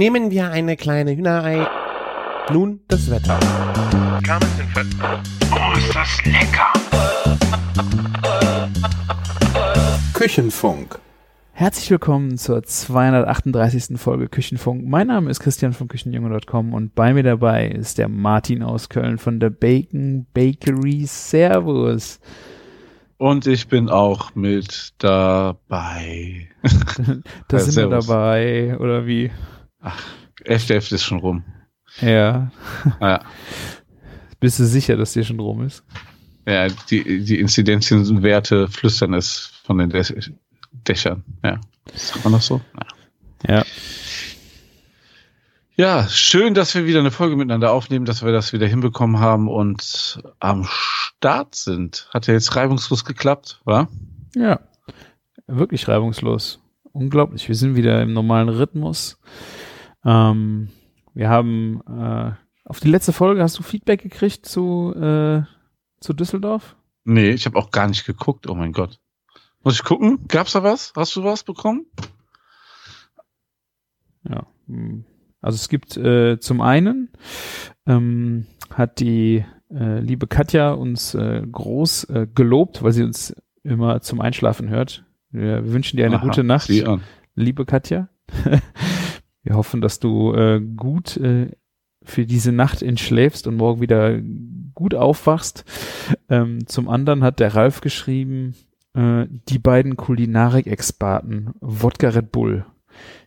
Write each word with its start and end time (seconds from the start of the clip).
Nehmen 0.00 0.30
wir 0.30 0.50
eine 0.50 0.78
kleine 0.78 1.14
Hühnerei. 1.14 1.66
Nun 2.50 2.80
das 2.88 3.10
Wetter. 3.10 3.38
Oh, 5.52 5.76
ist 5.76 5.94
das 5.94 6.24
lecker! 6.24 6.72
Küchenfunk. 10.14 10.98
Herzlich 11.52 11.90
willkommen 11.90 12.38
zur 12.38 12.62
238. 12.62 14.00
Folge 14.00 14.28
Küchenfunk. 14.30 14.88
Mein 14.88 15.08
Name 15.08 15.30
ist 15.30 15.40
Christian 15.40 15.74
von 15.74 15.86
Küchenjunge.com 15.88 16.72
und 16.72 16.94
bei 16.94 17.12
mir 17.12 17.22
dabei 17.22 17.66
ist 17.68 17.98
der 17.98 18.08
Martin 18.08 18.62
aus 18.62 18.88
Köln 18.88 19.18
von 19.18 19.38
der 19.38 19.50
Bacon 19.50 20.24
Bakery. 20.32 21.04
Servus. 21.04 22.20
Und 23.18 23.46
ich 23.46 23.68
bin 23.68 23.90
auch 23.90 24.34
mit 24.34 24.94
dabei. 24.96 26.48
da 26.62 27.58
Ja, 27.58 27.58
sind 27.58 27.76
wir 27.76 27.90
servus. 27.90 28.06
dabei, 28.06 28.78
oder 28.78 29.06
wie? 29.06 29.30
Ach, 29.80 30.00
11.11. 30.44 30.94
ist 30.94 31.04
schon 31.04 31.18
rum. 31.18 31.44
Ja. 32.00 32.50
Ja, 33.00 33.20
Bist 34.38 34.58
du 34.58 34.64
sicher, 34.64 34.96
dass 34.96 35.12
dir 35.12 35.24
schon 35.24 35.40
rum 35.40 35.62
ist? 35.66 35.84
ja 36.46 36.68
die, 36.90 37.22
die 37.24 37.38
Inzidenzienwerte 37.38 38.68
flüstern 38.68 39.14
es 39.14 39.52
von 39.64 39.78
den 39.78 39.92
Dä- 39.92 40.32
Dächern. 40.88 41.22
Ja. 41.44 41.60
Sagt 41.94 42.24
man 42.24 42.32
das 42.32 42.46
so? 42.46 42.60
Ja. 43.46 43.54
Ja. 43.56 43.64
ja, 45.76 46.08
schön, 46.08 46.54
dass 46.54 46.74
wir 46.74 46.86
wieder 46.86 47.00
eine 47.00 47.10
Folge 47.10 47.36
miteinander 47.36 47.72
aufnehmen, 47.72 48.04
dass 48.04 48.22
wir 48.24 48.32
das 48.32 48.52
wieder 48.52 48.66
hinbekommen 48.66 49.18
haben 49.20 49.48
und 49.48 50.20
am 50.40 50.66
Start 50.70 51.54
sind. 51.54 52.08
Hat 52.12 52.26
ja 52.26 52.34
jetzt 52.34 52.54
reibungslos 52.56 53.04
geklappt, 53.04 53.60
wa? 53.64 53.88
Ja. 54.34 54.60
Wirklich 55.46 55.88
reibungslos. 55.88 56.60
Unglaublich. 56.92 57.48
Wir 57.48 57.54
sind 57.54 57.76
wieder 57.76 58.02
im 58.02 58.12
normalen 58.12 58.48
Rhythmus. 58.48 59.18
Ähm, 60.04 60.68
wir 61.14 61.28
haben 61.28 61.80
äh, 61.86 62.32
auf 62.64 62.80
die 62.80 62.88
letzte 62.88 63.12
Folge 63.12 63.42
hast 63.42 63.58
du 63.58 63.62
Feedback 63.62 64.02
gekriegt 64.02 64.46
zu, 64.46 64.94
äh, 64.94 65.42
zu 66.00 66.12
Düsseldorf? 66.12 66.76
Nee, 67.04 67.30
ich 67.30 67.46
habe 67.46 67.58
auch 67.58 67.70
gar 67.70 67.88
nicht 67.88 68.06
geguckt. 68.06 68.48
Oh 68.48 68.54
mein 68.54 68.72
Gott. 68.72 69.00
Muss 69.62 69.74
ich 69.74 69.84
gucken? 69.84 70.26
Gab's 70.28 70.52
da 70.52 70.62
was? 70.62 70.92
Hast 70.96 71.16
du 71.16 71.24
was 71.24 71.44
bekommen? 71.44 71.86
Ja. 74.28 74.46
hm. 74.66 75.04
Also 75.42 75.56
es 75.56 75.68
gibt 75.70 75.96
äh, 75.96 76.38
zum 76.38 76.60
einen 76.60 77.10
ähm, 77.86 78.46
hat 78.74 79.00
die 79.00 79.44
äh, 79.70 80.00
liebe 80.00 80.26
Katja 80.26 80.72
uns 80.72 81.14
äh, 81.14 81.42
groß 81.50 82.04
äh, 82.04 82.26
gelobt, 82.34 82.82
weil 82.82 82.92
sie 82.92 83.02
uns 83.02 83.34
immer 83.62 84.02
zum 84.02 84.20
Einschlafen 84.20 84.68
hört. 84.68 85.04
Wir 85.30 85.72
wünschen 85.72 85.96
dir 85.96 86.06
eine 86.06 86.16
Aha, 86.16 86.24
gute 86.24 86.44
Nacht, 86.44 86.70
liebe 87.34 87.64
Katja. 87.64 88.08
Wir 89.42 89.54
hoffen, 89.56 89.80
dass 89.80 90.00
du 90.00 90.34
äh, 90.34 90.60
gut 90.60 91.16
äh, 91.16 91.50
für 92.02 92.26
diese 92.26 92.52
Nacht 92.52 92.82
entschläfst 92.82 93.46
und 93.46 93.56
morgen 93.56 93.80
wieder 93.80 94.20
gut 94.74 94.94
aufwachst. 94.94 95.64
Ähm, 96.28 96.66
zum 96.66 96.88
anderen 96.88 97.22
hat 97.22 97.40
der 97.40 97.54
Ralf 97.54 97.80
geschrieben, 97.80 98.54
äh, 98.94 99.26
die 99.48 99.58
beiden 99.58 99.96
Kulinarik-Experten, 99.96 101.52
Wodka 101.60 102.08
Red 102.08 102.32
Bull. 102.32 102.64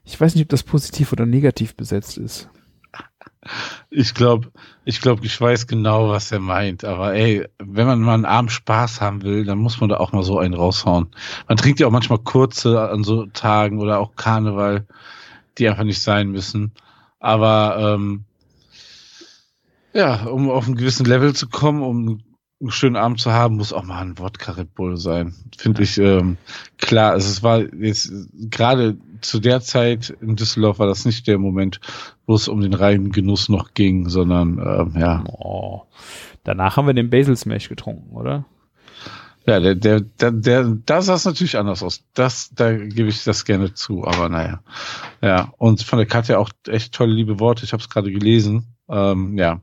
Ich 0.03 0.19
weiß 0.19 0.35
nicht, 0.35 0.43
ob 0.43 0.49
das 0.49 0.63
positiv 0.63 1.11
oder 1.11 1.25
negativ 1.25 1.75
besetzt 1.75 2.17
ist. 2.17 2.49
Ich 3.89 4.13
glaube, 4.13 4.51
ich 4.85 5.01
glaube, 5.01 5.25
ich 5.25 5.39
weiß 5.39 5.67
genau, 5.67 6.09
was 6.09 6.31
er 6.31 6.39
meint. 6.39 6.85
Aber 6.85 7.13
ey, 7.13 7.45
wenn 7.59 7.87
man 7.87 8.01
mal 8.01 8.13
einen 8.13 8.25
Abend 8.25 8.51
Spaß 8.51 9.01
haben 9.01 9.21
will, 9.23 9.45
dann 9.45 9.57
muss 9.57 9.79
man 9.79 9.89
da 9.89 9.97
auch 9.97 10.13
mal 10.13 10.23
so 10.23 10.39
einen 10.39 10.53
raushauen. 10.53 11.07
Man 11.47 11.57
trinkt 11.57 11.79
ja 11.79 11.87
auch 11.87 11.91
manchmal 11.91 12.19
kurze 12.19 12.89
an 12.89 13.03
so 13.03 13.25
Tagen 13.27 13.79
oder 13.79 13.99
auch 13.99 14.15
Karneval, 14.15 14.87
die 15.57 15.69
einfach 15.69 15.83
nicht 15.83 16.01
sein 16.01 16.29
müssen. 16.29 16.73
Aber 17.19 17.95
ähm, 17.95 18.25
ja, 19.93 20.25
um 20.25 20.49
auf 20.49 20.65
einen 20.65 20.75
gewissen 20.75 21.05
Level 21.05 21.33
zu 21.33 21.47
kommen, 21.47 21.81
um 21.83 22.21
einen 22.59 22.71
schönen 22.71 22.95
Abend 22.95 23.19
zu 23.19 23.31
haben, 23.31 23.57
muss 23.57 23.73
auch 23.73 23.83
mal 23.83 24.01
ein 24.01 24.17
Wodka 24.17 24.53
Red 24.53 24.73
Bull 24.73 24.97
sein. 24.97 25.35
Finde 25.57 25.83
ich 25.83 25.97
ähm, 25.97 26.37
klar. 26.77 27.11
Also 27.11 27.29
es 27.29 27.43
war 27.43 27.61
jetzt 27.75 28.11
gerade 28.49 28.97
zu 29.21 29.39
der 29.39 29.61
Zeit 29.61 30.09
in 30.21 30.35
Düsseldorf 30.35 30.79
war 30.79 30.87
das 30.87 31.05
nicht 31.05 31.27
der 31.27 31.37
Moment, 31.37 31.79
wo 32.25 32.35
es 32.35 32.47
um 32.47 32.61
den 32.61 32.73
reinen 32.73 33.11
Genuss 33.11 33.49
noch 33.49 33.73
ging, 33.73 34.09
sondern 34.09 34.59
ähm, 34.59 34.99
ja, 34.99 35.23
Oh. 35.27 35.83
Danach 36.43 36.75
haben 36.75 36.87
wir 36.87 36.93
den 36.93 37.09
Basil 37.09 37.37
Smash 37.37 37.69
getrunken, 37.69 38.15
oder? 38.15 38.45
Ja, 39.45 39.59
der, 39.59 39.75
der, 39.75 39.99
der, 39.99 40.31
der, 40.31 40.63
da 40.85 41.01
sah 41.01 41.15
es 41.15 41.25
natürlich 41.25 41.57
anders 41.57 41.83
aus. 41.83 42.03
Das, 42.13 42.51
da 42.53 42.71
gebe 42.71 43.09
ich 43.09 43.23
das 43.23 43.43
gerne 43.43 43.73
zu, 43.73 44.05
aber 44.05 44.29
naja. 44.29 44.61
Ja, 45.21 45.53
und 45.57 45.83
von 45.83 45.99
der 45.99 46.05
Katja 46.07 46.37
auch 46.37 46.49
echt 46.67 46.93
tolle 46.93 47.13
liebe 47.13 47.39
Worte. 47.39 47.65
Ich 47.65 47.73
habe 47.73 47.81
es 47.81 47.89
gerade 47.89 48.11
gelesen. 48.11 48.75
Ähm, 48.87 49.37
ja. 49.37 49.61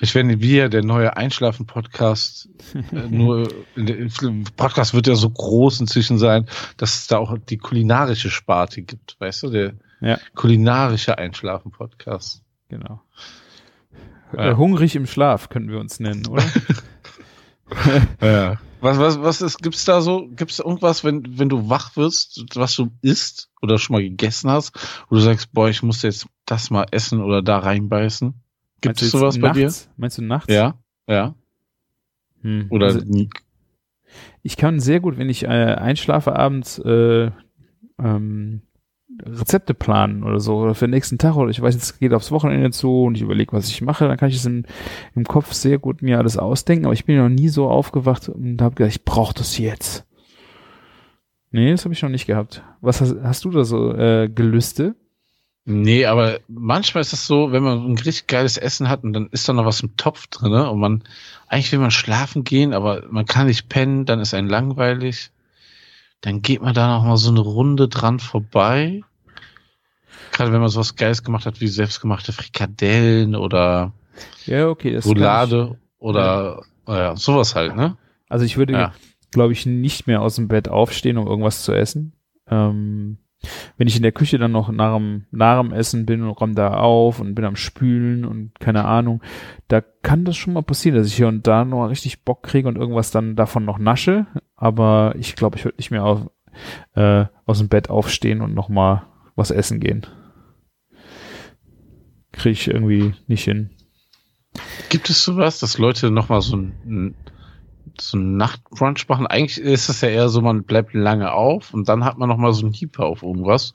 Ich 0.00 0.14
werde 0.14 0.40
wir, 0.40 0.68
der 0.68 0.82
neue 0.82 1.16
Einschlafen-Podcast, 1.16 2.48
äh, 2.74 2.96
nur 3.10 3.48
der, 3.76 4.08
Podcast 4.56 4.94
wird 4.94 5.06
ja 5.06 5.14
so 5.14 5.30
groß 5.30 5.80
inzwischen 5.80 6.18
sein, 6.18 6.46
dass 6.78 6.96
es 6.96 7.06
da 7.06 7.18
auch 7.18 7.36
die 7.38 7.58
kulinarische 7.58 8.30
Sparte 8.30 8.82
gibt, 8.82 9.16
weißt 9.20 9.42
du, 9.44 9.50
der 9.50 9.74
Ja. 10.00 10.18
kulinarische 10.34 11.18
Einschlafen-Podcast. 11.18 12.42
Genau. 12.68 13.02
Ja. 14.36 14.56
Hungrig 14.56 14.96
im 14.96 15.06
Schlaf 15.06 15.50
können 15.50 15.68
wir 15.68 15.78
uns 15.78 16.00
nennen, 16.00 16.26
oder? 16.26 16.44
Ja. 18.20 18.58
Was, 18.80 18.98
was, 18.98 19.20
was 19.20 19.42
ist, 19.42 19.62
gibt's 19.62 19.84
da 19.84 20.00
so, 20.00 20.26
gibt's 20.34 20.56
da 20.56 20.64
irgendwas, 20.64 21.04
wenn, 21.04 21.38
wenn 21.38 21.48
du 21.48 21.68
wach 21.68 21.94
wirst, 21.96 22.44
was 22.56 22.74
du 22.74 22.90
isst 23.00 23.48
oder 23.62 23.78
schon 23.78 23.94
mal 23.94 24.02
gegessen 24.02 24.50
hast, 24.50 24.72
wo 25.08 25.14
du 25.14 25.20
sagst, 25.20 25.52
boah, 25.52 25.68
ich 25.68 25.84
muss 25.84 26.02
jetzt 26.02 26.26
das 26.46 26.70
mal 26.70 26.86
essen 26.90 27.20
oder 27.20 27.42
da 27.42 27.58
reinbeißen? 27.58 28.34
Gibt 28.80 29.00
es 29.00 29.12
sowas 29.12 29.38
bei 29.38 29.50
dir? 29.50 29.72
Meinst 29.96 30.18
du 30.18 30.22
nachts? 30.22 30.52
Ja, 30.52 30.74
ja. 31.06 31.36
Hm. 32.40 32.66
Oder 32.70 32.86
Also, 32.86 33.00
nie. 33.04 33.30
ich 34.42 34.56
kann 34.56 34.80
sehr 34.80 34.98
gut, 34.98 35.16
wenn 35.16 35.30
ich 35.30 35.44
äh, 35.44 35.46
einschlafe 35.46 36.34
abends, 36.34 36.80
äh, 36.80 37.30
ähm, 38.00 38.62
Rezepte 39.24 39.74
planen 39.74 40.24
oder 40.24 40.40
so, 40.40 40.56
oder 40.56 40.74
für 40.74 40.86
den 40.86 40.92
nächsten 40.92 41.18
Tag, 41.18 41.36
oder 41.36 41.50
ich 41.50 41.60
weiß, 41.60 41.74
es 41.74 41.98
geht 41.98 42.14
aufs 42.14 42.30
Wochenende 42.30 42.70
zu 42.70 43.04
und 43.04 43.16
ich 43.16 43.22
überlege, 43.22 43.52
was 43.52 43.68
ich 43.68 43.82
mache, 43.82 44.08
dann 44.08 44.16
kann 44.16 44.28
ich 44.28 44.36
es 44.36 44.46
im, 44.46 44.64
im 45.14 45.24
Kopf 45.24 45.52
sehr 45.52 45.78
gut 45.78 46.02
mir 46.02 46.18
alles 46.18 46.38
ausdenken, 46.38 46.86
aber 46.86 46.94
ich 46.94 47.04
bin 47.04 47.16
noch 47.16 47.28
nie 47.28 47.48
so 47.48 47.68
aufgewacht 47.68 48.28
und 48.28 48.60
habe 48.62 48.74
gedacht, 48.74 48.94
ich 48.96 49.04
brauche 49.04 49.34
das 49.34 49.58
jetzt. 49.58 50.06
Nee, 51.50 51.70
das 51.70 51.84
habe 51.84 51.94
ich 51.94 52.02
noch 52.02 52.08
nicht 52.08 52.26
gehabt. 52.26 52.62
Was 52.80 53.00
hast, 53.00 53.16
hast 53.22 53.44
du 53.44 53.50
da 53.50 53.64
so 53.64 53.92
äh, 53.94 54.28
Gelüste? 54.28 54.96
Nee, 55.64 56.06
aber 56.06 56.40
manchmal 56.48 57.02
ist 57.02 57.12
es 57.12 57.26
so, 57.26 57.52
wenn 57.52 57.62
man 57.62 57.86
ein 57.86 57.98
richtig 57.98 58.26
geiles 58.26 58.56
Essen 58.56 58.88
hat 58.88 59.04
und 59.04 59.12
dann 59.12 59.28
ist 59.30 59.48
da 59.48 59.52
noch 59.52 59.64
was 59.64 59.80
im 59.80 59.96
Topf 59.96 60.26
drinne 60.26 60.68
und 60.70 60.80
man, 60.80 61.04
eigentlich 61.46 61.70
will 61.70 61.78
man 61.78 61.92
schlafen 61.92 62.42
gehen, 62.42 62.72
aber 62.72 63.04
man 63.10 63.26
kann 63.26 63.46
nicht 63.46 63.68
pennen, 63.68 64.04
dann 64.04 64.18
ist 64.18 64.34
ein 64.34 64.48
langweilig. 64.48 65.30
Dann 66.22 66.40
geht 66.40 66.62
man 66.62 66.72
da 66.74 66.96
noch 66.96 67.04
mal 67.04 67.16
so 67.16 67.30
eine 67.30 67.40
Runde 67.40 67.88
dran 67.88 68.18
vorbei. 68.18 69.02
Gerade 70.32 70.52
wenn 70.52 70.60
man 70.60 70.70
sowas 70.70 70.96
Geiles 70.96 71.22
gemacht 71.22 71.46
hat, 71.46 71.60
wie 71.60 71.68
selbstgemachte 71.68 72.32
Frikadellen 72.32 73.34
oder 73.36 73.92
Ja, 74.46 74.68
okay. 74.68 74.92
Das 74.94 75.04
Roulade 75.04 75.76
oder 75.98 76.62
naja, 76.86 77.16
sowas 77.16 77.54
halt, 77.54 77.76
ne? 77.76 77.96
Also 78.28 78.44
ich 78.44 78.56
würde, 78.56 78.72
Ja. 78.72 78.92
glaube 79.30 79.52
ich, 79.52 79.66
nicht 79.66 80.06
mehr 80.06 80.22
aus 80.22 80.36
dem 80.36 80.48
Bett 80.48 80.68
aufstehen, 80.68 81.18
um 81.18 81.26
irgendwas 81.26 81.62
zu 81.64 81.72
essen. 81.72 82.12
Ähm, 82.48 83.18
wenn 83.76 83.88
ich 83.88 83.96
in 83.96 84.02
der 84.02 84.12
Küche 84.12 84.38
dann 84.38 84.52
noch 84.52 84.70
nach 84.70 84.96
dem, 84.96 85.26
nach 85.30 85.60
dem 85.60 85.72
Essen 85.72 86.06
bin 86.06 86.22
und 86.22 86.30
räume 86.30 86.54
da 86.54 86.74
auf 86.74 87.20
und 87.20 87.34
bin 87.34 87.44
am 87.44 87.56
Spülen 87.56 88.24
und 88.24 88.58
keine 88.60 88.84
Ahnung, 88.84 89.22
da 89.68 89.80
kann 89.80 90.24
das 90.24 90.36
schon 90.36 90.54
mal 90.54 90.62
passieren, 90.62 90.96
dass 90.96 91.08
ich 91.08 91.16
hier 91.16 91.28
und 91.28 91.46
da 91.46 91.64
noch 91.64 91.88
richtig 91.88 92.24
Bock 92.24 92.42
kriege 92.42 92.68
und 92.68 92.76
irgendwas 92.76 93.10
dann 93.10 93.36
davon 93.36 93.64
noch 93.64 93.78
nasche. 93.78 94.26
Aber 94.56 95.14
ich 95.18 95.34
glaube, 95.34 95.56
ich 95.56 95.64
würde 95.64 95.78
nicht 95.78 95.90
mehr 95.90 96.04
auf, 96.04 96.30
äh, 96.94 97.26
aus 97.46 97.58
dem 97.58 97.68
Bett 97.68 97.90
aufstehen 97.90 98.40
und 98.40 98.54
noch 98.54 98.68
mal 98.68 99.06
was 99.34 99.50
essen 99.50 99.80
gehen. 99.80 100.06
Kriege 102.32 102.52
ich 102.52 102.68
irgendwie 102.68 103.14
nicht 103.26 103.44
hin. 103.44 103.70
Gibt 104.90 105.08
es 105.10 105.24
sowas, 105.24 105.58
dass 105.58 105.78
Leute 105.78 106.10
noch 106.10 106.28
mal 106.28 106.42
so 106.42 106.56
ein, 106.56 107.14
so 108.00 108.18
ein 108.18 108.36
Nachtbrunch 108.36 109.08
machen? 109.08 109.26
Eigentlich 109.26 109.58
ist 109.58 109.88
es 109.88 110.00
ja 110.00 110.08
eher 110.08 110.28
so, 110.28 110.40
man 110.40 110.64
bleibt 110.64 110.94
lange 110.94 111.32
auf 111.32 111.74
und 111.74 111.88
dann 111.88 112.04
hat 112.04 112.18
man 112.18 112.28
noch 112.28 112.36
mal 112.36 112.52
so 112.52 112.64
einen 112.64 112.74
Hieper 112.74 113.04
auf 113.04 113.22
irgendwas. 113.22 113.74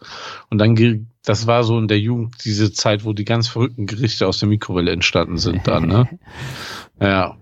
Und 0.50 0.58
dann, 0.58 1.08
das 1.24 1.48
war 1.48 1.64
so 1.64 1.78
in 1.78 1.88
der 1.88 2.00
Jugend 2.00 2.36
diese 2.46 2.72
Zeit, 2.72 3.06
wo 3.06 3.14
die 3.14 3.26
ganz 3.26 3.48
verrückten 3.48 3.86
Gerichte 3.86 4.28
aus 4.28 4.40
der 4.40 4.50
Mikrowelle 4.50 4.92
entstanden 4.92 5.38
sind 5.38 5.68
dann, 5.68 5.88
ne? 5.88 6.10
Ja. 7.00 7.38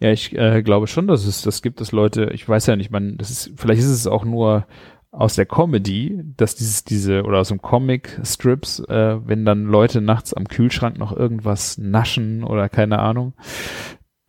Ja, 0.00 0.10
ich 0.10 0.36
äh, 0.36 0.62
glaube 0.62 0.86
schon, 0.86 1.06
dass 1.06 1.24
es 1.24 1.42
das 1.42 1.62
gibt, 1.62 1.80
dass 1.80 1.92
Leute, 1.92 2.30
ich 2.32 2.48
weiß 2.48 2.66
ja 2.66 2.76
nicht, 2.76 2.90
man, 2.90 3.16
das 3.16 3.30
ist, 3.30 3.52
vielleicht 3.56 3.80
ist 3.80 3.88
es 3.88 4.06
auch 4.06 4.24
nur 4.24 4.66
aus 5.16 5.34
der 5.34 5.46
Comedy, 5.46 6.20
dass 6.36 6.54
dieses, 6.54 6.84
diese, 6.84 7.22
oder 7.24 7.38
aus 7.38 7.48
dem 7.48 7.62
Comic-Strips, 7.62 8.80
äh, 8.80 9.18
wenn 9.26 9.44
dann 9.44 9.64
Leute 9.64 10.02
nachts 10.02 10.34
am 10.34 10.46
Kühlschrank 10.46 10.98
noch 10.98 11.16
irgendwas 11.16 11.78
naschen 11.78 12.44
oder 12.44 12.68
keine 12.68 12.98
Ahnung. 12.98 13.32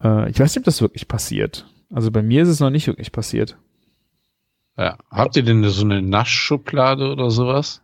Äh, 0.04 0.30
ich 0.30 0.40
weiß 0.40 0.52
nicht, 0.52 0.62
ob 0.62 0.66
das 0.66 0.82
wirklich 0.82 1.08
passiert. 1.08 1.66
Also 1.92 2.12
bei 2.12 2.22
mir 2.22 2.44
ist 2.44 2.50
es 2.50 2.60
noch 2.60 2.70
nicht 2.70 2.88
wirklich 2.88 3.12
passiert. 3.12 3.58
ja. 4.78 4.98
Habt 5.10 5.36
ihr 5.38 5.44
denn 5.44 5.64
so 5.64 5.86
eine 5.86 6.02
Naschschublade 6.02 7.12
oder 7.12 7.32
sowas? 7.32 7.82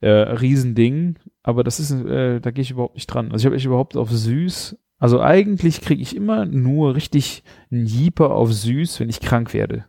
Äh, 0.00 0.08
Riesending, 0.08 1.18
aber 1.42 1.62
das 1.64 1.80
ist, 1.80 1.90
äh, 1.90 2.40
da 2.40 2.50
gehe 2.50 2.62
ich 2.62 2.70
überhaupt 2.70 2.94
nicht 2.94 3.06
dran. 3.06 3.32
Also 3.32 3.42
ich 3.42 3.46
habe 3.46 3.56
echt 3.56 3.66
überhaupt 3.66 3.96
auf 3.96 4.10
süß. 4.10 4.76
Also 4.98 5.20
eigentlich 5.20 5.80
kriege 5.82 6.00
ich 6.00 6.16
immer 6.16 6.46
nur 6.46 6.94
richtig 6.94 7.42
einen 7.70 7.86
Jeeper 7.86 8.30
auf 8.30 8.52
süß, 8.52 9.00
wenn 9.00 9.10
ich 9.10 9.20
krank 9.20 9.52
werde. 9.52 9.84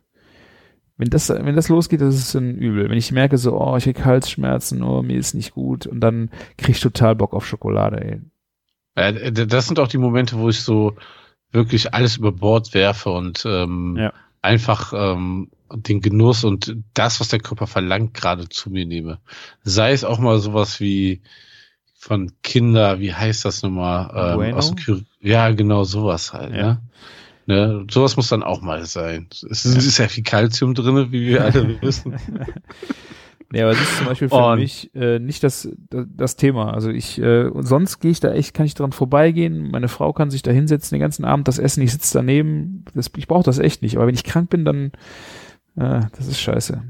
Wenn 0.98 1.10
das, 1.10 1.30
wenn 1.30 1.54
das 1.56 1.68
losgeht, 1.68 2.00
das 2.00 2.16
ist 2.16 2.34
ein 2.34 2.56
Übel. 2.56 2.90
Wenn 2.90 2.98
ich 2.98 3.12
merke 3.12 3.38
so, 3.38 3.58
oh, 3.58 3.76
ich 3.76 3.84
krieg 3.84 4.04
Halsschmerzen, 4.04 4.82
oh, 4.82 5.02
mir 5.02 5.16
ist 5.16 5.34
nicht 5.34 5.52
gut 5.52 5.86
und 5.86 6.00
dann 6.00 6.30
krieg 6.56 6.70
ich 6.76 6.80
total 6.80 7.14
Bock 7.14 7.34
auf 7.34 7.46
Schokolade, 7.46 8.04
ey. 8.04 8.20
Ja, 8.96 9.12
das 9.12 9.68
sind 9.68 9.78
auch 9.78 9.88
die 9.88 9.98
Momente, 9.98 10.38
wo 10.38 10.48
ich 10.48 10.60
so 10.60 10.94
wirklich 11.52 11.94
alles 11.94 12.16
über 12.16 12.32
Bord 12.32 12.74
werfe 12.74 13.10
und 13.10 13.44
ähm, 13.46 13.96
Ja. 13.98 14.12
einfach 14.42 14.92
ähm, 14.94 15.48
den 15.74 16.00
Genuss 16.00 16.44
und 16.44 16.76
das, 16.94 17.20
was 17.20 17.28
der 17.28 17.40
Körper 17.40 17.66
verlangt, 17.66 18.14
gerade 18.14 18.48
zu 18.48 18.70
mir 18.70 18.86
nehme. 18.86 19.18
Sei 19.64 19.92
es 19.92 20.04
auch 20.04 20.18
mal 20.18 20.38
sowas 20.38 20.80
wie 20.80 21.20
von 21.98 22.32
Kinder, 22.42 23.00
wie 23.00 23.12
heißt 23.12 23.44
das 23.44 23.62
nochmal? 23.62 24.10
Ähm, 24.14 24.34
Bueno? 24.36 24.56
aus 24.56 24.74
Kü- 24.74 25.04
ja, 25.20 25.50
genau, 25.50 25.84
sowas 25.84 26.32
halt. 26.32 26.54
Ja. 26.54 26.62
Ne? 26.62 26.82
Ne? 27.46 27.86
Sowas 27.90 28.16
muss 28.16 28.28
dann 28.28 28.42
auch 28.42 28.60
mal 28.60 28.84
sein. 28.84 29.28
Es 29.50 29.64
ist, 29.64 29.98
ja 29.98 30.06
viel 30.08 30.22
Kalzium 30.22 30.74
drinne, 30.74 31.10
wie 31.12 31.26
wir 31.26 31.44
alle 31.44 31.80
wissen. 31.80 32.14
Ja, 33.52 33.64
aber 33.64 33.72
das 33.72 33.82
ist 33.82 33.96
zum 33.96 34.06
Beispiel 34.06 34.28
für 34.28 34.34
Und- 34.34 34.58
mich 34.58 34.94
äh, 34.94 35.18
nicht 35.18 35.42
das, 35.42 35.68
das, 35.90 36.36
Thema. 36.36 36.74
Also 36.74 36.90
ich, 36.90 37.18
äh, 37.18 37.44
und 37.46 37.66
sonst 37.66 37.98
gehe 38.00 38.10
ich 38.10 38.20
da 38.20 38.32
echt, 38.32 38.52
kann 38.52 38.66
ich 38.66 38.74
dran 38.74 38.92
vorbeigehen. 38.92 39.70
Meine 39.70 39.88
Frau 39.88 40.12
kann 40.12 40.30
sich 40.30 40.42
da 40.42 40.50
hinsetzen 40.50 40.96
den 40.96 41.00
ganzen 41.00 41.24
Abend, 41.24 41.48
das 41.48 41.58
Essen, 41.58 41.82
ich 41.82 41.92
sitze 41.92 42.18
daneben. 42.18 42.84
Das, 42.94 43.10
ich 43.16 43.26
brauche 43.26 43.44
das 43.44 43.58
echt 43.58 43.80
nicht. 43.80 43.96
Aber 43.96 44.06
wenn 44.06 44.14
ich 44.14 44.24
krank 44.24 44.50
bin, 44.50 44.66
dann, 44.66 44.92
äh, 45.76 46.02
das 46.16 46.26
ist 46.26 46.40
scheiße. 46.40 46.82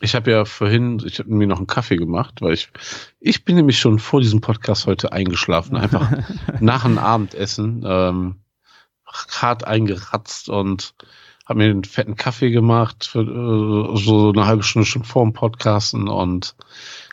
Ich 0.00 0.14
habe 0.14 0.30
ja 0.30 0.44
vorhin, 0.44 1.02
ich 1.06 1.18
habe 1.18 1.32
mir 1.32 1.46
noch 1.46 1.56
einen 1.58 1.66
Kaffee 1.66 1.96
gemacht, 1.96 2.42
weil 2.42 2.52
ich, 2.52 2.70
ich 3.18 3.44
bin 3.44 3.56
nämlich 3.56 3.78
schon 3.78 3.98
vor 3.98 4.20
diesem 4.20 4.40
Podcast 4.42 4.86
heute 4.86 5.12
eingeschlafen, 5.12 5.74
einfach 5.76 6.12
nach 6.60 6.84
dem 6.84 6.98
Abendessen, 6.98 7.82
ähm, 7.86 8.36
hart 9.06 9.66
eingeratzt 9.66 10.50
und 10.50 10.94
habe 11.48 11.58
mir 11.58 11.70
einen 11.70 11.84
fetten 11.84 12.16
Kaffee 12.16 12.50
gemacht, 12.50 13.06
für, 13.06 13.20
äh, 13.20 13.96
so 13.98 14.30
eine 14.30 14.46
halbe 14.46 14.62
Stunde 14.62 14.86
schon 14.86 15.04
vor 15.04 15.24
dem 15.24 15.32
Podcasten 15.32 16.08
und 16.08 16.54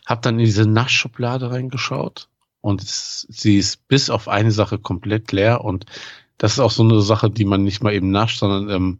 habe 0.05 0.21
dann 0.21 0.39
in 0.39 0.45
diese 0.45 0.67
Naschschublade 0.67 1.51
reingeschaut 1.51 2.27
und 2.61 2.83
es, 2.83 3.25
sie 3.29 3.57
ist 3.57 3.87
bis 3.87 4.09
auf 4.09 4.27
eine 4.27 4.51
Sache 4.51 4.77
komplett 4.77 5.31
leer 5.31 5.63
und 5.63 5.85
das 6.37 6.53
ist 6.53 6.59
auch 6.59 6.71
so 6.71 6.83
eine 6.83 7.01
Sache, 7.01 7.29
die 7.29 7.45
man 7.45 7.63
nicht 7.63 7.81
mal 7.81 7.93
eben 7.93 8.11
nascht, 8.11 8.39
sondern 8.39 8.69
ähm, 8.69 8.99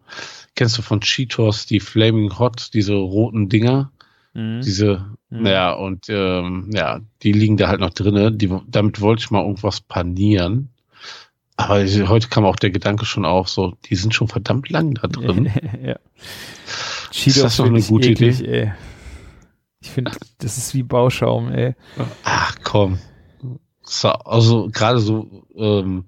kennst 0.55 0.77
du 0.77 0.81
von 0.81 1.01
Cheetos 1.01 1.65
die 1.65 1.81
Flaming 1.81 2.39
Hot, 2.39 2.73
diese 2.73 2.93
roten 2.93 3.49
Dinger? 3.49 3.91
Mhm. 4.33 4.61
Diese, 4.61 5.05
Mhm. 5.29 5.45
ja, 5.45 5.73
und 5.73 6.05
ähm, 6.09 6.69
ja, 6.73 7.01
die 7.23 7.31
liegen 7.31 7.57
da 7.57 7.67
halt 7.67 7.79
noch 7.79 7.89
drinne. 7.91 8.31
Die, 8.31 8.49
damit 8.67 9.01
wollte 9.01 9.21
ich 9.21 9.31
mal 9.31 9.41
irgendwas 9.41 9.81
panieren. 9.81 10.69
Aber 11.57 11.85
heute 11.85 12.27
kam 12.27 12.45
auch 12.45 12.57
der 12.57 12.71
Gedanke 12.71 13.05
schon 13.05 13.25
auf, 13.25 13.47
so, 13.47 13.77
die 13.85 13.95
sind 13.95 14.13
schon 14.13 14.27
verdammt 14.27 14.69
lang 14.69 14.93
da 14.95 15.07
drin. 15.07 15.45
ja. 15.83 15.97
Cheetos 17.11 17.41
das 17.43 17.57
noch 17.57 17.65
find 17.65 17.77
eine 17.77 17.85
gute 17.85 18.09
eklig, 18.09 18.45
Ey. 18.45 18.73
Ich 19.79 19.91
finde, 19.91 20.11
das 20.39 20.57
ist 20.57 20.73
wie 20.73 20.83
Bauschaum, 20.83 21.51
ey. 21.51 21.75
Ach 22.23 22.55
komm. 22.63 22.99
So, 23.83 24.09
also 24.09 24.69
gerade 24.71 24.99
so, 24.99 25.45
ähm, 25.55 26.05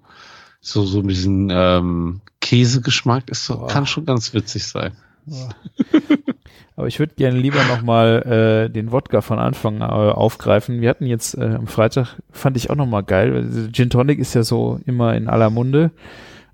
so, 0.60 0.84
so 0.86 1.04
mit 1.04 1.16
diesem 1.16 1.50
ähm, 1.52 2.22
Käsegeschmack 2.42 3.30
ist 3.30 3.46
so, 3.46 3.60
Boah. 3.60 3.68
kann 3.68 3.86
schon 3.86 4.06
ganz 4.06 4.34
witzig 4.34 4.66
sein. 4.66 4.98
Aber 6.76 6.88
ich 6.88 7.00
würde 7.00 7.16
gerne 7.16 7.38
lieber 7.38 7.64
nochmal 7.66 8.68
äh, 8.68 8.70
den 8.70 8.92
Wodka 8.92 9.22
von 9.22 9.40
Anfang 9.40 9.82
äh, 9.82 9.86
aufgreifen. 9.86 10.82
Wir 10.82 10.90
hatten 10.90 11.06
jetzt 11.06 11.36
äh, 11.38 11.56
am 11.56 11.68
Freitag, 11.68 12.22
fand 12.32 12.58
ich 12.58 12.70
auch 12.70 12.76
nochmal 12.76 13.04
geil. 13.04 13.34
weil 13.34 13.72
Gin 13.72 13.90
Tonic 13.90 14.20
ist 14.20 14.34
ja 14.36 14.44
so 14.44 14.80
immer 14.86 15.16
in 15.16 15.28
aller 15.28 15.50
Munde. 15.50 15.92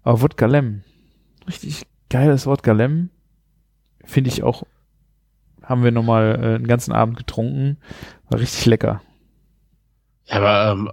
Aber 0.04 0.22
Wodka 0.22 0.45
Lem. 0.45 0.84
Richtig 1.48 1.84
geiles 2.10 2.45
Wodka 2.45 2.72
Lem. 2.72 3.10
Finde 4.06 4.30
ich 4.30 4.44
auch, 4.44 4.63
haben 5.62 5.84
wir 5.84 5.92
nochmal 5.92 6.40
äh, 6.42 6.56
einen 6.56 6.68
ganzen 6.68 6.92
Abend 6.94 7.18
getrunken. 7.18 7.78
War 8.30 8.40
richtig 8.40 8.66
lecker. 8.66 9.01
Ja, 10.25 10.38
aber, 10.38 10.72
ähm, 10.72 10.92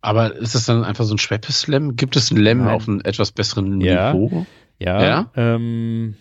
aber 0.00 0.36
ist 0.36 0.54
das 0.54 0.66
dann 0.66 0.84
einfach 0.84 1.04
so 1.04 1.14
ein 1.14 1.18
Schweppes-Lem? 1.18 1.96
Gibt 1.96 2.16
es 2.16 2.30
ein 2.30 2.36
Lem 2.36 2.58
Nein. 2.64 2.68
auf 2.74 2.88
einem 2.88 3.00
etwas 3.02 3.32
besseren 3.32 3.80
Ja. 3.80 4.12
Niveau? 4.12 4.46
Ja. 4.78 5.02
Ja? 5.02 5.30
Ähm, 5.36 6.14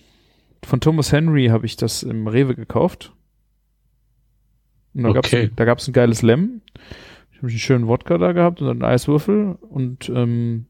von 0.64 0.80
Thomas 0.82 1.12
Henry 1.12 1.48
habe 1.48 1.66
ich 1.66 1.76
das 1.76 2.04
im 2.04 2.28
Rewe 2.28 2.56
gekauft. 2.56 3.14
Und 4.94 5.04
da 5.04 5.10
Okay. 5.10 5.44
ein, 5.44 5.52
da 5.56 5.66
gab's 5.66 5.88
ein 5.88 5.94
geiles 5.94 6.22
Lem. 6.22 6.62
Ich 7.32 7.38
habe 7.38 7.48
einen 7.50 7.58
schönen 7.60 7.88
Wodka 7.88 8.18
da 8.18 8.32
gehabt 8.32 8.62
und 8.62 8.70
einen 8.70 8.84
Eiswürfel 8.84 9.58
und 9.62 10.10
ähm, 10.10 10.66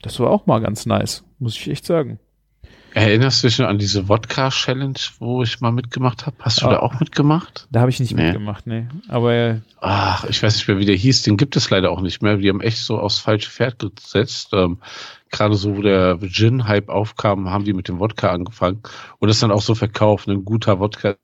das 0.00 0.20
war 0.20 0.30
auch 0.30 0.46
mal 0.46 0.60
ganz 0.60 0.86
nice, 0.86 1.24
muss 1.40 1.56
ich 1.56 1.68
echt 1.68 1.84
sagen. 1.84 2.20
Erinnerst 2.94 3.42
du 3.42 3.48
dich 3.48 3.58
noch 3.58 3.66
an 3.68 3.78
diese 3.78 4.08
Wodka-Challenge, 4.08 4.94
wo 5.18 5.42
ich 5.42 5.60
mal 5.60 5.72
mitgemacht 5.72 6.24
habe? 6.24 6.36
Hast 6.40 6.62
du 6.62 6.66
Ah. 6.66 6.70
da 6.70 6.78
auch 6.80 6.98
mitgemacht? 7.00 7.68
Da 7.70 7.80
habe 7.80 7.90
ich 7.90 8.00
nicht 8.00 8.14
Nee. 8.14 8.24
mitgemacht, 8.26 8.66
nee. 8.66 8.86
Aber 9.08 9.34
äh, 9.34 9.60
Ach, 9.80 10.24
ich 10.24 10.42
weiß 10.42 10.54
nicht 10.56 10.68
mehr, 10.68 10.78
wie 10.78 10.86
der 10.86 10.96
hieß. 10.96 11.22
Den 11.22 11.36
gibt 11.36 11.54
es 11.56 11.68
leider 11.70 11.90
auch 11.90 12.00
nicht 12.00 12.22
mehr. 12.22 12.38
Die 12.38 12.48
haben 12.48 12.60
echt 12.62 12.78
so 12.78 12.98
aufs 12.98 13.18
falsche 13.18 13.50
Pferd 13.50 13.78
gesetzt. 13.78 14.50
Ähm, 14.52 14.78
Gerade 15.30 15.54
so, 15.54 15.76
wo 15.76 15.82
der 15.82 16.18
Gin-Hype 16.20 16.88
aufkam, 16.88 17.50
haben 17.50 17.64
die 17.64 17.72
mit 17.72 17.88
dem 17.88 17.98
Wodka 17.98 18.30
angefangen. 18.30 18.82
Und 19.18 19.28
das 19.28 19.40
dann 19.40 19.50
auch 19.50 19.62
so 19.62 19.74
verkauft. 19.74 20.28
Ein 20.28 20.44
guter 20.44 20.80
Wodka 20.80 21.16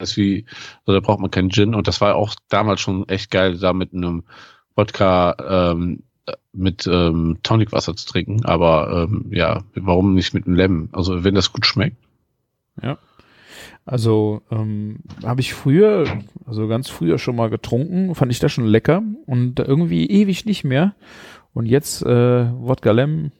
ist 0.00 0.16
wie, 0.16 0.46
also 0.84 0.98
da 0.98 1.04
braucht 1.04 1.20
man 1.20 1.30
keinen 1.30 1.50
Gin. 1.50 1.74
Und 1.74 1.88
das 1.88 2.00
war 2.00 2.16
auch 2.16 2.34
damals 2.48 2.80
schon 2.80 3.08
echt 3.08 3.30
geil, 3.30 3.58
da 3.58 3.72
mit 3.72 3.92
einem 3.92 4.24
Wodka 4.74 5.36
ähm, 5.74 6.02
mit 6.52 6.86
ähm, 6.86 7.38
Tonicwasser 7.42 7.96
zu 7.96 8.06
trinken. 8.06 8.44
Aber 8.44 9.08
ähm, 9.10 9.26
ja, 9.30 9.62
warum 9.74 10.14
nicht 10.14 10.34
mit 10.34 10.46
einem 10.46 10.56
Lemon? 10.56 10.88
Also 10.92 11.24
wenn 11.24 11.34
das 11.34 11.52
gut 11.52 11.66
schmeckt. 11.66 11.96
also 13.84 14.42
ähm, 14.50 14.98
habe 15.24 15.40
ich 15.40 15.54
früher, 15.54 16.04
also 16.46 16.68
ganz 16.68 16.88
früher 16.88 17.18
schon 17.18 17.36
mal 17.36 17.50
getrunken, 17.50 18.14
fand 18.14 18.30
ich 18.30 18.38
das 18.38 18.52
schon 18.52 18.66
lecker 18.66 19.02
und 19.26 19.58
irgendwie 19.58 20.08
ewig 20.08 20.44
nicht 20.44 20.64
mehr. 20.64 20.94
Und 21.54 21.66
jetzt 21.66 22.02
äh, 22.02 22.50
Wodka 22.52 22.92
Lem, 22.92 23.32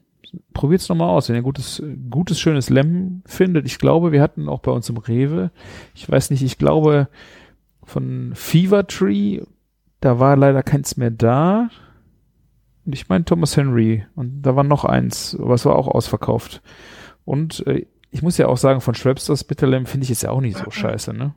probiert's 0.53 0.89
noch 0.89 0.97
mal 0.97 1.09
aus, 1.09 1.29
wenn 1.29 1.37
ihr 1.37 1.43
gutes, 1.43 1.83
gutes, 2.11 2.41
schönes 2.41 2.71
Lem 2.71 3.23
findet. 3.27 3.67
Ich 3.67 3.79
glaube, 3.79 4.13
wir 4.13 4.23
hatten 4.23 4.49
auch 4.49 4.61
bei 4.61 4.71
uns 4.71 4.89
im 4.89 4.97
Rewe, 4.97 5.51
ich 5.95 6.09
weiß 6.09 6.31
nicht, 6.31 6.43
ich 6.43 6.59
glaube 6.59 7.09
von 7.85 8.33
Fever 8.35 8.87
Tree, 8.87 9.43
da 10.01 10.19
war 10.19 10.37
leider 10.37 10.63
keins 10.63 10.97
mehr 10.97 11.11
da. 11.11 11.71
Und 12.85 12.95
ich 12.95 13.09
meine 13.09 13.25
Thomas 13.25 13.57
Henry 13.57 14.05
und 14.17 14.43
da 14.43 14.57
war 14.57 14.65
noch 14.65 14.85
eins, 14.85 15.37
aber 15.39 15.55
es 15.55 15.65
war 15.65 15.77
auch 15.77 15.89
ausverkauft. 15.89 16.63
Und 17.25 17.65
äh, 17.67 17.87
ich 18.11 18.23
muss 18.23 18.39
ja 18.39 18.49
auch 18.49 18.57
sagen, 18.57 18.81
von 18.81 18.95
Schweppes 18.95 19.45
Bitterlem 19.45 19.87
finde 19.87 20.05
ich 20.05 20.11
jetzt 20.11 20.23
ja 20.23 20.31
auch 20.31 20.41
nicht 20.41 20.59
so 20.59 20.71
scheiße, 20.71 21.15
ne? 21.15 21.35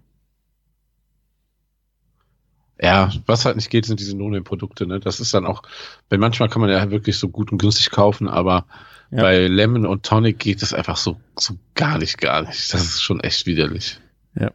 Ja, 2.82 3.12
was 3.25 3.46
halt 3.46 3.55
nicht 3.55 3.70
geht, 3.70 3.86
sind 3.86 4.00
diese 4.00 4.17
No-Name-Produkte. 4.17 4.86
Ne? 4.86 5.00
Das 5.00 5.20
ist 5.20 5.34
dann 5.34 5.46
auch, 5.46 5.63
weil 6.10 6.20
manchmal 6.20 6.50
kann 6.50 6.62
man 6.62 6.70
ja 6.70 6.91
wirklich 6.91 7.17
so 7.17 7.29
gut 7.29 7.51
und 7.51 7.58
günstig 7.60 7.89
kaufen, 7.91 8.27
aber 8.27 8.65
Ja. 9.12 9.22
bei 9.22 9.48
Lemon 9.48 9.86
und 9.86 10.05
Tonic 10.05 10.39
geht 10.39 10.62
es 10.62 10.74
einfach 10.74 10.98
so, 10.98 11.17
so 11.39 11.55
gar 11.75 11.98
nicht, 11.98 12.17
gar 12.17 12.41
nicht. 12.41 12.74
Das 12.74 12.82
ist 12.84 13.01
schon 13.01 13.20
echt 13.22 13.46
widerlich. 13.46 14.00
Ja, 14.38 14.51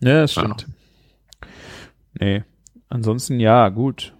das 0.00 0.32
stimmt. 0.32 0.66
Nee. 2.20 2.44
Ansonsten, 2.90 3.40
ja, 3.40 3.70
gut. 3.70 4.12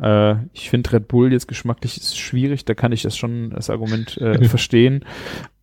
Äh, 0.00 0.36
ich 0.54 0.70
finde 0.70 0.92
Red 0.92 1.08
Bull 1.08 1.30
jetzt 1.32 1.46
geschmacklich 1.46 1.98
ist 1.98 2.18
schwierig, 2.18 2.64
da 2.64 2.72
kann 2.74 2.92
ich 2.92 3.02
das 3.02 3.16
schon, 3.18 3.50
das 3.50 3.68
Argument 3.68 4.16
äh, 4.16 4.42
verstehen. 4.48 5.04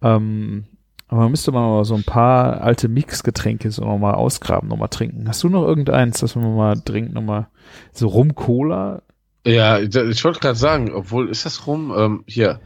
Ähm, 0.03 0.65
aber 1.07 1.21
man 1.21 1.31
müsste 1.31 1.51
mal 1.51 1.85
so 1.85 1.95
ein 1.95 2.03
paar 2.03 2.61
alte 2.61 2.87
Mixgetränke 2.87 3.71
so 3.71 3.83
nochmal 3.85 4.15
ausgraben, 4.15 4.67
nochmal 4.67 4.89
trinken. 4.89 5.27
Hast 5.27 5.43
du 5.43 5.49
noch 5.49 5.65
irgendeins, 5.65 6.19
das 6.19 6.35
man 6.35 6.55
mal 6.55 6.79
trinkt, 6.79 7.13
nochmal 7.13 7.47
so 7.93 8.07
Rum-Cola? 8.07 9.01
Ja, 9.45 9.79
ich 9.79 10.23
wollte 10.25 10.39
gerade 10.39 10.55
sagen, 10.55 10.91
obwohl 10.93 11.29
ist 11.29 11.45
das 11.45 11.65
rum, 11.67 11.93
ähm, 11.95 12.23
hier, 12.27 12.59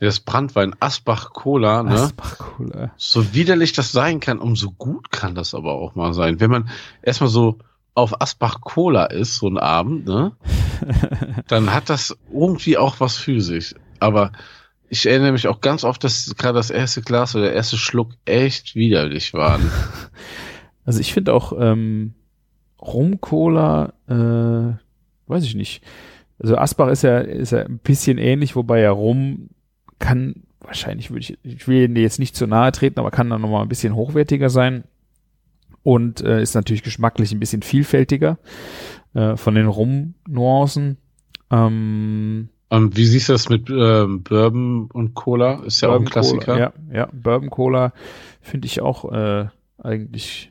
das 0.00 0.20
Brandwein 0.20 0.74
Asbach 0.80 1.32
Cola, 1.32 1.82
ne? 1.82 1.92
Asbach-Cola. 1.92 2.92
So 2.96 3.34
widerlich 3.34 3.72
das 3.72 3.92
sein 3.92 4.20
kann, 4.20 4.38
umso 4.38 4.72
gut 4.72 5.10
kann 5.12 5.34
das 5.34 5.54
aber 5.54 5.72
auch 5.72 5.94
mal 5.94 6.12
sein. 6.12 6.40
Wenn 6.40 6.50
man 6.50 6.68
erstmal 7.02 7.30
so 7.30 7.58
auf 7.94 8.20
Asbach 8.20 8.60
Cola 8.60 9.06
ist, 9.06 9.36
so 9.36 9.48
ein 9.48 9.58
Abend, 9.58 10.06
ne? 10.06 10.32
dann 11.46 11.72
hat 11.72 11.88
das 11.90 12.16
irgendwie 12.32 12.76
auch 12.76 12.98
was 12.98 13.16
für 13.16 13.40
sich. 13.40 13.74
Aber 14.00 14.32
ich 14.94 15.06
erinnere 15.06 15.32
mich 15.32 15.48
auch 15.48 15.60
ganz 15.60 15.82
oft, 15.82 16.04
dass 16.04 16.34
gerade 16.36 16.54
das 16.54 16.70
erste 16.70 17.02
Glas 17.02 17.34
oder 17.34 17.46
der 17.46 17.54
erste 17.54 17.76
Schluck 17.76 18.12
echt 18.24 18.74
widerlich 18.74 19.34
waren. 19.34 19.62
Also 20.86 21.00
ich 21.00 21.14
finde 21.14 21.32
auch 21.32 21.54
ähm, 21.58 22.12
Rum-Cola, 22.78 23.94
äh, 24.06 24.76
weiß 25.30 25.44
ich 25.44 25.54
nicht. 25.54 25.82
Also 26.38 26.58
Asbach 26.58 26.88
ist 26.88 27.00
ja, 27.00 27.20
ist 27.20 27.52
ja 27.52 27.60
ein 27.64 27.78
bisschen 27.78 28.18
ähnlich, 28.18 28.54
wobei 28.54 28.80
ja 28.80 28.90
Rum 28.90 29.48
kann, 29.98 30.42
wahrscheinlich 30.60 31.08
würde 31.10 31.20
ich, 31.20 31.38
ich 31.42 31.66
will 31.66 31.88
dir 31.88 32.02
jetzt 32.02 32.18
nicht 32.18 32.36
zu 32.36 32.46
nahe 32.46 32.70
treten, 32.70 33.00
aber 33.00 33.10
kann 33.10 33.30
dann 33.30 33.40
nochmal 33.40 33.62
ein 33.62 33.68
bisschen 33.70 33.94
hochwertiger 33.94 34.50
sein. 34.50 34.84
und 35.82 36.20
äh, 36.20 36.42
ist 36.42 36.54
natürlich 36.54 36.82
geschmacklich 36.82 37.32
ein 37.32 37.40
bisschen 37.40 37.62
vielfältiger 37.62 38.36
äh, 39.14 39.36
von 39.36 39.54
den 39.54 39.68
Rum-Nuancen. 39.68 40.98
Ähm, 41.50 42.50
Ähm, 42.70 42.96
wie 42.96 43.04
siehst 43.04 43.28
du 43.28 43.32
das 43.34 43.48
mit 43.48 43.68
ähm, 43.70 44.22
Bourbon 44.22 44.88
und 44.92 45.14
Cola? 45.14 45.62
Ist 45.64 45.80
ja 45.80 45.90
auch 45.90 45.94
ein 45.94 46.04
Bourbon 46.04 46.12
Klassiker. 46.12 46.44
Cola, 46.44 46.58
ja, 46.58 46.72
ja, 46.92 47.08
Bourbon 47.12 47.50
Cola 47.50 47.92
finde 48.40 48.66
ich 48.66 48.80
auch 48.80 49.12
äh, 49.12 49.46
eigentlich. 49.82 50.50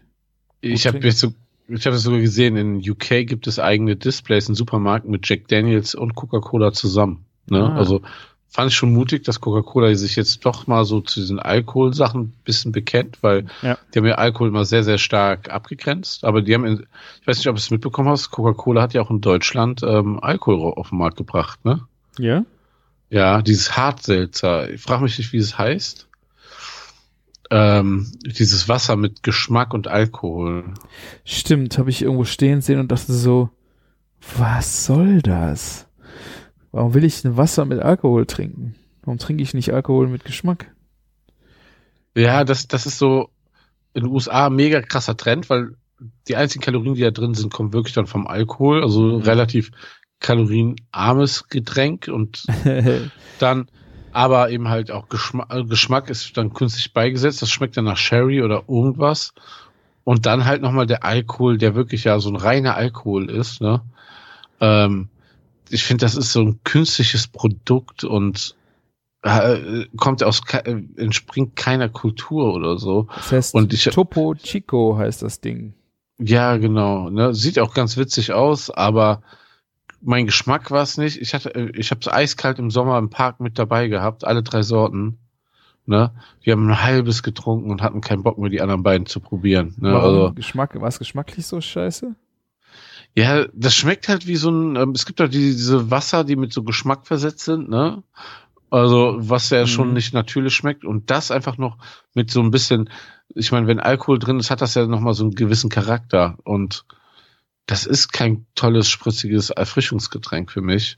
Ich 0.62 0.88
habe 0.88 1.00
jetzt 1.00 1.20
so, 1.20 1.34
ich 1.67 1.86
habe 1.86 1.98
sogar 1.98 2.20
gesehen, 2.20 2.55
in 2.55 2.77
UK 2.89 3.25
gibt 3.27 3.48
es 3.48 3.60
eigene 3.60 3.96
Displays 3.96 4.48
in 4.48 4.55
Supermärkten 4.55 5.12
mit 5.12 5.27
Jack 5.27 5.48
Daniels 5.48 5.96
und 5.96 6.15
Coca-Cola 6.15 6.72
zusammen. 6.72 7.25
Ne? 7.50 7.63
Ah. 7.63 7.75
Also 7.75 8.01
fand 8.48 8.70
ich 8.70 8.77
schon 8.77 8.93
mutig, 8.93 9.24
dass 9.24 9.41
Coca-Cola 9.41 9.93
sich 9.96 10.15
jetzt 10.15 10.46
doch 10.46 10.67
mal 10.67 10.86
so 10.86 11.01
zu 11.01 11.20
diesen 11.20 11.39
Alkoholsachen 11.39 12.22
ein 12.22 12.34
bisschen 12.46 12.72
bekennt, 12.72 13.17
weil 13.22 13.48
Ja. 13.63 13.77
die 13.93 14.00
haben 14.00 14.05
ja 14.05 14.15
Alkohol 14.15 14.50
immer 14.50 14.63
sehr, 14.63 14.84
sehr 14.84 15.00
stark 15.00 15.50
abgegrenzt. 15.50 16.24
Aber 16.24 16.41
die 16.41 16.53
haben, 16.53 16.65
in, 16.65 16.86
ich 17.20 17.27
weiß 17.27 17.38
nicht, 17.38 17.48
ob 17.48 17.55
du 17.55 17.60
es 17.60 17.72
mitbekommen 17.72 18.10
hast, 18.10 18.29
Coca-Cola 18.29 18.82
hat 18.82 18.93
ja 18.93 19.01
auch 19.01 19.10
in 19.10 19.22
Deutschland 19.22 19.82
ähm, 19.84 20.20
Alkohol 20.22 20.74
auf 20.74 20.89
den 20.89 21.00
Markt 21.00 21.17
gebracht, 21.17 21.65
ne? 21.65 21.82
Ja. 22.20 22.46
Ja, 23.10 23.41
dieses 23.41 23.77
Hartselzer. 23.77 24.72
Ich 24.72 24.82
frage 24.82 25.03
mich 25.03 25.17
nicht, 25.17 25.34
wie 25.34 25.38
es 25.38 25.58
heißt. 25.58 26.08
Ähm, 27.51 28.12
dieses 28.25 28.67
Wasser 28.67 28.96
mit 28.96 29.22
Geschmack 29.22 29.74
und 29.74 29.88
Alkohol. 29.88 30.74
Stimmt, 31.24 31.77
habe 31.77 31.89
ich 31.91 32.01
irgendwo 32.01 32.24
stehen 32.24 32.62
sehen 32.62 32.79
und 32.79 32.91
dachte 32.91 33.13
so, 33.13 33.50
was 34.38 34.86
soll 34.86 35.22
das? 35.22 35.88
Warum 36.72 36.93
will 36.96 37.03
ich 37.03 37.24
ein 37.24 37.38
Wasser 37.38 37.65
mit 37.65 37.79
Alkohol 37.79 38.25
trinken? 38.25 38.75
Warum 39.03 39.20
trinke 39.20 39.43
ich 39.43 39.53
nicht 39.53 39.72
Alkohol 39.74 40.08
mit 40.08 40.25
Geschmack? 40.25 40.74
Ja, 42.15 42.43
das, 42.43 42.67
das 42.67 42.86
ist 42.88 42.98
so 42.98 43.29
in 43.93 44.03
den 44.05 44.12
USA 44.12 44.48
ein 44.48 44.55
mega 44.55 44.82
krasser 44.82 45.15
Trend, 45.17 45.50
weil 45.50 45.75
die 46.27 46.36
einzigen 46.36 46.63
Kalorien, 46.63 46.96
die 46.96 47.01
da 47.01 47.12
drin 47.12 47.34
sind, 47.36 47.53
kommen 47.53 47.74
wirklich 47.74 47.93
dann 47.93 48.08
vom 48.08 48.25
Alkohol, 48.25 48.82
also 48.82 49.17
Mhm. 49.17 49.22
relativ 49.24 49.70
kalorienarmes 50.24 51.48
Getränk 51.50 52.08
und 52.08 52.44
dann 53.39 53.68
aber 54.12 54.50
eben 54.50 54.70
halt 54.70 54.89
auch 54.92 55.10
Geschmack, 55.10 55.50
Geschmack 55.70 56.10
ist 56.10 56.36
dann 56.38 56.53
künstlich 56.53 56.94
beigesetzt, 56.94 57.42
das 57.42 57.50
schmeckt 57.51 57.77
dann 57.77 57.86
nach 57.86 57.98
Sherry 57.98 58.42
oder 58.42 58.63
irgendwas 58.68 59.34
und 60.03 60.25
dann 60.25 60.46
halt 60.46 60.62
nochmal 60.62 60.86
der 60.88 61.03
Alkohol, 61.03 61.58
der 61.58 61.75
wirklich 61.75 62.03
ja 62.06 62.20
so 62.20 62.30
ein 62.30 62.36
reiner 62.36 62.75
Alkohol 62.75 63.30
ist, 63.30 63.62
ne? 63.62 63.82
Ähm, 64.60 65.10
ich 65.70 65.84
finde, 65.84 66.06
das 66.06 66.15
ist 66.15 66.32
so 66.32 66.42
ein 66.42 66.60
künstliches 66.63 67.27
Produkt 67.27 68.03
und 68.03 68.56
äh, 69.24 69.86
kommt 69.98 70.22
aus, 70.24 70.42
äh, 70.51 70.75
entspringt 70.98 71.56
keiner 71.56 71.89
Kultur 71.89 72.53
oder 72.53 72.77
so. 72.77 73.08
Das 73.15 73.32
heißt, 73.32 73.56
Und 73.56 73.74
ich- 73.74 73.86
Topo 73.86 74.36
Chico 74.36 74.98
heißt 74.98 75.24
das 75.24 75.39
Ding. 75.42 75.74
Ja, 76.20 76.58
genau. 76.58 77.10
Ne? 77.10 77.34
Sieht 77.34 77.58
auch 77.60 77.74
ganz 77.74 77.98
witzig 77.98 78.34
aus, 78.34 78.70
aber 78.70 79.24
mein 80.03 80.25
Geschmack 80.25 80.69
war 80.72 80.83
es 80.83 80.98
nicht. 80.98 81.19
Ich 81.22 81.33
hatte, 81.33 81.53
äh, 81.55 81.72
ich 81.75 81.91
habe 81.91 82.01
es 82.01 82.07
eiskalt 82.12 82.60
im 82.60 82.69
Sommer 82.72 82.98
im 82.98 83.10
Park 83.10 83.39
mit 83.39 83.57
dabei 83.57 83.88
gehabt, 83.88 84.25
alle 84.25 84.43
drei 84.43 84.62
Sorten. 84.62 85.17
Ne? 85.86 86.12
Wir 86.41 86.53
haben 86.53 86.69
ein 86.69 86.81
halbes 86.81 87.24
getrunken 87.24 87.69
und 87.72 87.81
hatten 87.81 88.01
keinen 88.01 88.24
Bock 88.24 88.38
mehr, 88.38 88.50
die 88.50 88.62
anderen 88.62 88.83
beiden 88.83 89.05
zu 89.05 89.19
probieren. 89.19 89.75
Ne? 89.79 89.93
Warum 89.93 90.05
Also, 90.22 90.33
Geschmack, 90.33 90.79
war 90.79 90.88
es 90.88 91.00
geschmacklich 91.00 91.45
so 91.45 91.60
scheiße? 91.60 92.15
ja, 93.15 93.45
das 93.53 93.75
schmeckt 93.75 94.07
halt 94.10 94.25
wie 94.27 94.36
so 94.38 94.50
ein, 94.50 94.75
ähm, 94.75 94.91
es 94.91 95.05
gibt 95.05 95.19
doch 95.19 95.27
die, 95.27 95.51
diese 95.51 95.91
Wasser, 95.91 96.24
die 96.24 96.36
mit 96.36 96.51
so 96.53 96.63
Geschmack 96.63 97.05
versetzt 97.05 97.41
sind, 97.41 97.69
ne? 97.69 98.01
Also, 98.72 99.17
was 99.19 99.51
ja 99.51 99.67
schon 99.67 99.89
Mhm. 99.89 99.93
nicht 99.93 100.13
natürlich 100.15 100.55
schmeckt 100.55 100.83
und 100.83 101.12
das 101.12 101.29
einfach 101.29 101.60
noch 101.60 101.77
mit 102.15 102.31
so 102.31 102.41
ein 102.41 102.50
bisschen, 102.50 102.89
ich 103.36 103.51
meine, 103.51 103.67
wenn 103.67 103.79
Alkohol 103.79 104.17
drin 104.17 104.39
ist, 104.39 104.50
hat 104.50 104.62
das 104.62 104.74
ja 104.74 104.88
nochmal 104.88 105.13
so 105.13 105.25
einen 105.25 105.36
gewissen 105.36 105.69
Charakter 105.69 106.38
und 106.43 106.86
das 107.65 107.86
ist 107.86 108.12
kein 108.12 108.46
tolles, 108.55 108.89
spritziges 108.89 109.50
Erfrischungsgetränk 109.50 110.51
für 110.51 110.62
mich. 110.62 110.98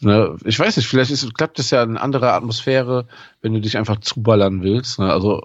Ne? 0.00 0.36
Ich 0.44 0.58
weiß 0.58 0.76
nicht, 0.76 0.86
vielleicht 0.86 1.10
ist, 1.10 1.34
klappt 1.34 1.58
es 1.58 1.70
ja 1.70 1.82
in 1.82 1.96
anderer 1.96 2.34
Atmosphäre, 2.34 3.08
wenn 3.40 3.52
du 3.52 3.60
dich 3.60 3.76
einfach 3.76 4.00
zuballern 4.00 4.62
willst. 4.62 4.98
Ne? 4.98 5.12
Also 5.12 5.42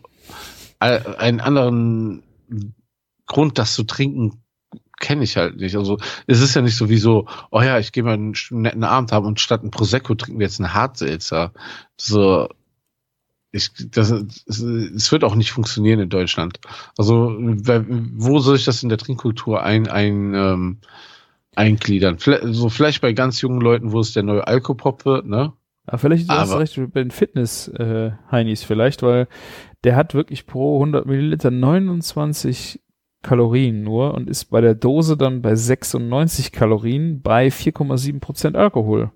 einen 0.80 1.40
anderen 1.40 2.24
Grund, 3.26 3.58
das 3.58 3.74
zu 3.74 3.84
trinken, 3.84 4.44
kenne 5.00 5.24
ich 5.24 5.38
halt 5.38 5.58
nicht. 5.58 5.76
Also 5.76 5.98
es 6.28 6.42
ist 6.42 6.56
ja 6.56 6.62
nicht 6.62 6.78
so 6.78 6.90
wie 6.90 6.98
so, 6.98 7.28
oh 7.52 7.62
ja, 7.62 7.80
ich 7.80 7.92
gehe 7.92 8.04
mal 8.04 8.14
einen 8.14 8.36
netten 8.52 8.84
Abend 8.84 9.12
haben 9.12 9.26
und 9.26 9.40
statt 9.40 9.64
ein 9.64 9.72
Prosecco 9.72 10.16
trinken 10.16 10.40
wir 10.40 10.46
jetzt 10.46 10.60
einen 10.60 10.74
Hartselzer. 10.74 11.54
So, 11.98 12.50
ich, 13.54 13.70
das, 13.92 14.12
es, 14.12 15.12
wird 15.12 15.24
auch 15.24 15.36
nicht 15.36 15.52
funktionieren 15.52 16.00
in 16.00 16.10
Deutschland. 16.10 16.60
Also 16.98 17.38
wo 17.38 18.40
soll 18.40 18.56
ich 18.56 18.66
das 18.66 18.82
in 18.82 18.90
der 18.90 18.98
Trinkkultur 18.98 19.62
ein, 19.62 19.88
ein 19.88 20.34
ähm, 20.34 20.78
eingliedern? 21.56 22.18
Vielleicht, 22.18 22.44
so 22.48 22.70
vielleicht 22.70 23.02
bei 23.02 23.14
ganz 23.14 23.40
jungen 23.42 23.62
Leuten, 23.62 23.92
wo 23.92 24.00
es 24.00 24.12
der 24.12 24.24
neue 24.24 24.46
Alkopop 24.48 25.06
wird, 25.06 25.28
ne? 25.28 25.54
Aber 25.86 25.98
vielleicht 26.00 26.30
hast 26.30 26.52
Aber- 26.52 26.62
recht 26.62 26.76
bei 26.94 27.04
den 27.04 27.12
Fitness 27.12 27.68
äh, 27.68 28.12
vielleicht, 28.56 29.04
weil 29.04 29.28
der 29.84 29.96
hat 29.96 30.16
wirklich 30.16 30.48
pro 30.48 30.78
100 30.78 31.06
Milliliter 31.06 31.52
29 31.52 32.82
Kalorien 33.22 33.84
nur 33.84 34.16
und 34.16 34.30
ist 34.30 34.46
bei 34.46 34.62
der 34.62 34.74
Dose 34.74 35.16
dann 35.16 35.44
bei 35.44 35.56
96 35.56 36.52
Kalorien 36.52 37.22
bei 37.22 37.50
4,7 37.50 38.20
Prozent 38.20 38.56
Alkohol. 38.56 39.12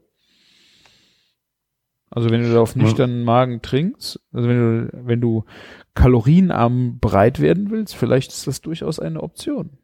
Also 2.18 2.32
wenn 2.32 2.42
du 2.42 2.52
da 2.52 2.62
auf 2.62 2.76
nüchternen 2.76 3.24
Magen 3.24 3.62
trinkst, 3.62 4.20
also 4.34 4.50
wenn 4.50 4.58
du, 4.58 4.90
wenn 5.06 5.22
du 5.22 5.46
kalorienarm 5.94 6.98
breit 6.98 7.40
werden 7.40 7.70
willst, 7.70 7.96
vielleicht 7.96 8.32
ist 8.32 8.48
das 8.48 8.62
durchaus 8.62 9.00
eine 9.00 9.22
Option. 9.22 9.78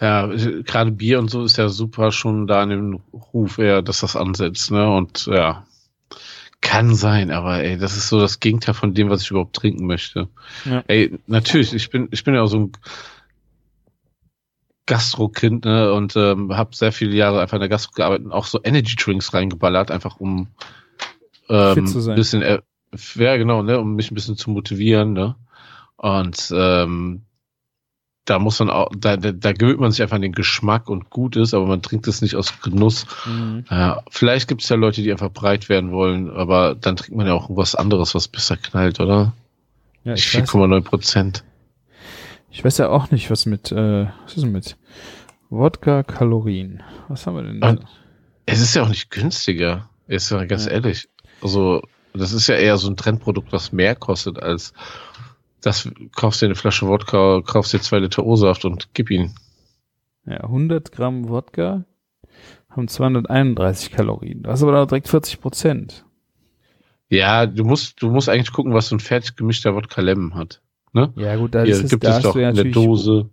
Ja, 0.00 0.26
gerade 0.26 0.92
Bier 0.92 1.18
und 1.18 1.32
so 1.32 1.42
ist 1.42 1.56
ja 1.56 1.68
super 1.68 2.12
schon 2.12 2.46
da 2.46 2.62
in 2.62 2.68
dem 2.68 3.00
Ruf 3.12 3.58
eher, 3.58 3.82
dass 3.82 4.02
das 4.02 4.14
ansetzt, 4.14 4.70
ne? 4.70 4.88
Und 4.88 5.26
ja, 5.26 5.66
kann 6.60 6.94
sein, 6.94 7.32
aber 7.32 7.64
ey, 7.64 7.76
das 7.76 7.96
ist 7.96 8.08
so 8.08 8.20
das 8.20 8.38
Gegenteil 8.38 8.74
von 8.74 8.94
dem, 8.94 9.10
was 9.10 9.22
ich 9.22 9.32
überhaupt 9.32 9.56
trinken 9.56 9.84
möchte. 9.86 10.28
Ja. 10.64 10.84
Ey, 10.86 11.18
natürlich, 11.26 11.74
ich 11.74 11.90
bin, 11.90 12.06
ich 12.12 12.22
bin 12.22 12.36
ja 12.36 12.42
auch 12.42 12.46
so 12.46 12.60
ein 12.60 12.72
Gastro-Kind, 14.86 15.64
ne? 15.64 15.92
Und 15.92 16.14
ähm, 16.14 16.56
habe 16.56 16.76
sehr 16.76 16.92
viele 16.92 17.16
Jahre 17.16 17.40
einfach 17.40 17.56
in 17.56 17.62
der 17.62 17.68
Gastro 17.68 17.90
gearbeitet 17.96 18.26
und 18.26 18.32
auch 18.32 18.46
so 18.46 18.60
Energy-Drinks 18.62 19.34
reingeballert, 19.34 19.90
einfach 19.90 20.20
um 20.20 20.46
ähm, 21.48 21.74
Fit 21.74 21.88
zu 21.88 22.00
sein. 22.00 22.16
bisschen, 22.16 22.42
äh, 22.42 22.60
ja 23.16 23.36
genau, 23.36 23.62
ne, 23.62 23.78
um 23.80 23.94
mich 23.94 24.10
ein 24.10 24.14
bisschen 24.14 24.36
zu 24.36 24.50
motivieren, 24.50 25.12
ne? 25.12 25.34
Und 25.96 26.52
ähm, 26.54 27.22
da 28.24 28.38
muss 28.38 28.58
man 28.58 28.70
auch, 28.70 28.90
da, 28.96 29.16
da, 29.16 29.32
da 29.32 29.52
gewöhnt 29.52 29.80
man 29.80 29.90
sich 29.90 30.00
einfach 30.02 30.16
an 30.16 30.22
den 30.22 30.32
Geschmack 30.32 30.88
und 30.88 31.10
gut 31.10 31.36
ist, 31.36 31.52
aber 31.52 31.66
man 31.66 31.82
trinkt 31.82 32.06
es 32.08 32.22
nicht 32.22 32.36
aus 32.36 32.58
Genuss. 32.62 33.06
Ja, 33.70 34.02
vielleicht 34.10 34.48
gibt 34.48 34.62
es 34.62 34.68
ja 34.70 34.76
Leute, 34.76 35.02
die 35.02 35.12
einfach 35.12 35.30
breit 35.30 35.68
werden 35.68 35.92
wollen, 35.92 36.30
aber 36.30 36.74
dann 36.74 36.96
trinkt 36.96 37.16
man 37.16 37.26
ja 37.26 37.34
auch 37.34 37.50
was 37.50 37.74
anderes, 37.74 38.14
was 38.14 38.28
besser 38.28 38.56
knallt, 38.56 38.98
oder? 39.00 39.34
Ja, 40.04 40.14
ich 40.14 40.34
weiß, 40.34 40.48
4,9 40.50 40.80
Prozent. 40.82 41.44
ich 42.50 42.64
weiß 42.64 42.78
ja 42.78 42.88
auch 42.88 43.10
nicht, 43.10 43.30
was 43.30 43.44
mit, 43.44 43.70
äh, 43.72 44.06
was 44.24 44.34
ist 44.36 44.42
denn 44.42 44.52
mit 44.52 44.76
Wodka 45.50 46.02
Kalorien? 46.02 46.82
Was 47.08 47.26
haben 47.26 47.36
wir 47.36 47.42
denn 47.42 47.60
da? 47.60 47.76
Es 48.46 48.60
ist 48.60 48.74
ja 48.74 48.82
auch 48.84 48.88
nicht 48.88 49.10
günstiger. 49.10 49.88
Ist 50.06 50.30
ja 50.30 50.44
ganz 50.46 50.64
Ja. 50.66 50.72
ehrlich. 50.72 51.08
Also, 51.44 51.82
das 52.12 52.32
ist 52.32 52.48
ja 52.48 52.56
eher 52.56 52.76
so 52.76 52.88
ein 52.88 52.96
Trendprodukt, 52.96 53.52
was 53.52 53.70
mehr 53.70 53.94
kostet 53.94 54.42
als 54.42 54.72
das 55.64 55.90
kaufst 56.14 56.42
dir 56.42 56.46
eine 56.46 56.54
Flasche 56.54 56.86
Wodka, 56.86 57.40
kaufst 57.44 57.72
dir 57.72 57.80
zwei 57.80 57.98
Liter 57.98 58.24
O-Saft 58.24 58.64
und 58.64 58.88
gib 58.94 59.10
ihn. 59.10 59.34
Ja, 60.26 60.44
100 60.44 60.92
Gramm 60.92 61.28
Wodka 61.28 61.84
haben 62.68 62.88
231 62.88 63.90
Kalorien. 63.92 64.42
Du 64.42 64.50
hast 64.50 64.62
aber 64.62 64.72
da 64.72 64.86
direkt 64.86 65.08
40 65.08 65.40
Prozent. 65.40 66.04
Ja, 67.08 67.46
du 67.46 67.64
musst, 67.64 68.02
du 68.02 68.10
musst 68.10 68.28
eigentlich 68.28 68.52
gucken, 68.52 68.74
was 68.74 68.88
so 68.88 68.96
ein 68.96 69.00
fertig 69.00 69.36
gemischter 69.36 69.74
Wodka 69.74 70.00
Lemon 70.00 70.34
hat. 70.34 70.60
Ne? 70.92 71.12
Ja 71.16 71.36
gut, 71.36 71.54
da, 71.54 71.64
Hier 71.64 71.74
ist 71.74 71.84
es, 71.84 71.90
gibt 71.90 72.04
da 72.04 72.10
es 72.10 72.14
hast 72.16 72.24
doch 72.24 72.36
ja 72.36 72.52
natürlich, 72.52 72.74
Dose. 72.74 73.30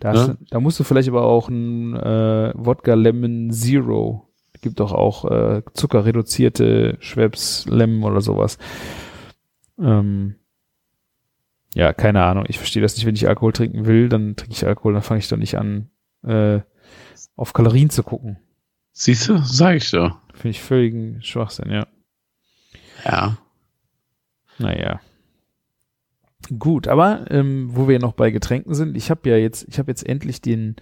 Da, 0.00 0.12
hast 0.12 0.28
ne? 0.28 0.36
du, 0.38 0.44
da 0.50 0.60
musst 0.60 0.80
du 0.80 0.84
vielleicht 0.84 1.08
aber 1.08 1.24
auch 1.24 1.48
ein 1.48 1.94
äh, 1.94 2.52
Wodka 2.54 2.94
Lemon 2.94 3.50
Zero. 3.50 4.31
Gibt 4.62 4.80
doch 4.80 4.92
auch 4.92 5.24
äh, 5.24 5.62
zuckerreduzierte 5.74 6.96
Schweppes 7.00 7.66
Lemon 7.68 8.12
oder 8.12 8.20
sowas. 8.20 8.58
Ähm, 9.78 10.36
ja, 11.74 11.92
keine 11.92 12.22
Ahnung. 12.22 12.44
Ich 12.48 12.58
verstehe 12.58 12.80
das 12.80 12.96
nicht. 12.96 13.04
Wenn 13.04 13.16
ich 13.16 13.28
Alkohol 13.28 13.52
trinken 13.52 13.86
will, 13.86 14.08
dann 14.08 14.36
trinke 14.36 14.54
ich 14.54 14.66
Alkohol, 14.66 14.92
dann 14.94 15.02
fange 15.02 15.18
ich 15.18 15.28
doch 15.28 15.36
nicht 15.36 15.58
an, 15.58 15.90
äh, 16.24 16.60
auf 17.34 17.52
Kalorien 17.52 17.90
zu 17.90 18.04
gucken. 18.04 18.38
Siehst 18.92 19.28
du? 19.28 19.38
Sag 19.38 19.76
ich 19.76 19.90
doch. 19.90 20.16
Finde 20.32 20.50
ich 20.50 20.62
völligen 20.62 21.22
Schwachsinn, 21.22 21.70
ja. 21.70 21.86
Ja. 23.04 23.38
Naja. 24.58 25.00
Gut, 26.56 26.86
aber 26.86 27.24
ähm, 27.30 27.70
wo 27.72 27.88
wir 27.88 27.98
noch 27.98 28.12
bei 28.12 28.30
Getränken 28.30 28.74
sind, 28.74 28.96
ich 28.96 29.10
habe 29.10 29.28
ja 29.28 29.36
jetzt, 29.36 29.66
ich 29.68 29.78
habe 29.78 29.90
jetzt 29.90 30.06
endlich 30.06 30.40
den 30.40 30.76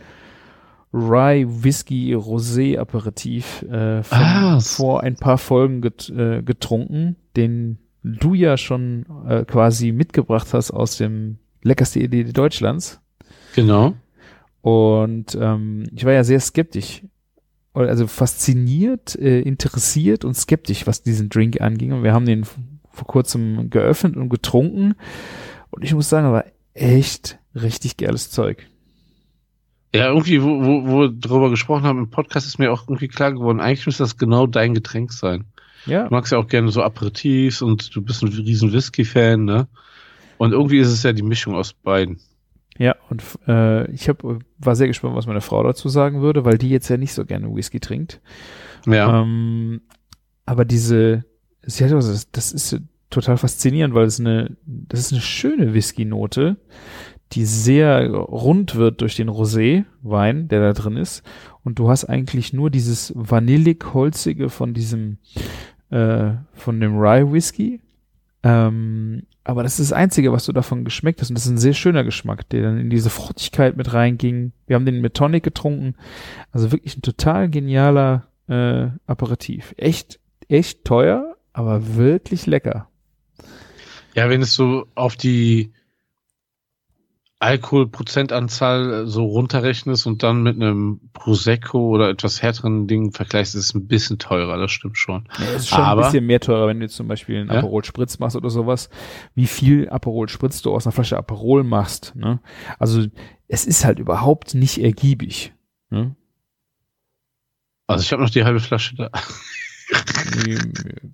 Rye 0.92 1.47
Whisky 1.49 2.14
Rosé 2.14 2.78
Aperitif 2.78 3.62
äh, 3.62 4.02
von, 4.02 4.18
Ah, 4.18 4.61
vor 4.61 5.02
ein 5.02 5.14
paar 5.14 5.38
Folgen 5.38 5.82
get, 5.82 6.11
äh, 6.11 6.42
getrunken, 6.42 7.16
den 7.37 7.78
du 8.02 8.35
ja 8.35 8.56
schon 8.56 9.06
äh, 9.28 9.44
quasi 9.44 9.92
mitgebracht 9.92 10.49
hast 10.52 10.70
aus 10.70 10.97
dem 10.97 11.38
leckerste 11.62 12.00
Idee 12.00 12.25
Deutschlands. 12.25 13.00
Genau. 13.54 13.94
Und 14.62 15.38
ähm, 15.40 15.85
ich 15.94 16.04
war 16.04 16.12
ja 16.12 16.25
sehr 16.25 16.40
skeptisch, 16.40 17.02
also 17.73 18.06
fasziniert, 18.06 19.16
äh, 19.16 19.40
interessiert 19.40 20.25
und 20.25 20.35
skeptisch, 20.35 20.87
was 20.87 21.02
diesen 21.02 21.28
Drink 21.28 21.61
anging. 21.61 21.92
Und 21.92 22.02
wir 22.02 22.12
haben 22.12 22.26
den 22.26 22.44
vor 22.44 23.06
kurzem 23.06 23.70
geöffnet 23.70 24.16
und 24.16 24.28
getrunken. 24.28 24.94
Und 25.70 25.85
ich 25.85 25.94
muss 25.94 26.09
sagen, 26.09 26.26
er 26.26 26.32
war 26.32 26.44
echt 26.75 27.38
richtig 27.54 27.97
geiles 27.97 28.30
Zeug. 28.30 28.66
Ja, 29.92 30.06
irgendwie, 30.09 30.42
wo, 30.42 30.64
wo, 30.64 30.87
wo 30.87 31.00
wir 31.00 31.09
drüber 31.09 31.50
gesprochen 31.50 31.82
haben 31.85 31.99
im 31.99 32.11
Podcast, 32.11 32.47
ist 32.47 32.59
mir 32.59 32.73
auch 32.73 32.88
irgendwie 32.88 33.09
klar 33.09 33.32
geworden, 33.32 33.61
eigentlich 33.61 33.87
müsste 33.87 34.04
das 34.04 34.16
genau 34.16 34.47
dein 34.47 34.75
Getränk 34.75 35.12
sein. 35.12 35.47
Ja. 35.87 36.04
Du 36.04 36.14
magst 36.14 36.30
ja 36.30 36.38
auch 36.38 36.47
gerne 36.47 36.70
so 36.70 36.82
Aperitifs 36.82 37.62
und 37.62 37.94
du 37.94 38.02
bist 38.02 38.23
ein 38.23 38.28
riesen 38.28 38.73
Whisky-Fan, 38.73 39.44
ne? 39.44 39.68
Und 40.38 40.52
irgendwie 40.52 40.78
ist 40.78 40.88
es 40.88 41.02
ja 41.02 41.12
die 41.12 41.23
Mischung 41.23 41.54
aus 41.54 41.73
beiden. 41.73 42.20
Ja, 42.78 42.97
und 43.11 43.23
äh, 43.47 43.90
ich 43.90 44.09
hab, 44.09 44.23
war 44.59 44.76
sehr 44.76 44.87
gespannt, 44.87 45.14
was 45.14 45.26
meine 45.26 45.42
Frau 45.42 45.62
dazu 45.62 45.88
sagen 45.88 46.23
würde, 46.23 46.44
weil 46.44 46.56
die 46.56 46.70
jetzt 46.70 46.88
ja 46.88 46.97
nicht 46.97 47.12
so 47.12 47.26
gerne 47.26 47.54
Whisky 47.54 47.80
trinkt. 47.80 48.20
Ja. 48.87 49.23
Ähm, 49.23 49.82
aber 50.47 50.64
diese, 50.64 51.25
sie 51.62 51.85
hat 51.85 51.92
also, 51.92 52.11
das, 52.11 52.30
das 52.30 52.52
ist 52.52 52.80
total 53.11 53.37
faszinierend, 53.37 53.94
weil 53.94 54.06
es 54.06 54.18
eine, 54.18 54.56
das 54.64 55.00
ist 55.00 55.12
eine 55.12 55.20
schöne 55.20 55.75
Whisky-Note, 55.75 56.56
die 57.32 57.44
sehr 57.44 58.10
rund 58.10 58.75
wird 58.75 59.00
durch 59.00 59.16
den 59.16 59.28
Rosé-Wein, 59.28 60.49
der 60.49 60.60
da 60.60 60.72
drin 60.72 60.96
ist. 60.96 61.22
Und 61.62 61.78
du 61.78 61.88
hast 61.88 62.04
eigentlich 62.06 62.52
nur 62.52 62.70
dieses 62.70 63.12
vanillig-holzige 63.14 64.49
von 64.49 64.75
diesem, 64.75 65.18
äh, 65.90 66.32
von 66.54 66.80
dem 66.80 66.99
Rye-Whisky. 66.99 67.80
Ähm, 68.42 69.22
aber 69.44 69.62
das 69.62 69.78
ist 69.78 69.90
das 69.90 69.96
Einzige, 69.96 70.32
was 70.32 70.46
du 70.46 70.52
davon 70.52 70.84
geschmeckt 70.84 71.20
hast. 71.20 71.30
Und 71.30 71.37
das 71.37 71.46
ist 71.46 71.52
ein 71.52 71.58
sehr 71.58 71.75
schöner 71.75 72.04
Geschmack, 72.04 72.49
der 72.49 72.62
dann 72.62 72.78
in 72.78 72.90
diese 72.90 73.10
Fruchtigkeit 73.10 73.76
mit 73.76 73.92
reinging. 73.92 74.52
Wir 74.66 74.76
haben 74.76 74.87
den 74.87 75.00
mit 75.00 75.14
Tonic 75.14 75.42
getrunken. 75.42 75.94
Also 76.50 76.72
wirklich 76.72 76.96
ein 76.96 77.02
total 77.02 77.49
genialer 77.49 78.28
äh, 78.49 78.88
Aperitif. 79.06 79.75
Echt, 79.76 80.18
echt 80.49 80.84
teuer, 80.84 81.37
aber 81.52 81.96
wirklich 81.96 82.46
lecker. 82.46 82.88
Ja, 84.14 84.28
wenn 84.28 84.42
es 84.42 84.54
so 84.54 84.87
auf 84.94 85.16
die 85.16 85.72
Alkoholprozentanzahl 87.40 89.06
so 89.06 89.25
runterrechnest 89.25 90.06
und 90.06 90.23
dann 90.23 90.42
mit 90.42 90.56
einem 90.56 91.00
Prosecco 91.14 91.88
oder 91.88 92.11
etwas 92.11 92.42
härteren 92.42 92.87
Ding 92.87 93.12
vergleichst, 93.12 93.54
ist 93.54 93.64
es 93.66 93.75
ein 93.75 93.87
bisschen 93.87 94.18
teurer, 94.18 94.59
das 94.59 94.70
stimmt 94.70 94.99
schon. 94.99 95.26
Ja, 95.38 95.44
es 95.47 95.62
ist 95.62 95.68
schon 95.70 95.78
Aber- 95.80 96.02
ein 96.02 96.12
bisschen 96.12 96.26
mehr 96.26 96.40
teurer, 96.40 96.66
wenn 96.68 96.80
du 96.80 96.88
zum 96.88 97.09
Beispiel 97.09 97.40
einen 97.40 97.50
Ja? 97.50 97.59
Aperol 97.59 97.82
Spritz 97.85 98.18
machst 98.18 98.37
oder 98.37 98.50
sowas. 98.50 98.90
Wie 99.35 99.47
viel 99.47 99.88
Aperol 99.88 100.28
Spritz 100.28 100.61
du 100.62 100.73
aus 100.75 100.87
einer 100.87 100.92
Flasche 100.92 101.16
Aperol 101.16 101.64
machst. 101.64 102.14
Ne? 102.14 102.40
Also 102.78 103.06
es 103.49 103.64
ist 103.66 103.85
halt 103.87 103.99
überhaupt 103.99 104.54
nicht 104.54 104.78
ergiebig. 104.78 105.54
Ne? 105.88 106.14
Also 107.87 108.02
ich 108.02 108.12
habe 108.12 108.23
noch 108.23 108.30
die 108.30 108.44
halbe 108.44 108.61
Flasche 108.61 108.94
da. 108.97 109.11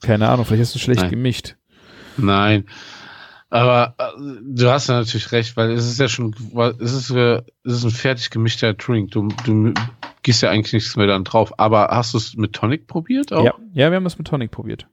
Keine 0.02 0.28
Ahnung, 0.28 0.44
vielleicht 0.44 0.62
hast 0.62 0.74
du 0.74 0.78
schlecht 0.78 1.02
Nein. 1.02 1.10
gemischt. 1.10 1.56
Nein. 2.16 2.66
Aber 3.48 3.94
äh, 3.98 4.04
du 4.42 4.68
hast 4.70 4.88
ja 4.88 4.96
natürlich 4.96 5.30
recht, 5.32 5.56
weil 5.56 5.70
es 5.70 5.86
ist 5.86 6.00
ja 6.00 6.08
schon, 6.08 6.34
es 6.80 6.92
ist, 6.92 7.10
äh, 7.10 7.42
es 7.64 7.74
ist 7.74 7.84
ein 7.84 7.90
fertig 7.90 8.30
gemischter 8.30 8.74
Drink. 8.74 9.12
Du, 9.12 9.28
du 9.44 9.72
gießt 10.22 10.42
ja 10.42 10.50
eigentlich 10.50 10.72
nichts 10.72 10.96
mehr 10.96 11.06
dann 11.06 11.24
drauf. 11.24 11.58
Aber 11.58 11.88
hast 11.88 12.12
du 12.14 12.18
es 12.18 12.34
mit 12.36 12.52
Tonic 12.54 12.86
probiert 12.88 13.32
auch? 13.32 13.44
Ja, 13.44 13.54
ja, 13.72 13.90
wir 13.90 13.96
haben 13.96 14.06
es 14.06 14.18
mit 14.18 14.26
Tonic 14.26 14.50
probiert. 14.50 14.88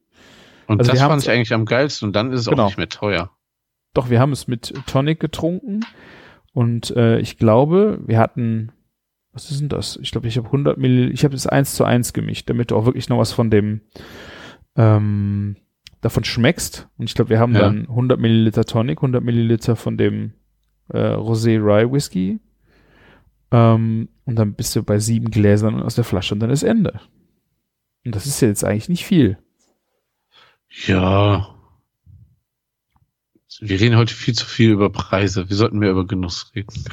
Und 0.68 0.80
Also 0.80 0.92
das 0.92 1.02
fand 1.02 1.22
ich 1.24 1.30
eigentlich 1.30 1.54
am 1.54 1.66
geilsten 1.66 2.08
und 2.10 2.16
dann 2.16 2.32
ist 2.32 2.42
es 2.42 2.46
Genau. 2.48 2.64
auch 2.64 2.68
nicht 2.68 2.78
mehr 2.78 2.90
teuer. 2.90 3.32
Doch, 3.94 4.10
wir 4.10 4.20
haben 4.20 4.32
es 4.32 4.48
mit 4.48 4.74
Tonic 4.88 5.20
getrunken 5.20 5.82
und 6.54 6.92
äh, 6.96 7.20
ich 7.20 7.38
glaube, 7.38 8.00
wir 8.06 8.18
hatten, 8.20 8.72
was 9.34 9.52
ist 9.52 9.60
denn 9.62 9.70
das? 9.70 9.98
Ich 10.02 10.12
glaube, 10.12 10.28
ich 10.28 10.38
habe 10.38 10.48
100 10.48 10.78
Mill, 10.78 11.12
ich 11.12 11.24
habe 11.26 11.36
es 11.36 11.48
eins 11.48 11.76
zu 11.76 11.84
eins 11.84 12.14
gemischt, 12.14 12.50
damit 12.50 12.72
du 12.72 12.76
auch 12.78 12.86
wirklich 12.86 13.10
noch 13.10 13.18
was 13.18 13.34
von 13.34 13.50
dem 13.52 13.82
ähm, 14.76 15.58
davon 16.04 16.24
schmeckst. 16.24 16.88
Und 16.98 17.10
ich 17.10 17.16
glaube, 17.16 17.30
wir 17.30 17.40
haben 17.40 17.54
Ja. 17.56 17.62
dann 17.62 17.88
100 17.88 18.20
Milliliter 18.20 18.66
Tonic, 18.66 19.00
100 19.00 19.24
Milliliter 19.24 19.76
von 19.76 19.98
dem 19.98 20.34
äh, 20.90 20.98
Rosé 21.16 21.58
Rye 21.60 21.92
Whisky 21.92 22.40
ähm, 23.52 24.10
und 24.26 24.36
dann 24.36 24.54
bist 24.54 24.76
du 24.76 24.84
bei 24.84 25.00
sieben 25.00 25.32
Gläsern 25.32 25.82
aus 25.82 25.96
der 25.96 26.04
Flasche 26.04 26.34
und 26.36 26.40
dann 26.42 26.50
ist 26.50 26.64
Ende. 26.64 27.00
Und 28.06 28.16
das 28.16 28.26
ist 28.26 28.42
ja 28.42 28.48
jetzt 28.50 28.64
eigentlich 28.66 28.90
nicht 28.90 29.06
viel. 29.06 29.38
Ja. 30.86 31.50
Wir 33.62 33.80
reden 33.80 33.96
heute 33.98 34.14
viel 34.14 34.34
zu 34.34 34.46
viel 34.46 34.72
über 34.72 34.90
Preise. 34.90 35.48
Wir 35.50 35.56
sollten 35.56 35.78
mehr 35.80 35.92
über 35.92 36.06
Genuss 36.06 36.52
reden. 36.56 36.84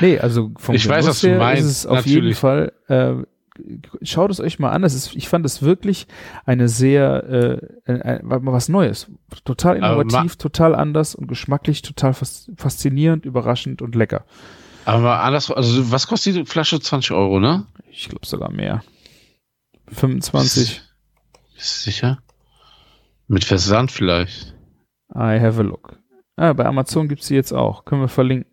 Nee, 0.00 0.18
also 0.18 0.52
vom 0.58 0.74
Ich 0.74 0.88
weiß, 0.88 1.04
Genuss 1.04 1.08
was 1.16 1.20
du 1.20 1.36
meinst, 1.38 1.62
ist 1.62 1.76
es 1.78 1.86
auf 1.86 2.04
jeden 2.06 2.18
natürlich. 2.20 2.36
Fall, 2.38 2.72
äh, 2.88 3.14
schaut 4.02 4.30
es 4.30 4.40
euch 4.40 4.58
mal 4.58 4.70
an. 4.70 4.82
Das 4.82 4.94
ist, 4.94 5.14
ich 5.14 5.28
fand 5.28 5.44
es 5.46 5.62
wirklich 5.62 6.06
eine 6.44 6.68
sehr, 6.68 7.24
äh, 7.86 7.92
äh, 7.92 8.20
was 8.22 8.68
Neues. 8.68 9.10
Total 9.44 9.76
innovativ, 9.76 10.36
total 10.36 10.74
anders 10.74 11.14
und 11.14 11.26
geschmacklich 11.26 11.82
total 11.82 12.14
fas 12.14 12.50
faszinierend, 12.56 13.24
überraschend 13.24 13.82
und 13.82 13.94
lecker. 13.94 14.24
Aber 14.84 15.20
anders, 15.20 15.50
also 15.50 15.90
was 15.90 16.06
kostet 16.06 16.36
die 16.36 16.44
Flasche? 16.44 16.78
20 16.78 17.10
Euro, 17.12 17.40
ne? 17.40 17.66
Ich 17.90 18.08
glaube 18.08 18.26
sogar 18.26 18.50
mehr. 18.50 18.82
25. 19.88 20.82
Bist 21.54 21.86
du 21.86 21.90
sicher? 21.90 22.18
Mit 23.28 23.44
Versand 23.44 23.90
vielleicht. 23.90 24.54
I 25.14 25.40
have 25.40 25.58
a 25.58 25.62
look. 25.62 25.98
Ah, 26.36 26.52
bei 26.52 26.66
Amazon 26.66 27.08
gibt's 27.08 27.26
sie 27.26 27.34
jetzt 27.34 27.52
auch. 27.52 27.84
Können 27.84 28.02
wir 28.02 28.08
verlinken. 28.08 28.50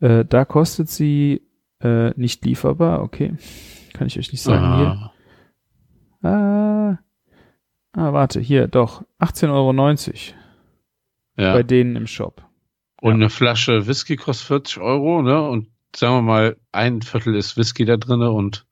Äh, 0.00 0.24
da 0.24 0.44
kostet 0.44 0.88
sie 0.88 1.42
äh, 1.80 2.10
nicht 2.18 2.44
lieferbar. 2.44 3.02
Okay. 3.02 3.34
Kann 4.02 4.08
ich 4.08 4.18
euch 4.18 4.32
nicht 4.32 4.42
sagen. 4.42 4.76
Hier. 4.78 6.28
Ah, 6.28 6.98
Ah, 6.98 6.98
ah, 7.92 8.12
warte, 8.12 8.40
hier, 8.40 8.66
doch. 8.66 9.04
18,90 9.20 9.52
Euro 9.52 9.72
ja. 11.36 11.52
bei 11.52 11.62
denen 11.62 11.94
im 11.94 12.08
Shop. 12.08 12.44
Und 13.00 13.12
eine 13.14 13.30
Flasche 13.30 13.86
Whisky 13.86 14.16
kostet 14.16 14.48
40 14.48 14.78
Euro, 14.78 15.22
ne? 15.22 15.40
Und 15.40 15.68
sagen 15.94 16.16
wir 16.16 16.22
mal, 16.22 16.56
ein 16.72 17.00
Viertel 17.02 17.36
ist 17.36 17.56
Whisky 17.56 17.84
da 17.84 17.96
drinne 17.96 18.32
und 18.32 18.66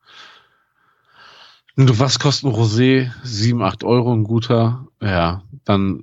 du, 1.77 1.97
was 2.01 2.19
kostet 2.19 2.51
ein 2.51 2.57
Rosé? 2.57 3.13
7, 3.23 3.63
8 3.63 3.85
Euro, 3.85 4.13
ein 4.13 4.25
guter. 4.25 4.89
Ja, 5.01 5.45
dann, 5.65 6.03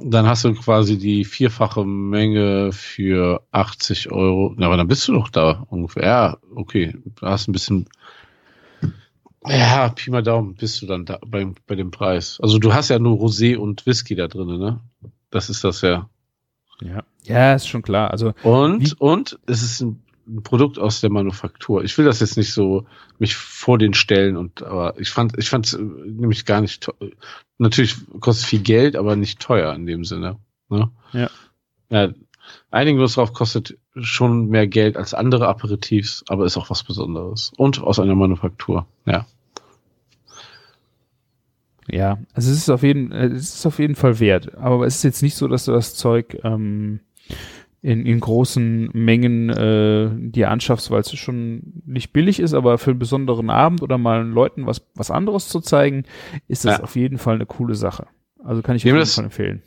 dann 0.00 0.26
hast 0.26 0.44
du 0.44 0.54
quasi 0.54 0.96
die 0.96 1.26
vierfache 1.26 1.84
Menge 1.84 2.72
für 2.72 3.46
80 3.50 4.10
Euro. 4.10 4.54
Na, 4.56 4.68
aber 4.68 4.78
dann 4.78 4.88
bist 4.88 5.06
du 5.06 5.12
doch 5.12 5.28
da 5.28 5.66
ungefähr. 5.68 6.02
Ja, 6.02 6.38
okay. 6.54 6.96
Du 7.04 7.26
hast 7.26 7.46
ein 7.46 7.52
bisschen, 7.52 7.90
ja, 9.46 9.88
Pi 9.88 10.10
mal 10.10 10.22
Daumen 10.22 10.54
bist 10.54 10.82
du 10.82 10.86
dann 10.86 11.04
da 11.04 11.18
bei, 11.26 11.46
bei 11.66 11.74
dem 11.74 11.90
Preis. 11.90 12.38
Also 12.42 12.58
du 12.58 12.74
hast 12.74 12.88
ja 12.88 12.98
nur 12.98 13.18
Rosé 13.18 13.56
und 13.56 13.86
Whisky 13.86 14.14
da 14.14 14.28
drinne, 14.28 14.58
ne? 14.58 14.80
Das 15.30 15.50
ist 15.50 15.64
das 15.64 15.80
ja. 15.80 16.08
Ja. 16.80 17.02
Ja, 17.24 17.54
ist 17.54 17.68
schon 17.68 17.82
klar. 17.82 18.10
Also, 18.10 18.34
Und, 18.42 19.00
und 19.00 19.38
es 19.46 19.62
ist 19.62 19.80
ein, 19.80 20.02
ein 20.26 20.42
Produkt 20.42 20.78
aus 20.78 21.00
der 21.00 21.10
Manufaktur. 21.10 21.84
Ich 21.84 21.96
will 21.98 22.04
das 22.04 22.20
jetzt 22.20 22.36
nicht 22.36 22.52
so 22.52 22.86
mich 23.18 23.36
vor 23.36 23.78
den 23.78 23.94
stellen 23.94 24.36
und 24.36 24.62
aber 24.62 24.98
ich 24.98 25.10
fand 25.10 25.38
ich 25.38 25.48
fand 25.48 25.66
es 25.66 25.78
nämlich 25.78 26.44
gar 26.44 26.60
nicht. 26.60 26.88
Natürlich 27.58 27.96
kostet 28.20 28.46
viel 28.46 28.60
Geld, 28.60 28.96
aber 28.96 29.16
nicht 29.16 29.40
teuer 29.40 29.74
in 29.74 29.86
dem 29.86 30.04
Sinne. 30.04 30.38
Ne? 30.68 30.90
Ja. 31.12 31.30
Ja, 31.90 32.12
uns 32.72 33.14
drauf 33.14 33.32
kostet 33.32 33.76
schon 34.00 34.48
mehr 34.48 34.66
Geld 34.66 34.96
als 34.96 35.12
andere 35.14 35.46
Aperitifs, 35.48 36.24
aber 36.28 36.46
ist 36.46 36.56
auch 36.56 36.70
was 36.70 36.82
Besonderes 36.84 37.52
und 37.56 37.82
aus 37.82 37.98
einer 38.00 38.14
Manufaktur. 38.14 38.86
Ja. 39.06 39.26
ja, 41.88 42.18
also 42.32 42.50
es 42.50 42.56
ist 42.56 42.70
auf 42.70 42.82
jeden, 42.82 43.12
es 43.12 43.54
ist 43.54 43.66
auf 43.66 43.78
jeden 43.78 43.94
Fall 43.94 44.18
wert. 44.20 44.56
Aber 44.56 44.86
es 44.86 44.96
ist 44.96 45.02
jetzt 45.02 45.22
nicht 45.22 45.34
so, 45.34 45.48
dass 45.48 45.64
du 45.66 45.72
das 45.72 45.94
Zeug 45.94 46.38
ähm, 46.44 47.00
in, 47.82 48.06
in 48.06 48.20
großen 48.20 48.90
Mengen 48.92 49.50
äh, 49.50 50.08
dir 50.14 50.50
anschaffst, 50.50 50.90
weil 50.90 51.00
es 51.00 51.12
schon 51.18 51.82
nicht 51.84 52.12
billig 52.12 52.38
ist, 52.40 52.54
aber 52.54 52.78
für 52.78 52.90
einen 52.92 53.00
besonderen 53.00 53.50
Abend 53.50 53.82
oder 53.82 53.98
mal 53.98 54.24
Leuten 54.26 54.66
was, 54.66 54.86
was 54.94 55.10
anderes 55.10 55.48
zu 55.48 55.60
zeigen, 55.60 56.04
ist 56.48 56.64
das 56.64 56.78
Ja. 56.78 56.82
auf 56.84 56.96
jeden 56.96 57.18
Fall 57.18 57.34
eine 57.34 57.46
coole 57.46 57.74
Sache. 57.74 58.06
Also 58.44 58.62
kann 58.62 58.76
ich 58.76 58.82
auf 58.82 58.86
jeden 58.86 58.98
das- 58.98 59.14
Fall 59.16 59.24
empfehlen. 59.24 59.62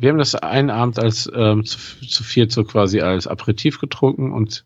Wir 0.00 0.10
haben 0.10 0.18
das 0.18 0.34
einen 0.34 0.70
Abend 0.70 0.98
als 0.98 1.30
ähm, 1.34 1.64
zu, 1.64 1.78
zu 2.06 2.24
viert 2.24 2.52
so 2.52 2.64
quasi 2.64 3.00
als 3.00 3.26
Aperitif 3.26 3.78
getrunken 3.78 4.32
und 4.32 4.64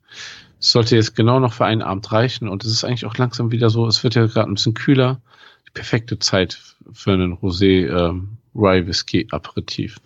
es 0.60 0.70
sollte 0.70 0.96
jetzt 0.96 1.14
genau 1.14 1.40
noch 1.40 1.52
für 1.52 1.66
einen 1.66 1.82
Abend 1.82 2.10
reichen 2.12 2.48
und 2.48 2.64
es 2.64 2.70
ist 2.70 2.84
eigentlich 2.84 3.04
auch 3.04 3.16
langsam 3.16 3.50
wieder 3.50 3.68
so, 3.68 3.86
es 3.86 4.02
wird 4.02 4.14
ja 4.14 4.26
gerade 4.26 4.50
ein 4.50 4.54
bisschen 4.54 4.74
kühler. 4.74 5.20
Die 5.66 5.72
perfekte 5.72 6.18
Zeit 6.18 6.58
für 6.92 7.12
einen 7.12 7.34
Rosé 7.34 7.88
ähm, 7.88 8.38
Rye 8.54 8.86
Whisky 8.86 9.26
Aperitif. 9.30 9.98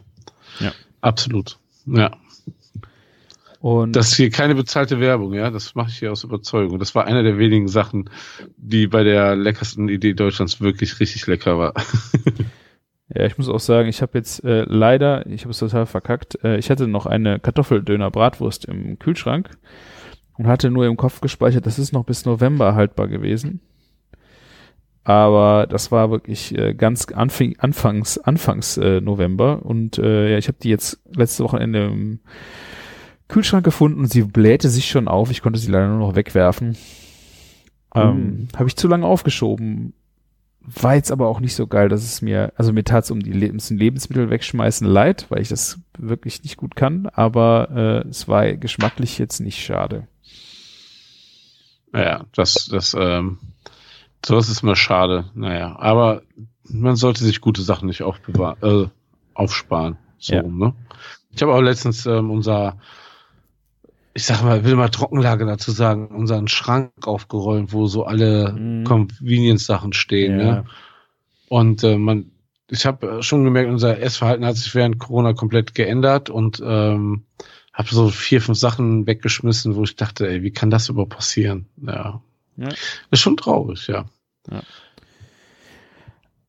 Ja. 0.61 0.73
Absolut. 1.01 1.59
Ja. 1.87 2.17
Und 3.61 3.95
Das 3.95 4.11
ist 4.11 4.17
hier 4.17 4.31
keine 4.31 4.55
bezahlte 4.55 5.01
Werbung, 5.01 5.35
ja. 5.35 5.51
Das 5.51 5.75
mache 5.75 5.91
ich 5.91 5.99
hier 5.99 6.13
aus 6.13 6.25
Überzeugung. 6.25 6.79
Das 6.79 6.95
war 6.95 7.07
einer 7.07 7.23
der 7.23 7.39
wenigen 7.39 7.69
Sachen, 7.69 8.09
die 8.57 8.87
bei 8.87 9.03
der 9.03 9.37
leckersten 9.37 9.89
Idee 9.89 10.15
Deutschlands 10.15 10.61
wirklich 10.61 11.01
richtig 11.01 11.27
lecker 11.27 11.59
war. 11.59 11.75
Ja, 13.15 13.25
ich 13.25 13.39
muss 13.39 13.49
auch 13.49 13.61
sagen, 13.61 13.89
ich 13.89 14.03
habe 14.03 14.19
jetzt 14.19 14.45
äh, 14.45 14.65
leider, 14.69 15.27
ich 15.27 15.43
habe 15.43 15.53
es 15.53 15.59
total 15.59 15.87
verkackt, 15.87 16.43
äh, 16.45 16.59
ich 16.59 16.71
hatte 16.71 16.87
noch 16.87 17.07
eine 17.07 17.39
Kartoffeldöner-Bratwurst 17.39 18.67
im 18.67 18.99
Kühlschrank 18.99 19.51
und 20.37 20.47
hatte 20.47 20.71
nur 20.71 20.87
im 20.87 20.97
Kopf 20.97 21.21
gespeichert, 21.21 21.67
das 21.67 21.79
ist 21.79 21.93
noch 21.93 22.05
bis 22.05 22.27
November 22.27 22.75
haltbar 22.75 23.09
gewesen. 23.09 23.61
Aber 25.05 25.67
das 25.67 25.91
war 25.91 26.11
wirklich 26.11 26.57
äh, 26.59 26.75
ganz 26.75 27.07
anfing, 27.07 27.57
anfangs, 27.59 28.19
anfangs 28.19 28.77
äh, 28.77 29.01
November 29.01 29.65
und 29.65 29.97
äh, 29.97 30.33
ja, 30.33 30.37
ich 30.37 30.49
habe 30.49 30.59
die 30.63 30.69
jetzt 30.69 31.01
letzte 31.11 31.45
Wochenende 31.45 31.87
im 31.87 32.21
Kühlschrank 33.29 33.65
gefunden 33.65 34.01
und 34.01 34.11
sie 34.11 34.23
blähte 34.23 34.69
sich 34.69 34.89
schon 34.89 35.09
auf. 35.09 35.31
Ich 35.31 35.41
konnte 35.41 35.59
sie 35.59 35.71
leider 35.71 35.89
nur 35.89 35.99
noch 35.99 36.15
wegwerfen. 36.15 36.77
Ähm, 37.95 38.49
Habe 38.57 38.69
ich 38.69 38.77
zu 38.77 38.89
lange 38.89 39.07
aufgeschoben. 39.07 39.95
War 40.71 40.97
jetzt 40.97 41.11
aber 41.11 41.29
auch 41.29 41.41
nicht 41.41 41.55
so 41.55 41.67
geil, 41.67 41.89
dass 41.89 42.03
es 42.05 42.21
mir, 42.21 42.53
also 42.57 42.73
mir 42.73 42.85
tat 42.85 43.05
es 43.05 43.11
um 43.11 43.21
die 43.21 43.33
Lebens 43.33 43.71
Lebensmittel 43.71 44.29
wegschmeißen 44.29 44.87
leid, 44.87 45.27
weil 45.31 45.41
ich 45.41 45.49
das 45.49 45.79
wirklich 45.97 46.43
nicht 46.43 46.57
gut 46.59 46.77
kann, 46.77 47.07
aber 47.07 48.05
äh, 48.05 48.09
es 48.09 48.29
war 48.29 48.53
geschmacklich 48.53 49.19
jetzt 49.19 49.41
nicht 49.41 49.65
schade. 49.65 50.07
Naja, 51.93 52.25
das, 52.35 52.69
das, 52.71 52.95
ähm, 52.99 53.39
sowas 54.25 54.49
ist 54.51 54.63
immer 54.63 54.77
schade. 54.77 55.31
Naja, 55.35 55.77
aber 55.79 56.23
man 56.65 56.97
sollte 56.97 57.25
sich 57.25 57.41
gute 57.41 57.63
Sachen 57.63 57.87
nicht 57.87 58.03
aufbewahren, 58.03 58.59
äh, 58.63 58.89
aufsparen. 59.35 59.97
So 60.19 60.35
Ja. 60.35 60.43
ne? 60.43 60.75
Ich 61.31 61.41
habe 61.41 61.55
auch 61.55 61.61
letztens 61.63 62.05
ähm, 62.05 62.31
unser, 62.31 62.79
ich 64.19 64.25
sag 64.25 64.43
mal, 64.43 64.65
will 64.65 64.75
mal 64.75 64.89
Trockenlage 64.89 65.47
dazu 65.47 65.71
sagen, 65.71 66.09
unseren 66.09 66.49
Schrank 66.49 66.91
aufgerollt, 67.07 67.73
wo 67.73 67.87
so 67.87 68.05
alle 68.05 68.53
Mhm. 68.53 68.83
Convenience-Sachen 68.83 69.93
stehen, 69.93 70.37
ne? 70.37 70.65
Und 71.49 71.85
äh, 71.85 71.97
man, 71.97 72.33
ich 72.69 72.85
habe 72.85 73.23
schon 73.23 73.45
gemerkt, 73.45 73.71
unser 73.71 74.01
Essverhalten 74.01 74.45
hat 74.45 74.57
sich 74.57 74.75
während 74.75 74.99
Corona 74.99 75.35
komplett 75.35 75.73
geändert 75.77 76.31
und 76.31 76.61
ähm, 76.65 77.27
habe 77.73 77.89
so 77.95 78.09
vier, 78.09 78.43
fünf 78.43 78.59
Sachen 78.59 79.07
weggeschmissen, 79.07 79.77
wo 79.77 79.85
ich 79.85 79.95
dachte, 79.95 80.29
ey, 80.29 80.43
wie 80.43 80.51
kann 80.51 80.69
das 80.69 80.89
überhaupt 80.89 81.15
passieren? 81.15 81.67
Ja. 81.81 82.21
Ja. 82.57 82.69
Ist 83.13 83.21
schon 83.21 83.37
traurig, 83.37 83.87
ja. 83.87 84.07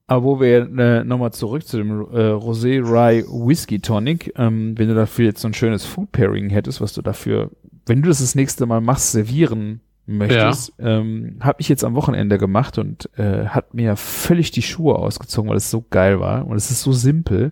Aber 0.10 0.24
wo 0.24 0.40
wir 0.40 0.68
äh, 0.80 1.04
nochmal 1.04 1.32
zurück 1.34 1.68
zu 1.68 1.78
dem 1.78 1.92
äh, 1.92 2.32
Rosé 2.34 2.80
Rye 2.82 3.24
Whisky 3.28 3.80
Tonic, 3.80 4.34
ähm, 4.38 4.76
wenn 4.78 4.88
du 4.88 4.96
dafür 4.96 5.26
jetzt 5.26 5.42
so 5.42 5.48
ein 5.48 5.54
schönes 5.54 5.86
Food 5.86 6.12
Pairing 6.12 6.50
hättest, 6.50 6.82
was 6.82 6.94
du 6.94 7.02
dafür, 7.04 7.52
wenn 7.86 8.02
du 8.02 8.10
das 8.10 8.20
das 8.20 8.34
nächste 8.34 8.66
Mal 8.66 8.82
machst, 8.82 9.12
servieren 9.12 9.82
möchtest, 10.08 10.74
ähm, 10.80 11.38
habe 11.42 11.62
ich 11.62 11.70
jetzt 11.70 11.84
am 11.84 11.94
Wochenende 11.94 12.40
gemacht 12.40 12.80
und 12.80 13.08
äh, 13.20 13.46
hat 13.46 13.76
mir 13.76 13.96
völlig 13.96 14.50
die 14.50 14.64
Schuhe 14.64 14.96
ausgezogen, 14.96 15.50
weil 15.52 15.58
es 15.58 15.70
so 15.70 15.86
geil 15.92 16.20
war 16.20 16.48
und 16.48 16.58
es 16.58 16.72
ist 16.72 16.82
so 16.82 16.92
simpel. 16.92 17.52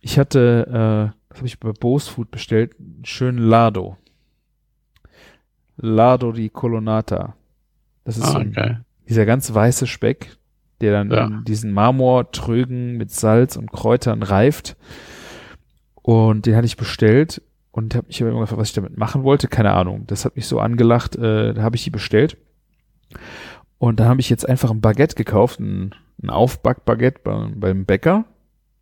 Ich 0.00 0.18
hatte, 0.18 0.64
äh, 0.66 1.18
das 1.28 1.38
habe 1.38 1.46
ich 1.46 1.60
bei 1.60 1.72
Bose 1.72 2.10
Food 2.10 2.30
bestellt, 2.30 2.74
einen 2.78 3.04
schönen 3.04 3.36
Lardo. 3.38 3.98
Lardo 5.76 6.32
di 6.32 6.48
Colonnata. 6.48 7.34
Das 8.04 8.16
ist 8.16 8.26
so 8.26 8.36
Ah, 8.38 8.40
ein 8.40 8.52
geil. 8.52 8.84
dieser 9.08 9.26
ganz 9.26 9.52
weiße 9.52 9.86
Speck, 9.86 10.36
der 10.80 10.92
dann 10.92 11.10
Ja. 11.10 11.26
in 11.26 11.44
diesen 11.44 11.72
Marmortrögen 11.72 12.96
mit 12.96 13.10
Salz 13.10 13.56
und 13.56 13.70
Kräutern 13.72 14.22
reift. 14.22 14.76
Und 16.02 16.46
den 16.46 16.56
hatte 16.56 16.66
ich 16.66 16.76
bestellt 16.76 17.42
und 17.72 17.94
habe 17.94 18.06
mich 18.08 18.20
aber 18.22 18.30
immer 18.30 18.40
gefragt, 18.40 18.60
was 18.60 18.68
ich 18.68 18.74
damit 18.74 18.96
machen 18.96 19.22
wollte. 19.22 19.48
Keine 19.48 19.72
Ahnung. 19.72 20.04
Das 20.06 20.24
hat 20.24 20.36
mich 20.36 20.46
so 20.46 20.58
angelacht. 20.60 21.16
Äh, 21.16 21.54
da 21.54 21.62
habe 21.62 21.76
ich 21.76 21.84
die 21.84 21.90
bestellt. 21.90 22.36
Und 23.78 24.00
da 24.00 24.06
habe 24.06 24.20
ich 24.20 24.30
jetzt 24.30 24.48
einfach 24.48 24.70
ein 24.70 24.80
Baguette 24.80 25.14
gekauft, 25.16 25.60
ein, 25.60 25.94
ein 26.22 26.30
Aufbackbaguette 26.30 27.20
beim, 27.22 27.60
beim 27.60 27.84
Bäcker. 27.84 28.24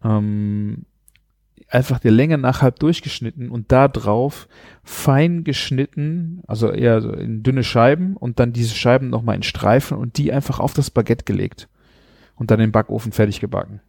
Ähm, 0.05 0.85
einfach 1.69 1.99
der 1.99 2.13
Länge 2.13 2.39
nach 2.39 2.63
halb 2.63 2.79
durchgeschnitten 2.79 3.51
und 3.51 3.71
da 3.73 3.89
drauf 3.89 4.49
fein 4.85 5.45
geschnitten, 5.45 6.41
also 6.47 6.71
eher 6.71 7.01
so 7.03 7.13
in 7.13 7.43
dünne 7.43 7.63
Scheiben 7.63 8.17
und 8.17 8.41
dann 8.41 8.53
diese 8.55 8.75
Scheiben 8.75 9.11
nochmal 9.11 9.37
in 9.37 9.43
Streifen 9.43 9.99
und 9.99 10.17
die 10.17 10.33
einfach 10.33 10.61
auf 10.61 10.73
das 10.73 10.91
Baguette 10.91 11.25
gelegt 11.25 11.69
und 12.39 12.51
dann 12.51 12.61
im 12.61 12.73
Backofen 12.73 13.13
fertig 13.13 13.41
gebacken. 13.41 13.81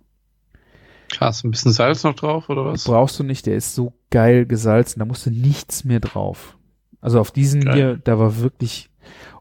Krass, 1.09 1.43
ein 1.43 1.51
bisschen 1.51 1.71
Salz 1.71 2.03
noch 2.03 2.15
drauf, 2.15 2.49
oder 2.49 2.65
was? 2.65 2.83
Brauchst 2.83 3.17
du 3.19 3.23
nicht, 3.23 3.45
der 3.45 3.55
ist 3.55 3.73
so 3.73 3.93
geil 4.12 4.45
gesalzen, 4.45 4.99
da 4.99 5.05
musste 5.05 5.31
nichts 5.31 5.83
mehr 5.83 5.99
drauf. 5.99 6.57
Also 7.01 7.19
auf 7.19 7.31
diesen 7.31 7.62
Geil. 7.65 7.73
hier, 7.75 7.97
da 8.03 8.19
war 8.19 8.38
wirklich, 8.39 8.89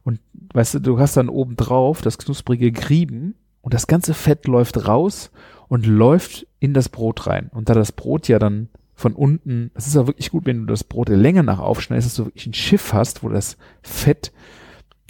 und 0.03 0.21
weißt 0.55 0.75
du, 0.75 0.79
du 0.81 0.99
hast 0.99 1.17
dann 1.17 1.29
oben 1.29 1.57
drauf 1.57 2.01
das 2.01 2.17
knusprige 2.19 2.73
Grieben 2.73 3.35
und 3.61 3.75
das 3.75 3.87
ganze 3.87 4.15
Fett 4.15 4.47
läuft 4.47 4.87
raus 4.89 5.31
und 5.69 5.85
läuft 5.85 6.47
in 6.61 6.73
das 6.73 6.89
Brot 6.89 7.27
rein. 7.27 7.51
Und 7.53 7.69
da 7.69 7.75
das 7.75 7.93
Brot 7.93 8.29
ja 8.29 8.39
dann 8.39 8.69
von 8.95 9.13
unten, 9.15 9.71
es 9.75 9.87
ist 9.87 9.97
auch 9.97 10.07
wirklich 10.07 10.31
gut, 10.31 10.47
wenn 10.47 10.61
du 10.61 10.67
das 10.67 10.85
Brot 10.85 11.09
der 11.09 11.17
Länge 11.19 11.43
nach 11.45 11.59
aufschneidest, 11.59 12.07
dass 12.09 12.15
du 12.17 12.25
wirklich 12.27 12.47
ein 12.47 12.55
Schiff 12.55 12.93
hast, 12.95 13.23
wo 13.23 13.29
das 13.29 13.59
Fett 13.83 14.33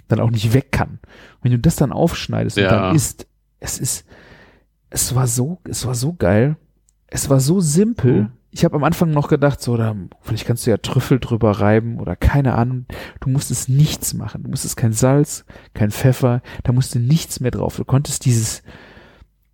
dann 0.09 0.19
auch 0.19 0.29
nicht 0.31 0.53
weg 0.53 0.71
kann. 0.71 0.99
Wenn 1.41 1.51
du 1.53 1.59
das 1.59 1.77
dann 1.77 1.91
aufschneidest 1.93 2.57
und 2.57 2.63
Ja. 2.63 2.69
dann 2.69 2.95
isst, 2.95 3.27
es 3.59 3.79
ist, 3.79 4.05
es 4.89 5.13
war 5.15 5.27
so, 5.27 5.59
es 5.63 5.85
war 5.85 5.95
so 5.95 6.13
geil. 6.13 6.57
Es 7.07 7.29
war 7.29 7.39
so 7.39 7.59
simpel. 7.59 8.23
Mhm. 8.23 8.31
Ich 8.51 8.65
habe 8.65 8.75
am 8.75 8.83
Anfang 8.83 9.11
noch 9.11 9.27
gedacht, 9.27 9.61
so, 9.61 9.77
da, 9.77 9.95
vielleicht 10.21 10.47
kannst 10.47 10.65
du 10.65 10.71
ja 10.71 10.77
Trüffel 10.77 11.19
drüber 11.19 11.51
reiben 11.51 11.99
oder 11.99 12.15
keine 12.15 12.55
Ahnung. 12.55 12.85
Du 13.19 13.29
musstest 13.29 13.69
nichts 13.69 14.13
machen. 14.13 14.43
Du 14.43 14.49
musstest 14.49 14.75
kein 14.75 14.93
Salz, 14.93 15.45
kein 15.73 15.91
Pfeffer, 15.91 16.41
da 16.63 16.71
musste 16.71 16.99
nichts 16.99 17.39
mehr 17.39 17.51
drauf. 17.51 17.75
Du 17.75 17.85
konntest 17.85 18.25
dieses, 18.25 18.63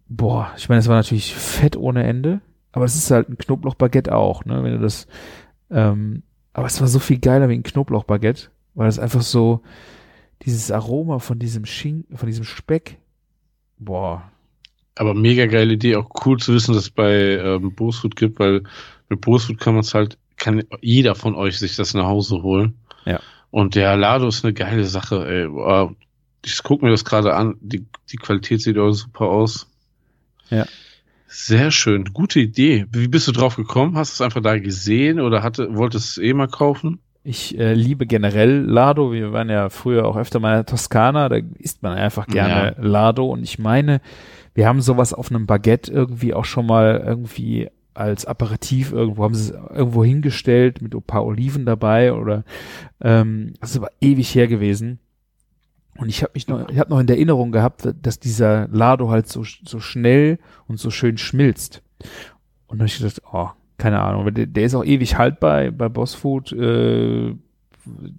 boah, 0.07 0.51
ich 0.57 0.69
meine, 0.69 0.79
es 0.79 0.87
war 0.87 0.95
natürlich 0.95 1.35
Fett 1.35 1.75
ohne 1.75 2.03
Ende, 2.03 2.41
aber 2.71 2.85
es 2.85 2.95
ist 2.95 3.11
halt 3.11 3.29
ein 3.29 3.37
Knoblauchbaguette 3.37 4.15
auch, 4.15 4.45
ne, 4.45 4.63
wenn 4.63 4.73
du 4.73 4.79
das, 4.79 5.07
ähm, 5.69 6.23
aber 6.53 6.67
es 6.67 6.79
war 6.79 6.87
so 6.87 6.99
viel 6.99 7.19
geiler 7.19 7.49
wie 7.49 7.55
ein 7.55 7.63
Knoblauchbaguette, 7.63 8.49
weil 8.75 8.87
es 8.87 8.99
einfach 8.99 9.21
so, 9.21 9.61
dieses 10.41 10.71
Aroma 10.71 11.19
von 11.19 11.39
diesem 11.39 11.65
Schinken, 11.65 12.17
von 12.17 12.27
diesem 12.27 12.43
Speck, 12.43 12.99
boah, 13.77 14.31
Aber 14.95 15.13
mega 15.13 15.45
geile 15.47 15.73
Idee, 15.73 15.95
auch 15.97 16.09
cool 16.25 16.37
zu 16.39 16.53
wissen, 16.53 16.73
dass 16.73 16.83
es 16.83 16.89
bei 16.89 17.13
ähm, 17.37 17.73
Bosfood 17.75 18.15
gibt, 18.15 18.39
weil 18.39 18.63
mit 19.09 19.21
Bosfood 19.21 19.59
kann 19.59 19.73
man 19.75 19.81
es 19.81 19.93
halt, 19.93 20.17
kann 20.37 20.63
jeder 20.81 21.15
von 21.15 21.35
euch 21.35 21.59
sich 21.59 21.75
das 21.75 21.93
nach 21.93 22.05
Hause 22.05 22.41
holen. 22.43 22.75
Ja. 23.05 23.19
Und 23.51 23.75
der 23.75 23.95
Lado 23.97 24.27
ist 24.27 24.43
eine 24.43 24.53
geile 24.53 24.85
Sache, 24.85 25.25
ey. 25.27 25.47
Boah, 25.47 25.95
Ich 26.45 26.61
gucke 26.63 26.85
mir 26.85 26.91
das 26.91 27.05
gerade 27.05 27.33
an, 27.35 27.55
die, 27.61 27.85
die 28.11 28.17
Qualität 28.17 28.61
sieht 28.61 28.77
auch 28.77 28.91
super 28.91 29.25
aus. 29.25 29.69
Ja. 30.49 30.65
Sehr 31.27 31.71
schön, 31.71 32.05
gute 32.13 32.39
Idee. 32.39 32.85
Wie 32.91 33.07
bist 33.07 33.27
du 33.27 33.31
drauf 33.31 33.55
gekommen? 33.57 33.97
Hast 33.97 34.11
du 34.11 34.15
es 34.15 34.21
einfach 34.21 34.41
da 34.41 34.57
gesehen 34.57 35.19
oder 35.19 35.43
hatte, 35.43 35.75
wolltest 35.75 36.17
du 36.17 36.21
es 36.21 36.27
eh 36.29 36.33
mal 36.33 36.47
kaufen? 36.47 36.99
Ich 37.27 37.57
äh, 37.57 37.73
liebe 37.73 38.05
generell 38.05 38.61
Lardo. 38.61 39.11
Wir 39.11 39.33
waren 39.33 39.49
ja 39.49 39.69
früher 39.69 40.05
auch 40.05 40.15
öfter 40.15 40.39
mal 40.39 40.51
in 40.51 40.57
der 40.57 40.65
Toskana. 40.67 41.27
Da 41.27 41.37
isst 41.57 41.81
man 41.81 41.97
einfach 41.97 42.27
gerne 42.27 42.75
Lardo. 42.79 43.25
Und 43.25 43.41
ich 43.41 43.57
meine, 43.57 43.99
wir 44.53 44.67
haben 44.67 44.79
sowas 44.79 45.11
auf 45.11 45.31
einem 45.31 45.47
Baguette 45.47 45.91
irgendwie 45.91 46.35
auch 46.35 46.45
schon 46.45 46.67
mal 46.67 47.03
irgendwie 47.03 47.67
als 47.95 48.25
Aperitif 48.25 48.91
irgendwo 48.91 49.23
haben 49.23 49.33
sie 49.33 49.53
es 49.53 49.57
irgendwo 49.75 50.03
hingestellt 50.03 50.81
mit 50.81 50.93
ein 50.93 51.01
paar 51.01 51.25
Oliven 51.25 51.65
dabei 51.65 52.13
oder 52.13 52.43
ähm, 53.01 53.53
das 53.59 53.71
ist 53.71 53.77
aber 53.77 53.89
ewig 54.01 54.35
her 54.35 54.47
gewesen. 54.47 54.99
Und 55.97 56.09
ich 56.09 56.21
habe 56.21 56.33
mich 56.35 56.47
noch, 56.47 56.69
ich 56.69 56.77
habe 56.77 56.89
noch 56.89 56.99
in 56.99 57.07
der 57.07 57.15
Erinnerung 57.15 57.51
gehabt, 57.51 57.87
dass 58.01 58.19
dieser 58.19 58.67
Lardo 58.67 59.09
halt 59.09 59.29
so 59.29 59.43
so 59.43 59.79
schnell 59.79 60.37
und 60.67 60.77
so 60.77 60.91
schön 60.91 61.17
schmilzt. 61.17 61.81
Und 62.67 62.77
dann 62.77 62.79
habe 62.81 62.87
ich 62.87 62.97
gedacht, 62.99 63.21
oh, 63.31 63.49
keine 63.77 64.01
Ahnung, 64.01 64.33
der, 64.33 64.45
der 64.45 64.63
ist 64.63 64.75
auch 64.75 64.85
ewig 64.85 65.17
haltbar 65.17 65.71
bei 65.71 65.89
Boss 65.89 66.13
Food, 66.13 66.51
äh, 66.51 67.29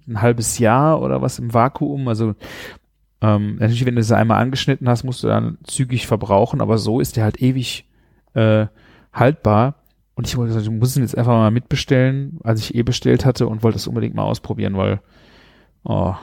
ein 0.07 0.21
halbes 0.21 0.59
Jahr 0.59 1.01
oder 1.01 1.21
was 1.21 1.39
im 1.39 1.53
Vakuum. 1.53 2.07
Also 2.07 2.35
ähm, 3.21 3.55
natürlich, 3.55 3.85
wenn 3.85 3.95
du 3.95 4.01
es 4.01 4.11
einmal 4.11 4.41
angeschnitten 4.41 4.87
hast, 4.87 5.03
musst 5.03 5.23
du 5.23 5.27
dann 5.27 5.57
zügig 5.63 6.07
verbrauchen, 6.07 6.61
aber 6.61 6.77
so 6.77 6.99
ist 6.99 7.17
der 7.17 7.23
halt 7.23 7.41
ewig 7.41 7.85
äh, 8.33 8.67
haltbar. 9.11 9.75
Und 10.15 10.27
ich 10.27 10.37
wollte 10.37 10.59
ich 10.59 10.69
muss 10.69 10.95
ihn 10.95 11.03
jetzt 11.03 11.17
einfach 11.17 11.33
mal 11.33 11.51
mitbestellen, 11.51 12.39
als 12.43 12.61
ich 12.61 12.75
eh 12.75 12.83
bestellt 12.83 13.25
hatte 13.25 13.47
und 13.47 13.63
wollte 13.63 13.75
das 13.75 13.87
unbedingt 13.87 14.15
mal 14.15 14.23
ausprobieren, 14.23 14.75
weil 14.75 14.99
oh, 15.83 16.15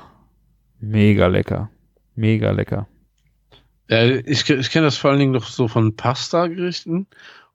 mega 0.81 1.27
lecker. 1.27 1.71
Mega 2.17 2.51
lecker. 2.51 2.89
Ja, 3.89 4.05
ich, 4.05 4.49
ich 4.49 4.71
kenne 4.71 4.87
das 4.87 4.97
vor 4.97 5.11
allen 5.11 5.21
Dingen 5.21 5.33
noch 5.33 5.47
so 5.47 5.69
von 5.69 5.95
Pasta-Gerichten. 5.95 7.07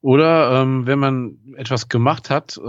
Oder 0.01 0.61
ähm, 0.61 0.87
wenn 0.87 0.99
man 0.99 1.37
etwas 1.57 1.89
gemacht 1.89 2.29
hat, 2.29 2.57
äh, 2.57 2.61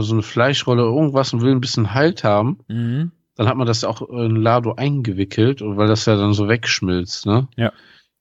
so 0.00 0.12
eine 0.12 0.22
Fleischrolle, 0.22 0.82
irgendwas 0.82 1.32
und 1.32 1.40
will 1.42 1.52
ein 1.52 1.60
bisschen 1.60 1.94
Halt 1.94 2.24
haben, 2.24 2.58
Mhm. 2.68 3.12
dann 3.36 3.48
hat 3.48 3.56
man 3.56 3.66
das 3.66 3.84
auch 3.84 4.02
in 4.08 4.36
Lado 4.36 4.74
eingewickelt, 4.74 5.60
weil 5.64 5.88
das 5.88 6.04
ja 6.06 6.16
dann 6.16 6.34
so 6.34 6.48
wegschmilzt, 6.48 7.24
ne? 7.26 7.48
Ja. 7.56 7.72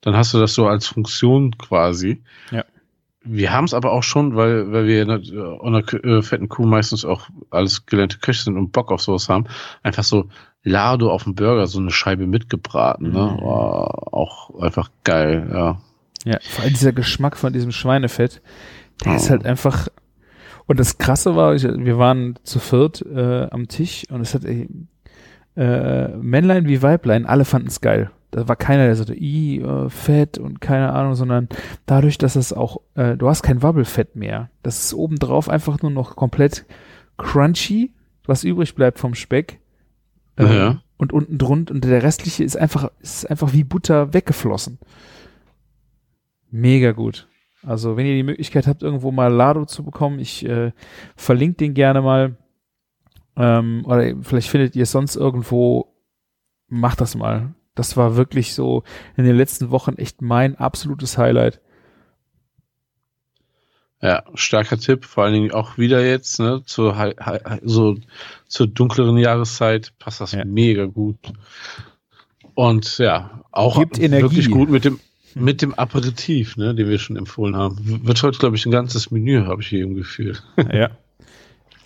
Dann 0.02 0.16
hast 0.16 0.34
du 0.34 0.38
das 0.40 0.54
so 0.54 0.68
als 0.68 0.88
Funktion 0.88 1.58
quasi. 1.58 2.22
Ja. 2.52 2.64
Wir 3.30 3.52
haben 3.52 3.66
es 3.66 3.74
aber 3.74 3.92
auch 3.92 4.04
schon, 4.04 4.38
weil, 4.38 4.72
weil 4.72 4.86
wir 4.88 5.02
in 5.02 5.08
der, 5.10 5.18
in 5.18 5.74
der 5.74 5.84
Kü- 5.84 6.06
äh, 6.06 6.22
fetten 6.22 6.48
Kuh 6.48 6.66
meistens 6.66 7.04
auch 7.04 7.28
alles 7.50 7.86
gelernte 7.86 8.20
Köche 8.20 8.44
sind 8.44 8.56
und 8.56 8.72
Bock 8.72 8.92
auf 8.92 9.02
sowas 9.02 9.28
haben, 9.28 9.46
einfach 9.84 10.06
so 10.06 10.30
Lado 10.64 11.12
auf 11.12 11.24
dem 11.26 11.36
Burger, 11.36 11.68
so 11.68 11.80
eine 11.80 11.92
Scheibe 11.92 12.28
mitgebraten, 12.28 13.12
ne? 13.12 13.38
Mhm. 13.38 13.44
War 13.46 14.14
auch 14.14 14.58
einfach 14.62 14.90
geil, 15.04 15.50
ja. 15.52 15.82
Ja, 16.28 16.38
vor 16.42 16.64
allem 16.64 16.74
dieser 16.74 16.92
Geschmack 16.94 17.38
von 17.38 17.54
diesem 17.54 17.72
Schweinefett, 17.72 18.42
der 19.04 19.14
Oh. 19.14 19.16
ist 19.16 19.30
halt 19.30 19.46
einfach. 19.46 19.88
Und 20.66 20.80
das 20.80 20.98
Krasse 20.98 21.36
war, 21.36 21.56
ich, 21.56 21.64
wir 21.64 21.98
waren 21.98 22.38
zu 22.44 22.60
viert 22.60 23.02
äh, 23.02 23.48
am 23.50 23.68
Tisch 23.68 24.04
und 24.10 24.20
es 24.22 24.34
hat 24.34 24.44
äh, 24.44 24.68
äh, 25.56 26.10
Männlein 26.18 26.68
wie 26.68 26.82
Weiblein, 26.82 27.26
alle 27.26 27.46
fanden 27.46 27.70
es 27.70 27.82
geil. 27.82 28.12
Da 28.32 28.48
war 28.50 28.58
keiner, 28.58 28.86
der 28.86 28.96
sagte, 28.96 29.16
i, 29.16 29.62
äh, 29.62 29.90
Fett 29.90 30.38
und 30.38 30.60
keine 30.60 30.92
Ahnung, 30.92 31.16
sondern 31.16 31.48
dadurch, 31.86 32.18
dass 32.18 32.36
es 32.36 32.52
auch, 32.52 32.82
äh, 32.96 33.16
du 33.16 33.30
hast 33.30 33.42
kein 33.44 33.64
Wabbelfett 33.64 34.18
mehr. 34.18 34.50
Das 34.64 34.84
ist 34.84 34.94
obendrauf 34.94 35.48
einfach 35.48 35.82
nur 35.82 35.92
noch 35.92 36.18
komplett 36.18 36.66
crunchy, 37.18 37.92
was 38.26 38.44
übrig 38.44 38.76
bleibt 38.76 39.00
vom 39.00 39.16
Speck. 39.16 39.60
Ähm, 40.38 40.48
Ja. 40.52 40.82
Und 40.98 41.14
unten 41.14 41.38
drunter, 41.38 41.74
und 41.76 41.84
der 41.86 42.02
restliche 42.04 42.44
ist 42.44 42.58
einfach, 42.58 42.90
ist 43.02 43.30
einfach 43.30 43.54
wie 43.54 43.64
Butter 43.64 44.14
weggeflossen. 44.14 44.80
Mega 46.58 46.92
gut. 46.92 47.28
Also, 47.64 47.98
wenn 47.98 48.06
ihr 48.06 48.16
die 48.16 48.24
Möglichkeit 48.24 48.66
habt, 48.68 48.82
irgendwo 48.82 49.12
mal 49.12 49.32
Lado 49.32 49.66
zu 49.66 49.84
bekommen, 49.84 50.20
ich 50.20 50.46
äh, 50.46 50.72
verlinke 51.16 51.58
den 51.58 51.74
gerne 51.74 52.02
mal. 52.02 52.38
Ähm, 53.36 53.84
oder 53.86 54.16
vielleicht 54.24 54.50
findet 54.50 54.76
ihr 54.76 54.84
es 54.84 54.92
sonst 54.92 55.16
irgendwo. 55.16 55.94
Macht 56.68 57.00
das 57.00 57.16
mal. 57.16 57.54
Das 57.76 57.96
war 57.96 58.16
wirklich 58.18 58.54
so 58.56 58.84
in 59.16 59.26
den 59.26 59.36
letzten 59.38 59.70
Wochen 59.70 59.96
echt 59.98 60.22
mein 60.22 60.56
absolutes 60.56 61.18
Highlight. 61.18 61.62
Ja, 64.02 64.24
starker 64.36 64.78
Tipp, 64.78 65.06
vor 65.06 65.24
allen 65.24 65.34
Dingen 65.34 65.52
auch 65.52 65.78
wieder 65.78 66.06
jetzt, 66.06 66.40
ne, 66.40 66.62
zur, 66.66 67.16
so, 67.64 67.96
zur 68.48 68.68
dunkleren 68.68 69.18
Jahreszeit 69.18 69.94
passt 69.98 70.22
das 70.22 70.34
Ja. 70.34 70.46
mega 70.46 70.86
gut. 70.86 71.18
Und 72.54 72.98
ja, 73.00 73.44
auch 73.52 73.80
Gibt 73.80 73.98
Energie. 74.00 74.24
wirklich 74.24 74.52
gut 74.52 74.70
mit 74.70 74.86
dem, 74.86 75.00
mit 75.40 75.62
dem 75.62 75.74
Aperitif, 75.74 76.58
ne, 76.58 76.74
den 76.76 76.88
wir 76.90 76.98
schon 77.00 77.16
empfohlen 77.18 77.56
haben. 77.56 77.78
Wird 78.06 78.22
heute, 78.24 78.38
glaube 78.40 78.56
ich, 78.56 78.66
ein 78.66 78.72
ganzes 78.72 79.12
Menü, 79.12 79.46
habe 79.46 79.62
ich 79.62 79.68
hier 79.68 79.84
im 79.84 79.96
Gefühl. 79.96 80.38
ja. 80.72 80.90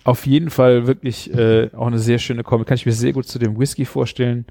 Auf 0.04 0.26
jeden 0.26 0.50
Fall 0.50 0.86
wirklich 0.88 1.32
äh, 1.32 1.70
auch 1.74 1.86
eine 1.86 1.98
sehr 2.00 2.18
schöne 2.18 2.42
Kombi. 2.42 2.64
Kann 2.64 2.74
ich 2.74 2.86
mir 2.86 2.92
sehr 2.92 3.12
gut 3.12 3.26
zu 3.26 3.38
dem 3.38 3.58
Whisky 3.58 3.84
vorstellen. 3.84 4.46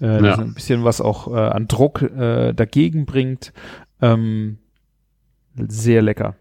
Äh, 0.00 0.24
Ja. 0.24 0.36
ein 0.38 0.54
bisschen 0.54 0.82
was 0.84 1.00
auch 1.00 1.28
äh, 1.32 1.38
an 1.38 1.68
Druck 1.68 2.02
äh, 2.02 2.52
dagegen 2.52 3.06
bringt. 3.06 3.52
Ähm, 4.02 4.58
sehr 5.54 6.02
lecker. 6.02 6.34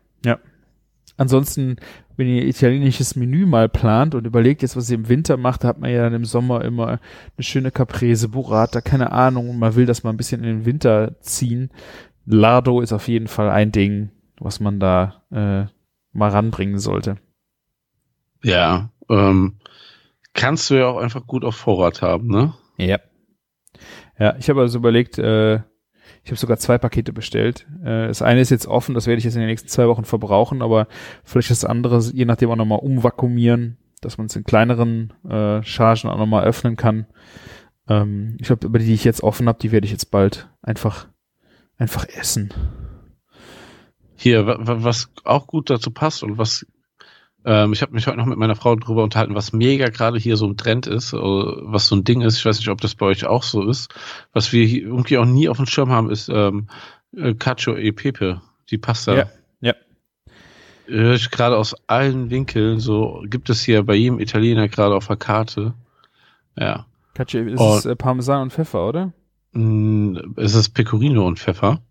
Ansonsten, 1.18 1.78
wenn 2.16 2.28
ihr 2.28 2.46
italienisches 2.46 3.16
Menü 3.16 3.46
mal 3.46 3.68
plant 3.68 4.14
und 4.14 4.26
überlegt 4.28 4.62
jetzt, 4.62 4.78
was 4.78 4.90
ihr 4.90 4.98
im 4.98 5.10
Winter 5.10 5.36
macht, 5.36 5.64
da 5.64 5.70
hat 5.70 5.80
man 5.80 5.92
ja 5.92 6.04
dann 6.04 6.14
im 6.14 6.26
Sommer 6.26 6.64
immer 6.64 6.88
eine 6.88 7.00
schöne 7.40 7.72
Caprese, 7.72 8.30
Burrata, 8.30 8.82
keine 8.82 9.12
Ahnung, 9.12 9.50
und 9.50 9.60
man 9.60 9.76
will 9.76 9.88
das 9.88 10.04
mal 10.04 10.12
ein 10.12 10.18
bisschen 10.18 10.44
in 10.44 10.60
den 10.60 10.66
Winter 10.66 11.20
ziehen. 11.22 11.72
Lardo 12.26 12.82
ist 12.82 12.94
auf 12.94 13.08
jeden 13.08 13.28
Fall 13.28 13.50
ein 13.50 13.72
Ding, 13.72 14.12
was 14.40 14.60
man 14.60 14.80
da 14.80 15.24
äh, 15.32 15.66
mal 16.14 16.30
ranbringen 16.30 16.78
sollte. 16.78 17.18
Ja, 18.44 18.92
ähm, 19.10 19.58
kannst 20.34 20.70
du 20.70 20.76
ja 20.76 20.88
auch 20.88 20.98
einfach 20.98 21.26
gut 21.26 21.44
auf 21.44 21.56
Vorrat 21.56 22.02
haben, 22.02 22.28
ne? 22.28 22.54
Ja. 22.78 23.00
Ja, 24.20 24.36
ich 24.38 24.50
habe 24.50 24.62
also 24.62 24.78
überlegt, 24.78 25.18
äh, 25.18 25.62
ich 26.28 26.32
habe 26.32 26.40
sogar 26.42 26.58
zwei 26.58 26.78
Pakete 26.78 27.14
bestellt. 27.14 27.66
Äh, 27.82 28.08
das 28.08 28.22
eine 28.22 28.42
ist 28.42 28.50
jetzt 28.50 28.68
offen, 28.68 28.94
das 28.94 29.08
werde 29.08 29.18
ich 29.18 29.24
jetzt 29.24 29.36
in 29.36 29.40
den 29.40 29.48
nächsten 29.48 29.70
zwei 29.70 29.88
Wochen 29.88 30.04
verbrauchen, 30.04 30.62
aber 30.62 30.88
vielleicht 31.24 31.52
das 31.52 31.64
andere, 31.64 32.00
je 32.00 32.26
nachdem 32.26 32.52
auch 32.52 32.58
nochmal 32.58 32.80
umvakuumieren, 32.80 33.78
dass 34.02 34.18
man 34.18 34.28
es 34.28 34.36
in 34.36 34.44
kleineren 34.44 35.14
äh, 35.24 35.64
Chargen 35.64 36.10
auch 36.10 36.18
nochmal 36.18 36.44
öffnen 36.44 36.76
kann. 36.76 37.06
Ähm, 37.88 38.36
ich 38.42 38.48
glaube, 38.48 38.68
über 38.68 38.78
die, 38.78 38.88
die 38.88 38.94
ich 38.94 39.06
jetzt 39.06 39.24
offen 39.24 39.48
habe, 39.48 39.60
die 39.60 39.72
werde 39.72 39.86
ich 39.86 39.92
jetzt 39.92 40.12
bald 40.12 40.50
einfach, 40.62 41.08
einfach 41.78 42.06
essen. 42.10 42.54
Hier, 44.18 44.46
wa- 44.46 44.58
wa- 44.60 44.84
was 44.84 45.10
auch 45.24 45.48
gut 45.48 45.70
dazu 45.70 45.92
passt 45.92 46.24
und 46.24 46.38
was 46.38 46.66
ähm, 47.48 47.72
ich 47.72 47.82
habe 47.82 47.94
mich 47.94 48.06
heute 48.08 48.18
noch 48.18 48.26
mit 48.26 48.38
meiner 48.38 48.56
Frau 48.58 48.76
drüber 48.76 49.04
unterhalten, 49.04 49.34
was 49.34 49.54
mega 49.54 49.88
gerade 49.88 50.20
hier 50.20 50.36
so 50.36 50.46
ein 50.46 50.58
Trend 50.58 50.86
ist, 50.86 51.14
äh, 51.14 51.18
was 51.18 51.88
so 51.88 51.96
ein 51.96 52.04
Ding 52.04 52.22
ist. 52.22 52.38
Ich 52.38 52.46
weiß 52.46 52.58
nicht, 52.60 52.68
ob 52.68 52.82
das 52.82 52.94
bei 52.96 53.06
euch 53.06 53.26
auch 53.26 53.42
so 53.44 53.64
ist. 53.68 53.90
Was 54.34 54.52
wir 54.52 54.66
hier 54.66 54.84
irgendwie 54.84 55.18
auch 55.18 55.26
nie 55.26 55.48
auf 55.48 55.58
dem 55.58 55.66
Schirm 55.66 55.90
haben, 55.92 56.10
ist 56.12 56.28
ähm, 56.30 56.68
äh, 57.16 57.34
Cacio 57.34 57.78
e 57.78 57.92
Pepe, 57.94 58.42
die 58.70 58.78
Pasta. 58.78 59.16
Ja, 59.16 59.26
ja. 59.62 59.74
Höre 60.88 61.16
ich 61.16 61.32
gerade 61.32 61.58
aus 61.58 61.74
allen 61.88 62.30
Winkeln, 62.30 62.80
so 62.82 63.24
gibt 63.26 63.50
es 63.50 63.64
hier 63.64 63.84
bei 63.84 63.96
jedem 63.96 64.20
Italiener 64.20 64.68
gerade 64.68 64.96
auf 64.96 65.08
der 65.08 65.18
Karte. 65.18 65.74
Ja. 66.58 66.86
Cacio, 67.14 67.42
ist 67.44 67.60
Oh. 67.60 67.76
es 67.78 67.86
äh, 67.86 67.96
Parmesan 67.96 68.42
und 68.44 68.54
Pfeffer, 68.54 68.88
oder? 68.90 69.14
Mm, 69.54 70.18
Es 70.36 70.54
ist 70.54 70.70
Pecorino 70.70 71.26
und 71.26 71.40
Pfeffer. 71.40 71.82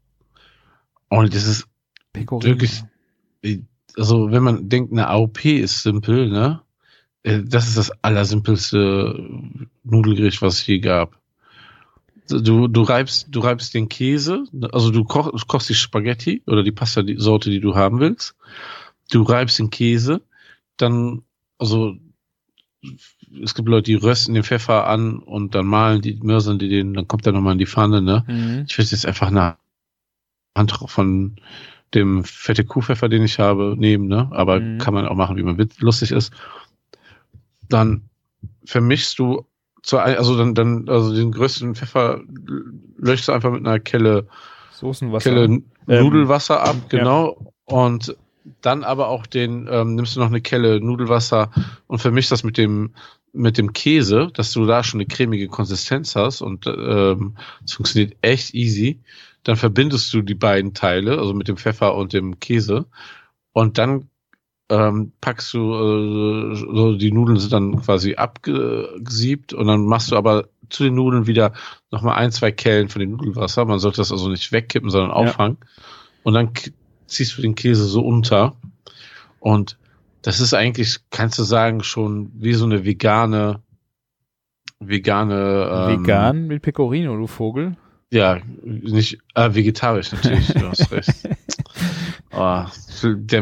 Und 1.08 1.34
es 1.34 1.46
ist 1.46 1.66
Pecorino. 2.12 2.46
Wirklich. 2.52 2.82
Also 3.96 4.30
wenn 4.30 4.42
man 4.42 4.68
denkt, 4.68 4.92
eine 4.92 5.08
AOP 5.08 5.44
ist 5.44 5.82
simpel, 5.82 6.28
ne? 6.28 6.62
Äh, 7.22 7.42
Das 7.44 7.66
ist 7.68 7.76
das 7.76 7.90
allersimpelste 8.02 9.28
Nudelgericht, 9.84 10.42
was 10.42 10.54
es 10.54 10.66
je 10.66 10.78
gab. 10.78 11.18
Du, 12.28 12.66
du 12.66 12.82
reibst, 12.82 13.28
du 13.30 13.40
reibst 13.40 13.72
den 13.74 13.88
Käse, 13.88 14.44
also 14.72 14.90
du 14.90 15.04
koch, 15.04 15.30
du 15.30 15.46
kochst 15.46 15.68
die 15.68 15.74
Spaghetti 15.74 16.42
oder 16.46 16.64
die 16.64 16.72
Pasta, 16.72 17.02
die 17.02 17.16
Sorte, 17.18 17.50
die 17.50 17.60
du 17.60 17.76
haben 17.76 18.00
willst. 18.00 18.34
Du 19.10 19.22
reibst 19.22 19.60
den 19.60 19.70
Käse, 19.70 20.22
dann, 20.76 21.22
also 21.58 21.94
es 23.42 23.54
gibt 23.54 23.68
Leute, 23.68 23.84
die 23.84 23.94
rösten 23.94 24.34
den 24.34 24.42
Pfeffer 24.42 24.88
an 24.88 25.18
und 25.20 25.54
dann 25.54 25.66
malen 25.66 26.02
die, 26.02 26.18
mörsern 26.20 26.58
die 26.58 26.68
den, 26.68 26.94
dann 26.94 27.06
kommt 27.06 27.26
der 27.26 27.32
nochmal 27.32 27.52
in 27.52 27.58
die 27.58 27.66
Pfanne, 27.66 28.02
ne? 28.02 28.24
Mhm. 28.26 28.64
Ich 28.68 28.76
würde 28.76 28.90
jetzt 28.90 29.06
einfach 29.06 29.28
eine 29.28 29.56
Hand 30.56 30.72
von 30.72 31.36
dem 31.96 32.22
fette 32.22 32.64
Kuhpfeffer, 32.64 33.08
den 33.08 33.24
ich 33.24 33.38
habe, 33.40 33.74
nehmen, 33.76 34.06
ne? 34.06 34.28
Aber 34.30 34.60
Mhm. 34.60 34.78
kann 34.78 34.94
man 34.94 35.06
auch 35.08 35.16
machen, 35.16 35.36
wie 35.36 35.42
man 35.42 35.58
lustig 35.80 36.12
ist. 36.12 36.32
Dann 37.68 38.02
vermischst 38.64 39.18
du 39.18 39.46
zu, 39.82 39.98
ein- 39.98 40.16
also 40.16 40.36
dann, 40.36 40.54
dann, 40.54 40.88
also 40.88 41.14
den 41.14 41.32
größten 41.32 41.74
Pfeffer 41.74 42.20
löschst 42.98 43.28
du 43.28 43.32
einfach 43.32 43.50
mit 43.52 43.66
einer 43.66 43.80
Kelle, 43.80 44.26
Soßenwasser. 44.72 45.30
Kelle 45.30 45.44
Ähm, 45.44 45.64
Nudelwasser 45.86 46.62
ab, 46.62 46.76
genau. 46.88 47.52
Und 47.64 48.16
dann 48.60 48.84
aber 48.84 49.08
auch 49.08 49.26
den, 49.26 49.68
ähm, 49.70 49.94
nimmst 49.94 50.14
du 50.16 50.20
noch 50.20 50.26
eine 50.28 50.40
Kelle 50.40 50.80
Nudelwasser 50.80 51.50
und 51.86 52.00
vermischst 52.00 52.30
das 52.32 52.44
mit 52.44 52.58
dem, 52.58 52.94
mit 53.32 53.58
dem 53.58 53.72
Käse, 53.72 54.30
dass 54.34 54.52
du 54.52 54.66
da 54.66 54.82
schon 54.84 55.00
eine 55.00 55.06
cremige 55.06 55.48
Konsistenz 55.48 56.16
hast 56.16 56.40
und 56.42 56.66
ähm, 56.66 57.36
es 57.64 57.72
funktioniert 57.74 58.16
echt 58.22 58.54
easy. 58.54 59.00
Dann 59.46 59.56
verbindest 59.56 60.12
du 60.12 60.22
die 60.22 60.34
beiden 60.34 60.74
Teile, 60.74 61.18
also 61.18 61.32
mit 61.32 61.46
dem 61.46 61.56
Pfeffer 61.56 61.94
und 61.94 62.12
dem 62.12 62.40
Käse 62.40 62.86
und 63.52 63.78
dann 63.78 64.10
ähm, 64.68 65.12
packst 65.20 65.54
du, 65.54 65.72
äh, 65.72 66.54
so 66.56 66.96
die 66.96 67.12
Nudeln 67.12 67.38
sind 67.38 67.52
dann 67.52 67.80
quasi 67.80 68.16
abgesiebt 68.16 69.52
und 69.52 69.68
dann 69.68 69.86
machst 69.86 70.10
du 70.10 70.16
aber 70.16 70.48
zu 70.68 70.82
den 70.82 70.96
Nudeln 70.96 71.28
wieder 71.28 71.52
nochmal 71.92 72.16
ein, 72.16 72.32
zwei 72.32 72.50
Kellen 72.50 72.88
von 72.88 72.98
dem 72.98 73.12
Nudelwasser. 73.12 73.64
Man 73.64 73.78
sollte 73.78 73.98
das 73.98 74.10
also 74.10 74.28
nicht 74.28 74.50
wegkippen, 74.50 74.90
sondern 74.90 75.12
auffangen. 75.12 75.58
Und 76.24 76.34
dann 76.34 76.50
ziehst 77.06 77.38
du 77.38 77.42
den 77.42 77.54
Käse 77.54 77.84
so 77.84 78.00
unter. 78.00 78.56
Und 79.38 79.78
das 80.22 80.40
ist 80.40 80.54
eigentlich, 80.54 80.98
kannst 81.10 81.38
du 81.38 81.44
sagen, 81.44 81.84
schon 81.84 82.32
wie 82.34 82.54
so 82.54 82.64
eine 82.64 82.84
vegane, 82.84 83.62
vegane, 84.80 85.88
ähm, 85.92 86.02
Vegan 86.02 86.46
mit 86.48 86.62
Pecorino, 86.62 87.16
du 87.16 87.28
Vogel. 87.28 87.76
Ja, 88.10 88.38
nicht, 88.62 89.18
äh, 89.34 89.54
vegetarisch 89.54 90.12
natürlich, 90.12 90.48
du 90.48 90.68
hast 90.68 90.90
recht. 90.92 91.10
Oh, 92.38 92.64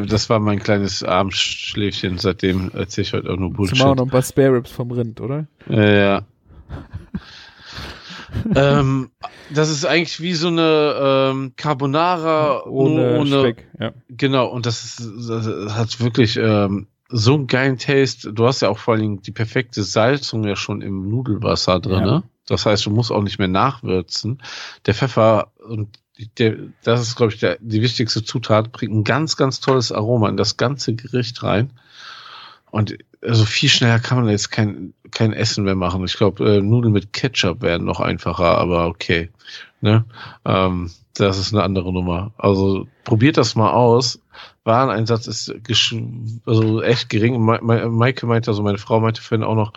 das 0.09 0.31
war 0.31 0.39
mein 0.39 0.61
kleines 0.61 1.03
Abendschläfchen, 1.03 2.19
seitdem 2.19 2.71
erzähle 2.73 3.07
ich 3.07 3.13
heute 3.13 3.33
auch 3.33 3.37
nur 3.37 3.53
Bullshit. 3.53 3.77
Zumal 3.77 3.93
auch 3.93 3.97
noch 3.97 4.05
ein 4.05 4.11
paar 4.11 4.23
Spare 4.23 4.53
Ribs 4.53 4.71
vom 4.71 4.93
Rind, 4.93 5.21
oder? 5.21 5.49
Ja. 5.69 6.23
ähm, 8.55 9.11
das 9.53 9.71
ist 9.71 9.85
eigentlich 9.85 10.21
wie 10.21 10.35
so 10.35 10.47
eine 10.47 10.95
ähm, 11.01 11.53
Carbonara 11.57 12.65
Ohne, 12.67 13.19
ohne 13.19 13.41
Speck. 13.41 13.69
Ja. 13.81 13.93
Genau, 14.11 14.47
und 14.47 14.65
das, 14.67 14.85
ist, 14.85 15.11
das 15.29 15.75
hat 15.75 16.01
wirklich 16.01 16.37
ähm, 16.37 16.87
so 17.09 17.35
einen 17.35 17.47
geilen 17.49 17.79
Taste. 17.79 18.33
Du 18.33 18.47
hast 18.47 18.63
ja 18.63 18.69
auch 18.69 18.79
vor 18.79 18.95
allen 18.95 19.03
Dingen 19.03 19.23
die 19.23 19.33
perfekte 19.33 19.83
Salzung 19.83 20.45
ja 20.45 20.55
schon 20.57 20.83
im 20.83 21.09
Nudelwasser 21.09 21.81
drin. 21.81 22.01
Ja. 22.01 22.07
Ne? 22.07 22.23
Das 22.47 22.67
heißt, 22.67 22.87
du 22.87 22.91
musst 22.91 23.11
auch 23.11 23.23
nicht 23.23 23.39
mehr 23.39 23.49
nachwürzen. 23.49 24.43
Der 24.87 24.95
Pfeffer 24.95 25.53
und 25.67 25.99
der, 26.39 26.57
das 26.83 27.03
ist, 27.03 27.17
glaube 27.17 27.33
ich, 27.33 27.41
der, 27.41 27.59
die 27.61 27.83
wichtigste 27.83 28.23
Zutat, 28.23 28.73
bringt 28.73 28.93
ein 28.93 29.05
ganz, 29.05 29.37
ganz 29.37 29.61
tolles 29.61 29.91
Aroma 29.91 30.29
in 30.29 30.37
das 30.37 30.57
ganze 30.57 30.95
Gericht 30.95 31.43
rein. 31.43 31.73
Und 32.71 32.99
also 33.23 33.45
viel 33.45 33.69
schneller 33.69 34.01
kann 34.01 34.19
man 34.19 34.29
jetzt 34.29 34.51
kein, 34.51 34.95
kein 35.11 35.33
Essen 35.33 35.65
mehr 35.65 35.75
machen. 35.75 36.05
Ich 36.05 36.17
glaube, 36.17 36.57
äh, 36.57 36.61
Nudeln 36.61 36.93
mit 36.93 37.13
Ketchup 37.13 37.63
werden 37.63 37.87
noch 37.87 38.01
einfacher, 38.01 38.59
aber 38.59 38.87
okay. 38.87 39.31
Ne? 39.81 40.05
Ähm, 40.45 40.91
das 41.15 41.39
ist 41.39 41.53
eine 41.53 41.63
andere 41.63 41.93
Nummer. 41.93 42.33
Also 42.37 42.87
probiert 43.05 43.37
das 43.37 43.55
mal 43.55 43.71
aus. 43.71 44.21
Wareneinsatz 44.65 45.27
ist 45.27 45.55
also 46.47 46.83
echt 46.83 47.09
gering. 47.11 47.41
Ma 47.41 47.61
Maike 47.61 48.27
meinte, 48.27 48.51
also 48.51 48.63
meine 48.63 48.79
Frau 48.79 49.01
meinte 49.01 49.23
vorhin 49.23 49.45
auch 49.45 49.55
noch, 49.55 49.73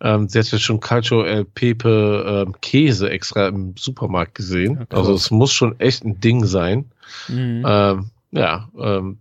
Ähm, 0.00 0.28
sie 0.28 0.38
hat 0.38 0.50
jetzt 0.50 0.62
schon 0.62 0.80
Calcio 0.80 1.22
El 1.22 1.44
Pepe 1.44 2.44
ähm, 2.46 2.54
Käse 2.60 3.10
extra 3.10 3.48
im 3.48 3.74
Supermarkt 3.76 4.34
gesehen. 4.34 4.86
Ja, 4.90 4.98
also 4.98 5.14
es 5.14 5.30
muss 5.30 5.52
schon 5.52 5.78
echt 5.80 6.04
ein 6.04 6.20
Ding 6.20 6.44
sein. 6.44 6.90
Mhm. 7.28 7.64
Ähm, 7.66 8.10
ja, 8.30 8.68
ähm, 8.78 9.18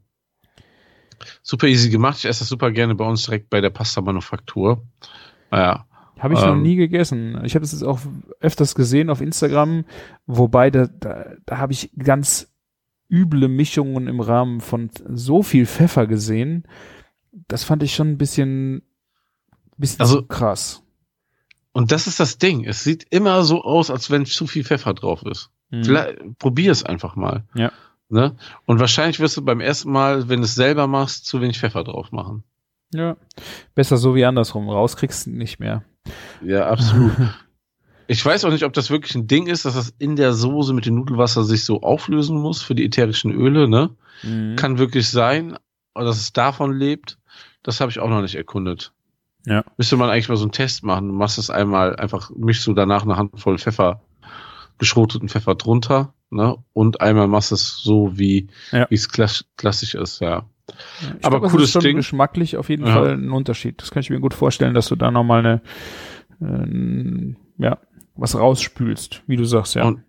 super 1.42 1.68
easy 1.68 1.90
gemacht. 1.90 2.18
Ich 2.20 2.26
esse 2.26 2.40
das 2.40 2.50
super 2.50 2.72
gerne 2.72 2.96
bei 2.96 3.06
uns 3.06 3.24
direkt 3.24 3.50
bei 3.50 3.62
der 3.62 3.70
Pasta-Manufaktur. 3.70 4.84
Naja, 5.52 5.86
Habe 6.20 6.34
ich 6.34 6.42
noch 6.42 6.54
ähm, 6.54 6.62
nie 6.62 6.76
gegessen. 6.76 7.40
Ich 7.46 7.56
habe 7.56 7.64
es 7.64 7.72
jetzt 7.72 7.84
auch 7.84 8.00
öfters 8.40 8.76
gesehen 8.76 9.10
auf 9.10 9.22
Instagram, 9.22 9.86
wobei 10.26 10.72
da, 10.72 10.88
da, 10.88 11.36
da 11.46 11.58
habe 11.58 11.74
ich 11.74 11.92
ganz 11.98 12.52
üble 13.10 13.48
Mischungen 13.48 14.08
im 14.08 14.20
Rahmen 14.20 14.62
von 14.62 14.90
so 15.08 15.44
viel 15.44 15.66
Pfeffer 15.66 16.08
gesehen. 16.08 16.64
Das 17.48 17.64
fand 17.64 17.84
ich 17.84 17.94
schon 17.94 18.12
ein 18.12 18.18
bisschen, 18.18 18.82
bisschen 19.78 20.02
Also- 20.02 20.24
krass. 20.24 20.82
und 21.72 21.92
das 21.92 22.08
ist 22.08 22.20
das 22.20 22.38
Ding. 22.38 22.66
Es 22.66 22.84
sieht 22.84 23.06
immer 23.10 23.44
so 23.44 23.64
aus, 23.64 23.90
als 23.92 24.10
wenn 24.12 24.26
zu 24.26 24.48
viel 24.48 24.64
Pfeffer 24.64 24.94
drauf 24.94 25.24
ist. 25.24 25.50
Mhm. 25.72 25.84
Vielleicht, 25.84 26.40
probier 26.40 26.72
es 26.72 26.84
einfach 26.84 27.16
mal. 27.16 27.44
Ja. 27.54 27.72
Ne? 28.08 28.36
Und 28.66 28.80
wahrscheinlich 28.80 29.20
wirst 29.20 29.36
du 29.38 29.42
beim 29.42 29.60
ersten 29.60 29.92
Mal, 29.92 30.30
wenn 30.30 30.40
du 30.42 30.46
es 30.46 30.56
selber 30.56 30.88
machst, 30.88 31.26
zu 31.26 31.42
wenig 31.42 31.60
Pfeffer 31.60 31.84
drauf 31.84 32.12
machen. 32.12 32.44
Ja. 32.94 33.18
Besser 33.74 33.98
so 33.98 34.14
wie 34.16 34.26
andersrum. 34.26 34.70
Rauskriegst 34.70 35.26
du 35.26 35.32
nicht 35.32 35.60
mehr. 35.60 35.84
Ja, 36.44 36.68
absolut. 36.70 37.12
ich 38.08 38.24
weiß 38.24 38.46
auch 38.46 38.52
nicht, 38.52 38.64
ob 38.64 38.74
das 38.74 38.92
wirklich 38.92 39.16
ein 39.16 39.26
Ding 39.28 39.48
ist, 39.48 39.66
dass 39.66 39.74
das 39.74 39.94
in 39.98 40.16
der 40.16 40.34
Soße 40.34 40.72
mit 40.72 40.86
dem 40.86 40.96
Nudelwasser 40.96 41.44
sich 41.44 41.66
so 41.66 41.82
auflösen 41.82 42.38
muss 42.38 42.62
für 42.62 42.76
die 42.76 42.86
ätherischen 42.86 43.32
Öle, 43.32 43.68
ne? 43.68 43.90
Mhm. 44.22 44.56
Kann 44.56 44.78
wirklich 44.78 45.10
sein, 45.10 45.58
dass 45.96 46.18
es 46.18 46.32
davon 46.32 46.78
lebt, 46.78 47.18
das 47.64 47.82
habe 47.82 47.90
ich 47.92 48.00
auch 48.00 48.10
noch 48.10 48.22
nicht 48.22 48.36
erkundet. 48.36 48.94
Ja. 49.46 49.64
Müsste 49.78 49.96
man 49.98 50.10
eigentlich 50.10 50.30
mal 50.30 50.36
so 50.38 50.44
einen 50.46 50.52
Test 50.52 50.84
machen. 50.84 51.08
Du 51.10 51.14
machst 51.14 51.38
es 51.38 51.50
einmal, 51.50 51.96
einfach 51.96 52.32
mischst 52.36 52.66
du 52.68 52.74
danach 52.74 53.04
eine 53.04 53.16
Handvoll 53.18 53.58
Pfeffer, 53.58 54.02
geschroteten 54.78 55.30
Pfeffer 55.30 55.56
drunter, 55.56 56.14
ne? 56.32 56.58
Und 56.74 57.02
einmal 57.02 57.28
machst 57.28 57.52
es 57.52 57.78
so, 57.82 58.18
wie 58.18 58.48
Ja. 58.72 58.88
wie 58.90 58.96
es 58.96 59.10
klass 59.10 59.46
klassisch 59.58 59.96
ist, 59.96 60.20
ja. 60.20 60.46
Ich 61.20 61.26
Aber 61.26 61.38
glaub, 61.40 61.44
es 61.46 61.52
cooles 61.52 61.66
ist 61.68 61.74
schon 61.74 61.84
Ding. 61.84 61.96
geschmacklich 61.98 62.58
auf 62.58 62.70
jeden 62.70 62.88
Ja. 62.88 62.94
Fall 62.94 63.14
ein 63.14 63.32
Unterschied. 63.32 63.80
Das 63.82 63.92
kann 63.92 64.02
ich 64.02 64.10
mir 64.10 64.20
gut 64.20 64.34
vorstellen, 64.34 64.74
dass 64.74 64.88
du 64.88 64.96
da 64.96 65.12
nochmal 65.12 65.46
eine, 65.46 65.62
äh, 66.42 67.36
ja, 67.64 67.78
was 68.16 68.38
rausspülst, 68.38 69.24
wie 69.28 69.36
du 69.36 69.46
sagst, 69.46 69.76
ja. 69.76 69.84
Und, 69.86 70.02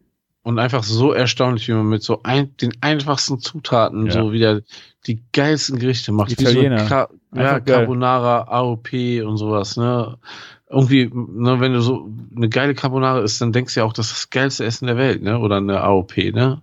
und 0.47 0.61
einfach 0.61 0.85
so 0.85 1.13
erstaunlich, 1.13 1.67
wie 1.67 1.73
man 1.73 1.89
mit 1.89 2.05
so 2.05 2.21
ein, 2.23 2.57
den 2.59 2.71
einfachsten 2.81 3.41
Zutaten 3.41 4.07
Ja. 4.07 4.13
so 4.13 4.31
wieder 4.33 4.61
die 5.09 5.21
geilsten 5.33 5.77
Gerichte 5.81 6.13
macht. 6.13 6.31
Italiener. 6.31 6.77
Wie 6.77 6.83
so 6.83 6.87
Ca 6.87 7.09
ja. 7.35 7.59
Carbonara, 7.59 8.43
AOP 8.43 8.93
und 9.27 9.39
sowas, 9.39 9.77
ne? 9.77 10.19
Irgendwie, 10.71 11.11
ne, 11.13 11.59
wenn 11.59 11.73
du 11.73 11.81
so 11.81 12.09
eine 12.37 12.49
geile 12.49 12.75
Carbonara 12.75 13.23
isst, 13.23 13.41
dann 13.41 13.51
denkst 13.51 13.75
du 13.75 13.81
ja 13.81 13.87
auch, 13.87 13.93
das 13.93 14.07
ist 14.07 14.17
das 14.17 14.31
geilste 14.31 14.65
Essen 14.65 14.87
der 14.87 14.97
Welt, 14.97 15.21
ne? 15.21 15.41
Oder 15.41 15.57
eine 15.57 15.81
AOP, 15.81 16.17
ne? 16.33 16.63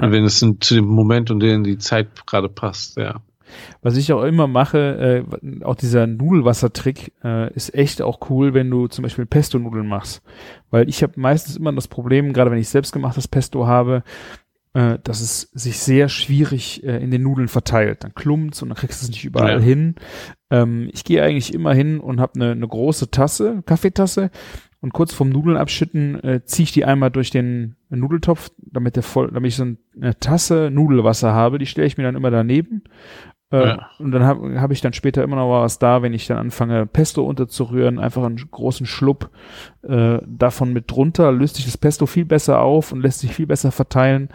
Und 0.00 0.10
wenn 0.10 0.24
es 0.24 0.40
zu 0.40 0.74
dem 0.74 0.86
Moment 0.86 1.30
und 1.30 1.40
in 1.44 1.62
die 1.62 1.78
Zeit 1.78 2.26
gerade 2.26 2.48
passt, 2.48 2.96
ja. 2.96 3.20
Was 3.82 3.96
ich 3.96 4.12
auch 4.12 4.22
immer 4.22 4.46
mache, 4.46 5.24
äh, 5.42 5.64
auch 5.64 5.74
dieser 5.74 6.06
Nudelwassertrick 6.06 7.12
äh, 7.24 7.52
ist 7.54 7.74
echt 7.74 8.02
auch 8.02 8.30
cool, 8.30 8.54
wenn 8.54 8.70
du 8.70 8.86
zum 8.88 9.02
Beispiel 9.02 9.26
Pesto-Nudeln 9.26 9.86
machst. 9.86 10.22
Weil 10.70 10.88
ich 10.88 11.02
habe 11.02 11.14
meistens 11.16 11.56
immer 11.56 11.72
das 11.72 11.88
Problem, 11.88 12.32
gerade 12.32 12.50
wenn 12.50 12.58
ich 12.58 12.68
selbstgemachtes 12.68 13.28
Pesto 13.28 13.66
habe, 13.66 14.02
äh, 14.72 14.98
dass 15.02 15.20
es 15.20 15.50
sich 15.52 15.78
sehr 15.80 16.08
schwierig 16.08 16.84
äh, 16.84 17.02
in 17.02 17.10
den 17.10 17.22
Nudeln 17.22 17.48
verteilt. 17.48 18.04
Dann 18.04 18.14
klumpt's 18.14 18.62
und 18.62 18.68
dann 18.68 18.78
kriegst 18.78 19.02
du 19.02 19.06
es 19.06 19.10
nicht 19.10 19.24
überall 19.24 19.58
Ja. 19.58 19.64
hin. 19.64 19.96
Ähm, 20.50 20.88
ich 20.92 21.04
gehe 21.04 21.22
eigentlich 21.22 21.52
immer 21.54 21.74
hin 21.74 21.98
und 21.98 22.20
habe 22.20 22.34
eine 22.36 22.54
ne 22.54 22.68
große 22.68 23.10
Tasse, 23.10 23.62
Kaffeetasse 23.66 24.30
und 24.80 24.92
kurz 24.92 25.12
vorm 25.12 25.30
Nudeln 25.30 25.56
abschütten 25.56 26.22
äh, 26.22 26.44
ziehe 26.44 26.64
ich 26.64 26.72
die 26.72 26.84
einmal 26.84 27.10
durch 27.10 27.30
den 27.30 27.76
Nudeltopf, 27.90 28.50
damit 28.58 28.96
der 28.96 29.02
voll, 29.02 29.30
damit 29.32 29.48
ich 29.48 29.56
so 29.56 29.66
eine 30.00 30.18
Tasse 30.20 30.70
Nudelwasser 30.72 31.32
habe. 31.32 31.58
Die 31.58 31.66
stelle 31.66 31.86
ich 31.86 31.98
mir 31.98 32.04
dann 32.04 32.16
immer 32.16 32.30
daneben. 32.30 32.82
Äh, 33.52 33.66
Ja. 33.68 33.90
Und 33.98 34.12
dann 34.12 34.24
habe 34.24 34.60
hab 34.60 34.70
ich 34.70 34.80
dann 34.80 34.92
später 34.92 35.22
immer 35.22 35.36
noch 35.36 35.50
was 35.50 35.78
da, 35.78 36.02
wenn 36.02 36.12
ich 36.14 36.26
dann 36.26 36.38
anfange, 36.38 36.86
Pesto 36.86 37.24
unterzurühren, 37.24 37.98
einfach 37.98 38.22
einen 38.24 38.36
großen 38.50 38.86
Schluck 38.86 39.30
äh, 39.82 40.18
davon 40.26 40.72
mit 40.72 40.90
drunter, 40.90 41.32
löst 41.32 41.56
sich 41.56 41.64
das 41.64 41.76
Pesto 41.78 42.06
viel 42.06 42.24
besser 42.24 42.60
auf 42.60 42.92
und 42.92 43.00
lässt 43.00 43.20
sich 43.20 43.34
viel 43.34 43.46
besser 43.46 43.72
verteilen. 43.72 44.28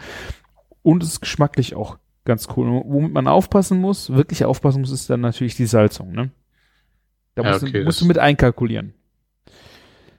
Und 0.82 1.02
es 1.02 1.10
ist 1.14 1.20
geschmacklich 1.20 1.74
auch 1.74 1.98
ganz 2.24 2.48
cool. 2.56 2.68
Und 2.68 2.84
Womit 2.92 3.12
man 3.12 3.28
aufpassen 3.28 3.80
muss, 3.80 4.10
wirklich 4.10 4.44
aufpassen 4.44 4.80
muss, 4.80 4.90
ist 4.92 5.10
dann 5.10 5.20
natürlich 5.20 5.56
die 5.56 5.66
Salzung. 5.66 6.12
Ne? 6.12 6.30
Da 7.34 7.42
Ja, 7.42 7.50
musst, 7.50 7.62
okay, 7.62 7.80
du, 7.80 7.84
musst 7.84 8.00
du 8.00 8.06
mit 8.06 8.18
einkalkulieren. 8.18 8.94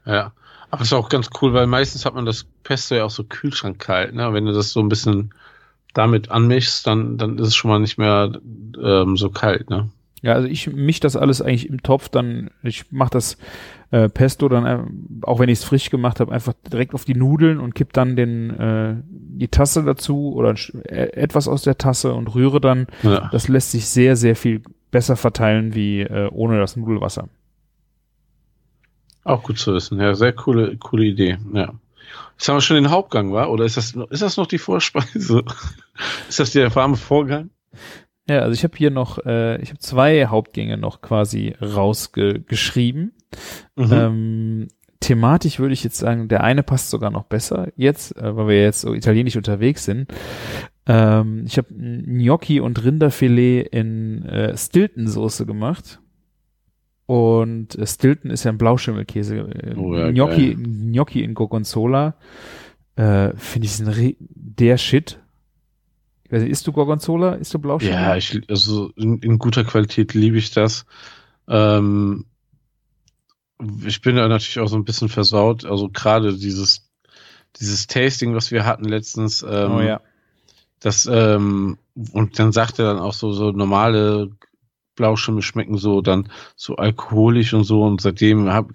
Ja. 0.05 0.33
Aber 0.69 0.81
ist 0.81 0.93
auch 0.93 1.10
ganz 1.10 1.29
cool, 1.41 1.53
weil 1.53 1.67
meistens 1.67 2.05
hat 2.05 2.15
man 2.15 2.25
das 2.25 2.43
Pesto 2.63 2.95
ja 2.95 3.05
auch 3.05 3.10
so 3.10 3.23
kühlschrankkalt, 3.23 4.13
ne? 4.13 4.33
Wenn 4.33 4.45
du 4.45 4.51
das 4.53 4.71
so 4.71 4.81
ein 4.81 4.89
bisschen 4.89 5.33
damit 5.93 6.30
anmischst, 6.30 6.86
dann, 6.86 7.17
dann 7.17 7.38
ist 7.38 7.47
es 7.47 7.56
schon 7.56 7.71
mal 7.71 7.80
nicht 7.80 7.97
mehr 7.97 8.32
ähm, 8.82 9.17
so 9.17 9.30
kalt, 9.30 9.69
ne? 9.69 9.89
Ja, 10.23 10.34
also 10.34 10.47
ich 10.47 10.73
misch 10.73 11.00
das 11.00 11.15
alles 11.15 11.41
eigentlich 11.41 11.69
im 11.69 11.84
Topf, 11.84 12.10
dann 12.10 12.50
ich 12.63 12.91
mache 12.91 13.12
das 13.12 13.38
äh, 13.91 14.10
Pesto 14.10 14.50
dann, 14.50 14.65
äh, 14.65 14.80
auch 15.21 15.39
wenn 15.39 15.50
ich 15.50 15.60
es 15.60 15.63
frisch 15.63 15.89
gemacht 15.89 16.19
habe, 16.19 16.32
einfach 16.32 16.54
direkt 16.71 16.93
auf 16.93 17.06
die 17.06 17.15
Nudeln 17.15 17.60
und 17.60 17.76
kipp 17.76 17.93
dann 17.93 18.15
den 18.15 18.50
äh, 18.50 18.95
die 19.10 19.47
Tasse 19.47 19.84
dazu 19.84 20.34
oder 20.34 20.56
äh, 20.86 21.13
etwas 21.13 21.47
aus 21.47 21.62
der 21.62 21.78
Tasse 21.78 22.13
und 22.13 22.34
rühre 22.34 22.60
dann. 22.60 22.88
Ja. 23.04 23.30
Das 23.32 23.47
lässt 23.47 23.71
sich 23.71 23.88
sehr, 23.88 24.15
sehr 24.15 24.36
viel 24.36 24.63
besser 24.91 25.15
verteilen 25.15 25.76
wie 25.76 26.02
äh, 26.02 26.30
ohne 26.32 26.60
das 26.60 26.76
Nudelwasser. 26.76 27.30
Auch 29.23 29.43
gut 29.43 29.60
zu 29.60 29.73
wissen. 29.73 30.00
Ja, 30.00 30.15
sehr 30.15 30.34
coole, 30.34 30.78
coole 30.78 31.06
Idee. 31.06 31.38
Ja. 31.54 31.73
Jetzt 32.38 32.47
haben 32.47 32.58
wir 32.58 32.62
schon 32.62 32.76
den 32.76 32.91
Hauptgang, 32.91 33.32
war? 33.34 33.50
Oder 33.50 33.65
ist 33.65 33.78
das, 33.78 33.95
noch- 33.95 34.10
ist 34.12 34.21
das 34.21 34.38
noch 34.38 34.47
die 34.47 34.60
Vorspeise? 34.60 35.43
ist 36.30 36.39
das 36.39 36.52
der 36.52 36.73
warme 36.76 36.95
Vorgang? 36.97 37.50
Ja, 38.30 38.39
also 38.39 38.54
ich 38.54 38.63
habe 38.63 38.78
hier 38.78 38.91
noch, 38.91 39.19
äh, 39.26 39.62
ich 39.62 39.69
habe 39.69 39.80
zwei 39.80 40.26
Hauptgänge 40.28 40.78
noch 40.78 41.02
quasi 41.02 41.56
rausgeschrieben. 41.62 43.13
Mhm. 43.76 43.91
Ähm, 43.91 44.67
thematisch 45.00 45.60
würde 45.60 45.73
ich 45.73 45.84
jetzt 45.84 45.97
sagen, 45.97 46.28
der 46.28 46.43
eine 46.43 46.63
passt 46.63 46.89
sogar 46.89 47.10
noch 47.10 47.23
besser 47.23 47.69
jetzt, 47.76 48.15
äh, 48.17 48.36
weil 48.36 48.47
wir 48.50 48.62
jetzt 48.62 48.82
so 48.82 48.93
italienisch 48.93 49.36
unterwegs 49.38 49.86
sind. 49.86 50.13
Ähm, 50.86 51.43
ich 51.47 51.58
habe 51.58 51.73
Gnocchi 51.73 52.60
und 52.60 52.84
Rinderfilet 52.84 53.62
in 53.71 54.26
äh, 54.26 54.58
Stilton-Soße 54.58 55.45
gemacht. 55.45 56.00
Und 57.08 57.76
äh, 57.76 57.88
Stilton 57.88 58.30
ist 58.32 58.43
ja 58.43 58.52
ein 58.52 58.58
Blauschimmelkäse. 58.58 59.38
Äh, 59.38 59.76
Oh 59.76 59.96
ja, 59.96 60.12
Gnocchi, 60.12 60.56
Gnocchi 60.56 61.24
in 61.24 61.34
Gorgonzola. 61.34 62.15
Äh, 62.98 63.34
Finde 63.36 63.65
ich 63.65 63.80
ein 63.80 64.15
der 64.20 64.78
Shit. 64.78 65.20
Ich 66.26 66.32
weiß 66.34 66.41
nicht, 66.41 66.52
isst 66.52 66.67
du 66.67 66.74
Gorgonzola? 66.74 67.36
Isst 67.36 67.54
du 67.54 67.60
Blauschimmel? 67.60 67.96
Ja, 67.96 68.17
ich, 68.17 68.41
also 68.50 68.91
in, 68.98 69.20
in 69.20 69.39
guter 69.39 69.63
Qualität 69.63 70.13
liebe 70.13 70.38
ich 70.38 70.52
das. 70.52 70.86
Ähm, 71.48 72.26
ich 73.86 74.02
bin 74.02 74.17
da 74.17 74.28
natürlich 74.28 74.60
auch 74.60 74.67
so 74.67 74.76
ein 74.76 74.84
bisschen 74.84 75.08
versaut. 75.08 75.63
Also 75.63 75.88
gerade 75.88 76.36
dieses, 76.36 76.89
dieses 77.58 77.88
Tasting, 77.88 78.36
was 78.36 78.52
wir 78.52 78.65
hatten 78.65 78.84
letztens, 78.84 79.43
ähm, 79.43 79.72
oh 79.72 79.82
ja. 79.82 80.02
das, 80.82 81.10
ähm, 81.10 81.78
und 82.12 82.38
dann 82.38 82.52
sagt 82.52 82.80
er 82.80 82.86
dann 82.86 83.00
auch 83.00 83.13
so, 83.13 83.32
so 83.32 83.52
normale 83.52 84.30
Blauschimmel 84.97 85.41
schmecken 85.41 85.77
so 85.77 86.01
dann 86.01 86.27
so 86.57 86.75
alkoholisch 86.75 87.53
und 87.53 87.63
so 87.63 87.83
und 87.83 88.01
seitdem 88.01 88.49
hab, 88.51 88.71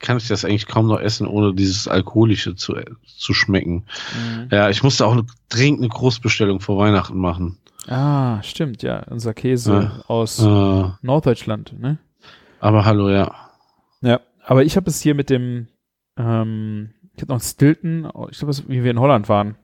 kann 0.00 0.16
ich 0.16 0.26
das 0.26 0.44
eigentlich 0.44 0.66
kaum 0.66 0.88
noch 0.88 0.98
essen, 0.98 1.28
ohne 1.28 1.54
dieses 1.54 1.86
Alkoholische 1.86 2.56
zu, 2.56 2.74
zu 3.06 3.32
schmecken. 3.34 3.84
Mhm. 4.14 4.48
Ja, 4.50 4.68
ich 4.70 4.82
musste 4.82 5.06
auch 5.06 5.12
eine, 5.12 5.24
dringend 5.48 5.80
eine 5.80 5.88
Großbestellung 5.90 6.58
vor 6.60 6.78
Weihnachten 6.78 7.18
machen. 7.18 7.58
Ah, 7.86 8.42
stimmt, 8.42 8.82
ja. 8.82 9.04
Unser 9.08 9.32
Käse 9.32 9.72
Ja. 9.72 10.02
aus 10.08 10.40
Äh, 10.40 10.84
Norddeutschland, 11.02 11.78
ne? 11.78 11.98
aber 12.58 12.84
hallo, 12.84 13.08
ja. 13.10 13.32
Ja, 14.00 14.20
aber 14.44 14.64
ich 14.64 14.76
habe 14.76 14.90
es 14.90 15.00
hier 15.00 15.14
mit 15.14 15.30
dem, 15.30 15.68
ähm, 16.16 16.90
ich 17.14 17.22
habe 17.22 17.32
noch 17.32 17.40
Stilton, 17.40 18.10
ich 18.30 18.38
glaube, 18.38 18.54
wie 18.66 18.82
wir 18.82 18.90
in 18.90 18.98
Holland 18.98 19.28
waren, 19.28 19.54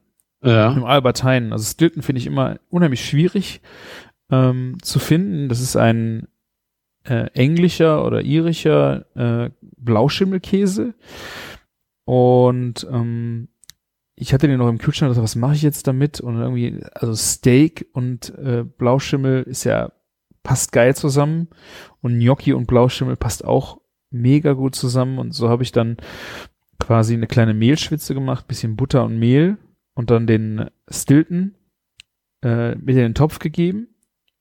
Ja. 0.44 0.72
im 0.72 0.84
Alberthein. 0.84 1.52
Also 1.52 1.64
Stilton 1.64 2.02
finde 2.02 2.20
ich 2.20 2.26
immer 2.26 2.58
unheimlich 2.70 3.04
schwierig 3.04 3.60
ähm, 4.32 4.78
zu 4.82 4.98
finden. 4.98 5.48
Das 5.48 5.60
ist 5.60 5.76
ein 5.76 6.26
äh, 7.04 7.26
englischer 7.34 8.04
oder 8.04 8.22
irischer 8.22 9.06
äh, 9.14 9.50
Blauschimmelkäse. 9.76 10.94
Und 12.04 12.86
ähm, 12.90 13.48
ich 14.16 14.32
hatte 14.32 14.48
den 14.48 14.58
noch 14.58 14.68
im 14.68 14.78
Kühlschrank, 14.78 15.10
dachte, 15.10 15.22
was 15.22 15.36
mache 15.36 15.54
ich 15.54 15.62
jetzt 15.62 15.86
damit? 15.86 16.20
Und 16.20 16.40
irgendwie, 16.40 16.82
also 16.94 17.14
Steak 17.14 17.88
und 17.92 18.36
äh, 18.38 18.64
Blauschimmel 18.64 19.42
ist 19.42 19.64
ja, 19.64 19.92
passt 20.42 20.72
geil 20.72 20.96
zusammen. 20.96 21.48
Und 22.00 22.18
Gnocchi 22.18 22.54
und 22.54 22.66
Blauschimmel 22.66 23.16
passt 23.16 23.44
auch 23.44 23.80
mega 24.10 24.54
gut 24.54 24.74
zusammen. 24.74 25.18
Und 25.18 25.32
so 25.32 25.48
habe 25.48 25.62
ich 25.62 25.72
dann 25.72 25.98
quasi 26.78 27.14
eine 27.14 27.26
kleine 27.26 27.54
Mehlschwitze 27.54 28.14
gemacht, 28.14 28.48
bisschen 28.48 28.76
Butter 28.76 29.04
und 29.04 29.18
Mehl 29.18 29.58
und 29.94 30.10
dann 30.10 30.26
den 30.26 30.70
Stilton 30.90 31.54
äh, 32.42 32.74
mit 32.76 32.96
in 32.96 33.02
den 33.02 33.14
Topf 33.14 33.38
gegeben 33.38 33.91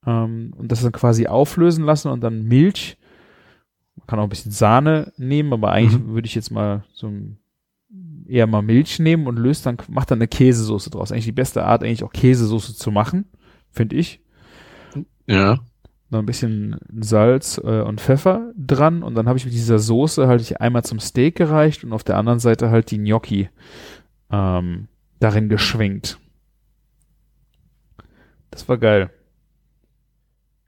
ähm, 0.05 0.53
und 0.57 0.71
das 0.71 0.81
dann 0.81 0.91
quasi 0.91 1.27
auflösen 1.27 1.85
lassen 1.85 2.09
und 2.09 2.21
dann 2.21 2.43
Milch, 2.43 2.97
man 3.95 4.07
kann 4.07 4.19
auch 4.19 4.23
ein 4.23 4.29
bisschen 4.29 4.51
Sahne 4.51 5.11
nehmen, 5.17 5.53
aber 5.53 5.71
eigentlich 5.71 6.01
Mhm. 6.01 6.13
würde 6.13 6.25
ich 6.27 6.35
jetzt 6.35 6.51
mal 6.51 6.83
so 6.93 7.07
ein, 7.07 7.37
eher 8.27 8.47
mal 8.47 8.61
Milch 8.61 8.99
nehmen 8.99 9.27
und 9.27 9.37
löst 9.37 9.65
dann, 9.65 9.77
macht 9.89 10.11
dann 10.11 10.19
eine 10.19 10.27
Käsesoße 10.27 10.89
draus. 10.89 11.11
Eigentlich 11.11 11.25
die 11.25 11.31
beste 11.33 11.65
Art, 11.65 11.83
eigentlich 11.83 12.03
auch 12.03 12.13
Käsesoße 12.13 12.75
zu 12.75 12.91
machen, 12.91 13.25
finde 13.69 13.97
ich. 13.97 14.21
Ja. 15.27 15.59
Noch 16.09 16.19
ein 16.19 16.25
bisschen 16.25 16.77
Salz 16.99 17.57
äh, 17.63 17.81
und 17.81 18.01
Pfeffer 18.01 18.51
dran 18.57 19.03
und 19.03 19.15
dann 19.15 19.27
habe 19.27 19.37
ich 19.37 19.45
mit 19.45 19.53
dieser 19.53 19.79
Soße 19.79 20.27
halt 20.27 20.41
ich 20.41 20.59
einmal 20.59 20.83
zum 20.83 20.99
Steak 20.99 21.35
gereicht 21.35 21.83
und 21.83 21.93
auf 21.93 22.03
der 22.03 22.17
anderen 22.17 22.39
Seite 22.39 22.69
halt 22.69 22.91
die 22.91 22.97
Gnocchi 22.97 23.49
ähm, 24.29 24.87
darin 25.19 25.47
geschwenkt. 25.49 26.19
Das 28.49 28.67
war 28.67 28.77
geil. 28.77 29.09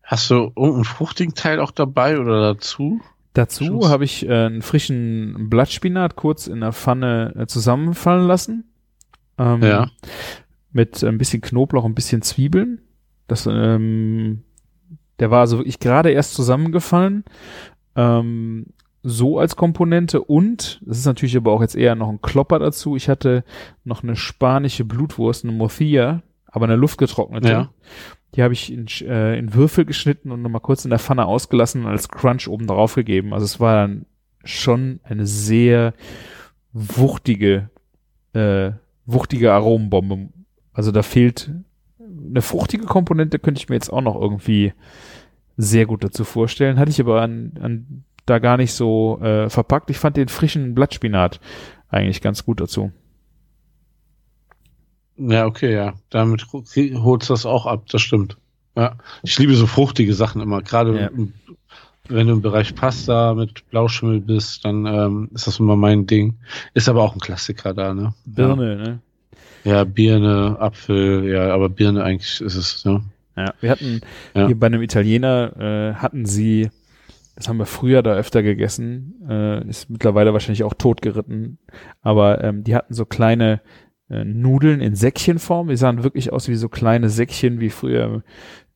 Hast 0.03 0.29
du 0.29 0.51
irgendeinen 0.55 0.83
fruchtigen 0.83 1.33
Teil 1.33 1.59
auch 1.59 1.71
dabei 1.71 2.19
oder 2.19 2.41
dazu? 2.41 3.01
Dazu 3.33 3.89
habe 3.89 4.03
ich 4.03 4.27
äh, 4.27 4.45
einen 4.45 4.61
frischen 4.61 5.49
Blattspinat 5.49 6.15
kurz 6.15 6.45
in 6.45 6.59
der 6.59 6.71
Pfanne 6.71 7.33
äh, 7.35 7.47
zusammenfallen 7.47 8.27
lassen. 8.27 8.65
Ähm, 9.39 9.63
Ja. 9.63 9.87
Mit 10.71 11.03
ein 11.03 11.17
bisschen 11.17 11.41
Knoblauch, 11.41 11.85
ein 11.85 11.95
bisschen 11.95 12.21
Zwiebeln. 12.21 12.81
Das, 13.27 13.47
ähm, 13.47 14.43
der 15.19 15.31
war 15.31 15.39
also 15.41 15.57
wirklich 15.59 15.79
gerade 15.79 16.11
erst 16.11 16.33
zusammengefallen. 16.33 17.23
Ähm, 17.95 18.67
so 19.03 19.39
als 19.39 19.55
Komponente 19.55 20.21
und, 20.21 20.81
das 20.85 20.99
ist 20.99 21.05
natürlich 21.05 21.35
aber 21.35 21.51
auch 21.51 21.61
jetzt 21.61 21.75
eher 21.75 21.95
noch 21.95 22.09
ein 22.09 22.21
Klopper 22.21 22.59
dazu. 22.59 22.95
Ich 22.95 23.09
hatte 23.09 23.43
noch 23.83 24.03
eine 24.03 24.15
spanische 24.15 24.85
Blutwurst, 24.85 25.43
eine 25.43 25.53
Morcilla, 25.53 26.21
aber 26.45 26.65
eine 26.65 26.75
luftgetrocknete. 26.75 27.49
Ja. 27.49 27.69
Die 28.35 28.43
habe 28.43 28.53
ich 28.53 28.71
in, 28.71 28.87
äh, 29.01 29.37
in 29.37 29.53
Würfel 29.53 29.85
geschnitten 29.85 30.31
und 30.31 30.41
nochmal 30.41 30.61
kurz 30.61 30.85
in 30.85 30.89
der 30.89 30.99
Pfanne 30.99 31.25
ausgelassen 31.25 31.85
und 31.85 31.91
als 31.91 32.09
Crunch 32.09 32.47
oben 32.47 32.67
drauf 32.67 32.95
gegeben. 32.95 33.33
Also 33.33 33.45
es 33.45 33.59
war 33.59 33.75
dann 33.75 34.05
schon 34.43 34.99
eine 35.03 35.25
sehr 35.25 35.93
wuchtige, 36.71 37.69
äh, 38.33 38.71
wuchtige 39.05 39.53
Aromenbombe. 39.53 40.29
Also 40.73 40.91
da 40.91 41.03
fehlt 41.03 41.51
eine 41.99 42.41
fruchtige 42.41 42.85
Komponente, 42.85 43.39
könnte 43.39 43.59
ich 43.59 43.69
mir 43.69 43.75
jetzt 43.75 43.91
auch 43.91 44.01
noch 44.01 44.19
irgendwie 44.19 44.73
sehr 45.55 45.85
gut 45.85 46.03
dazu 46.03 46.23
vorstellen. 46.23 46.79
Hatte 46.79 46.91
ich 46.91 46.99
aber 46.99 47.21
an, 47.21 47.53
an 47.61 48.03
da 48.25 48.39
gar 48.39 48.57
nicht 48.57 48.73
so 48.73 49.19
äh, 49.21 49.49
verpackt. 49.49 49.89
Ich 49.89 49.97
fand 49.97 50.17
den 50.17 50.29
frischen 50.29 50.73
Blattspinat 50.73 51.39
eigentlich 51.89 52.21
ganz 52.21 52.45
gut 52.45 52.61
dazu. 52.61 52.91
Ja, 55.17 55.45
okay, 55.45 55.73
ja. 55.73 55.93
Damit 56.09 56.47
holst 56.51 56.75
du 57.29 57.33
das 57.33 57.45
auch 57.45 57.65
ab, 57.65 57.85
das 57.91 58.01
stimmt. 58.01 58.37
Ja. 58.75 58.95
Ich 59.21 59.37
liebe 59.37 59.53
so 59.55 59.67
fruchtige 59.67 60.13
Sachen 60.13 60.41
immer, 60.41 60.61
gerade 60.61 60.99
Ja. 60.99 61.09
wenn 62.09 62.27
du 62.27 62.33
im 62.33 62.41
Bereich 62.41 62.73
Pasta 62.75 63.33
mit 63.35 63.69
Blauschimmel 63.69 64.19
bist, 64.19 64.65
dann 64.65 64.85
ähm, 64.85 65.29
ist 65.33 65.45
das 65.47 65.59
immer 65.59 65.75
mein 65.75 66.07
Ding. 66.07 66.35
Ist 66.73 66.89
aber 66.89 67.03
auch 67.03 67.13
ein 67.13 67.19
Klassiker 67.19 67.73
da, 67.73 67.93
ne? 67.93 68.13
Birne, 68.25 68.75
ne? 68.75 68.99
Ja, 69.63 69.71
ja 69.77 69.83
Birne, 69.83 70.57
Apfel, 70.59 71.29
ja, 71.31 71.53
aber 71.53 71.69
Birne 71.69 72.03
eigentlich 72.03 72.41
ist 72.41 72.55
es, 72.55 72.83
ne? 72.83 73.03
Ja, 73.37 73.53
wir 73.61 73.69
hatten 73.71 74.01
Ja. 74.35 74.47
hier 74.47 74.59
bei 74.59 74.67
einem 74.67 74.81
Italiener 74.81 75.53
äh, 75.57 75.93
hatten 75.95 76.25
sie, 76.25 76.69
das 77.35 77.47
haben 77.47 77.57
wir 77.57 77.65
früher 77.65 78.01
da 78.03 78.13
öfter 78.15 78.43
gegessen, 78.43 79.15
äh, 79.29 79.67
ist 79.67 79.89
mittlerweile 79.89 80.33
wahrscheinlich 80.33 80.63
auch 80.63 80.73
totgeritten, 80.73 81.57
aber 82.01 82.43
ähm, 82.43 82.63
die 82.63 82.75
hatten 82.75 82.93
so 82.93 83.05
kleine 83.05 83.61
äh, 84.09 84.23
Nudeln 84.23 84.81
in 84.81 84.95
Säckchenform, 84.95 85.67
die 85.67 85.77
sahen 85.77 86.03
wirklich 86.03 86.31
aus 86.31 86.47
wie 86.47 86.55
so 86.55 86.69
kleine 86.69 87.09
Säckchen 87.09 87.59
wie 87.59 87.69
früher 87.69 88.23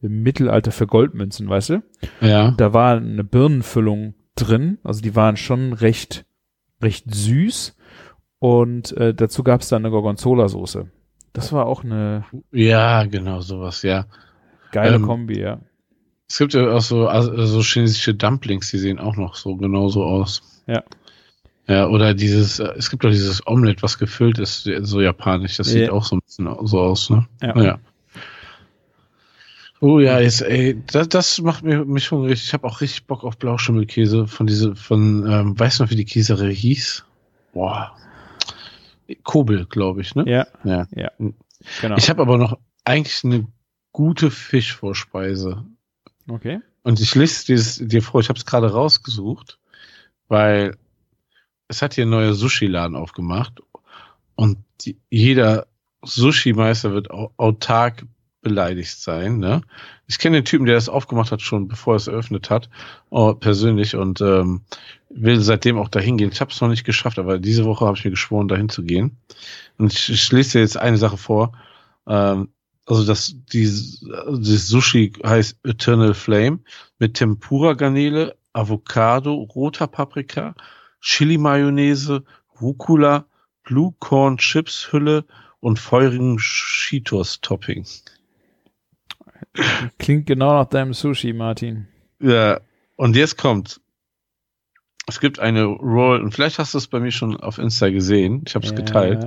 im 0.02 0.24
Mittelalter 0.24 0.72
für 0.72 0.88
Goldmünzen, 0.88 1.50
weißt 1.50 1.70
du? 1.70 1.84
Ja. 2.22 2.52
Da 2.52 2.74
war 2.74 2.98
eine 2.98 3.24
Birnenfüllung 3.24 4.14
drin, 4.36 4.78
also 4.84 5.02
die 5.02 5.16
waren 5.16 5.38
schon 5.38 5.74
recht, 5.74 6.26
recht 6.82 7.06
süß 7.14 7.76
und 8.40 8.96
äh, 8.98 9.14
dazu 9.14 9.44
gab 9.44 9.62
es 9.62 9.70
dann 9.70 9.84
eine 9.84 9.92
Gorgonzola-Soße. 9.92 10.92
Das 11.34 11.52
war 11.54 11.66
auch 11.66 11.84
eine 11.84 12.26
Ja, 12.52 13.04
genau, 13.06 13.42
sowas, 13.42 13.82
ja. 13.82 14.06
geile 14.72 14.96
Ähm, 14.96 15.04
Kombi, 15.04 15.40
ja. 15.40 15.60
Es 16.30 16.40
gibt 16.40 16.54
ja 16.54 16.72
auch 16.72 16.82
so, 16.82 17.08
also 17.08 17.46
so 17.46 17.62
chinesische 17.62 18.14
Dumplings, 18.14 18.70
die 18.70 18.80
sehen 18.80 19.00
auch 19.00 19.16
noch 19.16 19.36
so 19.36 19.56
genauso 19.56 20.04
aus. 20.04 20.64
Ja. 20.68 20.84
Ja, 21.68 21.88
oder 21.88 22.14
dieses, 22.14 22.60
äh, 22.60 22.74
es 22.78 22.90
gibt 22.90 23.04
doch 23.04 23.10
dieses 23.10 23.46
Omelette, 23.46 23.82
was 23.84 23.98
gefüllt 23.98 24.40
ist, 24.40 24.70
so 24.82 25.02
japanisch, 25.02 25.58
das 25.58 25.68
sieht 25.68 25.88
Ja. 25.88 25.92
auch 25.92 26.06
so 26.06 26.16
ein 26.16 26.22
bisschen 26.22 26.50
so 26.66 26.80
aus, 26.80 27.10
ne? 27.10 27.28
Ja. 27.42 27.62
ja. 27.62 27.80
Oh 29.80 30.00
ja, 30.00 30.20
jetzt, 30.20 30.42
ey, 30.42 30.82
das, 30.92 31.10
das 31.10 31.40
macht 31.42 31.64
mir, 31.64 31.86
mich 31.86 32.10
hungrig. 32.10 32.44
Ich 32.44 32.54
habe 32.54 32.66
auch 32.66 32.82
richtig 32.82 33.06
Bock 33.06 33.24
auf 33.24 33.38
Blauschimmelkäse 33.38 34.26
von 34.28 34.48
diese, 34.48 34.76
von, 34.76 35.30
ähm, 35.30 35.60
weißt 35.60 35.80
du 35.80 35.84
noch, 35.84 35.92
wie 35.92 35.96
die 35.96 36.06
Käserei 36.06 36.54
hieß? 36.54 37.06
Boah. 37.54 37.96
Kobel, 39.24 39.66
glaube 39.66 40.02
ich, 40.02 40.16
ne? 40.16 40.24
Ja, 40.28 40.48
Ja. 40.64 40.88
ja. 40.96 41.12
Genau. 41.82 41.96
Ich 41.98 42.10
habe 42.10 42.22
aber 42.22 42.38
noch 42.38 42.58
eigentlich 42.86 43.24
eine 43.24 43.46
gute 43.92 44.32
Fischvorspeise. 44.32 45.64
okay. 46.30 46.60
Und 46.84 47.00
ich 47.02 47.14
lese 47.16 47.46
dieses, 47.46 47.78
dir 47.86 48.02
vor, 48.02 48.22
ich 48.22 48.30
habe 48.30 48.40
es 48.40 48.46
gerade 48.46 48.72
rausgesucht, 48.72 49.60
weil 50.30 50.78
es 51.68 51.82
hat 51.82 51.96
hier 51.96 52.06
ein 52.06 52.10
neuer 52.10 52.34
Sushi-Laden 52.34 52.96
aufgemacht 52.96 53.62
und 54.36 54.58
die, 54.82 54.98
jeder 55.10 55.68
Sushi-Meister 56.04 56.94
wird 56.94 57.12
au 57.12 57.32
autark 57.38 58.06
beleidigt 58.42 58.98
sein. 59.00 59.40
Ne? 59.40 59.62
Ich 60.08 60.20
kenne 60.20 60.38
den 60.38 60.46
Typen, 60.46 60.66
der 60.66 60.76
das 60.76 60.90
aufgemacht 60.90 61.32
hat, 61.32 61.42
schon 61.42 61.68
bevor 61.68 61.96
er 61.96 61.98
es 61.98 62.08
eröffnet 62.08 62.50
hat, 62.50 62.70
oh, 63.10 63.34
persönlich 63.34 63.96
und 63.96 64.22
ähm, 64.22 64.62
will 65.10 65.42
seitdem 65.42 65.78
auch 65.78 65.90
dahin 65.90 66.18
gehen. 66.18 66.32
Ich 66.32 66.40
habe 66.40 66.52
es 66.52 66.62
noch 66.62 66.70
nicht 66.70 66.86
geschafft, 66.86 67.20
aber 67.20 67.40
diese 67.40 67.66
Woche 67.66 67.86
habe 67.86 67.98
ich 67.98 68.06
mir 68.06 68.12
geschworen, 68.12 68.48
dahin 68.48 68.70
zu 68.70 68.84
gehen. 68.84 69.18
Und 69.78 69.92
ich, 69.92 70.10
ich 70.10 70.32
lese 70.32 70.54
dir 70.54 70.60
jetzt 70.62 70.78
eine 70.78 70.98
Sache 70.98 71.18
vor. 71.18 71.54
Ähm, 72.08 72.50
also 72.86 73.06
das 73.06 73.36
die, 73.52 73.66
das 73.66 74.68
Sushi 74.68 75.12
heißt 75.26 75.58
Eternal 75.66 76.14
Flame 76.14 76.60
mit 77.00 77.16
Tempura-Garnele, 77.16 78.38
Avocado, 78.54 79.34
roter 79.34 79.88
Paprika, 79.88 80.56
Chili-Mayonnaise, 81.02 82.24
Rucola, 82.62 83.26
Blue 83.64 83.94
Corn 84.00 84.38
Chips 84.38 84.92
Hülle 84.92 85.26
und 85.60 85.80
feurigen 85.80 86.38
Cheetos-Topping. 86.38 87.86
Klingt 89.98 90.26
genau 90.26 90.54
nach 90.54 90.70
deinem 90.70 90.94
Sushi, 90.94 91.34
Martin. 91.34 91.88
Ja, 92.20 92.60
und 92.96 93.16
jetzt 93.16 93.38
kommt. 93.38 93.82
Es 95.08 95.20
gibt 95.20 95.40
eine 95.40 95.64
Roll, 95.64 96.22
und 96.22 96.34
vielleicht 96.34 96.60
hast 96.60 96.74
du 96.74 96.78
es 96.78 96.88
bei 96.88 97.00
mir 97.00 97.12
schon 97.12 97.38
auf 97.38 97.58
Insta 97.58 97.90
gesehen. 97.90 98.44
Ich 98.46 98.56
habe 98.56 98.66
es 98.66 98.72
Ja. 98.72 98.78
geteilt. 98.78 99.26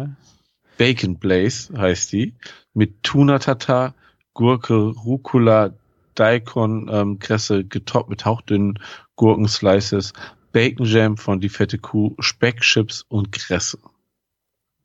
Bacon 0.77 1.18
Blaze 1.18 1.77
heißt 1.77 2.12
die. 2.12 2.35
Mit 2.75 3.03
Tuna 3.03 3.39
Tatar, 3.39 3.95
Gurke, 4.35 4.75
Rucola, 4.75 5.73
Daikon, 6.14 6.89
ähm, 6.93 7.18
Kresse, 7.18 7.64
getoppt 7.64 8.11
mit 8.11 8.25
hauchdünnen 8.25 8.79
Gurkenslices, 9.16 10.12
Bacon 10.53 10.87
Jam 10.87 11.17
von 11.17 11.41
Die 11.41 11.49
Fette 11.49 11.79
Kuh, 11.79 12.15
Speckchips 12.19 13.05
und 13.09 13.33
Kresse. 13.33 13.79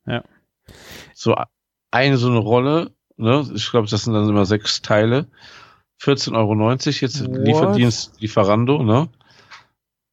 Ja. 0.06 0.24
So 1.14 1.36
eine 1.92 2.18
so 2.18 2.28
eine 2.28 2.40
Rolle, 2.40 2.92
ne? 3.18 3.50
Ich 3.54 3.70
glaube, 3.72 3.88
das 3.88 4.04
sind 4.04 4.14
dann 4.14 4.30
immer 4.30 4.46
sechs 4.46 4.82
Teile. 4.82 5.28
14,90 6.02 6.36
Euro 6.36 6.72
jetzt 6.74 7.22
What? 7.22 7.46
Lieferdienst 7.46 8.22
Lieferando, 8.22 8.84
ne? 8.84 9.10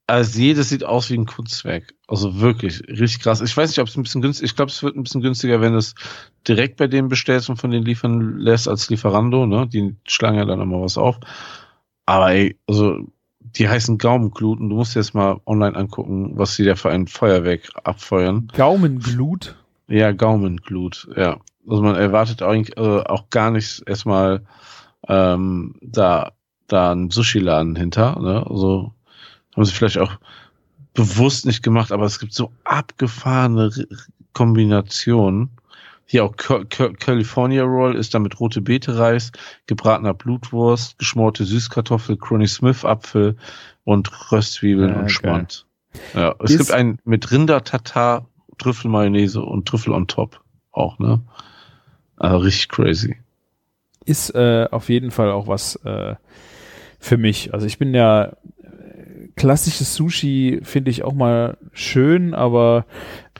Also 0.07 0.41
jedes 0.41 0.69
sieht 0.69 0.85
aus 0.85 1.11
wie 1.11 1.17
ein 1.17 1.27
Kunstwerk. 1.27 1.95
Also 2.07 2.41
wirklich, 2.41 2.81
richtig 2.89 3.21
krass. 3.21 3.41
Ich 3.41 3.57
weiß 3.57 3.71
nicht, 3.71 3.79
ob 3.79 3.89
es 3.89 3.97
ein 3.97 4.03
bisschen 4.03 4.21
günstig, 4.21 4.47
ich 4.47 4.57
glaube, 4.57 4.71
es 4.71 4.83
wird 4.83 4.97
ein 4.97 5.05
bisschen 5.05 5.23
günstiger, 5.23 5.61
wenn 5.61 5.75
es 5.75 5.95
direkt 6.47 6.77
bei 6.77 6.87
denen 6.87 7.09
bestellst 7.09 7.49
und 7.49 7.57
von 7.57 7.71
denen 7.71 7.85
liefern 7.87 8.37
lässt 8.39 8.69
als 8.69 8.91
Lieferando, 8.91 9.47
ne? 9.47 9.67
Die 9.69 9.97
schlagen 10.07 10.37
ja 10.37 10.45
dann 10.45 10.61
immer 10.61 10.83
was 10.83 10.99
auf. 10.99 11.19
Aber 12.05 12.33
ey, 12.33 12.59
also 12.67 13.07
die 13.57 13.69
heißen 13.69 13.99
Gaumenglut 13.99 14.61
und 14.61 14.71
du 14.71 14.77
musst 14.77 14.95
dir 14.95 15.01
jetzt 15.01 15.15
mal 15.15 15.41
online 15.47 15.77
angucken, 15.77 16.33
was 16.35 16.57
sie 16.57 16.65
da 16.65 16.75
für 16.75 16.91
ein 16.91 17.07
Feuerwerk 17.07 17.69
abfeuern. 17.85 18.49
Gaumenglut. 18.55 19.57
Ja, 19.89 20.13
Gaumenglut, 20.13 21.09
ja. 21.17 21.39
Also 21.69 21.83
man 21.83 21.97
erwartet 21.97 22.43
eigentlich 22.43 22.77
äh, 22.77 22.81
auch 22.81 23.31
gar 23.31 23.51
nicht 23.51 23.83
erstmal 23.87 24.43
ähm, 25.07 25.75
da, 25.81 26.33
da 26.67 26.93
einen 26.93 27.11
Sushi-Laden 27.11 27.77
hinter. 27.77 28.19
Ne? 28.21 28.45
Also 28.49 28.93
haben 29.55 29.65
sie 29.65 29.73
vielleicht 29.73 29.99
auch 29.99 30.13
bewusst 30.95 31.47
nicht 31.47 31.63
gemacht, 31.63 31.93
aber 31.93 32.05
es 32.05 32.19
gibt 32.19 32.33
so 32.33 32.53
abgefahrene 32.65 33.71
Kombinationen. 34.33 35.51
Hier 36.05 36.25
auch 36.25 36.37
Ca- 36.37 36.65
Ca- 36.65 36.93
California 36.93 37.63
Roll 37.63 37.97
ist 37.97 38.15
da 38.15 38.19
mit 38.19 38.39
rote 38.41 38.61
Beete 38.61 38.99
Reis, 38.99 39.33
gebratener 39.67 40.15
Blutwurst, 40.15 40.99
geschmorte 40.99 41.45
Süßkartoffel, 41.45 42.17
Crony 42.19 42.47
Smith 42.47 42.85
Apfel 42.85 43.37
und 43.85 44.11
Röstzwiebeln 44.33 44.91
Ja, 44.91 44.95
und 44.97 45.01
geil. 45.03 45.11
Schmand. 45.11 45.67
Ja, 46.15 46.35
es 46.43 46.51
Ist- 46.51 46.59
gibt 46.59 46.71
einen 46.73 46.99
mit 47.05 47.31
Rinder 47.31 47.65
Tatar, 47.65 48.27
Trüffelmayonnaise 48.59 49.41
und 49.43 49.67
Trüffel 49.67 49.93
on 49.93 50.07
top 50.07 50.41
auch, 50.71 50.99
ne? 50.99 51.21
Also 52.17 52.39
richtig 52.39 52.69
crazy. 52.69 53.17
Ist 54.05 54.31
äh, 54.35 54.69
auf 54.71 54.89
jeden 54.89 55.11
Fall 55.11 55.31
auch 55.31 55.47
was 55.49 55.77
äh, 55.85 56.15
für 56.99 57.17
mich. 57.17 57.53
Also 57.55 57.67
ich 57.67 57.79
bin 57.79 57.95
ja 57.95 58.25
äh, 58.63 59.29
klassisches 59.37 59.95
Sushi 59.95 60.61
finde 60.63 60.91
ich 60.91 61.03
auch 61.05 61.15
mal 61.15 61.57
schön, 61.73 62.35
aber 62.35 62.85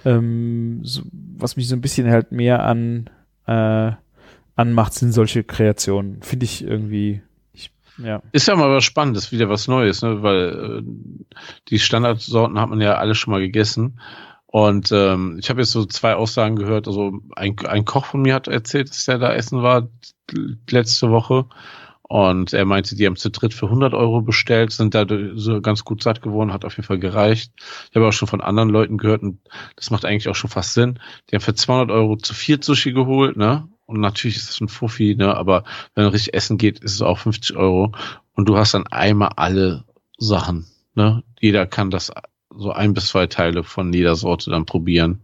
ähm, 0.05 0.81
so, 0.83 1.03
was 1.13 1.57
mich 1.57 1.69
so 1.69 1.77
ein 1.77 1.81
bisschen 1.81 2.11
halt 2.11 2.33
mehr 2.33 2.65
an 2.65 3.11
äh, 3.47 3.93
anmacht, 4.55 4.95
sind 4.95 5.13
solche 5.13 5.45
Kreationen. 5.45 6.23
Finde 6.23 6.45
ich 6.45 6.65
irgendwie, 6.65 7.23
ich, 7.53 7.73
ja. 7.99 8.23
Ist 8.33 8.49
ja 8.49 8.57
mal 8.57 8.71
was 8.71 8.85
Spannendes, 8.85 9.33
wieder 9.33 9.49
was 9.49 9.69
Neues, 9.69 10.03
ne? 10.03 10.23
weil 10.23 10.81
äh, 10.81 10.83
die 11.69 11.79
Standardsorten 11.79 12.59
hat 12.61 12.69
man 12.69 12.81
ja 12.81 12.97
alle 12.97 13.15
schon 13.15 13.33
mal 13.33 13.41
gegessen. 13.41 14.01
Und 14.47 14.93
ähm, 14.93 15.39
ich 15.41 15.49
habe 15.49 15.61
jetzt 15.61 15.73
so 15.73 15.87
zwei 15.87 16.15
Aussagen 16.15 16.57
gehört. 16.57 16.87
Also 16.87 17.21
ein, 17.37 17.57
ein 17.67 17.87
Koch 17.87 18.05
von 18.05 18.21
mir 18.21 18.35
hat 18.35 18.49
erzählt, 18.49 18.91
dass 18.91 19.09
er 19.09 19.19
da 19.19 19.33
essen 19.33 19.63
war 19.63 19.89
letzte 20.69 21.11
Woche. 21.11 21.47
Und 22.13 22.53
er 22.53 22.67
meinte, 22.67 22.95
die 22.95 23.07
haben 23.07 23.17
zu 23.17 23.31
dritt 23.31 23.55
für 23.55 23.69
100 23.69 23.95
Euro 23.95 24.21
bestellt, 24.21 24.71
sind 24.71 24.95
da 24.95 25.07
so 25.35 25.63
ganz 25.63 25.83
gut 25.83 26.03
satt 26.03 26.21
geworden, 26.21 26.53
hat 26.53 26.67
auf 26.67 26.77
jeden 26.77 26.87
Fall 26.87 26.99
gereicht. 26.99 27.55
Ich 27.89 27.97
habe 27.97 28.07
auch 28.07 28.13
schon 28.13 28.29
von 28.29 28.43
anderen 28.43 28.69
Leuten 28.69 28.99
gehört 28.99 29.23
und 29.23 29.39
das 29.77 29.91
macht 29.91 30.05
eigentlich 30.05 30.29
auch 30.29 30.35
schon 30.35 30.51
fast 30.51 30.75
Sinn. 30.75 31.01
Die 31.31 31.35
haben 31.35 31.41
für 31.41 31.55
200 31.55 31.91
Euro 31.91 32.19
zu 32.19 32.35
viel 32.35 32.63
Sushi 32.63 32.93
geholt, 32.93 33.39
ne? 33.39 33.67
Und 33.87 34.01
natürlich 34.01 34.37
ist 34.37 34.51
das 34.51 34.61
ein 34.61 34.69
Fuffi, 34.69 35.15
ne? 35.17 35.35
Aber 35.35 35.65
wenn 35.95 36.05
man 36.05 36.13
richtig 36.13 36.35
essen 36.35 36.59
geht, 36.59 36.81
ist 36.81 36.93
es 36.93 37.01
auch 37.01 37.17
50 37.17 37.57
Euro. 37.57 37.93
Und 38.35 38.47
du 38.47 38.59
hast 38.59 38.75
dann 38.75 38.87
einmal 38.89 39.31
alle 39.37 39.85
Sachen, 40.19 40.67
ne? 40.95 41.25
Jeder 41.41 41.65
kann 41.65 41.91
das 41.91 42.13
so 42.51 42.73
ein 42.73 42.93
bis 42.93 43.07
zwei 43.07 43.27
Teile 43.27 43.65
von 43.65 43.91
jeder 43.91 44.17
Sorte 44.17 44.51
dann 44.51 44.67
probieren. 44.67 45.23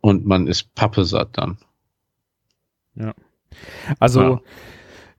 Und 0.00 0.24
man 0.24 0.46
ist 0.46 0.74
pappesatt 0.74 1.36
dann. 1.36 1.58
Ja. 2.94 3.12
Also, 3.98 4.22
ja 4.22 4.40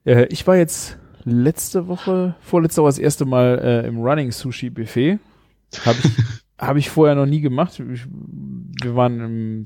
äh, 0.04 0.26
ich 0.26 0.46
war 0.46 0.56
jetzt 0.56 0.98
letzte 1.24 1.88
Woche, 1.88 2.34
vorletzte 2.40 2.82
Woche 2.82 2.88
das 2.88 2.98
erste 2.98 3.24
Mal 3.24 3.58
äh, 3.58 3.86
im 3.86 4.00
Running 4.00 4.32
Sushi 4.32 4.70
Buffet. 4.70 5.18
Habe 5.84 5.98
ich, 6.02 6.10
hab 6.58 6.76
ich 6.76 6.90
vorher 6.90 7.14
noch 7.14 7.26
nie 7.26 7.40
gemacht. 7.40 7.80
Ich, 7.80 8.06
wir 8.06 8.96
waren 8.96 9.20
im, 9.20 9.62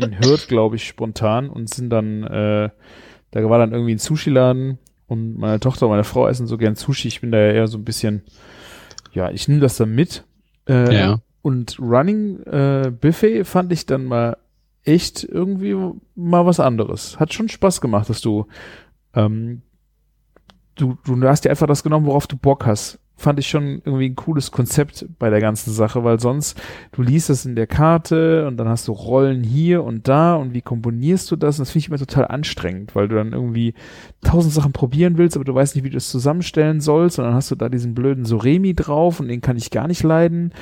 in 0.00 0.18
Hürth, 0.20 0.48
glaube 0.48 0.76
ich, 0.76 0.86
spontan 0.86 1.48
und 1.48 1.72
sind 1.72 1.90
dann, 1.90 2.24
äh, 2.24 2.70
da 3.30 3.50
war 3.50 3.58
dann 3.58 3.72
irgendwie 3.72 3.94
ein 3.94 3.98
Sushi-Laden 3.98 4.78
und 5.06 5.38
meine 5.38 5.60
Tochter 5.60 5.86
und 5.86 5.92
meine 5.92 6.04
Frau 6.04 6.26
essen 6.26 6.46
so 6.46 6.58
gern 6.58 6.74
Sushi. 6.74 7.08
Ich 7.08 7.20
bin 7.20 7.32
da 7.32 7.38
ja 7.38 7.52
eher 7.52 7.66
so 7.66 7.78
ein 7.78 7.84
bisschen, 7.84 8.22
ja, 9.12 9.30
ich 9.30 9.48
nehme 9.48 9.60
das 9.60 9.76
dann 9.76 9.94
mit. 9.94 10.24
Äh, 10.68 10.94
ja. 10.94 11.18
Und 11.42 11.78
Running 11.78 12.42
äh, 12.42 12.90
Buffet 12.90 13.44
fand 13.44 13.72
ich 13.72 13.86
dann 13.86 14.04
mal 14.04 14.36
echt 14.82 15.24
irgendwie 15.24 15.76
mal 16.14 16.46
was 16.46 16.60
anderes. 16.60 17.20
Hat 17.20 17.32
schon 17.32 17.48
Spaß 17.48 17.80
gemacht, 17.80 18.08
dass 18.08 18.20
du 18.20 18.46
ähm, 19.16 19.62
du, 20.76 20.96
du 21.04 21.20
hast 21.22 21.44
dir 21.44 21.50
einfach 21.50 21.66
das 21.66 21.82
genommen, 21.82 22.06
worauf 22.06 22.26
du 22.26 22.36
Bock 22.36 22.66
hast. 22.66 23.00
Fand 23.18 23.38
ich 23.38 23.48
schon 23.48 23.80
irgendwie 23.86 24.10
ein 24.10 24.14
cooles 24.14 24.50
Konzept 24.50 25.06
bei 25.18 25.30
der 25.30 25.40
ganzen 25.40 25.72
Sache, 25.72 26.04
weil 26.04 26.20
sonst, 26.20 26.60
du 26.92 27.00
liest 27.00 27.30
es 27.30 27.46
in 27.46 27.56
der 27.56 27.66
Karte 27.66 28.46
und 28.46 28.58
dann 28.58 28.68
hast 28.68 28.88
du 28.88 28.92
Rollen 28.92 29.42
hier 29.42 29.84
und 29.84 30.06
da 30.06 30.34
und 30.34 30.52
wie 30.52 30.60
komponierst 30.60 31.30
du 31.30 31.36
das? 31.36 31.58
Und 31.58 31.62
das 31.62 31.70
finde 31.70 31.78
ich 31.78 31.88
immer 31.88 31.96
total 31.96 32.26
anstrengend, 32.26 32.94
weil 32.94 33.08
du 33.08 33.16
dann 33.16 33.32
irgendwie 33.32 33.72
tausend 34.20 34.52
Sachen 34.52 34.72
probieren 34.72 35.16
willst, 35.16 35.34
aber 35.34 35.46
du 35.46 35.54
weißt 35.54 35.76
nicht, 35.76 35.84
wie 35.84 35.90
du 35.90 35.96
es 35.96 36.10
zusammenstellen 36.10 36.82
sollst 36.82 37.18
und 37.18 37.24
dann 37.24 37.32
hast 37.32 37.50
du 37.50 37.54
da 37.54 37.70
diesen 37.70 37.94
blöden 37.94 38.26
Soremi 38.26 38.74
drauf 38.74 39.18
und 39.18 39.28
den 39.28 39.40
kann 39.40 39.56
ich 39.56 39.70
gar 39.70 39.88
nicht 39.88 40.02
leiden. 40.02 40.52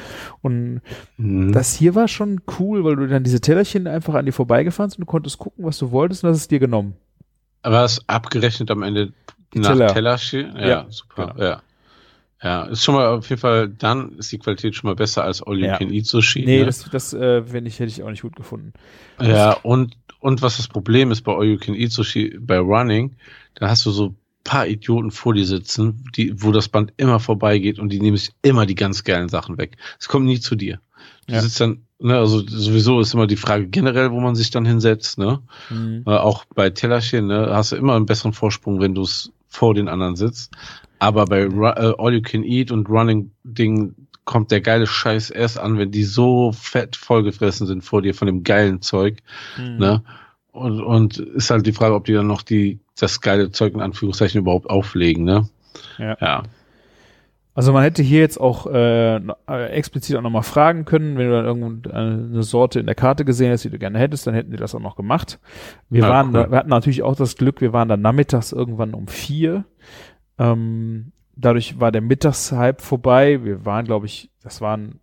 Und 0.41 0.81
mhm. 1.17 1.51
das 1.51 1.75
hier 1.75 1.97
war 1.97 2.07
schon 2.07 2.43
cool, 2.61 2.85
weil 2.85 2.95
du 2.95 3.09
dann 3.09 3.25
diese 3.25 3.41
Tellerchen 3.41 3.89
einfach 3.89 4.15
an 4.15 4.27
dir 4.27 4.33
vorbeigefahren 4.33 4.93
und 4.93 5.01
du 5.01 5.07
konntest 5.07 5.39
gucken, 5.39 5.65
was 5.65 5.79
du 5.79 5.91
wolltest 5.91 6.23
und 6.23 6.31
das 6.31 6.39
ist 6.39 6.53
dir 6.53 6.61
genommen. 6.61 6.95
War 7.65 7.85
es 7.85 8.09
abgerechnet 8.09 8.71
am 8.71 8.83
Ende 8.83 9.13
nach 9.55 9.71
Teller? 9.71 9.89
Teller 9.89 10.19
ja, 10.33 10.67
ja, 10.67 10.87
super. 10.91 11.33
Genau. 11.35 11.45
Ja. 11.45 11.63
Ja, 12.43 12.65
ist 12.65 12.85
schon 12.85 12.95
mal 12.95 13.07
auf 13.07 13.27
jeden 13.31 13.41
Fall, 13.41 13.71
dann 13.71 14.19
ist 14.19 14.31
die 14.31 14.39
Qualität 14.39 14.75
schon 14.75 14.89
mal 14.89 14.95
besser 14.95 15.25
als 15.25 15.43
All 15.43 15.59
You 15.59 15.65
ja. 15.65 15.79
Can 15.79 15.91
Eat 15.91 16.05
Sushi. 16.05 16.45
Nee, 16.45 16.59
ne? 16.59 16.67
das, 16.67 16.85
das 16.91 17.15
äh, 17.15 17.51
wenn 17.51 17.65
ich, 17.65 17.81
hätte 17.81 17.91
ich 17.91 18.03
auch 18.03 18.11
nicht 18.11 18.21
gut 18.21 18.37
gefunden. 18.37 18.75
Ja, 19.19 19.55
und, 19.63 19.97
und 20.21 20.43
was 20.43 20.59
das 20.59 20.69
Problem 20.69 21.11
ist 21.11 21.23
bei 21.23 21.33
All 21.33 21.47
You 21.47 21.57
Can 21.57 21.75
Eat 21.75 21.93
Sushi, 21.93 22.37
bei 22.39 22.59
Running, 22.59 23.17
da 23.55 23.71
hast 23.71 23.87
du 23.87 23.91
so 23.91 24.15
paar 24.45 24.67
Idioten 24.67 25.11
vor 25.11 25.33
dir 25.33 25.47
sitzen, 25.47 26.05
die, 26.17 26.43
wo 26.43 26.53
das 26.53 26.69
Band 26.69 26.93
immer 26.99 27.19
vorbeigeht 27.19 27.79
und 27.79 27.89
die 27.89 28.01
nehmen 28.01 28.19
sich 28.19 28.33
immer 28.43 28.67
die 28.67 28.75
ganz 28.75 29.03
geilen 29.03 29.31
Sachen 29.31 29.57
weg. 29.57 29.79
Es 29.99 30.09
kommt 30.09 30.27
nie 30.27 30.39
zu 30.39 30.55
dir. 30.55 30.81
Du 31.27 31.35
ja. 31.35 31.41
sitzt 31.41 31.61
dann 31.61 31.87
Ne, 32.05 32.19
also 32.19 32.47
sowieso 32.47 33.01
ist 33.01 33.15
immer 33.15 33.27
die 33.27 33.37
Frage 33.37 33.67
generell, 33.67 34.11
wo 34.11 34.21
man 34.21 34.35
sich 34.35 34.51
dann 34.51 34.67
hinsetzt. 34.67 35.17
Ne? 35.17 35.41
Mhm. 35.71 36.03
Äh, 36.07 36.11
auch 36.11 36.45
bei 36.55 36.69
Tellerchen 36.69 37.29
ne, 37.29 37.49
hast 37.51 37.73
du 37.73 37.77
immer 37.77 37.95
einen 37.97 38.05
besseren 38.05 38.35
Vorsprung, 38.35 38.79
wenn 38.79 38.95
du 38.95 39.01
es 39.01 39.33
vor 39.49 39.73
den 39.73 39.89
anderen 39.89 40.15
sitzt. 40.15 40.53
Aber 40.99 41.25
bei 41.25 41.45
äh, 41.45 41.95
All 41.97 42.13
You 42.13 42.21
Can 42.21 42.45
Eat 42.45 42.71
und 42.71 42.91
Running 42.91 43.31
Ding 43.43 43.95
kommt 44.27 44.51
der 44.51 44.61
geile 44.61 44.87
Scheiß 44.87 45.31
erst 45.31 45.59
an, 45.59 45.79
wenn 45.79 45.93
die 45.93 46.05
so 46.05 46.53
fett 46.53 46.95
vollgefressen 46.95 47.67
sind 47.67 47.83
vor 47.83 48.03
dir 48.03 48.15
von 48.15 48.27
dem 48.27 48.45
geilen 48.45 48.83
Zeug. 48.83 49.23
Mhm. 49.57 49.79
Ne? 49.79 50.03
Und, 50.53 50.83
und 50.83 51.17
ist 51.17 51.51
halt 51.51 51.65
die 51.65 51.73
Frage, 51.73 51.95
ob 51.95 52.05
die 52.05 52.13
dann 52.13 52.27
noch 52.27 52.43
die 52.43 52.81
das 53.01 53.23
geile 53.23 53.51
Zeug 53.51 53.73
in 53.73 53.81
Anführungszeichen 53.81 54.43
überhaupt 54.43 54.69
auflegen. 54.69 55.25
Ne? 55.25 55.49
Ja. 55.97 56.19
ja. 56.21 56.43
Also 57.55 57.73
man 57.73 57.85
hätte 57.85 58.03
hier 58.03 58.21
jetzt 58.21 58.41
auch 58.41 58.67
äh, 58.67 59.17
äh 59.17 59.67
explizit 59.71 60.17
auch 60.17 60.23
nochmal 60.23 60.43
fragen 60.43 60.85
können, 60.85 61.17
wenn 61.17 61.29
du 61.29 61.33
dann 61.33 61.45
irgendeine 61.45 62.43
Sorte 62.43 62.81
in 62.81 62.87
der 62.87 62.97
Karte 62.97 63.25
gesehen 63.25 63.53
hast, 63.53 63.65
die 63.65 63.71
du 63.71 63.79
gerne 63.79 63.99
hättest, 63.99 64.27
dann 64.27 64.35
hätten 64.35 64.51
die 64.51 64.57
das 64.57 64.75
auch 64.75 64.81
noch 64.81 64.97
gemacht. 64.97 65.39
Wir 65.89 66.03
ja, 66.03 66.09
waren, 66.09 66.29
cool. 66.29 66.33
da, 66.33 66.51
wir 66.51 66.59
hatten 66.59 66.71
natürlich 66.71 67.05
auch 67.05 67.15
das 67.15 67.37
Glück, 67.37 67.61
wir 67.61 67.73
waren 67.73 67.89
dann 67.89 68.01
nachmittags 68.01 68.51
irgendwann 68.51 68.93
um 68.93 69.07
vier. 69.07 69.65
Ähm, 70.37 71.13
dadurch 71.37 71.79
war 71.79 71.93
der 71.93 72.03
Mittagshype 72.03 72.83
vorbei. 72.83 73.45
Wir 73.45 73.65
waren, 73.65 73.85
glaube 73.85 74.07
ich, 74.07 74.31
das 74.43 74.61
waren 74.61 75.01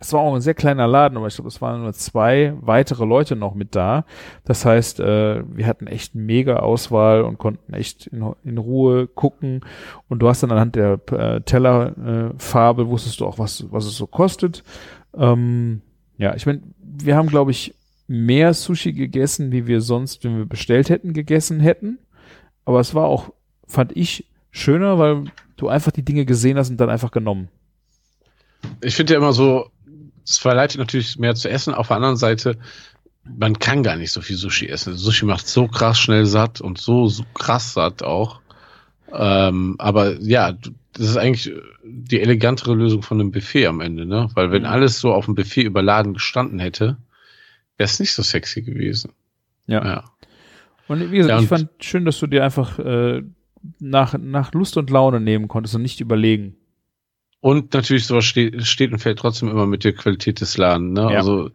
es 0.00 0.12
war 0.12 0.20
auch 0.20 0.34
ein 0.34 0.40
sehr 0.40 0.54
kleiner 0.54 0.86
Laden, 0.86 1.18
aber 1.18 1.26
ich 1.26 1.34
glaube, 1.34 1.48
es 1.48 1.60
waren 1.60 1.82
nur 1.82 1.92
zwei 1.92 2.54
weitere 2.60 3.04
Leute 3.04 3.34
noch 3.34 3.54
mit 3.54 3.74
da. 3.74 4.04
Das 4.44 4.64
heißt, 4.64 5.00
äh, 5.00 5.42
wir 5.44 5.66
hatten 5.66 5.88
echt 5.88 6.14
mega 6.14 6.56
Auswahl 6.56 7.22
und 7.22 7.38
konnten 7.38 7.74
echt 7.74 8.06
in, 8.06 8.24
in 8.44 8.58
Ruhe 8.58 9.08
gucken. 9.08 9.62
Und 10.08 10.20
du 10.20 10.28
hast 10.28 10.44
dann 10.44 10.52
anhand 10.52 10.76
der 10.76 11.00
äh, 11.10 11.40
Tellerfarbe, 11.40 12.82
äh, 12.82 12.86
wusstest 12.86 13.18
du 13.18 13.26
auch, 13.26 13.40
was, 13.40 13.66
was 13.72 13.86
es 13.86 13.96
so 13.96 14.06
kostet. 14.06 14.62
Ähm, 15.16 15.82
ja, 16.16 16.34
ich 16.36 16.46
meine, 16.46 16.62
wir 16.80 17.16
haben, 17.16 17.28
glaube 17.28 17.50
ich, 17.50 17.74
mehr 18.06 18.54
Sushi 18.54 18.92
gegessen, 18.92 19.50
wie 19.50 19.66
wir 19.66 19.80
sonst, 19.80 20.22
wenn 20.22 20.38
wir 20.38 20.46
bestellt 20.46 20.90
hätten, 20.90 21.12
gegessen 21.12 21.58
hätten. 21.58 21.98
Aber 22.64 22.78
es 22.78 22.94
war 22.94 23.06
auch, 23.06 23.32
fand 23.66 23.96
ich, 23.96 24.26
schöner, 24.52 24.98
weil 25.00 25.24
du 25.56 25.66
einfach 25.66 25.90
die 25.90 26.04
Dinge 26.04 26.24
gesehen 26.24 26.56
hast 26.56 26.70
und 26.70 26.76
dann 26.76 26.88
einfach 26.88 27.10
genommen. 27.10 27.48
Ich 28.80 28.94
finde 28.94 29.14
ja 29.14 29.18
immer 29.18 29.32
so, 29.32 29.70
es 30.28 30.38
verleitet 30.38 30.78
natürlich 30.78 31.18
mehr 31.18 31.34
zu 31.34 31.48
essen. 31.48 31.74
Auf 31.74 31.88
der 31.88 31.96
anderen 31.96 32.16
Seite, 32.16 32.58
man 33.24 33.58
kann 33.58 33.82
gar 33.82 33.96
nicht 33.96 34.12
so 34.12 34.20
viel 34.20 34.36
Sushi 34.36 34.66
essen. 34.66 34.96
Sushi 34.96 35.24
macht 35.24 35.48
so 35.48 35.68
krass 35.68 35.98
schnell 35.98 36.26
satt 36.26 36.60
und 36.60 36.78
so, 36.78 37.08
so 37.08 37.24
krass 37.34 37.74
satt 37.74 38.02
auch. 38.02 38.40
Ähm, 39.12 39.76
aber 39.78 40.20
ja, 40.20 40.52
das 40.92 41.08
ist 41.10 41.16
eigentlich 41.16 41.52
die 41.82 42.20
elegantere 42.20 42.74
Lösung 42.74 43.02
von 43.02 43.20
einem 43.20 43.30
Buffet 43.30 43.66
am 43.66 43.80
Ende, 43.80 44.04
ne? 44.04 44.28
Weil 44.34 44.50
wenn 44.50 44.62
mhm. 44.62 44.68
alles 44.68 45.00
so 45.00 45.12
auf 45.12 45.24
dem 45.24 45.34
Buffet 45.34 45.62
überladen 45.62 46.14
gestanden 46.14 46.58
hätte, 46.58 46.98
wäre 47.78 47.86
es 47.86 48.00
nicht 48.00 48.12
so 48.12 48.22
sexy 48.22 48.62
gewesen. 48.62 49.12
Ja. 49.66 49.84
ja. 49.84 50.04
Und 50.88 51.10
wie 51.10 51.18
gesagt, 51.18 51.38
ja, 51.38 51.42
ich 51.42 51.48
fand 51.48 51.70
schön, 51.80 52.04
dass 52.04 52.18
du 52.18 52.26
dir 52.26 52.44
einfach 52.44 52.78
äh, 52.78 53.22
nach, 53.78 54.16
nach 54.18 54.52
Lust 54.52 54.76
und 54.76 54.90
Laune 54.90 55.20
nehmen 55.20 55.48
konntest 55.48 55.74
und 55.74 55.82
nicht 55.82 56.00
überlegen. 56.00 56.56
Und 57.40 57.72
natürlich 57.74 58.06
sowas 58.06 58.24
steht, 58.24 58.66
steht 58.66 58.92
und 58.92 58.98
fällt 58.98 59.18
trotzdem 59.18 59.48
immer 59.48 59.66
mit 59.66 59.84
der 59.84 59.92
Qualität 59.92 60.40
des 60.40 60.56
Ladens. 60.56 60.94
Ne? 60.94 61.12
Ja. 61.12 61.18
Also 61.18 61.50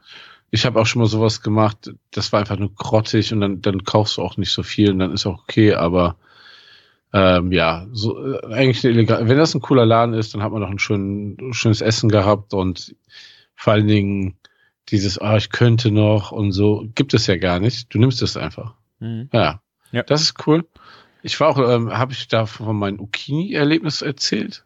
ich 0.49 0.65
habe 0.65 0.79
auch 0.79 0.85
schon 0.85 1.01
mal 1.01 1.07
sowas 1.07 1.41
gemacht, 1.41 1.91
das 2.11 2.31
war 2.31 2.39
einfach 2.39 2.57
nur 2.57 2.73
grottig 2.73 3.33
und 3.33 3.41
dann, 3.41 3.61
dann 3.61 3.83
kaufst 3.83 4.17
du 4.17 4.21
auch 4.21 4.37
nicht 4.37 4.51
so 4.51 4.63
viel 4.63 4.91
und 4.91 4.99
dann 4.99 5.11
ist 5.11 5.25
auch 5.25 5.41
okay, 5.41 5.73
aber 5.73 6.15
ähm, 7.11 7.51
ja, 7.51 7.87
so 7.91 8.33
äh, 8.33 8.53
eigentlich 8.53 8.83
illegal. 8.83 9.27
Wenn 9.27 9.37
das 9.37 9.53
ein 9.53 9.61
cooler 9.61 9.85
Laden 9.85 10.13
ist, 10.13 10.33
dann 10.33 10.41
hat 10.41 10.51
man 10.51 10.61
doch 10.61 10.69
ein 10.69 10.79
schön, 10.79 11.37
schönes 11.51 11.81
Essen 11.81 12.09
gehabt 12.09 12.53
und 12.53 12.95
vor 13.55 13.73
allen 13.73 13.87
Dingen 13.87 14.37
dieses, 14.89 15.17
ah, 15.19 15.37
ich 15.37 15.49
könnte 15.49 15.91
noch 15.91 16.31
und 16.31 16.51
so, 16.51 16.87
gibt 16.95 17.13
es 17.13 17.27
ja 17.27 17.37
gar 17.37 17.59
nicht. 17.59 17.93
Du 17.93 17.99
nimmst 17.99 18.21
es 18.21 18.37
einfach. 18.37 18.73
Mhm. 18.99 19.29
Ja. 19.31 19.61
ja. 19.91 20.03
Das 20.03 20.21
ist 20.21 20.47
cool. 20.47 20.65
Ich 21.21 21.39
war 21.39 21.49
auch, 21.49 21.57
ähm, 21.57 21.91
habe 21.97 22.13
ich 22.13 22.27
da 22.27 22.45
von 22.45 22.75
meinem 22.75 22.99
Ukini-Erlebnis 22.99 24.01
erzählt? 24.01 24.65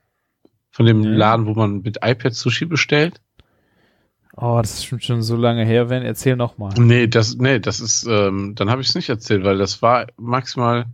Von 0.77 0.85
dem 0.85 1.01
nee. 1.01 1.07
Laden, 1.07 1.47
wo 1.47 1.55
man 1.55 1.81
mit 1.81 1.97
iPad 2.03 2.35
Sushi 2.35 2.65
bestellt? 2.65 3.19
Oh, 4.35 4.59
das 4.61 4.75
ist 4.75 5.03
schon 5.03 5.23
so 5.23 5.35
lange 5.35 5.65
her, 5.65 5.89
wenn 5.89 6.03
erzähl 6.03 6.35
noch 6.35 6.59
mal. 6.59 6.71
Nee, 6.77 7.07
das 7.07 7.35
nee, 7.37 7.57
das 7.57 7.79
ist 7.79 8.05
ähm, 8.07 8.53
dann 8.53 8.69
habe 8.69 8.83
ich 8.83 8.89
es 8.89 8.93
nicht 8.93 9.09
erzählt, 9.09 9.43
weil 9.43 9.57
das 9.57 9.81
war 9.81 10.05
maximal 10.17 10.85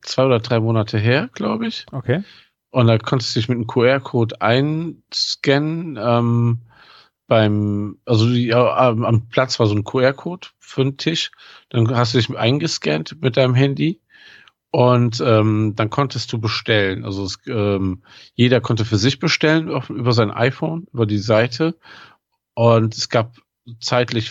zwei 0.00 0.26
oder 0.26 0.38
drei 0.38 0.60
Monate 0.60 0.96
her, 0.96 1.28
glaube 1.32 1.66
ich. 1.66 1.86
Okay. 1.90 2.22
Und 2.70 2.86
da 2.86 2.98
konntest 2.98 3.34
du 3.34 3.40
dich 3.40 3.48
mit 3.48 3.56
einem 3.56 3.66
QR-Code 3.66 4.40
einscannen. 4.40 5.98
Ähm, 6.00 6.60
beim, 7.26 7.98
also 8.04 8.28
ja, 8.28 8.76
am 8.76 9.28
Platz 9.28 9.58
war 9.58 9.66
so 9.66 9.74
ein 9.74 9.82
QR-Code 9.82 10.46
für 10.60 10.82
einen 10.82 10.98
Tisch. 10.98 11.32
Dann 11.70 11.92
hast 11.96 12.14
du 12.14 12.18
dich 12.18 12.38
eingescannt 12.38 13.20
mit 13.20 13.36
deinem 13.36 13.56
Handy 13.56 14.00
Und 14.76 15.22
ähm, 15.24 15.72
dann 15.74 15.88
konntest 15.88 16.30
du 16.34 16.38
bestellen. 16.38 17.06
Also 17.06 17.24
es, 17.24 17.38
ähm, 17.46 18.02
jeder 18.34 18.60
konnte 18.60 18.84
für 18.84 18.98
sich 18.98 19.18
bestellen 19.18 19.70
auf, 19.70 19.88
über 19.88 20.12
sein 20.12 20.30
iPhone, 20.30 20.86
über 20.92 21.06
die 21.06 21.16
Seite. 21.16 21.78
Und 22.52 22.94
es 22.94 23.08
gab 23.08 23.36
zeitlich 23.80 24.30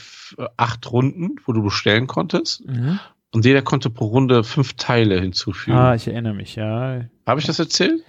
acht 0.55 0.91
Runden, 0.91 1.37
wo 1.45 1.51
du 1.51 1.63
bestellen 1.63 2.05
konntest. 2.05 2.63
Mhm. 2.63 2.99
Und 3.33 3.43
jeder 3.43 3.63
konnte 3.63 3.89
pro 3.89 4.05
Runde 4.05 4.43
fünf 4.43 4.75
Teile 4.75 5.19
hinzufügen. 5.19 5.75
Ah, 5.75 5.95
ich 5.95 6.07
erinnere 6.07 6.35
mich, 6.35 6.55
ja. 6.55 7.01
Habe 7.25 7.39
ich 7.39 7.47
das 7.47 7.57
erzählt? 7.57 8.03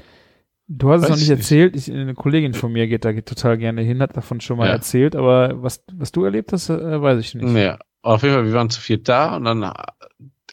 Du 0.69 0.91
hast 0.91 0.99
es 0.99 1.03
Weiß 1.05 1.09
noch 1.11 1.17
nicht 1.17 1.23
ich 1.25 1.31
nicht. 1.31 1.39
erzählt. 1.39 1.75
Ich, 1.75 1.91
eine 1.91 2.13
Kollegin 2.13 2.53
von 2.53 2.71
mir 2.71 2.87
geht 2.87 3.07
da 3.07 3.13
geht 3.13 3.25
total 3.25 3.57
gerne 3.57 3.81
hin, 3.81 4.03
hat 4.03 4.15
davon 4.15 4.43
schon 4.43 4.59
mal 4.59 4.67
Ja. 4.67 4.73
erzählt, 4.75 5.17
aber 5.17 5.63
was, 5.63 5.83
was 5.91 6.13
du 6.13 6.25
erlebt 6.25 6.53
hast, 6.53 6.69
äh, 6.69 7.01
weiß 7.01 7.19
ich 7.19 7.35
nicht. 7.35 7.47
Nee, 7.49 7.73
auf 8.03 8.23
jeden 8.23 8.35
Fall, 8.35 8.45
wir 8.45 8.53
waren 8.53 8.69
zu 8.69 8.83
viert 8.83 9.09
da 9.09 9.37
und 9.37 9.45
dann 9.45 9.73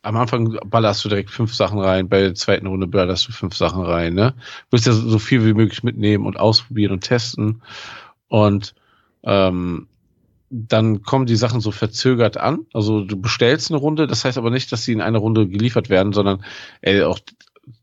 am 0.03 0.17
Anfang 0.17 0.59
ballerst 0.65 1.03
du 1.03 1.09
direkt 1.09 1.31
fünf 1.31 1.55
Sachen 1.55 1.79
rein, 1.79 2.09
bei 2.09 2.21
der 2.21 2.35
zweiten 2.35 2.67
Runde 2.67 2.87
ballerst 2.87 3.27
du 3.27 3.31
fünf 3.31 3.55
Sachen 3.55 3.83
rein, 3.83 4.13
ne? 4.13 4.33
Du 4.37 4.71
willst 4.71 4.85
ja 4.85 4.93
so 4.93 5.17
viel 5.17 5.45
wie 5.45 5.53
möglich 5.53 5.81
mitnehmen 5.81 6.25
und 6.25 6.37
ausprobieren 6.37 6.91
und 6.91 7.01
testen. 7.01 7.61
Und 8.27 8.75
ähm, 9.23 9.87
dann 10.49 11.01
kommen 11.01 11.25
die 11.25 11.37
Sachen 11.37 11.61
so 11.61 11.71
verzögert 11.71 12.37
an. 12.37 12.65
Also 12.73 13.03
du 13.03 13.19
bestellst 13.19 13.71
eine 13.71 13.79
Runde, 13.79 14.05
das 14.05 14.25
heißt 14.25 14.37
aber 14.37 14.51
nicht, 14.51 14.71
dass 14.71 14.83
sie 14.83 14.91
in 14.91 15.01
einer 15.01 15.19
Runde 15.19 15.47
geliefert 15.47 15.89
werden, 15.89 16.13
sondern 16.13 16.43
ey, 16.81 17.01
auch 17.03 17.19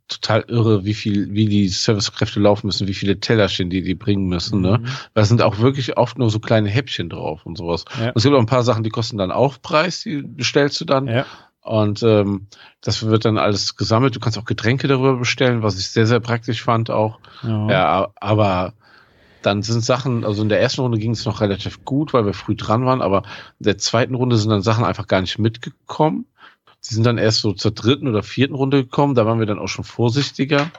total 0.08 0.44
irre, 0.48 0.84
wie 0.84 0.94
viel, 0.94 1.32
wie 1.32 1.46
die 1.46 1.68
Servicekräfte 1.68 2.38
laufen 2.38 2.66
müssen, 2.66 2.86
wie 2.86 2.94
viele 2.94 3.18
Tellerchen 3.18 3.70
die 3.70 3.82
die 3.82 3.94
bringen 3.94 4.26
müssen, 4.26 4.60
ne? 4.60 4.78
Mhm. 4.78 4.86
Da 5.14 5.24
sind 5.24 5.40
auch 5.40 5.58
wirklich 5.58 5.96
oft 5.96 6.18
nur 6.18 6.28
so 6.30 6.38
kleine 6.38 6.68
Häppchen 6.68 7.08
drauf 7.08 7.46
und 7.46 7.56
sowas. 7.56 7.86
Ja. 7.98 8.12
Es 8.14 8.24
gibt 8.24 8.34
auch 8.34 8.40
ein 8.40 8.46
paar 8.46 8.64
Sachen, 8.64 8.84
die 8.84 8.90
kosten 8.90 9.16
dann 9.16 9.30
Aufpreis, 9.30 10.02
die 10.02 10.22
bestellst 10.22 10.80
du 10.80 10.84
dann. 10.84 11.06
Ja. 11.06 11.26
Und 11.70 12.02
ähm, 12.02 12.48
das 12.80 13.06
wird 13.06 13.24
dann 13.24 13.38
alles 13.38 13.76
gesammelt. 13.76 14.16
Du 14.16 14.18
kannst 14.18 14.36
auch 14.36 14.44
Getränke 14.44 14.88
darüber 14.88 15.16
bestellen, 15.16 15.62
was 15.62 15.78
ich 15.78 15.88
sehr, 15.90 16.04
sehr 16.04 16.18
praktisch 16.18 16.64
fand 16.64 16.90
auch. 16.90 17.20
Ja. 17.44 17.70
Ja, 17.70 18.08
aber 18.16 18.72
dann 19.42 19.62
sind 19.62 19.84
Sachen, 19.84 20.24
also 20.24 20.42
in 20.42 20.48
der 20.48 20.60
ersten 20.60 20.80
Runde 20.80 20.98
ging 20.98 21.12
es 21.12 21.24
noch 21.26 21.40
relativ 21.40 21.84
gut, 21.84 22.12
weil 22.12 22.26
wir 22.26 22.34
früh 22.34 22.56
dran 22.56 22.86
waren, 22.86 23.00
aber 23.00 23.22
in 23.60 23.66
der 23.66 23.78
zweiten 23.78 24.16
Runde 24.16 24.36
sind 24.36 24.50
dann 24.50 24.62
Sachen 24.62 24.84
einfach 24.84 25.06
gar 25.06 25.20
nicht 25.20 25.38
mitgekommen. 25.38 26.26
Die 26.88 26.94
sind 26.94 27.04
dann 27.04 27.18
erst 27.18 27.40
so 27.40 27.52
zur 27.52 27.72
dritten 27.72 28.08
oder 28.08 28.22
vierten 28.22 28.54
Runde 28.54 28.82
gekommen, 28.82 29.14
da 29.14 29.26
waren 29.26 29.38
wir 29.38 29.44
dann 29.44 29.58
auch 29.58 29.68
schon 29.68 29.84
vorsichtiger. 29.84 30.70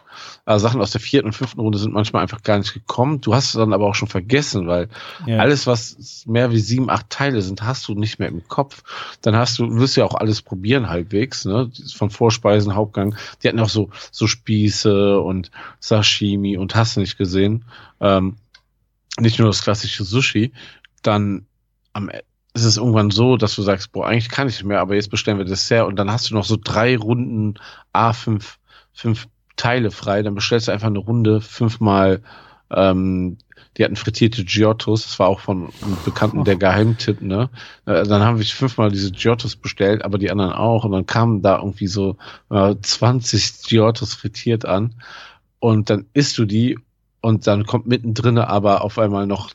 Also 0.45 0.68
Sachen 0.68 0.82
aus 0.82 0.89
der 0.91 0.99
vierten 0.99 1.28
und 1.28 1.34
fünften 1.34 1.60
Runde 1.62 1.78
sind 1.78 1.93
manchmal 1.93 2.24
einfach 2.24 2.41
gar 2.41 2.58
nicht 2.58 2.74
gekommen. 2.74 3.22
Du 3.22 3.36
hast 3.36 3.45
es 3.45 3.52
dann 3.52 3.72
aber 3.72 3.86
auch 3.86 3.93
schon 3.93 4.08
vergessen, 4.08 4.68
weil 4.68 4.89
Ja. 5.28 5.38
alles, 5.38 5.68
was 5.68 6.24
mehr 6.26 6.52
wie 6.52 6.60
sieben, 6.60 6.89
acht 6.89 7.10
Teile 7.12 7.43
sind, 7.43 7.62
hast 7.62 7.88
du 7.88 7.93
nicht 7.93 8.18
mehr 8.18 8.30
im 8.30 8.47
Kopf. 8.47 8.82
Dann 9.22 9.36
hast 9.36 9.60
du, 9.60 9.76
wirst 9.76 9.95
ja 9.95 10.04
auch 10.06 10.16
alles 10.16 10.41
probieren 10.41 10.89
halbwegs, 10.89 11.45
ne? 11.45 11.72
Von 11.93 12.10
Vorspeisen, 12.10 12.74
Hauptgang. 12.74 13.16
Die 13.43 13.47
hatten 13.47 13.60
auch 13.60 13.70
so, 13.70 13.91
so 14.12 14.26
Spieße 14.26 15.20
und 15.20 15.52
Sashimi 15.80 16.58
und 16.58 16.74
hast 16.76 16.97
nicht 16.97 17.18
gesehen. 17.20 17.64
Ähm, 17.99 18.38
nicht 19.20 19.38
nur 19.38 19.49
das 19.49 19.62
klassische 19.64 20.04
Sushi. 20.04 20.52
Dann 21.04 21.45
am 21.93 22.10
ist 22.54 22.66
es 22.66 22.78
irgendwann 22.78 23.12
so, 23.12 23.38
dass 23.38 23.56
du 23.56 23.62
sagst, 23.62 23.91
boah, 23.91 24.08
eigentlich 24.08 24.30
kann 24.30 24.47
ich 24.47 24.56
nicht 24.56 24.66
mehr, 24.66 24.82
aber 24.82 24.95
jetzt 24.95 25.10
bestellen 25.10 25.38
wir 25.38 25.45
Dessert 25.45 25.88
und 25.88 25.95
dann 25.95 26.12
hast 26.12 26.30
du 26.30 26.34
noch 26.34 26.45
so 26.45 26.58
drei 26.62 26.97
Runden 26.97 27.56
A5, 27.93 28.43
fünf 28.93 29.28
Teile 29.56 29.91
frei, 29.91 30.22
dann 30.22 30.36
bestellst 30.36 30.68
du 30.68 30.72
einfach 30.72 30.88
eine 30.88 30.99
Runde 30.99 31.41
fünfmal 31.41 32.22
ähm, 32.70 33.38
die 33.78 33.86
hatten 33.86 33.95
frittierte 33.95 34.43
Giottos, 34.43 35.04
das 35.04 35.20
war 35.20 35.28
auch 35.28 35.39
von 35.39 35.70
einem 35.82 35.97
Bekannten 36.04 36.43
der 36.43 36.58
Geheimtipp, 36.58 37.22
ne? 37.22 37.49
Äh, 37.86 38.04
Dann 38.04 38.22
haben 38.22 38.38
wir 38.38 38.45
fünfmal 38.45 38.91
diese 38.91 39.12
Giottos 39.12 39.56
bestellt, 39.56 40.04
aber 40.04 40.18
die 40.18 40.30
anderen 40.30 40.52
auch. 40.52 40.84
Und 40.84 40.91
dann 40.91 41.06
kamen 41.06 41.41
da 41.41 41.58
irgendwie 41.58 41.88
so 41.88 42.18
äh, 42.49 42.76
20 42.82 43.64
Giottos 43.64 44.14
frittiert 44.14 44.66
an. 44.66 44.95
Und 45.60 45.89
dann 45.89 46.06
isst 46.14 46.38
du 46.38 46.45
die 46.45 46.80
und 47.22 47.47
dann 47.47 47.66
kommt 47.66 47.88
mittendrin 47.88 48.39
aber 48.39 48.84
auf 48.84 48.97
einmal 48.99 49.28
noch 49.28 49.52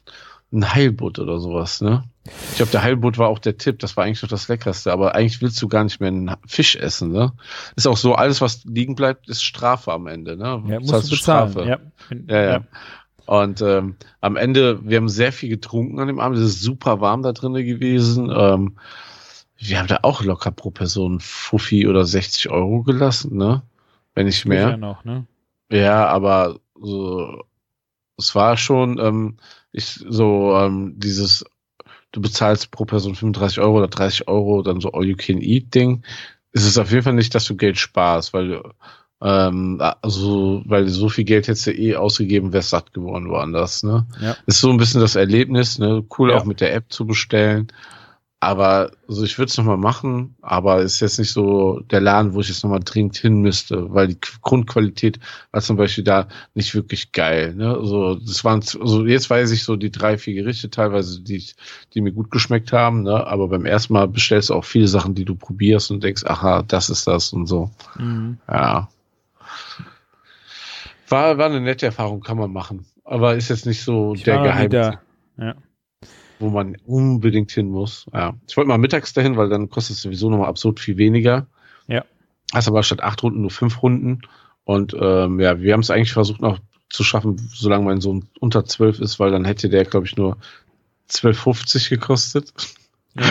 ein 0.53 0.73
Heilbutt 0.73 1.19
oder 1.19 1.39
sowas, 1.39 1.81
ne? 1.81 2.05
Ich 2.51 2.57
glaube, 2.57 2.73
der 2.73 2.83
Heilbutt 2.83 3.19
war 3.19 3.29
auch 3.29 3.39
der 3.39 3.57
Tipp, 3.59 3.79
das 3.79 3.97
war 3.97 4.05
eigentlich 4.05 4.23
noch 4.23 4.29
das 4.31 4.49
Leckerste, 4.49 4.93
aber 4.93 5.15
eigentlich 5.15 5.41
willst 5.43 5.61
du 5.61 5.69
gar 5.69 5.85
nicht 5.85 6.01
mehr 6.01 6.09
einen 6.09 6.35
Fisch 6.47 6.77
essen, 6.77 7.13
ne? 7.13 7.33
Ist 7.77 7.87
auch 7.87 7.97
so, 7.97 8.15
alles, 8.15 8.41
was 8.41 8.65
liegen 8.65 8.95
bleibt, 8.95 9.29
ist 9.29 9.43
Strafe 9.43 9.93
am 9.93 10.07
Ende, 10.07 10.37
ne? 10.37 10.63
ja, 10.67 10.79
Das 10.81 10.91
musst 10.91 11.11
du 11.13 11.17
bezahlen. 11.17 11.51
Strafe. 11.53 11.69
Ja. 11.69 11.79
Wenn- 12.09 12.27
Ja, 12.29 12.43
ja. 12.43 12.61
Und 13.27 13.61
ähm, 13.61 13.97
am 14.21 14.37
Ende, 14.37 14.79
wir 14.89 14.99
haben 14.99 15.09
sehr 15.09 15.33
viel 15.33 15.49
getrunken 15.49 15.99
an 15.99 16.07
dem 16.07 16.21
Abend. 16.21 16.39
Es 16.39 16.45
ist 16.45 16.63
super 16.63 17.01
warm 17.01 17.23
da 17.23 17.33
drinnen 17.33 17.67
gewesen. 17.67 18.31
Ähm, 18.33 18.77
wir 19.59 19.79
haben 19.81 19.89
da 19.89 19.99
auch 20.03 20.23
locker 20.23 20.53
pro 20.53 20.71
Person 20.71 21.19
Fuffi 21.19 21.89
oder 21.89 22.05
60 22.05 22.51
Euro 22.51 22.83
gelassen, 22.85 23.37
ne? 23.37 23.63
Wenn 24.15 24.27
nicht 24.27 24.45
Ja 24.45 24.49
mehr. 24.49 24.77
noch, 24.77 25.05
ne? 25.05 25.27
Ja, 25.73 26.07
aber 26.07 26.61
so, 26.81 27.43
es 28.17 28.33
war 28.37 28.57
schon, 28.57 28.99
ähm, 29.01 29.39
ich 29.73 29.87
so 30.09 30.55
ähm, 30.57 30.95
dieses, 30.97 31.45
du 32.17 32.23
bezahlst 32.23 32.71
pro 32.71 32.87
Person 32.87 33.15
35 33.15 33.61
Euro 33.61 33.77
oder 33.79 33.89
30 33.89 34.27
Euro, 34.27 34.63
dann 34.63 34.81
so 34.81 34.93
All-You-Can-Eat-Ding. 34.93 36.03
Es 36.53 36.65
ist 36.65 36.79
auf 36.79 36.91
jeden 36.91 37.03
Fall 37.03 37.13
nicht, 37.13 37.35
dass 37.35 37.45
du 37.45 37.57
Geld 37.57 37.77
sparst, 37.77 38.33
weil 38.33 38.49
du, 38.49 38.63
ähm, 39.23 39.83
also, 40.01 40.63
weil 40.65 40.89
so 40.89 41.11
viel 41.11 41.25
Geld 41.25 41.47
hättest 41.47 41.67
du 41.67 41.73
eh 41.73 41.97
ausgegeben, 41.97 42.55
wärst 42.55 42.71
satt 42.71 42.95
geworden 42.95 43.29
woanders, 43.29 43.83
ne? 43.83 44.07
Ja. 44.21 44.37
Ist 44.47 44.61
so 44.61 44.71
ein 44.71 44.79
bisschen 44.79 45.03
das 45.03 45.15
Erlebnis, 45.15 45.79
ne? 45.79 46.03
Cool 46.17 46.31
Ja. 46.31 46.39
auch 46.39 46.45
mit 46.47 46.63
der 46.63 46.75
App 46.75 46.87
zu 46.89 47.07
bestellen. 47.07 47.69
Aber 48.39 48.91
also 49.09 49.25
ich 49.25 49.39
würde 49.39 49.49
es 49.49 49.57
nochmal 49.57 49.79
machen, 49.79 50.37
aber 50.43 50.83
ist 50.83 51.01
jetzt 51.01 51.19
nicht 51.19 51.33
so 51.33 51.81
der 51.91 52.03
Laden, 52.03 52.35
wo 52.35 52.41
ich 52.41 52.49
jetzt 52.49 52.63
nochmal 52.63 52.81
dringend 52.85 53.17
hin 53.17 53.41
müsste, 53.41 53.95
weil 53.95 54.09
die 54.09 54.19
Grundqualität 54.43 55.19
war 55.53 55.63
zum 55.63 55.79
Beispiel 55.79 56.05
da 56.05 56.29
nicht 56.55 56.75
wirklich 56.75 57.13
geil. 57.13 57.55
Ne? 57.55 57.75
Also 57.75 58.17
das 58.17 58.45
waren 58.45 58.61
also 58.61 59.07
jetzt 59.07 59.31
weiß 59.31 59.51
ich 59.53 59.65
so 59.65 59.77
die 59.77 59.91
drei, 59.91 60.19
vier 60.19 60.35
Gerichte 60.35 60.69
teilweise, 60.69 61.23
die, 61.23 61.47
die 61.95 62.01
mir 62.03 62.13
gut 62.13 62.31
geschmeckt 62.31 62.73
haben, 62.73 63.05
ne? 63.05 63.27
aber 63.27 63.49
beim 63.49 63.65
ersten 63.65 63.95
Mal 63.95 64.07
bestellst 64.07 64.51
du 64.51 64.55
auch 64.55 64.65
viele 64.67 64.89
Sachen, 64.89 65.15
die 65.15 65.25
du 65.25 65.35
probierst 65.35 65.91
und 65.91 66.05
denkst, 66.05 66.25
aha, 66.27 66.63
das 66.63 66.91
ist 66.91 67.07
das 67.07 67.33
und 67.33 67.47
so. 67.47 67.71
Mhm. 67.99 68.37
Ja. 68.49 68.89
War, 71.09 71.39
war 71.39 71.47
eine 71.47 71.61
nette 71.63 71.87
Erfahrung, 71.87 72.21
kann 72.21 72.37
man 72.37 72.53
machen. 72.53 72.85
Aber 73.03 73.35
ist 73.35 73.49
jetzt 73.49 73.65
nicht 73.65 73.83
so 73.83 74.13
Ich 74.15 74.25
der 74.25 74.43
Geheimtipp 74.43 74.71
da. 74.71 75.01
Ja. 75.39 75.55
Wo 76.39 76.51
man 76.51 76.77
unbedingt 76.87 77.51
hin 77.51 77.69
muss. 77.69 78.07
Ja. 78.13 78.35
Ich 78.49 78.57
wollte 78.57 78.69
mal 78.69 78.79
mittags 78.79 79.13
dahin, 79.13 79.37
weil 79.37 79.49
dann 79.49 79.69
kostet 79.69 79.97
es 79.97 80.03
sowieso 80.03 80.31
nochmal 80.31 80.49
absurd 80.49 80.81
viel 80.81 80.97
weniger. 80.97 81.47
Ja. 81.87 82.05
Hast 82.53 82.69
aber 82.69 82.83
statt 82.83 83.03
acht 83.03 83.23
Runden 83.23 83.41
nur 83.41 83.51
fünf 83.51 83.83
Runden. 83.83 84.23
Und 84.65 84.97
ähm, 84.99 85.41
ja, 85.41 85.61
wir 85.61 85.73
haben 85.73 85.81
es 85.81 85.91
eigentlich 85.91 86.13
versucht 86.13 86.41
noch 86.41 86.59
zu 86.89 87.05
schaffen, 87.05 87.37
solange 87.53 87.85
mein 87.85 88.01
Sohn 88.01 88.29
unter 88.41 88.65
zwölf 88.65 89.01
ist, 89.01 89.19
weil 89.19 89.31
dann 89.31 89.45
hätte 89.45 89.69
der, 89.69 89.85
glaube 89.85 90.07
ich, 90.07 90.17
nur 90.17 90.37
12,50 91.11 91.91
gekostet. 91.91 92.53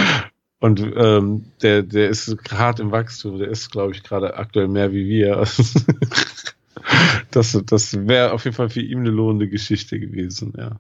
Und 0.60 0.80
ähm, 0.80 1.46
der, 1.62 1.84
der 1.84 2.10
ist 2.10 2.38
gerade 2.44 2.82
im 2.82 2.92
Wachstum, 2.92 3.38
der 3.38 3.50
ist, 3.50 3.72
glaube 3.72 3.94
ich, 3.94 4.04
gerade 4.04 4.38
aktuell 4.38 4.68
mehr 4.68 4.92
wie 4.94 5.08
wir. 5.08 5.46
das 7.32 7.62
das 7.66 8.08
wäre 8.08 8.32
auf 8.32 8.46
jeden 8.46 8.56
Fall 8.56 8.70
für 8.70 8.82
ihn 8.82 9.00
eine 9.00 9.12
lohnende 9.12 9.50
Geschichte 9.50 10.00
gewesen, 10.00 10.54
ja. 10.58 10.80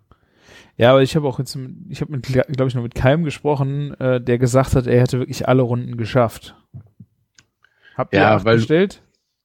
Ja, 0.77 0.91
aber 0.91 1.01
ich 1.03 1.15
habe 1.15 1.27
auch 1.27 1.39
jetzt, 1.39 1.55
mit- 1.55 1.73
ich 1.89 2.01
habe 2.01 2.11
mit, 2.11 2.23
glaube 2.23 2.67
ich, 2.67 2.73
nur 2.73 2.83
mit 2.83 2.95
Keim 2.95 3.23
gesprochen, 3.23 3.93
äh, 3.99 4.19
der 4.21 4.37
gesagt 4.37 4.75
hat, 4.75 4.87
er 4.87 4.99
hätte 5.01 5.19
wirklich 5.19 5.47
alle 5.47 5.61
Runden 5.61 5.95
geschafft. 5.97 6.55
Habt 7.95 8.13
ihr 8.13 8.19
Ja, 8.19 8.43
weil- 8.43 8.57
bestellt? 8.57 9.01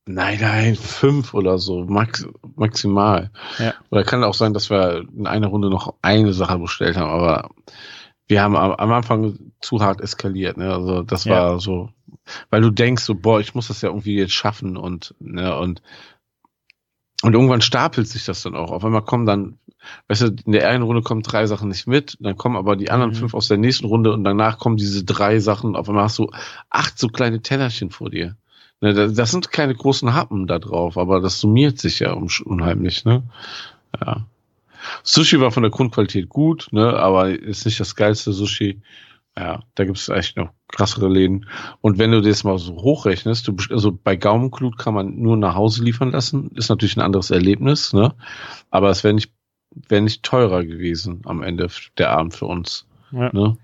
Nein, 0.06 0.38
nein, 0.40 0.74
fünf 0.74 1.34
oder 1.34 1.58
so, 1.58 1.84
max, 1.84 2.26
maximal. 2.56 3.30
Ja. 3.58 3.74
Oder 3.90 4.02
kann 4.02 4.24
auch 4.24 4.34
sein, 4.34 4.54
dass 4.54 4.68
wir 4.70 5.04
in 5.16 5.26
einer 5.26 5.46
Runde 5.46 5.70
noch 5.70 5.94
eine 6.02 6.32
Sache 6.32 6.58
bestellt 6.58 6.96
haben, 6.96 7.10
aber 7.10 7.50
wir 8.26 8.42
haben 8.42 8.56
am, 8.56 8.72
am 8.72 8.92
Anfang 8.92 9.52
zu 9.60 9.80
hart 9.80 10.00
eskaliert, 10.00 10.56
ne? 10.56 10.72
Also 10.72 11.02
das 11.02 11.24
Ja. 11.26 11.34
war 11.34 11.60
so, 11.60 11.90
weil 12.48 12.60
du 12.62 12.70
denkst 12.70 13.04
so, 13.04 13.14
boah, 13.14 13.38
ich 13.40 13.54
muss 13.54 13.68
das 13.68 13.82
ja 13.82 13.90
irgendwie 13.90 14.16
jetzt 14.16 14.32
schaffen 14.32 14.76
und, 14.76 15.14
ne, 15.20 15.56
und 15.56 15.80
und 17.22 17.34
irgendwann 17.34 17.60
stapelt 17.60 18.08
sich 18.08 18.24
das 18.24 18.42
dann 18.42 18.56
auch. 18.56 18.70
Auf 18.72 18.82
einmal 18.82 19.02
kommen 19.04 19.26
dann, 19.26 19.58
weißt 20.08 20.22
du, 20.22 20.26
in 20.44 20.52
der 20.52 20.68
einen 20.68 20.82
Runde 20.82 21.02
kommen 21.02 21.22
drei 21.22 21.46
Sachen 21.46 21.68
nicht 21.68 21.86
mit, 21.86 22.16
dann 22.20 22.36
kommen 22.36 22.56
aber 22.56 22.76
die 22.76 22.90
anderen 22.90 23.12
Mhm. 23.12 23.16
fünf 23.16 23.34
aus 23.34 23.48
der 23.48 23.58
nächsten 23.58 23.86
Runde 23.86 24.12
und 24.12 24.24
danach 24.24 24.58
kommen 24.58 24.76
diese 24.76 25.04
drei 25.04 25.38
Sachen. 25.40 25.76
Auf 25.76 25.88
einmal 25.88 26.04
hast 26.04 26.18
du 26.18 26.30
acht 26.68 26.98
so 26.98 27.08
kleine 27.08 27.42
Tellerchen 27.42 27.90
vor 27.90 28.10
dir. 28.10 28.36
Ne, 28.80 28.94
da- 28.94 29.08
das 29.08 29.30
sind 29.30 29.52
keine 29.52 29.74
großen 29.74 30.14
Happen 30.14 30.46
da 30.46 30.58
drauf, 30.58 30.96
aber 30.96 31.20
das 31.20 31.38
summiert 31.38 31.78
sich 31.78 31.98
ja 32.00 32.14
un- 32.14 32.30
unheimlich, 32.44 33.04
ne? 33.04 33.22
Ja. 34.04 34.26
Sushi 35.02 35.40
war 35.40 35.50
von 35.50 35.62
der 35.62 35.70
Grundqualität 35.70 36.28
gut, 36.28 36.68
ne, 36.72 36.94
aber 36.98 37.30
ist 37.30 37.66
nicht 37.66 37.78
das 37.80 37.94
geilste 37.96 38.32
Sushi. 38.32 38.80
Ja, 39.38 39.62
da 39.74 39.84
gibt 39.84 39.96
es 39.98 40.08
echt 40.08 40.36
noch 40.36 40.50
krassere 40.68 41.08
Läden. 41.08 41.46
Und 41.80 41.98
wenn 41.98 42.10
du 42.10 42.20
das 42.20 42.42
mal 42.42 42.58
so 42.58 42.74
hochrechnest, 42.76 43.46
du, 43.48 43.56
also 43.70 43.92
bei 43.92 44.16
Gaumenklut 44.16 44.76
kann 44.76 44.92
man 44.92 45.16
nur 45.20 45.36
nach 45.36 45.54
Hause 45.54 45.84
liefern 45.84 46.10
lassen, 46.10 46.50
ist 46.56 46.68
natürlich 46.68 46.96
ein 46.96 47.02
anderes 47.02 47.30
Erlebnis, 47.30 47.92
ne? 47.92 48.14
Aber 48.70 48.90
es 48.90 49.04
wäre 49.04 49.14
nicht, 49.14 49.32
wäre 49.70 50.02
nicht 50.02 50.22
teurer 50.22 50.64
gewesen 50.64 51.22
am 51.24 51.42
Ende 51.42 51.68
der 51.98 52.10
Abend 52.10 52.34
für 52.34 52.46
uns. 52.46 52.86
Ja. 53.12 53.30
Ne? 53.32 53.56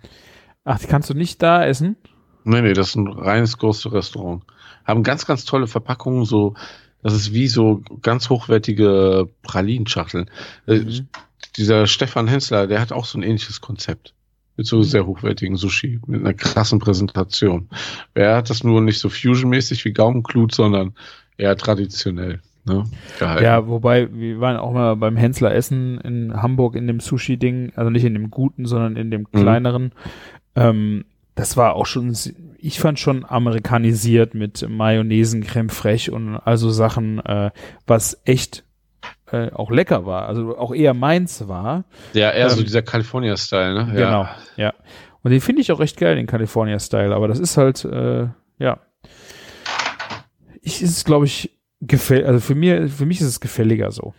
Ach, 0.65 0.79
die 0.79 0.87
kannst 0.87 1.11
du 1.11 1.15
nicht 1.15 1.43
da 1.43 1.65
essen? 1.65 1.97
Nee, 2.45 2.63
nee, 2.63 2.73
das 2.73 2.91
ist 2.91 2.97
ein 2.97 3.09
reines 3.09 3.59
Ghost-Restaurant. 3.59 4.45
Haben 4.85 5.03
ganz, 5.03 5.27
ganz 5.27 5.45
tolle 5.45 5.67
Verpackungen, 5.67 6.25
so, 6.25 6.55
das 7.03 7.15
ist 7.15 7.33
wie 7.33 7.49
so 7.49 7.83
ganz 8.03 8.31
hochwertige 8.31 9.29
Pralinschachteln. 9.43 10.31
Äh, 10.67 10.79
Mhm. 10.79 11.09
Dieser 11.57 11.87
Stefan 11.87 12.29
Hensler, 12.29 12.67
der 12.67 12.81
hat 12.81 12.93
auch 12.93 13.07
so 13.07 13.19
ein 13.19 13.23
ähnliches 13.23 13.61
Konzept. 13.61 14.15
Mit 14.59 14.67
so 14.67 14.83
sehr 14.83 15.07
hochwertigen 15.07 15.57
Sushi, 15.57 16.01
mit 16.07 16.21
einer 16.21 16.35
krassen 16.35 16.79
Präsentation. 16.79 17.69
Er 18.15 18.37
hat 18.37 18.49
das 18.49 18.65
nur 18.65 18.81
nicht 18.81 19.01
so 19.01 19.09
fusionmäßig 19.09 19.85
wie 19.85 19.93
Gaumenklut, 19.93 20.55
sondern 20.55 20.95
eher 21.37 21.57
traditionell. 21.57 22.41
Ne. 22.67 22.85
Ja, 23.21 23.69
wobei, 23.69 24.13
wir 24.13 24.41
waren 24.41 24.57
auch 24.57 24.73
mal 24.73 24.97
beim 24.97 25.17
Hensler 25.17 25.55
Essen 25.55 26.01
in 26.01 26.43
Hamburg 26.43 26.75
in 26.75 26.87
dem 26.87 26.99
Sushi-Ding, 27.01 27.73
also 27.77 27.91
nicht 27.91 28.05
in 28.05 28.15
dem 28.15 28.31
guten, 28.31 28.67
sondern 28.67 28.97
in 28.97 29.11
dem 29.11 29.23
Mhm. 29.33 29.39
kleineren. 29.41 29.93
Ähm, 30.57 31.05
das 31.37 31.57
war 31.57 31.75
auch 31.77 31.87
schon, 31.87 32.17
ich 32.59 32.81
fand 32.81 32.99
schon 32.99 33.25
amerikanisiert 33.25 34.35
mit 34.35 34.67
Mayonnaise, 34.69 35.39
Creme 35.41 35.69
fraiche 35.69 36.11
und 36.13 36.37
also 36.37 36.71
Sachen, 36.71 37.21
äh, 37.25 37.51
was 37.87 38.21
echt 38.25 38.65
äh, 39.31 39.51
auch 39.53 39.71
lecker 39.71 40.07
war, 40.07 40.27
also 40.29 40.57
auch 40.57 40.75
eher 40.75 40.95
meins 40.95 41.47
war. 41.49 41.85
Ja, 42.15 42.31
eher 42.31 42.49
so 42.51 42.59
Ähm, 42.61 42.65
dieser 42.65 42.83
California-Style, 42.83 43.75
ne? 43.75 43.93
Genau, 43.95 44.29
ja. 44.57 44.73
Und 45.23 45.31
den 45.33 45.41
finde 45.41 45.61
ich 45.63 45.71
auch 45.73 45.81
recht 45.81 45.99
geil, 45.99 46.17
den 46.17 46.27
California-Style, 46.27 47.15
aber 47.15 47.29
das 47.29 47.39
ist 47.39 47.57
halt, 47.57 47.85
äh, 47.85 48.29
ja. 48.59 48.79
Ich 50.63 50.83
ist 50.83 51.05
glaube 51.05 51.27
ich, 51.27 51.56
gefäll 51.81 52.25
also 52.25 52.41
für 52.41 52.55
mir, 52.55 52.89
für 52.89 53.07
mich 53.07 53.21
ist 53.21 53.27
es 53.27 53.41
gefälliger 53.41 53.91
so. 53.91 54.15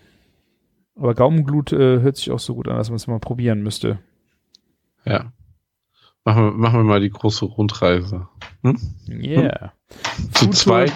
Aber 0.96 1.14
Gaumenglut 1.14 1.72
äh, 1.74 2.00
hört 2.02 2.18
sich 2.18 2.32
auch 2.32 2.40
so 2.40 2.56
gut 2.56 2.68
an, 2.68 2.78
dass 2.78 2.90
man 2.90 2.96
es 2.96 3.08
mal 3.08 3.20
probieren 3.20 3.62
müsste. 3.62 4.00
Ja. 5.06 5.32
Machen 6.26 6.44
wir, 6.46 6.52
machen 6.52 6.80
wir 6.80 6.84
mal 6.84 7.00
die 7.00 7.10
große 7.10 7.46
Rundreise. 7.46 8.28
Hm? 8.64 8.78
Yeah. 9.08 9.74
Zu 10.34 10.46
Foodtour- 10.46 10.52
zweit. 10.52 10.94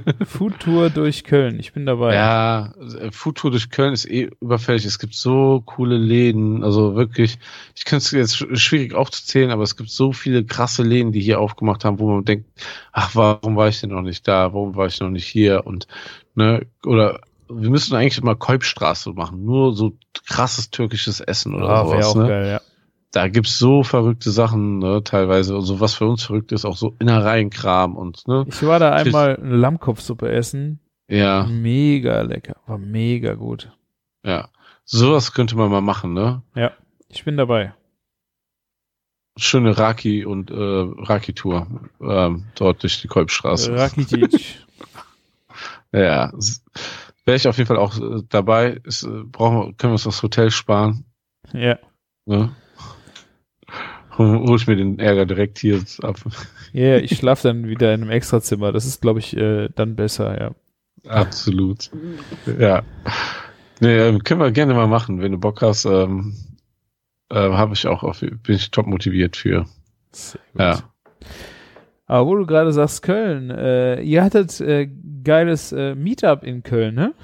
Foodtour 0.26 0.90
durch 0.90 1.24
Köln, 1.24 1.58
ich 1.58 1.72
bin 1.72 1.86
dabei. 1.86 2.14
Ja, 2.14 2.72
Foodtour 3.10 3.50
durch 3.50 3.70
Köln 3.70 3.92
ist 3.92 4.04
eh 4.04 4.30
überfällig. 4.40 4.84
Es 4.84 4.98
gibt 4.98 5.14
so 5.14 5.62
coole 5.64 5.96
Läden. 5.96 6.64
Also 6.64 6.94
wirklich, 6.94 7.38
ich 7.74 7.84
kann 7.84 7.98
es 7.98 8.10
jetzt 8.10 8.36
sch- 8.36 8.56
schwierig 8.56 8.94
aufzuzählen, 8.94 9.50
aber 9.50 9.62
es 9.62 9.76
gibt 9.76 9.90
so 9.90 10.12
viele 10.12 10.44
krasse 10.44 10.82
Läden, 10.82 11.12
die 11.12 11.20
hier 11.20 11.40
aufgemacht 11.40 11.84
haben, 11.84 11.98
wo 11.98 12.10
man 12.10 12.24
denkt, 12.24 12.46
ach, 12.92 13.14
warum 13.14 13.56
war 13.56 13.68
ich 13.68 13.80
denn 13.80 13.90
noch 13.90 14.02
nicht 14.02 14.26
da? 14.26 14.52
Warum 14.52 14.76
war 14.76 14.86
ich 14.86 15.00
noch 15.00 15.10
nicht 15.10 15.26
hier? 15.26 15.66
Und, 15.66 15.86
ne, 16.34 16.66
oder 16.84 17.20
wir 17.48 17.70
müssen 17.70 17.94
eigentlich 17.94 18.22
mal 18.22 18.36
Kolbstraße 18.36 19.10
machen. 19.12 19.44
Nur 19.44 19.74
so 19.74 19.96
krasses 20.26 20.70
türkisches 20.70 21.20
Essen 21.20 21.54
oder 21.54 21.68
ah, 21.68 21.84
sowas. 21.84 22.06
auch 22.06 22.14
ne? 22.16 22.28
geil, 22.28 22.48
ja. 22.48 22.60
Da 23.12 23.28
gibt's 23.28 23.58
so 23.58 23.82
verrückte 23.82 24.30
Sachen, 24.30 24.78
ne, 24.78 25.02
teilweise. 25.04 25.54
Also 25.54 25.80
was 25.80 25.94
für 25.94 26.06
uns 26.06 26.24
verrückt 26.24 26.50
ist, 26.50 26.64
auch 26.64 26.76
so 26.76 26.94
Innereienkram 26.98 27.96
und, 27.96 28.26
ne. 28.26 28.44
Ich 28.48 28.62
war 28.62 28.78
da 28.78 28.92
einmal 28.92 29.36
eine 29.36 29.56
Lammkopfsuppe 29.56 30.30
essen. 30.30 30.80
Ja, 31.08 31.44
Mega 31.44 32.22
lecker. 32.22 32.56
War 32.66 32.78
mega 32.78 33.34
gut. 33.34 33.70
ja. 34.24 34.48
Sowas 34.84 35.32
könnte 35.32 35.56
man 35.56 35.70
mal 35.70 35.80
machen, 35.80 36.12
ne. 36.12 36.42
Ja, 36.56 36.72
ich 37.08 37.24
bin 37.24 37.36
dabei. 37.36 37.72
Schöne 39.38 39.78
Raki 39.78 40.24
und 40.24 40.50
äh, 40.50 40.54
Raki-Tour 40.56 41.66
ähm, 42.00 42.46
dort 42.56 42.82
durch 42.82 43.00
die 43.00 43.08
Kolbstraße. 43.08 43.74
Rakitic. 43.74 44.58
Ja, 45.94 46.32
wäre 47.26 47.36
ich 47.36 47.46
auf 47.46 47.58
jeden 47.58 47.68
Fall 47.68 47.76
auch 47.76 47.98
äh, 47.98 48.22
dabei. 48.30 48.80
Ist, 48.84 49.02
äh, 49.02 49.24
brauchen 49.24 49.56
wir, 49.58 49.64
können 49.74 49.90
wir 49.90 49.92
uns 49.92 50.04
das 50.04 50.22
Hotel 50.22 50.50
sparen, 50.50 51.04
ja. 51.52 51.78
ne. 52.24 52.56
Hol 54.22 54.56
ich 54.56 54.66
mir 54.66 54.76
den 54.76 54.98
Ärger 54.98 55.26
direkt 55.26 55.58
hier 55.58 55.82
ab. 56.02 56.16
Ja, 56.72 56.80
yeah, 56.80 56.98
ich 56.98 57.16
schlafe 57.16 57.48
dann 57.48 57.68
wieder 57.68 57.92
in 57.94 58.02
einem 58.02 58.10
Extrazimmer. 58.10 58.72
Das 58.72 58.86
ist, 58.86 59.02
glaube 59.02 59.20
ich, 59.20 59.36
äh, 59.36 59.68
dann 59.74 59.96
besser, 59.96 60.40
ja. 60.40 60.50
Absolut. 61.08 61.90
Ja. 62.58 62.82
Nee, 63.80 63.98
ähm, 63.98 64.22
können 64.22 64.40
wir 64.40 64.52
gerne 64.52 64.74
mal 64.74 64.86
machen, 64.86 65.20
wenn 65.20 65.32
du 65.32 65.38
Bock 65.38 65.62
hast. 65.62 65.84
Ähm, 65.84 66.34
äh, 67.30 67.36
habe 67.36 67.74
ich 67.74 67.86
auch, 67.86 68.02
auf, 68.02 68.20
bin 68.20 68.56
ich 68.56 68.70
top 68.70 68.86
motiviert 68.86 69.36
für. 69.36 69.66
Sehr 70.12 70.40
gut. 70.52 70.60
Ja. 70.60 70.78
Aber 72.06 72.26
wo 72.26 72.36
du 72.36 72.46
gerade 72.46 72.72
sagst, 72.72 73.02
Köln, 73.02 73.50
äh, 73.50 74.00
ihr 74.02 74.22
hattet 74.22 74.60
äh, 74.60 74.88
geiles 75.24 75.72
äh, 75.72 75.94
Meetup 75.94 76.44
in 76.44 76.62
Köln, 76.62 76.94
ne? 76.94 77.14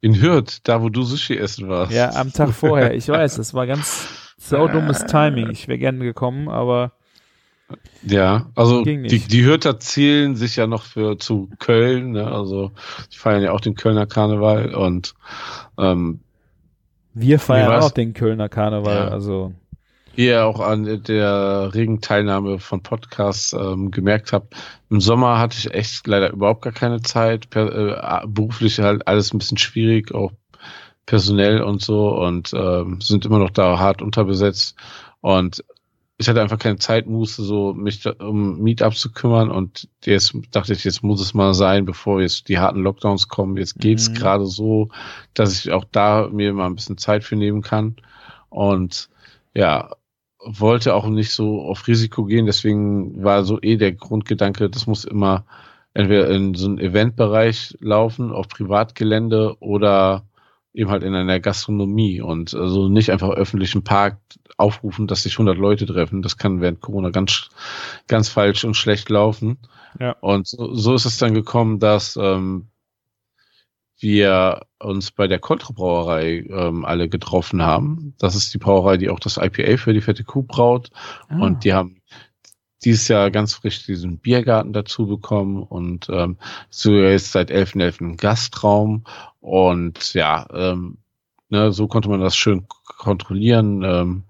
In 0.00 0.20
Hürth, 0.20 0.60
da 0.64 0.80
wo 0.80 0.88
du 0.88 1.02
Sushi 1.02 1.36
essen 1.36 1.68
warst. 1.68 1.92
Ja, 1.92 2.14
am 2.14 2.32
Tag 2.32 2.50
vorher. 2.50 2.94
Ich 2.94 3.08
weiß, 3.08 3.36
das 3.36 3.52
war 3.52 3.66
ganz 3.66 4.29
saudummes 4.40 5.06
Timing. 5.06 5.50
Ich 5.50 5.68
wäre 5.68 5.78
gerne 5.78 6.02
gekommen, 6.04 6.48
aber 6.48 6.92
Ja, 8.02 8.46
also 8.54 8.82
die, 8.82 9.02
die 9.02 9.44
Hürther 9.44 9.78
zählen 9.78 10.34
sich 10.34 10.56
ja 10.56 10.66
noch 10.66 10.84
für 10.84 11.18
zu 11.18 11.48
Köln, 11.58 12.12
ne? 12.12 12.26
Also 12.26 12.72
die 13.12 13.18
feiern 13.18 13.42
ja 13.42 13.52
auch 13.52 13.60
den 13.60 13.74
Kölner 13.74 14.06
Karneval 14.06 14.74
und 14.74 15.14
ähm, 15.78 16.20
wir 17.14 17.38
feiern 17.38 17.82
auch 17.82 17.90
den 17.90 18.14
Kölner 18.14 18.48
Karneval. 18.48 18.94
Ja. 18.94 19.08
Also 19.08 19.52
wie 20.14 20.26
ihr 20.26 20.44
auch 20.44 20.60
an 20.60 21.02
der 21.04 21.70
regen 21.72 22.00
Teilnahme 22.00 22.58
von 22.58 22.82
Podcasts 22.82 23.52
ähm, 23.52 23.90
gemerkt 23.90 24.32
habt, 24.32 24.54
im 24.90 25.00
Sommer 25.00 25.38
hatte 25.38 25.56
ich 25.58 25.72
echt 25.72 26.06
leider 26.06 26.32
überhaupt 26.32 26.62
gar 26.62 26.72
keine 26.72 27.00
Zeit. 27.00 27.48
Per, 27.50 28.22
äh, 28.22 28.26
beruflich 28.26 28.80
halt 28.80 29.06
alles 29.06 29.32
ein 29.32 29.38
bisschen 29.38 29.58
schwierig, 29.58 30.12
auch 30.12 30.32
personell 31.10 31.60
und 31.60 31.82
so 31.82 32.16
und 32.16 32.52
ähm, 32.54 33.00
sind 33.00 33.24
immer 33.24 33.40
noch 33.40 33.50
da 33.50 33.80
hart 33.80 34.00
unterbesetzt. 34.00 34.76
Und 35.20 35.64
ich 36.18 36.28
hatte 36.28 36.40
einfach 36.40 36.58
keine 36.58 36.76
Zeit, 36.78 37.08
musste 37.08 37.42
so 37.42 37.74
mich 37.74 38.00
da, 38.02 38.12
um 38.20 38.60
Meetup 38.60 38.94
zu 38.94 39.10
kümmern 39.10 39.50
und 39.50 39.88
jetzt 40.04 40.32
dachte 40.52 40.72
ich, 40.72 40.84
jetzt 40.84 41.02
muss 41.02 41.20
es 41.20 41.34
mal 41.34 41.52
sein, 41.52 41.84
bevor 41.84 42.20
jetzt 42.20 42.48
die 42.48 42.60
harten 42.60 42.82
Lockdowns 42.82 43.26
kommen. 43.26 43.56
Jetzt 43.56 43.80
geht's 43.80 44.08
Mhm. 44.08 44.14
gerade 44.14 44.46
so, 44.46 44.90
dass 45.34 45.52
ich 45.52 45.72
auch 45.72 45.84
da 45.90 46.28
mir 46.30 46.52
mal 46.52 46.66
ein 46.66 46.76
bisschen 46.76 46.96
Zeit 46.96 47.24
für 47.24 47.34
nehmen 47.34 47.62
kann. 47.62 47.96
Und 48.48 49.08
ja, 49.52 49.90
wollte 50.44 50.94
auch 50.94 51.08
nicht 51.08 51.32
so 51.32 51.62
auf 51.62 51.88
Risiko 51.88 52.24
gehen, 52.24 52.46
deswegen 52.46 53.24
war 53.24 53.42
so 53.42 53.60
eh 53.60 53.76
der 53.76 53.92
Grundgedanke, 53.92 54.70
das 54.70 54.86
muss 54.86 55.04
immer 55.04 55.44
entweder 55.92 56.30
in 56.30 56.54
so 56.54 56.68
einen 56.68 56.78
Eventbereich 56.78 57.76
laufen, 57.80 58.30
auf 58.30 58.46
Privatgelände 58.48 59.56
oder 59.58 60.24
eben 60.72 60.90
halt 60.90 61.02
in 61.02 61.14
einer 61.14 61.40
Gastronomie 61.40 62.20
und 62.20 62.54
also 62.54 62.88
nicht 62.88 63.10
einfach 63.10 63.30
öffentlichen 63.30 63.82
Park 63.82 64.18
aufrufen, 64.56 65.06
dass 65.06 65.24
sich 65.24 65.34
100 65.34 65.58
Leute 65.58 65.86
treffen. 65.86 66.22
Das 66.22 66.36
kann 66.36 66.60
während 66.60 66.80
Corona 66.80 67.10
ganz, 67.10 67.48
ganz 68.06 68.28
falsch 68.28 68.64
und 68.64 68.74
schlecht 68.74 69.08
laufen. 69.08 69.58
Ja. 69.98 70.12
Und 70.20 70.46
so, 70.46 70.74
so 70.74 70.94
ist 70.94 71.06
es 71.06 71.18
dann 71.18 71.34
gekommen, 71.34 71.80
dass 71.80 72.16
ähm, 72.16 72.68
wir 73.98 74.62
uns 74.78 75.10
bei 75.10 75.26
der 75.26 75.38
Coltre 75.38 75.72
Brauerei 75.72 76.46
ähm, 76.48 76.84
alle 76.84 77.08
getroffen 77.08 77.62
haben. 77.62 78.14
Das 78.18 78.34
ist 78.34 78.54
die 78.54 78.58
Brauerei, 78.58 78.96
die 78.96 79.10
auch 79.10 79.20
das 79.20 79.36
IPA 79.36 79.76
für 79.76 79.92
die 79.92 80.00
fette 80.00 80.24
Kuh 80.24 80.42
braut. 80.42 80.90
ah, 81.28 81.40
Und 81.40 81.64
die 81.64 81.74
haben 81.74 82.00
dieses 82.84 83.08
Jahr 83.08 83.30
ganz 83.30 83.54
frisch 83.54 83.84
diesen 83.84 84.18
Biergarten 84.18 84.72
dazu 84.72 85.06
bekommen 85.06 85.62
und 85.62 86.08
ähm, 86.10 86.38
so 86.70 86.94
jetzt 86.94 87.32
seit 87.32 87.50
11.11. 87.50 88.12
ein 88.12 88.16
Gastraum. 88.16 89.04
Und 89.40 90.14
ja, 90.14 90.46
ähm, 90.52 90.98
ne, 91.48 91.72
so 91.72 91.88
konnte 91.88 92.08
man 92.08 92.20
das 92.20 92.36
schön 92.36 92.66
kontrollieren, 92.84 93.82
ähm, 93.82 94.24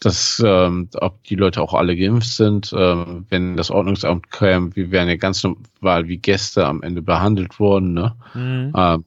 dass 0.00 0.42
ähm, 0.44 0.88
ob 0.94 1.24
die 1.24 1.36
Leute 1.36 1.62
auch 1.62 1.74
alle 1.74 1.96
geimpft 1.96 2.28
sind. 2.28 2.74
Ähm, 2.76 3.26
wenn 3.28 3.56
das 3.56 3.70
Ordnungsamt 3.70 4.30
käme, 4.30 4.74
wir 4.76 4.90
wären 4.90 5.08
ja 5.08 5.16
ganz 5.16 5.42
normal 5.42 6.08
wie 6.08 6.18
Gäste 6.18 6.66
am 6.66 6.82
Ende 6.82 7.02
behandelt 7.02 7.58
worden. 7.58 7.94
Ne? 7.94 8.14
mhm. 8.34 8.72
Ähm, 8.76 9.04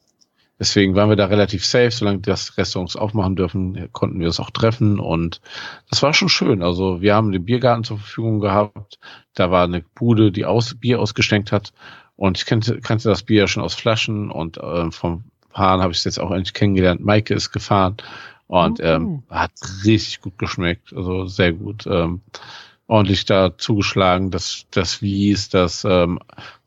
deswegen 0.57 0.95
waren 0.95 1.09
wir 1.09 1.15
da 1.15 1.25
relativ 1.25 1.65
safe. 1.65 1.91
Solange 1.91 2.19
das 2.19 2.57
Restaurants 2.57 2.95
aufmachen 2.95 3.35
dürfen, 3.35 3.89
konnten 3.91 4.19
wir 4.19 4.27
es 4.27 4.39
auch 4.39 4.49
treffen. 4.49 4.99
Und 4.99 5.41
das 5.89 6.01
war 6.01 6.13
schon 6.13 6.29
schön. 6.29 6.63
Also 6.63 7.01
wir 7.01 7.15
haben 7.15 7.31
den 7.31 7.45
Biergarten 7.45 7.83
zur 7.83 7.97
Verfügung 7.97 8.39
gehabt. 8.39 8.99
Da 9.35 9.51
war 9.51 9.63
eine 9.63 9.83
Bude, 9.95 10.31
die 10.31 10.45
aus, 10.45 10.75
Bier 10.75 10.99
ausgeschenkt 10.99 11.51
hat. 11.51 11.71
Und 12.15 12.37
ich 12.37 12.45
kannte, 12.45 12.81
kannte 12.81 13.07
das 13.07 13.23
Bier 13.23 13.41
ja 13.41 13.47
schon 13.47 13.63
aus 13.63 13.75
Flaschen. 13.75 14.31
Und 14.31 14.59
ähm, 14.61 14.91
vom 14.91 15.23
Fahren 15.51 15.81
habe 15.81 15.91
ich 15.91 15.99
es 15.99 16.03
jetzt 16.03 16.19
auch 16.19 16.31
endlich 16.31 16.53
kennengelernt. 16.53 17.03
Maike 17.03 17.33
ist 17.33 17.51
gefahren. 17.51 17.97
Und 18.47 18.79
Uh. 18.79 18.83
ähm, 18.83 19.23
hat 19.29 19.51
richtig 19.85 20.21
gut 20.21 20.37
geschmeckt. 20.39 20.91
Also 20.95 21.25
sehr 21.27 21.53
gut. 21.53 21.85
Ähm, 21.85 22.21
ordentlich 22.87 23.25
da 23.25 23.55
zugeschlagen. 23.57 24.31
Das, 24.31 24.65
das 24.71 25.01
Wies, 25.01 25.49
das, 25.49 25.85
ähm, 25.87 26.19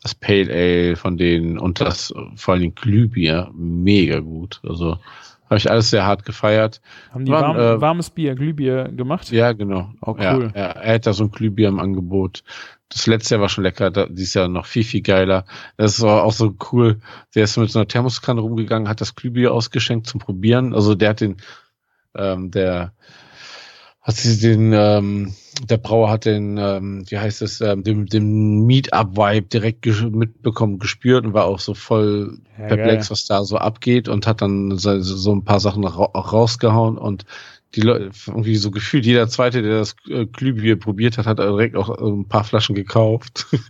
das 0.02 0.14
Pale 0.14 0.52
Ale 0.52 0.96
von 0.96 1.16
denen 1.16 1.58
und 1.58 1.80
das 1.80 2.14
vor 2.36 2.54
allen 2.54 2.62
Dingen 2.62 2.74
Glühbier 2.76 3.50
mega 3.52 4.20
gut. 4.20 4.60
Also 4.62 4.98
habe 5.46 5.58
ich 5.58 5.70
alles 5.70 5.90
sehr 5.90 6.06
hart 6.06 6.24
gefeiert. 6.24 6.80
Haben 7.10 7.24
die 7.26 7.32
warm, 7.32 7.58
äh, 7.58 7.80
warmes 7.80 8.08
Bier, 8.08 8.34
Glühbier 8.34 8.84
gemacht? 8.84 9.30
Ja, 9.30 9.52
genau. 9.52 9.92
Oh, 10.00 10.12
cool. 10.12 10.50
Ja, 10.54 10.60
er, 10.60 10.76
er 10.76 10.94
hat 10.94 11.06
da 11.06 11.12
so 11.12 11.24
ein 11.24 11.30
Glühbier 11.30 11.68
im 11.68 11.78
Angebot. 11.78 12.42
Das 12.92 13.06
letzte 13.06 13.34
Jahr 13.34 13.42
war 13.42 13.48
schon 13.48 13.64
lecker, 13.64 13.90
da, 13.90 14.06
dieses 14.06 14.34
Jahr 14.34 14.48
noch 14.48 14.66
viel, 14.66 14.84
viel 14.84 15.02
geiler. 15.02 15.44
Das 15.76 16.00
war 16.00 16.24
auch 16.24 16.32
so 16.32 16.54
cool. 16.72 17.00
Der 17.34 17.44
ist 17.44 17.56
mit 17.56 17.70
so 17.70 17.78
einer 17.78 17.88
Thermoskanne 17.88 18.40
rumgegangen, 18.40 18.88
hat 18.88 19.00
das 19.00 19.14
Glühbier 19.14 19.52
ausgeschenkt 19.52 20.06
zum 20.06 20.20
Probieren. 20.20 20.74
Also 20.74 20.94
der 20.94 21.10
hat 21.10 21.20
den, 21.20 21.36
ähm, 22.14 22.50
der, 22.50 22.92
hat 24.02 24.16
sie 24.16 24.38
den, 24.40 24.72
ähm, 24.74 25.34
der 25.68 25.76
Brauer 25.76 26.10
hat 26.10 26.24
den, 26.24 26.58
ähm, 26.58 27.04
wie 27.08 27.18
heißt 27.18 27.40
es, 27.42 27.60
ähm, 27.60 27.84
dem, 27.84 28.06
dem 28.06 28.66
Meetup-Vibe 28.66 29.46
direkt 29.46 29.82
ges 29.82 30.02
mitbekommen, 30.02 30.78
gespürt 30.78 31.24
und 31.24 31.34
war 31.34 31.44
auch 31.44 31.60
so 31.60 31.72
voll 31.74 32.38
Ja, 32.58 32.66
perplex, 32.66 33.06
geil. 33.06 33.10
was 33.10 33.26
da 33.26 33.44
so 33.44 33.58
abgeht 33.58 34.08
und 34.08 34.26
hat 34.26 34.42
dann 34.42 34.76
so, 34.76 35.00
so 35.00 35.32
ein 35.32 35.44
paar 35.44 35.60
Sachen 35.60 35.84
ra 35.84 36.10
auch 36.12 36.32
rausgehauen 36.32 36.98
und 36.98 37.24
die 37.74 37.80
Leute, 37.80 38.10
irgendwie 38.26 38.56
so 38.56 38.70
gefühlt, 38.70 39.06
jeder 39.06 39.28
Zweite, 39.28 39.62
der 39.62 39.78
das 39.78 39.96
äh, 40.08 40.26
Glühbier 40.26 40.78
probiert 40.78 41.16
hat, 41.18 41.26
hat 41.26 41.38
direkt 41.38 41.76
auch 41.76 41.88
äh, 41.88 42.04
ein 42.04 42.28
paar 42.28 42.44
Flaschen 42.44 42.74
gekauft. 42.74 43.46
und 43.52 43.62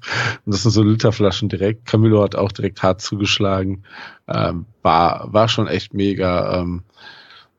das 0.47 0.63
sind 0.63 0.73
so 0.73 0.83
Literflaschen 0.83 1.49
direkt. 1.49 1.87
Camillo 1.87 2.23
hat 2.23 2.35
auch 2.35 2.53
direkt 2.53 2.83
hart 2.83 3.01
zugeschlagen. 3.01 3.85
Ähm, 4.29 4.67
war, 4.83 5.33
war 5.33 5.49
schon 5.49 5.69
echt 5.69 5.95
mega, 5.95 6.61
ähm, 6.61 6.83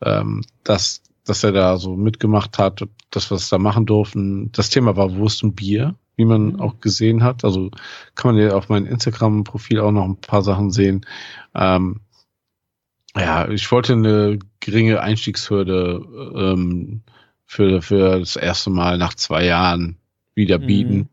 ähm, 0.02 0.42
dass, 0.64 1.02
dass 1.26 1.44
er 1.44 1.54
da 1.54 1.78
so 1.78 1.96
mitgemacht 1.96 2.58
hat, 2.58 2.86
dass 3.12 3.32
wir 3.32 3.36
es 3.36 3.50
da 3.50 3.58
machen 3.58 3.86
durften. 3.86 4.52
Das 4.52 4.70
Thema 4.70 4.98
war 4.98 5.16
Wurst 5.16 5.44
und 5.44 5.56
Bier, 5.56 5.96
wie 6.18 6.26
man 6.26 6.54
Mhm. 6.54 6.60
auch 6.60 6.80
gesehen 6.82 7.24
hat. 7.24 7.46
Also 7.46 7.72
kann 8.16 8.36
man 8.36 8.44
ja 8.44 8.54
auf 8.54 8.70
meinem 8.70 8.86
Instagram-Profil 8.88 9.80
auch 9.80 9.92
noch 9.92 10.06
ein 10.06 10.18
paar 10.18 10.42
Sachen 10.42 10.72
sehen. 10.72 11.06
Ähm, 11.56 12.02
ja, 13.18 13.48
ich 13.50 13.72
wollte 13.72 13.94
eine 13.94 14.40
geringe 14.60 15.02
Einstiegshürde 15.02 16.02
ähm, 16.36 17.02
für, 17.46 17.82
für 17.82 18.20
das 18.20 18.36
erste 18.36 18.70
Mal 18.70 18.98
nach 18.98 19.14
zwei 19.14 19.46
Jahren 19.46 19.98
wieder 20.36 20.58
Mhm. 20.60 20.66
bieten. 20.66 21.10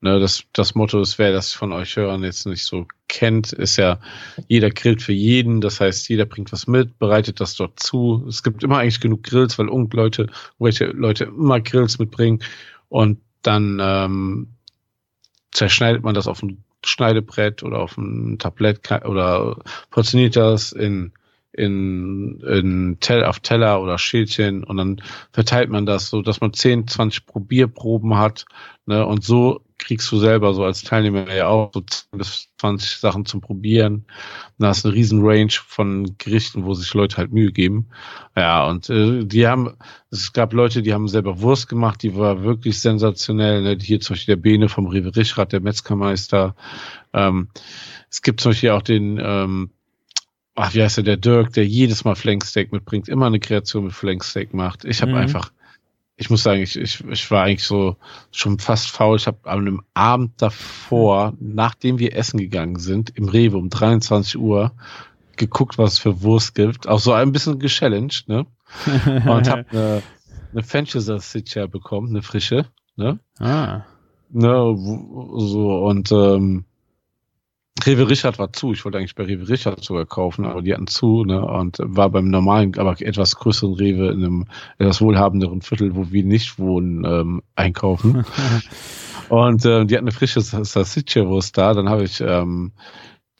Ne, 0.00 0.18
das, 0.18 0.44
das 0.52 0.74
Motto 0.74 1.00
ist, 1.00 1.18
wer 1.18 1.32
das 1.32 1.52
von 1.52 1.72
euch 1.72 1.94
Hörern 1.94 2.24
jetzt 2.24 2.44
nicht 2.46 2.64
so 2.64 2.88
kennt, 3.06 3.52
ist 3.52 3.76
ja, 3.76 4.00
jeder 4.48 4.70
grillt 4.70 5.00
für 5.00 5.12
jeden. 5.12 5.60
Das 5.60 5.80
heißt, 5.80 6.08
jeder 6.08 6.24
bringt 6.24 6.50
was 6.50 6.66
mit, 6.66 6.98
bereitet 6.98 7.38
das 7.40 7.54
dort 7.54 7.78
zu. 7.78 8.24
Es 8.28 8.42
gibt 8.42 8.64
immer 8.64 8.78
eigentlich 8.78 9.00
genug 9.00 9.22
Grills, 9.22 9.58
weil 9.60 9.68
irgend 9.68 9.94
Leute, 9.94 10.26
welche 10.58 10.86
Leute 10.86 11.24
immer 11.24 11.60
Grills 11.60 12.00
mitbringen. 12.00 12.42
Und 12.88 13.20
dann 13.42 13.78
ähm, 13.80 14.48
zerschneidet 15.52 16.02
man 16.02 16.14
das 16.14 16.26
auf 16.26 16.42
ein 16.42 16.64
Schneidebrett 16.84 17.62
oder 17.62 17.78
auf 17.78 17.96
ein 17.96 18.40
Tablett 18.40 18.90
oder 19.04 19.62
portioniert 19.90 20.34
das 20.34 20.72
in 20.72 21.12
in, 21.52 22.40
in 22.40 22.96
Tell, 23.00 23.24
auf 23.24 23.40
Teller 23.40 23.82
oder 23.82 23.98
Schälchen 23.98 24.64
und 24.64 24.76
dann 24.78 25.02
verteilt 25.32 25.70
man 25.70 25.86
das 25.86 26.08
so, 26.08 26.22
dass 26.22 26.40
man 26.40 26.52
10, 26.52 26.88
20 26.88 27.26
Probierproben 27.26 28.16
hat, 28.16 28.46
ne, 28.86 29.04
und 29.06 29.24
so 29.24 29.62
kriegst 29.82 30.10
du 30.12 30.18
selber 30.18 30.54
so 30.54 30.64
als 30.64 30.82
Teilnehmer 30.82 31.32
ja 31.32 31.48
auch 31.48 31.72
so 31.72 31.80
10 31.80 32.18
bis 32.18 32.48
20 32.58 32.98
Sachen 32.98 33.26
zum 33.26 33.40
Probieren. 33.40 34.06
Da 34.58 34.68
hast 34.68 34.86
eine 34.86 34.94
riesen 34.94 35.20
Range 35.24 35.50
von 35.50 36.16
Gerichten, 36.18 36.64
wo 36.64 36.74
sich 36.74 36.94
Leute 36.94 37.16
halt 37.16 37.32
Mühe 37.32 37.50
geben. 37.50 37.88
Ja, 38.36 38.68
und 38.68 38.88
äh, 38.90 39.24
die 39.24 39.46
haben, 39.46 39.76
es 40.10 40.32
gab 40.32 40.52
Leute, 40.52 40.82
die 40.82 40.94
haben 40.94 41.08
selber 41.08 41.40
Wurst 41.40 41.68
gemacht, 41.68 42.02
die 42.02 42.16
war 42.16 42.44
wirklich 42.44 42.80
sensationell. 42.80 43.62
Ne? 43.62 43.76
Hier 43.80 44.00
zum 44.00 44.14
Beispiel 44.14 44.36
der 44.36 44.42
Bene 44.42 44.68
vom 44.68 44.86
Rewe 44.86 45.10
der 45.10 45.60
Metzgermeister. 45.60 46.54
Ähm, 47.12 47.48
es 48.08 48.22
gibt 48.22 48.40
zum 48.40 48.50
Beispiel 48.52 48.70
auch 48.70 48.82
den, 48.82 49.20
ähm, 49.20 49.70
ach, 50.54 50.74
wie 50.74 50.82
heißt 50.82 50.98
der, 50.98 51.04
der 51.04 51.16
Dirk, 51.16 51.52
der 51.54 51.66
jedes 51.66 52.04
Mal 52.04 52.14
Flanksteak 52.14 52.72
mitbringt, 52.72 53.08
immer 53.08 53.26
eine 53.26 53.40
Kreation 53.40 53.84
mit 53.84 53.92
Flanksteak 53.92 54.52
macht. 54.54 54.84
Ich 54.84 55.00
habe 55.02 55.12
Mhm. 55.12 55.18
einfach, 55.18 55.52
ich 56.16 56.30
muss 56.30 56.42
sagen, 56.42 56.62
ich, 56.62 56.76
ich, 56.78 57.02
ich 57.08 57.30
war 57.30 57.44
eigentlich 57.44 57.64
so 57.64 57.96
schon 58.30 58.58
fast 58.58 58.90
faul. 58.90 59.16
Ich 59.16 59.26
habe 59.26 59.38
an 59.44 59.60
einem 59.60 59.82
Abend 59.94 60.40
davor, 60.40 61.34
nachdem 61.40 61.98
wir 61.98 62.14
essen 62.16 62.38
gegangen 62.38 62.78
sind, 62.78 63.10
im 63.16 63.28
Rewe 63.28 63.56
um 63.56 63.70
23 63.70 64.38
Uhr, 64.38 64.72
geguckt, 65.36 65.78
was 65.78 65.94
es 65.94 65.98
für 65.98 66.22
Wurst 66.22 66.54
gibt. 66.54 66.86
Auch 66.86 67.00
so 67.00 67.12
ein 67.12 67.32
bisschen 67.32 67.58
gechallenged, 67.58 68.28
ne? 68.28 68.46
Und 69.26 69.48
habe 69.48 69.64
eine, 69.70 70.02
eine 70.52 70.62
Fenchel 70.62 71.00
Salsiccia 71.00 71.66
bekommen, 71.66 72.10
eine 72.10 72.22
frische, 72.22 72.66
ne? 72.96 73.18
ah. 73.38 73.82
Ne, 74.34 74.48
so 75.36 75.84
und 75.84 76.10
ähm, 76.10 76.64
Rewe 77.84 78.08
Richard 78.08 78.38
war 78.38 78.52
zu. 78.52 78.72
Ich 78.72 78.84
wollte 78.84 78.98
eigentlich 78.98 79.14
bei 79.14 79.24
Rewe 79.24 79.48
Richard 79.48 79.82
sogar 79.82 80.04
kaufen, 80.04 80.44
aber 80.44 80.62
die 80.62 80.72
hatten 80.74 80.86
zu, 80.86 81.24
ne? 81.24 81.44
Und 81.44 81.78
war 81.80 82.10
beim 82.10 82.28
normalen, 82.28 82.78
aber 82.78 83.00
etwas 83.00 83.36
größeren 83.36 83.74
Rewe 83.74 84.08
in 84.08 84.24
einem 84.24 84.44
etwas 84.78 85.00
wohlhabenderen 85.00 85.62
Viertel, 85.62 85.96
wo 85.96 86.10
wir 86.12 86.22
nicht 86.22 86.58
wohnen, 86.58 87.04
ähm, 87.04 87.42
einkaufen. 87.56 88.24
Und 89.28 89.64
ähm, 89.64 89.88
die 89.88 89.96
hatten 89.96 90.04
eine 90.04 90.12
frische 90.12 90.40
Salsiccia-Wurst 90.40 91.56
da. 91.56 91.72
Dann 91.72 91.88
habe 91.88 92.04
ich 92.04 92.20
ähm, 92.20 92.72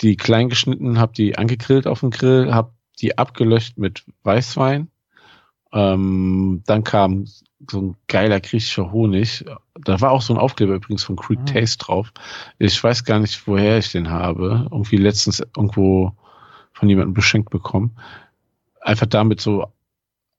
die 0.00 0.16
klein 0.16 0.48
geschnitten, 0.48 0.98
habe 0.98 1.12
die 1.12 1.36
angegrillt 1.36 1.86
auf 1.86 2.00
dem 2.00 2.10
Grill, 2.10 2.54
habe 2.54 2.72
die 3.00 3.18
abgelöscht 3.18 3.76
mit 3.76 4.04
Weißwein. 4.22 4.91
Ähm, 5.72 6.62
dann 6.66 6.84
kam 6.84 7.26
so 7.70 7.80
ein 7.80 7.96
geiler 8.08 8.40
griechischer 8.40 8.92
Honig. 8.92 9.44
Da 9.74 10.00
war 10.00 10.10
auch 10.10 10.22
so 10.22 10.34
ein 10.34 10.38
Aufkleber 10.38 10.74
übrigens 10.74 11.04
von 11.04 11.16
Creek 11.16 11.40
Ah. 11.42 11.44
Taste 11.44 11.84
drauf. 11.84 12.12
Ich 12.58 12.82
weiß 12.82 13.04
gar 13.04 13.18
nicht, 13.20 13.46
woher 13.46 13.78
ich 13.78 13.92
den 13.92 14.10
habe. 14.10 14.68
Irgendwie 14.70 14.96
letztens 14.96 15.40
irgendwo 15.40 16.12
von 16.72 16.88
jemandem 16.88 17.14
beschenkt 17.14 17.50
bekommen. 17.50 17.96
Einfach 18.80 19.06
damit 19.06 19.40
so 19.40 19.66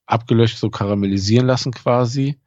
abgelöscht, 0.05 0.57
so 0.57 0.69
karamellisieren 0.69 1.47
lassen 1.47 1.71
quasi. 1.71 2.38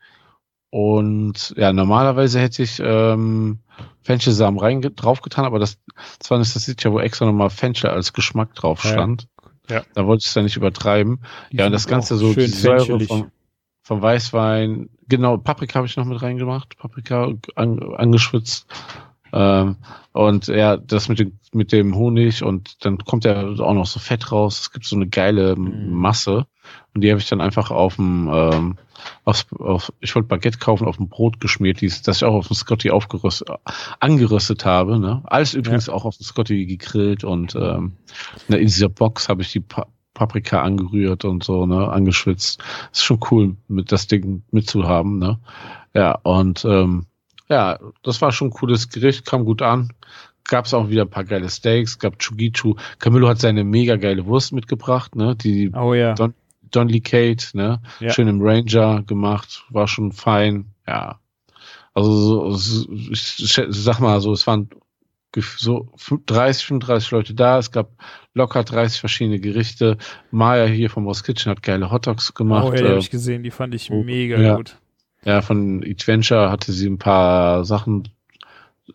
Und 0.70 1.54
ja, 1.56 1.72
normalerweise 1.72 2.40
hätte 2.40 2.62
ich 2.62 2.80
ähm, 2.84 3.60
Fenchelsamen 4.02 4.60
rein 4.60 4.82
draufgetan, 4.82 5.44
aber 5.44 5.58
das, 5.58 5.78
das 6.18 6.30
war 6.30 6.38
nicht 6.38 6.54
das 6.54 6.66
sieht 6.66 6.84
ja, 6.84 6.92
wo 6.92 7.00
extra 7.00 7.24
nochmal 7.24 7.50
Fenchel 7.50 7.90
als 7.90 8.12
Geschmack 8.12 8.54
drauf 8.54 8.82
stand. 8.82 9.28
Ja. 9.68 9.82
Da 9.94 10.06
wollte 10.06 10.22
ich 10.22 10.26
es 10.28 10.34
dann 10.34 10.44
nicht 10.44 10.56
übertreiben. 10.56 11.20
Die 11.52 11.58
Ja, 11.58 11.66
und 11.66 11.72
das 11.72 11.86
Ganze 11.86 12.16
so 12.16 12.32
schön 12.32 12.46
die 12.46 12.50
Säure 12.50 13.00
vom, 13.00 13.30
vom 13.82 14.02
Weißwein. 14.02 14.88
Genau, 15.08 15.36
Paprika 15.36 15.76
habe 15.76 15.86
ich 15.86 15.96
noch 15.96 16.04
mit 16.04 16.20
reingemacht. 16.22 16.76
Paprika 16.78 17.32
an, 17.54 17.80
angeschwitzt. 17.94 18.66
Ähm, 19.32 19.76
und 20.12 20.46
ja, 20.48 20.76
das 20.76 21.08
mit 21.08 21.18
dem, 21.18 21.38
mit 21.52 21.72
dem 21.72 21.94
Honig 21.96 22.42
und 22.42 22.84
dann 22.84 22.98
kommt 22.98 23.24
ja 23.24 23.46
auch 23.46 23.74
noch 23.74 23.86
so 23.86 23.98
Fett 23.98 24.32
raus. 24.32 24.60
Es 24.60 24.72
gibt 24.72 24.86
so 24.86 24.96
eine 24.96 25.08
geile 25.08 25.56
Mhm. 25.56 25.92
Masse. 25.92 26.46
Und 26.96 27.02
die 27.02 27.10
habe 27.10 27.20
ich 27.20 27.28
dann 27.28 27.42
einfach 27.42 27.70
auf 27.70 27.96
dem, 27.96 28.30
ähm, 28.32 28.76
auf, 29.26 29.44
auf, 29.58 29.92
ich 30.00 30.14
wollte 30.14 30.28
Baguette 30.28 30.56
kaufen, 30.56 30.86
auf 30.86 30.96
dem 30.96 31.10
Brot 31.10 31.40
geschmiert, 31.40 31.82
dies, 31.82 32.00
das 32.00 32.16
ich 32.16 32.24
auch 32.24 32.32
auf 32.32 32.48
dem 32.48 32.56
Scotty 32.56 32.90
aufgerüstet, 32.90 33.50
angeröstet 34.00 34.64
habe. 34.64 34.98
Ne? 34.98 35.20
Alles 35.26 35.52
übrigens 35.52 35.90
auch 35.90 36.06
auf 36.06 36.16
dem 36.16 36.24
Scotty 36.24 36.64
gegrillt 36.64 37.22
und 37.22 37.54
ähm, 37.54 37.92
ne, 38.48 38.56
in 38.56 38.66
dieser 38.66 38.88
Box 38.88 39.28
habe 39.28 39.42
ich 39.42 39.52
die 39.52 39.60
pa 39.60 39.86
Paprika 40.14 40.62
angerührt 40.62 41.26
und 41.26 41.44
so, 41.44 41.66
ne, 41.66 41.86
angeschwitzt. 41.86 42.62
Ist 42.90 43.04
schon 43.04 43.20
cool, 43.30 43.56
mit 43.68 43.92
das 43.92 44.06
Ding 44.06 44.42
mitzuhaben, 44.50 45.18
ne? 45.18 45.38
Ja, 45.92 46.12
und 46.22 46.64
ähm, 46.64 47.04
ja, 47.50 47.78
das 48.02 48.22
war 48.22 48.32
schon 48.32 48.48
ein 48.48 48.52
cooles 48.52 48.88
Gericht, 48.88 49.26
kam 49.26 49.44
gut 49.44 49.60
an. 49.60 49.92
Gab 50.44 50.64
es 50.64 50.72
auch 50.72 50.88
wieder 50.88 51.02
ein 51.02 51.10
paar 51.10 51.24
geile 51.24 51.50
Steaks, 51.50 51.98
gab 51.98 52.18
Chugichu. 52.18 52.76
Camillo 52.98 53.28
hat 53.28 53.40
seine 53.40 53.64
mega 53.64 53.96
geile 53.96 54.24
Wurst 54.24 54.54
mitgebracht, 54.54 55.14
ne? 55.14 55.36
Die 55.36 55.70
Oh 55.74 55.92
ja. 55.92 56.14
Don, 56.14 56.32
Donley 56.70 57.00
Kate, 57.00 57.56
ne? 57.56 57.80
Ja. 58.00 58.10
Schön 58.10 58.28
im 58.28 58.40
Ranger 58.40 59.02
gemacht, 59.02 59.64
war 59.70 59.88
schon 59.88 60.12
fein, 60.12 60.66
ja. 60.86 61.20
Also 61.94 62.50
so, 62.50 62.92
ich 62.92 63.62
sag 63.68 64.00
mal 64.00 64.20
so, 64.20 64.32
es 64.32 64.46
waren 64.46 64.68
so 65.42 65.88
30, 66.26 66.66
35 66.66 67.10
Leute 67.10 67.34
da, 67.34 67.58
es 67.58 67.70
gab 67.70 67.90
locker 68.34 68.64
30 68.64 69.00
verschiedene 69.00 69.40
Gerichte. 69.40 69.96
Maya 70.30 70.66
hier 70.66 70.90
vom 70.90 71.04
Moss 71.04 71.24
Kitchen 71.24 71.50
hat 71.50 71.62
geile 71.62 71.90
Hotdogs 71.90 72.34
gemacht. 72.34 72.66
oh 72.66 72.72
ja, 72.72 72.76
die 72.76 72.84
äh, 72.84 72.88
habe 72.88 72.98
ich 72.98 73.10
gesehen, 73.10 73.42
die 73.42 73.50
fand 73.50 73.74
ich 73.74 73.90
oh, 73.90 74.02
mega 74.02 74.38
ja. 74.38 74.56
gut. 74.56 74.76
ja, 75.24 75.42
von 75.42 75.82
Adventure 75.84 76.50
hatte 76.50 76.72
sie 76.72 76.88
ein 76.88 76.98
paar 76.98 77.64
Sachen 77.64 78.08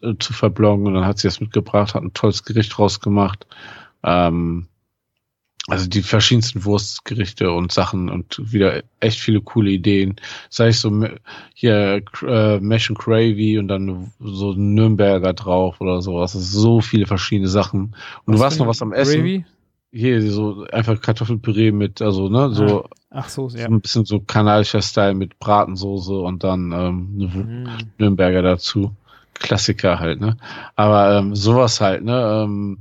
äh, 0.02 0.14
zu 0.20 0.34
verbloggen 0.34 0.88
und 0.88 0.94
dann 0.94 1.06
hat 1.06 1.20
sie 1.20 1.28
das 1.28 1.42
mitgebracht, 1.42 1.96
hat 1.96 2.04
ein 2.04 2.14
tolles 2.14 2.44
Gericht 2.44 2.78
rausgemacht. 2.78 3.46
Ähm, 4.04 4.68
also 5.68 5.88
die 5.88 6.02
verschiedensten 6.02 6.66
Wurstgerichte 6.66 7.52
und 7.52 7.72
Sachen 7.72 8.10
und 8.10 8.52
wieder 8.52 8.82
echt 9.00 9.20
viele 9.20 9.42
coole 9.42 9.70
Ideen. 9.72 10.16
Sei 10.50 10.70
es 10.70 10.82
so 10.82 11.06
hier 11.54 12.02
äh, 12.28 12.60
Mesh 12.60 12.90
and 12.90 12.98
Gravy 12.98 13.60
und 13.60 13.68
dann 13.68 14.12
so 14.20 14.52
ein 14.52 14.74
Nürnberger 14.74 15.34
drauf 15.34 15.80
oder 15.80 16.02
sowas. 16.02 16.34
Das 16.34 16.42
ist 16.42 16.52
so 16.54 16.82
viele 16.82 17.06
verschiedene 17.06 17.48
Sachen. 17.48 17.96
Und 18.26 18.36
du 18.36 18.40
warst 18.40 18.60
noch 18.60 18.68
was 18.68 18.82
am 18.82 18.92
Essen. 18.92 19.22
Gravy? 19.22 19.46
Hier 19.94 20.22
so 20.32 20.66
einfach 20.72 21.00
Kartoffelpüree 21.00 21.72
mit, 21.72 22.02
also 22.02 22.30
ne, 22.30 22.50
so, 22.52 22.86
Ach 23.12 23.28
so, 23.28 23.50
so 23.50 23.58
ja. 23.58 23.66
ein 23.66 23.82
bisschen 23.82 24.06
so 24.06 24.22
kanadischer 24.22 24.82
Style 24.82 25.14
mit 25.14 25.38
Bratensoße 25.40 26.14
und 26.14 26.44
dann 26.44 26.72
ähm, 26.72 27.08
Mhm. 27.18 27.68
Nürnberger 27.98 28.42
dazu. 28.42 28.96
Klassiker 29.34 30.00
halt, 30.00 30.22
ne? 30.22 30.38
Aber 30.76 31.18
ähm, 31.18 31.36
sowas 31.36 31.82
halt, 31.82 32.04
ne? 32.04 32.44
Ähm, 32.46 32.78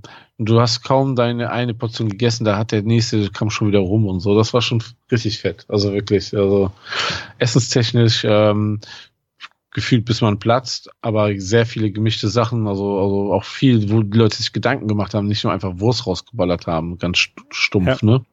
du 0.47 0.61
hast 0.61 0.83
kaum 0.83 1.17
deine 1.17 1.51
eine 1.51 1.75
Portion 1.75 2.09
gegessen, 2.09 2.45
da 2.45 2.57
hat 2.57 2.73
der 2.73 2.83
nächste 2.83 3.31
kam 3.31 3.51
schon 3.51 3.69
wieder 3.69 3.81
rum 3.81 4.07
und 4.07 4.21
so. 4.21 4.35
Das 4.37 4.53
war 4.55 4.63
schon 4.63 4.83
richtig 5.11 5.39
fett. 5.39 5.67
Also 5.69 5.93
wirklich, 5.93 6.37
also 6.37 6.73
essenstechnisch 7.39 8.25
ähm, 8.25 8.81
gefühlt 9.73 10.05
bis 10.05 10.21
man 10.21 10.39
platzt, 10.39 10.91
aber 11.01 11.39
sehr 11.39 11.65
viele 11.67 11.91
gemischte 11.93 12.29
Sachen, 12.29 12.67
also, 12.67 12.99
also 12.99 13.33
auch 13.33 13.45
viel, 13.45 13.91
wo 13.91 14.03
die 14.03 14.19
Leute 14.19 14.37
sich 14.37 14.53
Gedanken 14.53 14.89
gemacht 14.89 15.15
haben, 15.15 15.29
nicht 15.29 15.45
nur 15.45 15.53
einfach 15.53 15.79
Wurst 15.79 16.07
rausgeballert 16.07 16.67
haben, 16.67 16.99
ganz 16.99 17.19
st- 17.19 17.45
stumpf, 17.51 17.87
Ja. 17.87 17.99
ne? 18.03 18.25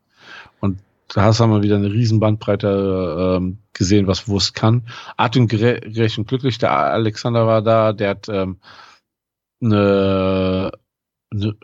Und 0.60 0.80
da 1.14 1.22
hast 1.22 1.39
du 1.39 1.45
mal 1.47 1.62
wieder 1.62 1.76
eine 1.76 1.91
riesen 1.91 2.20
Bandbreite 2.20 3.38
ähm, 3.38 3.60
gesehen, 3.74 4.08
was 4.08 4.28
Wurst 4.28 4.55
kann. 4.55 4.88
Atemgerecht 5.16 6.18
und 6.18 6.28
glücklich, 6.28 6.58
der 6.58 6.72
Alexander 6.72 7.45
war 7.45 7.62
da, 7.62 7.93
der 7.93 8.10
hat 8.10 8.28
ähm, 8.30 8.58
eine 9.62 10.72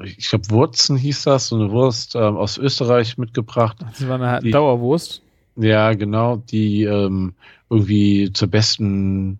ich 0.03 0.29
glaube 0.29 0.49
Wurzen 0.49 0.97
hieß 0.97 1.23
das, 1.23 1.47
so 1.47 1.55
eine 1.55 1.71
Wurst 1.71 2.15
ähm, 2.15 2.35
aus 2.37 2.57
Österreich 2.57 3.17
mitgebracht. 3.17 3.77
Das 3.79 4.07
war 4.07 4.21
eine 4.21 4.39
Die- 4.41 4.51
Dauerwurst. 4.51 5.21
Ja, 5.55 5.93
genau, 5.93 6.37
die 6.37 6.83
ähm, 6.83 7.35
irgendwie 7.69 8.33
zur 8.33 8.47
besten 8.47 9.39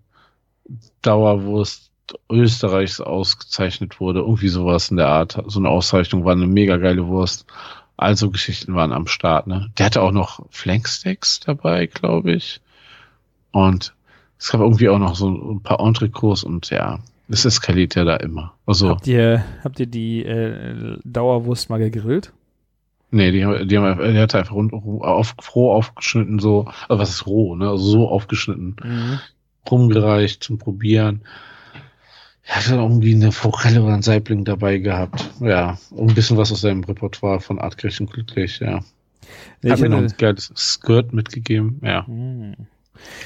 Dauerwurst 1.02 1.90
Österreichs 2.30 3.02
ausgezeichnet 3.02 4.00
wurde. 4.00 4.20
Irgendwie 4.20 4.50
sowas 4.50 4.92
in 4.92 4.98
der 4.98 5.08
Art. 5.10 5.42
So 5.48 5.60
eine 5.60 5.70
Auszeichnung 5.70 6.24
war 6.26 6.34
eine 6.34 6.46
mega 6.48 6.78
geile 6.78 7.08
Wurst. 7.08 7.46
Also 7.98 8.30
Geschichten 8.30 8.76
waren 8.76 8.92
am 8.94 9.08
Start, 9.08 9.48
ne? 9.48 9.72
Der 9.78 9.88
hatte 9.88 10.02
auch 10.02 10.12
noch 10.12 10.46
Flanksteaks 10.50 11.40
dabei, 11.42 11.86
glaube 11.88 12.34
ich. 12.34 12.62
Und 13.52 13.94
es 14.38 14.50
gab 14.52 14.62
irgendwie 14.62 14.90
auch 14.90 15.00
noch 15.00 15.16
so 15.16 15.30
ein 15.30 15.62
paar 15.64 15.80
Entrecôts 15.80 16.44
und 16.44 16.70
ja, 16.70 17.00
es 17.30 17.46
eskaliert 17.46 17.96
ja 17.96 18.04
da 18.04 18.16
immer. 18.18 18.54
Also, 18.66 18.90
Habt 18.90 19.08
ihr, 19.08 19.44
habt 19.64 19.80
ihr 19.80 19.86
die 19.88 20.24
äh, 20.26 20.98
Dauerwurst 21.04 21.70
mal 21.70 21.80
gegrillt? 21.80 22.32
nee, 23.12 23.32
die, 23.32 23.46
haben- 23.46 23.68
die 23.68 23.78
haben, 23.78 23.86
einfach- 23.86 24.08
die 24.12 24.18
hatte 24.18 24.40
einfach 24.40 24.56
rund, 24.56 24.74
auf, 24.74 25.36
roh 25.56 25.72
aufgeschnitten, 25.72 26.40
so, 26.40 26.66
also 26.90 27.00
was 27.02 27.10
ist 27.12 27.28
roh, 27.28 27.56
ne? 27.56 27.70
Also 27.70 27.84
so 27.86 28.08
aufgeschnitten. 28.10 28.76
rumgereicht 29.70 30.44
zum 30.44 30.58
Probieren. 30.58 31.22
Er 32.46 32.58
hat 32.58 32.70
dann 32.70 32.80
irgendwie 32.80 33.16
eine 33.16 33.32
Forelle 33.32 33.82
oder 33.84 33.94
einen 33.94 34.02
Saibling 34.02 34.44
dabei 34.44 34.80
gehabt. 34.80 35.30
Ja, 35.40 35.78
und 35.92 36.10
ein 36.10 36.16
bisschen 36.16 36.36
was 36.38 36.52
aus 36.52 36.60
seinem 36.62 36.84
Repertoire 36.84 37.40
von 37.40 37.60
Artgerecht 37.60 38.02
und 38.02 38.12
Glücklich, 38.12 38.60
ja. 38.60 38.82
Ich 39.62 39.72
hat 39.72 39.80
mir 39.80 39.88
noch 39.90 40.00
ein 40.00 40.14
geiles 40.18 40.52
Skirt 40.56 41.14
mitgegeben, 41.14 41.80
ja. 41.84 42.06
Hm. 42.06 42.56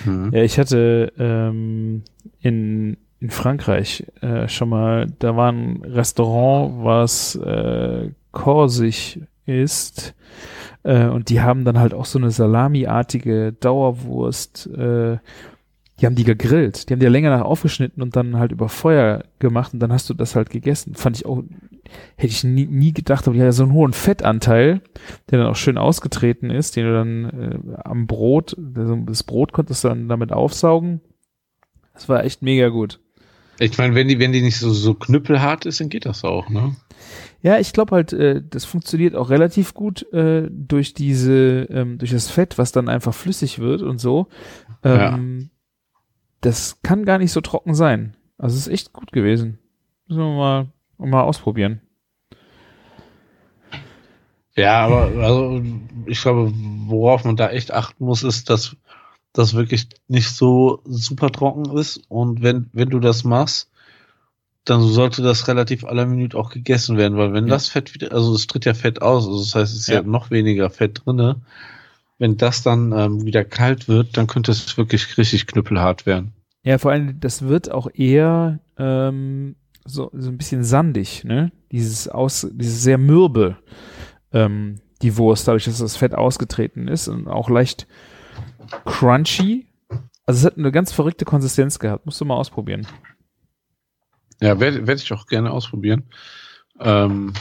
Mhm. 0.05 0.31
ja, 0.33 0.43
ich 0.43 0.59
hatte 0.59 1.11
ähm, 1.17 2.03
in, 2.41 2.97
in 3.19 3.29
Frankreich 3.31 4.05
äh, 4.21 4.47
schon 4.47 4.69
mal, 4.69 5.07
da 5.19 5.35
war 5.35 5.51
ein 5.51 5.81
Restaurant, 5.83 6.83
was 6.83 7.35
äh, 7.35 8.11
korsig 8.31 9.21
ist. 9.45 10.13
Äh, 10.83 11.07
und 11.07 11.29
die 11.29 11.41
haben 11.41 11.65
dann 11.65 11.79
halt 11.79 11.93
auch 11.93 12.05
so 12.05 12.19
eine 12.19 12.31
salamiartige 12.31 13.53
Dauerwurst. 13.53 14.67
Äh, 14.67 15.17
die 15.99 16.05
haben 16.05 16.15
die 16.15 16.23
gegrillt. 16.23 16.89
Die 16.89 16.93
haben 16.93 16.99
die 16.99 17.05
ja 17.05 17.09
länger 17.09 17.31
nach 17.31 17.43
aufgeschnitten 17.43 18.03
und 18.03 18.15
dann 18.15 18.37
halt 18.37 18.51
über 18.51 18.69
Feuer 18.69 19.23
gemacht 19.39 19.73
und 19.73 19.79
dann 19.79 19.91
hast 19.91 20.09
du 20.09 20.13
das 20.13 20.35
halt 20.35 20.51
gegessen. 20.51 20.93
Fand 20.93 21.17
ich 21.17 21.25
auch, 21.25 21.43
hätte 22.17 22.31
ich 22.31 22.43
nie, 22.43 22.67
nie 22.67 22.93
gedacht, 22.93 23.27
aber 23.27 23.33
die 23.33 23.41
hat 23.41 23.47
ja 23.47 23.51
so 23.51 23.63
einen 23.63 23.73
hohen 23.73 23.93
Fettanteil, 23.93 24.81
der 25.31 25.39
dann 25.39 25.47
auch 25.47 25.55
schön 25.55 25.79
ausgetreten 25.79 26.51
ist, 26.51 26.75
den 26.75 26.85
du 26.85 26.93
dann 26.93 27.25
äh, 27.25 27.75
am 27.83 28.05
Brot, 28.05 28.55
das 28.59 29.23
Brot 29.23 29.53
konntest 29.53 29.83
du 29.83 29.87
dann 29.87 30.07
damit 30.07 30.31
aufsaugen. 30.31 31.01
Das 31.95 32.07
war 32.07 32.23
echt 32.23 32.43
mega 32.43 32.69
gut. 32.69 32.99
Ich 33.59 33.77
meine, 33.77 33.95
wenn 33.95 34.07
die, 34.07 34.19
wenn 34.19 34.31
die 34.31 34.41
nicht 34.41 34.57
so, 34.57 34.71
so 34.71 34.93
knüppelhart 34.93 35.65
ist, 35.65 35.79
dann 35.79 35.89
geht 35.89 36.05
das 36.05 36.23
auch, 36.23 36.49
ne? 36.49 36.75
Ja, 37.41 37.59
ich 37.59 37.73
glaube 37.73 37.95
halt, 37.95 38.13
äh, 38.13 38.41
das 38.47 38.65
funktioniert 38.65 39.15
auch 39.15 39.29
relativ 39.29 39.73
gut 39.73 40.11
äh, 40.13 40.47
durch 40.51 40.93
diese, 40.93 41.67
ähm, 41.69 41.97
durch 41.97 42.11
das 42.11 42.29
Fett, 42.29 42.57
was 42.57 42.71
dann 42.71 42.89
einfach 42.89 43.13
flüssig 43.13 43.59
wird 43.59 43.81
und 43.81 43.99
so. 43.99 44.27
Ähm, 44.83 45.49
Das 46.41 46.81
kann 46.83 47.05
gar 47.05 47.17
nicht 47.17 47.31
so 47.31 47.41
trocken 47.41 47.73
sein. 47.73 48.15
Also 48.37 48.55
es 48.55 48.67
ist 48.67 48.73
echt 48.73 48.93
gut 48.93 49.11
gewesen. 49.11 49.57
Müssen 50.07 50.19
wir 50.21 50.35
mal, 50.35 50.67
mal 50.97 51.21
ausprobieren. 51.23 51.81
Ja, 54.55 54.85
aber 54.85 55.11
also 55.23 55.61
ich 56.07 56.21
glaube, 56.21 56.51
worauf 56.87 57.23
man 57.23 57.35
da 57.35 57.49
echt 57.49 57.71
achten 57.71 58.05
muss, 58.05 58.23
ist, 58.23 58.49
dass 58.49 58.75
das 59.37 59.53
wirklich 59.53 59.87
nicht 60.07 60.29
so 60.29 60.81
super 60.85 61.31
trocken 61.31 61.77
ist. 61.77 62.01
Und 62.09 62.41
wenn, 62.41 62.69
wenn 62.73 62.89
du 62.89 62.99
das 62.99 63.23
machst, 63.23 63.69
dann 64.65 64.81
sollte 64.81 65.21
das 65.21 65.47
relativ 65.47 65.85
aller 65.85 66.05
Minute 66.05 66.37
auch 66.37 66.49
gegessen 66.49 66.97
werden, 66.97 67.17
weil 67.17 67.31
wenn 67.33 67.45
Ja. 67.47 67.53
das 67.53 67.69
Fett 67.69 67.93
wieder, 67.93 68.11
also 68.11 68.33
es 68.35 68.47
tritt 68.47 68.65
ja 68.65 68.73
Fett 68.73 69.01
aus, 69.01 69.25
also 69.25 69.39
das 69.39 69.55
heißt, 69.55 69.73
es 69.73 69.79
ist 69.81 69.87
ja, 69.87 69.95
Ja. 69.95 70.01
noch 70.01 70.29
weniger 70.29 70.69
Fett 70.69 71.01
drinne. 71.05 71.37
Wenn 72.19 72.35
das 72.37 72.63
dann 72.63 72.91
ähm, 72.93 73.25
wieder 73.25 73.43
kalt 73.45 73.87
wird, 73.87 74.17
dann 74.17 74.27
könnte 74.27 74.51
es 74.51 74.77
wirklich 74.77 75.17
richtig 75.17 75.47
knüppelhart 75.47 76.05
werden. 76.05 76.33
Ja, 76.63 76.79
vor 76.79 76.91
allem, 76.91 77.19
das 77.19 77.43
wird 77.43 77.71
auch 77.71 77.87
eher 77.93 78.59
ähm, 78.77 79.55
so, 79.85 80.09
so 80.13 80.29
ein 80.29 80.37
bisschen 80.37 80.63
sandig, 80.65 81.23
ne? 81.23 81.51
Dieses 81.71 82.07
aus, 82.09 82.47
dieses 82.51 82.81
sehr 82.83 82.97
mürbe, 82.97 83.55
ähm, 84.33 84.79
die 85.01 85.15
Wurst, 85.17 85.47
dadurch, 85.47 85.65
dass 85.65 85.77
das 85.77 85.95
Fett 85.95 86.13
ausgetreten 86.15 86.87
ist 86.87 87.07
und 87.07 87.27
auch 87.27 87.49
leicht 87.49 87.87
crunchy. 88.85 89.67
Also 90.25 90.39
es 90.39 90.45
hat 90.45 90.57
eine 90.57 90.71
ganz 90.71 90.91
verrückte 90.91 91.25
Konsistenz 91.25 91.79
gehabt. 91.79 92.05
Musst 92.05 92.19
du 92.19 92.25
mal 92.25 92.35
ausprobieren. 92.35 92.85
Ja, 94.41 94.59
werde 94.59 94.85
werd 94.85 95.01
ich 95.01 95.11
auch 95.13 95.25
gerne 95.27 95.51
ausprobieren. 95.51 96.03
Ähm, 96.79 97.33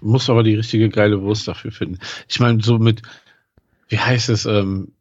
muss 0.00 0.30
aber 0.30 0.42
die 0.42 0.54
richtige 0.54 0.88
geile 0.88 1.22
Wurst 1.22 1.48
dafür 1.48 1.72
finden. 1.72 1.98
Ich 2.28 2.38
meine, 2.38 2.62
so 2.62 2.78
mit, 2.78 3.02
wie 3.88 3.98
heißt 3.98 4.28
es, 4.28 4.44
ähm, 4.46 4.92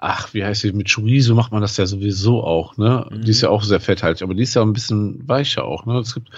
ach, 0.00 0.32
wie 0.34 0.44
heißt 0.44 0.62
die, 0.62 0.72
mit 0.72 0.92
Chorizo 0.92 1.34
macht 1.34 1.50
man 1.52 1.62
das 1.62 1.76
ja 1.76 1.86
sowieso 1.86 2.44
auch, 2.44 2.76
ne? 2.76 3.06
Mhm. 3.10 3.22
Die 3.22 3.30
ist 3.30 3.40
ja 3.40 3.48
auch 3.48 3.62
sehr 3.62 3.80
fetthaltig, 3.80 4.22
aber 4.22 4.34
die 4.34 4.42
ist 4.42 4.54
ja 4.54 4.62
ein 4.62 4.72
bisschen 4.72 5.26
weicher 5.26 5.64
auch, 5.64 5.86
ne? 5.86 5.98
Es 5.98 6.14
gibt, 6.14 6.30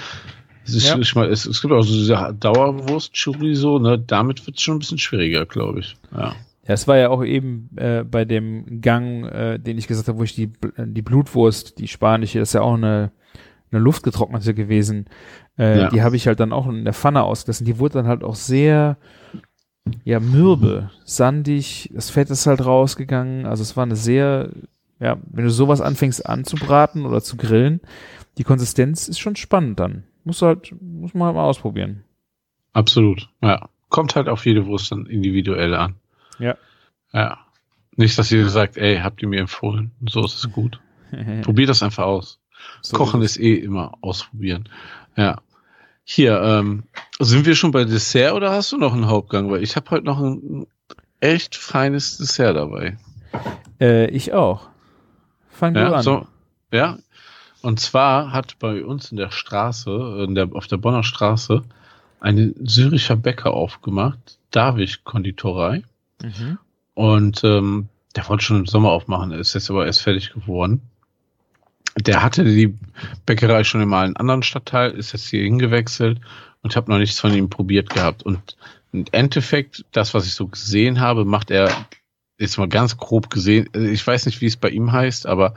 es, 0.64 0.74
ist, 0.74 0.88
Ja. 0.88 0.98
ich 0.98 1.14
mein, 1.14 1.30
es, 1.30 1.44
es 1.44 1.60
gibt 1.60 1.72
auch 1.74 1.82
so 1.82 1.92
diese 1.92 2.34
Dauerwurst 2.38 3.12
Chorizo, 3.22 3.78
ne? 3.78 3.98
Damit 3.98 4.46
wird 4.46 4.56
es 4.56 4.62
schon 4.62 4.76
ein 4.76 4.80
bisschen 4.80 4.98
schwieriger, 4.98 5.44
glaube 5.44 5.80
ich. 5.80 5.96
Ja. 6.12 6.34
Ja, 6.70 6.74
es 6.74 6.86
war 6.86 6.98
ja 6.98 7.08
auch 7.08 7.24
eben 7.24 7.68
äh, 7.74 8.04
bei 8.04 8.24
dem 8.24 8.80
Gang, 8.80 9.24
äh, 9.24 9.58
den 9.58 9.76
ich 9.76 9.88
gesagt 9.88 10.06
habe, 10.06 10.20
wo 10.20 10.22
ich 10.22 10.36
die, 10.36 10.52
äh, 10.76 10.86
die 10.86 11.02
Blutwurst, 11.02 11.80
die 11.80 11.88
spanische, 11.88 12.38
das 12.38 12.50
ist 12.50 12.52
ja 12.52 12.60
auch 12.60 12.74
eine, 12.74 13.10
eine 13.72 13.80
luftgetrocknete 13.80 14.54
gewesen. 14.54 15.06
Äh, 15.58 15.80
Ja. 15.80 15.88
Die 15.88 16.00
habe 16.00 16.14
ich 16.14 16.28
halt 16.28 16.38
dann 16.38 16.52
auch 16.52 16.68
in 16.68 16.84
der 16.84 16.92
Pfanne 16.94 17.24
ausgelassen. 17.24 17.64
Die 17.66 17.80
wurde 17.80 17.94
dann 17.94 18.06
halt 18.06 18.22
auch 18.22 18.36
sehr, 18.36 18.98
ja, 20.04 20.20
mürbe, 20.20 20.92
sandig. 21.04 21.90
Das 21.92 22.08
Fett 22.08 22.30
ist 22.30 22.46
halt 22.46 22.64
rausgegangen. 22.64 23.46
Also 23.46 23.64
es 23.64 23.76
war 23.76 23.82
eine 23.82 23.96
sehr, 23.96 24.50
ja, 25.00 25.16
wenn 25.28 25.42
du 25.42 25.50
sowas 25.50 25.80
anfängst 25.80 26.24
anzubraten 26.24 27.04
oder 27.04 27.20
zu 27.20 27.36
grillen, 27.36 27.80
die 28.38 28.44
Konsistenz 28.44 29.08
ist 29.08 29.18
schon 29.18 29.34
spannend 29.34 29.80
dann. 29.80 30.04
Muss 30.22 30.40
halt, 30.40 30.72
muss 30.80 31.14
man 31.14 31.26
halt 31.26 31.34
mal 31.34 31.46
ausprobieren. 31.46 32.04
Absolut, 32.74 33.28
ja. 33.42 33.68
Kommt 33.88 34.14
halt 34.14 34.28
auf 34.28 34.46
jede 34.46 34.66
Wurst 34.66 34.92
dann 34.92 35.06
individuell 35.06 35.74
an. 35.74 35.96
Ja. 36.40 36.56
Ja. 37.12 37.38
Nicht, 37.96 38.18
dass 38.18 38.30
ihr 38.32 38.48
sagt, 38.48 38.76
ey, 38.76 38.98
habt 38.98 39.20
ihr 39.22 39.28
mir 39.28 39.40
empfohlen? 39.40 39.90
So 40.08 40.24
ist 40.24 40.34
es 40.44 40.50
gut. 40.50 40.80
Probier 41.42 41.66
das 41.66 41.82
einfach 41.82 42.04
aus. 42.04 42.38
So 42.82 42.96
Kochen 42.96 43.22
ist 43.22 43.38
eh 43.38 43.54
immer 43.54 43.94
ausprobieren. 44.00 44.68
Ja. 45.16 45.38
Hier, 46.04 46.40
ähm, 46.42 46.84
sind 47.18 47.46
wir 47.46 47.54
schon 47.54 47.70
bei 47.70 47.84
Dessert 47.84 48.32
oder 48.34 48.50
hast 48.52 48.72
du 48.72 48.76
noch 48.78 48.92
einen 48.94 49.06
Hauptgang? 49.08 49.50
Weil 49.50 49.62
ich 49.62 49.76
habe 49.76 49.90
heute 49.90 50.06
noch 50.06 50.20
ein 50.20 50.66
echt 51.20 51.56
feines 51.56 52.16
Dessert 52.18 52.56
dabei. 52.56 52.96
Äh, 53.80 54.06
ich 54.10 54.32
auch. 54.32 54.68
Fang 55.50 55.74
du 55.74 55.80
Ja, 55.80 55.92
an. 55.92 56.02
so, 56.02 56.26
ja. 56.72 56.98
Und 57.62 57.78
zwar 57.80 58.32
hat 58.32 58.58
bei 58.58 58.84
uns 58.84 59.10
in 59.10 59.18
der 59.18 59.30
Straße, 59.30 60.24
in 60.26 60.34
der, 60.34 60.48
auf 60.54 60.66
der 60.66 60.78
Bonner 60.78 61.02
Straße, 61.04 61.62
ein 62.20 62.54
syrischer 62.60 63.16
Bäcker 63.16 63.52
aufgemacht, 63.52 64.38
David 64.50 65.04
Konditorei. 65.04 65.82
Mhm. 66.22 66.58
Und 66.94 67.44
ähm, 67.44 67.88
der 68.16 68.28
wollte 68.28 68.44
schon 68.44 68.60
im 68.60 68.66
Sommer 68.66 68.90
aufmachen, 68.90 69.32
ist 69.32 69.54
jetzt 69.54 69.70
aber 69.70 69.86
erst 69.86 70.02
fertig 70.02 70.32
geworden. 70.32 70.82
Der 71.98 72.22
hatte 72.22 72.44
die 72.44 72.78
Bäckerei 73.26 73.64
schon 73.64 73.80
in 73.80 73.92
einem 73.92 74.16
anderen 74.16 74.42
Stadtteil, 74.42 74.92
ist 74.92 75.12
jetzt 75.12 75.28
hier 75.28 75.42
hingewechselt 75.42 76.20
und 76.62 76.76
habe 76.76 76.90
noch 76.90 76.98
nichts 76.98 77.20
von 77.20 77.34
ihm 77.34 77.50
probiert 77.50 77.90
gehabt. 77.90 78.22
Und 78.22 78.56
im 78.92 79.04
Endeffekt, 79.12 79.84
das, 79.92 80.14
was 80.14 80.26
ich 80.26 80.34
so 80.34 80.46
gesehen 80.46 81.00
habe, 81.00 81.24
macht 81.24 81.50
er 81.50 81.70
jetzt 82.38 82.58
mal 82.58 82.68
ganz 82.68 82.96
grob 82.96 83.30
gesehen. 83.30 83.68
Ich 83.74 84.06
weiß 84.06 84.26
nicht, 84.26 84.40
wie 84.40 84.46
es 84.46 84.56
bei 84.56 84.70
ihm 84.70 84.92
heißt, 84.92 85.26
aber 85.26 85.54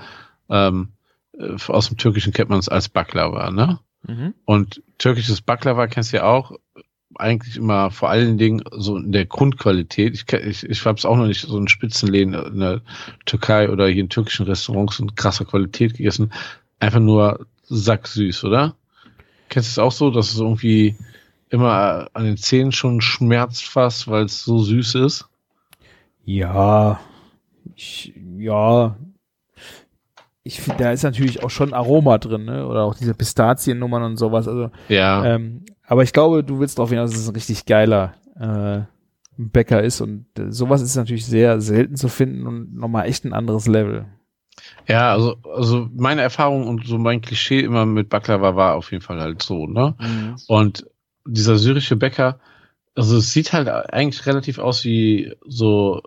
ähm, 0.50 0.90
äh, 1.38 1.56
aus 1.68 1.88
dem 1.88 1.98
Türkischen 1.98 2.34
kennt 2.34 2.50
man 2.50 2.60
es 2.60 2.70
als 2.70 2.90
Baklava, 2.90 3.52
ne? 3.52 3.80
Mhm. 4.04 4.34
Und 4.46 4.84
türkisches 4.98 5.42
Baklava 5.42 5.88
kennst 5.88 6.12
du 6.12 6.18
ja 6.18 6.24
auch 6.24 6.58
eigentlich 7.18 7.58
immer 7.58 7.92
vor 7.92 8.10
allen 8.10 8.38
Dingen 8.38 8.64
so 8.72 8.98
in 8.98 9.12
der 9.12 9.26
Grundqualität. 9.26 10.14
Ich, 10.14 10.32
ich, 10.32 10.70
ich 10.70 10.86
habe 10.86 10.98
es 10.98 11.06
auch 11.06 11.18
noch 11.18 11.28
nicht 11.28 11.42
so 11.42 11.58
in 11.58 11.68
Spitzenläden 11.68 12.34
in 12.34 12.60
der 12.60 12.82
Türkei 13.26 13.70
oder 13.70 13.88
hier 13.88 14.04
in 14.04 14.10
türkischen 14.10 14.46
Restaurants 14.46 15.00
in 15.00 15.16
krasser 15.16 15.46
Qualität 15.46 15.96
gegessen. 15.96 16.32
Einfach 16.80 17.00
nur 17.00 17.46
sacksüß, 17.64 18.44
oder? 18.44 18.76
Kennst 19.50 19.70
du 19.70 19.82
es 19.82 19.86
auch 19.86 19.92
so, 19.92 20.10
dass 20.10 20.32
es 20.32 20.40
irgendwie 20.40 20.96
immer 21.50 22.08
an 22.14 22.26
den 22.26 22.38
Zähnen 22.38 22.72
schon 22.72 23.02
schmerzt 23.02 23.66
fast, 23.66 24.08
weil 24.08 24.26
es 24.26 24.44
so 24.44 24.60
süß 24.60 24.96
ist? 24.96 25.28
Ja, 26.26 27.00
ich, 27.76 28.14
ja. 28.38 28.96
Ich 30.44 30.60
finde, 30.60 30.84
da 30.84 30.92
ist 30.92 31.04
natürlich 31.04 31.44
auch 31.44 31.50
schon 31.50 31.74
Aroma 31.74 32.18
drin, 32.18 32.46
ne? 32.46 32.68
Oder 32.68 32.84
auch 32.84 32.96
diese 32.96 33.14
Pistaziennummern 33.14 34.04
und 34.04 34.18
sowas. 34.18 34.48
Also, 34.48 34.72
Ja, 34.90 35.24
ähm, 35.26 35.64
aber 35.94 36.02
ich 36.02 36.12
glaube, 36.12 36.44
du 36.44 36.60
willst 36.60 36.80
darauf 36.80 36.90
hinaus, 36.90 37.12
dass 37.12 37.20
es 37.20 37.28
ein 37.28 37.36
richtig 37.36 37.68
geiler, 37.68 38.16
äh, 38.36 38.82
Bäcker 39.38 39.84
ist 39.84 40.02
und 40.02 40.26
äh, 40.40 40.52
sowas 40.52 40.82
ist 40.82 40.96
natürlich 40.96 41.28
sehr 41.28 41.62
selten 41.62 41.98
zu 41.98 42.10
finden 42.10 42.48
und 42.48 42.74
nochmal 42.76 43.06
echt 43.08 43.26
ein 43.26 43.34
anderes 43.34 43.68
Level. 43.68 44.08
Ja, 44.88 45.12
also, 45.12 45.36
also 45.44 45.88
meine 45.96 46.24
Erfahrung 46.24 46.68
und 46.68 46.88
so 46.88 46.98
mein 46.98 47.22
Klischee 47.22 47.60
immer 47.60 47.86
mit 47.86 48.10
Baklava 48.10 48.56
war 48.56 48.74
auf 48.74 48.92
jeden 48.92 49.04
Fall 49.04 49.22
halt 49.22 49.44
so, 49.44 49.68
ne? 49.68 49.94
Mhm. 50.00 50.36
Und 50.48 50.88
dieser 51.28 51.58
syrische 51.58 51.96
Bäcker, 51.96 52.40
also 52.96 53.18
es 53.18 53.32
sieht 53.32 53.54
halt 53.54 53.68
eigentlich 53.68 54.26
relativ 54.26 54.58
aus 54.58 54.84
wie 54.84 55.36
so 55.46 56.02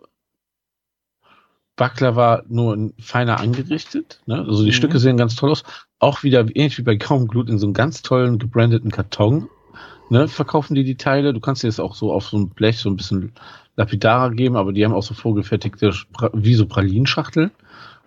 Baklava 1.76 2.43
nur 2.49 2.74
in 2.74 2.93
feiner 2.99 3.39
angerichtet. 3.39 4.20
Ne? 4.26 4.39
Also 4.49 4.62
die 4.64 4.70
Mhm. 4.70 4.74
Stücke 4.74 4.99
sehen 4.99 5.16
ganz 5.16 5.37
toll 5.37 5.53
aus. 5.53 5.62
Auch 6.01 6.24
wieder 6.24 6.41
ähnlich 6.41 6.76
wie 6.76 6.82
bei 6.82 6.97
Gaumglut 6.97 7.49
in 7.49 7.59
so 7.61 7.66
einem 7.66 7.74
ganz 7.74 8.03
tollen 8.03 8.39
gebrandeten 8.39 8.91
Karton. 8.91 9.49
Ne? 10.09 10.29
Verkaufen 10.29 10.75
die 10.75 10.85
die 10.85 10.97
Teile. 10.97 11.33
Du 11.33 11.41
kannst 11.41 11.63
dir 11.63 11.69
das 11.69 11.81
auch 11.81 11.95
so 11.95 12.13
auf 12.13 12.27
so 12.27 12.39
ein 12.39 12.51
Blech 12.51 12.79
so 12.79 12.89
ein 12.91 12.97
bisschen 12.97 13.33
lapidarer 13.77 14.31
geben, 14.31 14.57
aber 14.57 14.73
die 14.73 14.85
haben 14.85 14.95
auch 14.95 15.03
so 15.03 15.15
vorgefertigte, 15.15 15.93
wie 16.33 16.55
so 16.55 16.67
Pralinschachteln. 16.67 17.51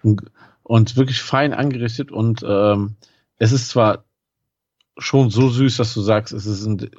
Und, 0.01 0.23
und 0.63 0.95
wirklich 0.95 1.21
fein 1.21 1.53
angerichtet. 1.53 2.11
Und 2.11 2.43
ähm, 2.47 2.95
es 3.37 3.51
ist 3.51 3.69
zwar 3.69 4.05
schon 4.99 5.29
so 5.29 5.49
süß, 5.49 5.77
dass 5.77 5.93
du 5.93 6.01
sagst, 6.01 6.33
es 6.33 6.45
ist 6.45 6.65
ein, 6.65 6.89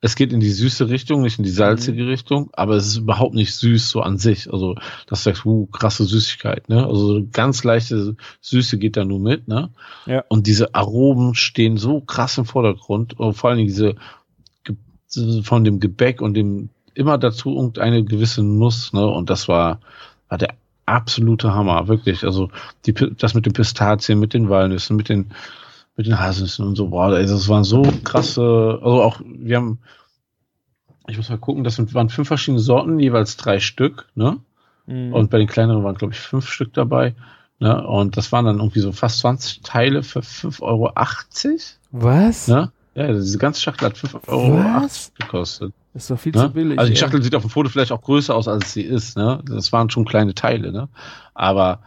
es 0.00 0.16
geht 0.16 0.32
in 0.32 0.40
die 0.40 0.50
süße 0.50 0.88
Richtung, 0.88 1.22
nicht 1.22 1.38
in 1.38 1.44
die 1.44 1.50
salzige 1.50 2.06
Richtung, 2.06 2.48
aber 2.54 2.76
es 2.76 2.86
ist 2.86 2.96
überhaupt 2.96 3.34
nicht 3.34 3.54
süß 3.54 3.90
so 3.90 4.00
an 4.00 4.16
sich. 4.16 4.50
Also, 4.50 4.76
dass 5.06 5.22
du 5.22 5.30
sagst, 5.30 5.44
uh, 5.44 5.66
krasse 5.66 6.04
Süßigkeit, 6.04 6.68
ne? 6.68 6.86
Also 6.86 7.22
ganz 7.32 7.62
leichte 7.64 8.16
Süße 8.40 8.78
geht 8.78 8.96
da 8.96 9.04
nur 9.04 9.20
mit, 9.20 9.46
ne? 9.46 9.70
Ja. 10.06 10.24
Und 10.28 10.46
diese 10.46 10.74
Aromen 10.74 11.34
stehen 11.34 11.76
so 11.76 12.00
krass 12.00 12.38
im 12.38 12.46
Vordergrund, 12.46 13.18
und 13.18 13.34
vor 13.34 13.50
allen 13.50 13.58
Dingen 13.58 13.68
diese 13.68 13.96
von 15.42 15.64
dem 15.64 15.80
Gebäck 15.80 16.20
und 16.20 16.34
dem 16.34 16.70
immer 16.94 17.18
dazu 17.18 17.54
irgendeine 17.54 18.04
gewisse 18.04 18.42
Nuss, 18.42 18.92
ne? 18.92 19.06
Und 19.06 19.30
das 19.30 19.48
war, 19.48 19.80
war 20.28 20.38
der 20.38 20.54
absolute 20.86 21.54
Hammer, 21.54 21.88
wirklich. 21.88 22.24
Also 22.24 22.50
die, 22.86 22.92
das 22.92 23.34
mit 23.34 23.46
den 23.46 23.52
Pistazien, 23.52 24.18
mit 24.18 24.34
den 24.34 24.48
Walnüssen, 24.48 24.96
mit 24.96 25.08
den 25.08 25.30
mit 25.96 26.06
den 26.06 26.18
Haselnüssen 26.18 26.66
und 26.66 26.76
so, 26.76 26.88
boah, 26.88 27.10
das 27.10 27.48
waren 27.48 27.64
so 27.64 27.82
krasse, 28.04 28.40
also 28.82 29.02
auch, 29.02 29.20
wir 29.22 29.56
haben, 29.56 29.80
ich 31.08 31.18
muss 31.18 31.28
mal 31.28 31.36
gucken, 31.36 31.62
das 31.62 31.76
sind, 31.76 31.92
waren 31.92 32.08
fünf 32.08 32.28
verschiedene 32.28 32.60
Sorten, 32.60 32.98
jeweils 32.98 33.36
drei 33.36 33.60
Stück, 33.60 34.08
ne? 34.14 34.38
Mhm. 34.86 35.12
Und 35.12 35.30
bei 35.30 35.36
den 35.36 35.46
kleineren 35.46 35.84
waren, 35.84 35.96
glaube 35.96 36.14
ich, 36.14 36.20
fünf 36.20 36.48
Stück 36.48 36.72
dabei. 36.72 37.14
Ne? 37.58 37.86
Und 37.86 38.16
das 38.16 38.32
waren 38.32 38.46
dann 38.46 38.58
irgendwie 38.58 38.80
so 38.80 38.92
fast 38.92 39.18
20 39.20 39.60
Teile 39.62 40.02
für 40.02 40.20
5,80 40.20 40.62
Euro. 40.62 40.90
Was? 41.90 42.48
Ne? 42.48 42.72
Ja, 43.00 43.12
diese 43.12 43.38
ganze 43.38 43.60
Schachtel 43.60 43.86
hat 43.88 43.96
5,80 43.96 44.28
Euro 44.28 44.88
gekostet. 45.18 45.72
Das 45.94 46.02
ist 46.04 46.10
doch 46.10 46.18
viel 46.18 46.32
Ne? 46.34 46.42
zu 46.42 46.50
billig. 46.50 46.78
Also 46.78 46.90
die 46.90 46.96
ey. 46.96 47.00
Schachtel 47.00 47.22
sieht 47.22 47.34
auf 47.34 47.42
dem 47.42 47.50
Foto 47.50 47.68
vielleicht 47.68 47.92
auch 47.92 48.02
größer 48.02 48.34
aus, 48.34 48.46
als 48.48 48.72
sie 48.72 48.82
ist. 48.82 49.16
Ne? 49.16 49.42
Das 49.46 49.72
waren 49.72 49.90
schon 49.90 50.04
kleine 50.04 50.34
Teile. 50.34 50.70
Ne? 50.72 50.88
Aber 51.34 51.80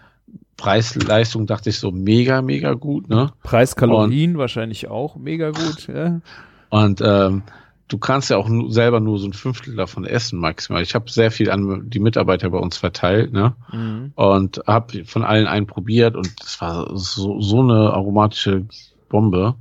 Preis-Leistung 0.58 1.46
dachte 1.48 1.70
ich 1.70 1.80
so 1.80 1.92
mega, 1.92 2.42
mega 2.42 2.74
gut. 2.74 3.10
Ne? 3.10 3.32
Preis 3.44 3.76
Kalorien 3.76 4.38
wahrscheinlich 4.38 4.88
auch 4.90 5.16
mega 5.16 5.52
gut. 5.52 5.88
Ja. 5.94 6.22
Und 6.70 7.02
ähm, 7.06 7.44
du 7.88 7.98
kannst 8.00 8.30
ja 8.32 8.38
auch 8.38 8.50
selber 8.70 9.00
nur 9.00 9.20
so 9.20 9.28
ein 9.28 9.34
Fünftel 9.34 9.76
davon 9.76 10.06
essen 10.06 10.40
maximal. 10.40 10.82
Ich 10.82 10.96
habe 10.96 11.12
sehr 11.12 11.30
viel 11.30 11.52
an 11.52 11.90
die 11.90 12.00
Mitarbeiter 12.00 12.50
bei 12.50 12.58
uns 12.58 12.78
verteilt. 12.78 13.32
Ne? 13.34 13.54
Mhm. 13.72 14.12
und 14.16 14.62
habe 14.66 15.06
von 15.06 15.24
allen 15.24 15.46
einen 15.48 15.68
probiert 15.68 16.16
und 16.16 16.32
es 16.44 16.60
war 16.62 16.90
so, 16.98 17.40
so 17.42 17.60
eine 17.62 17.92
aromatische 17.94 18.66
Bombe. 19.10 19.56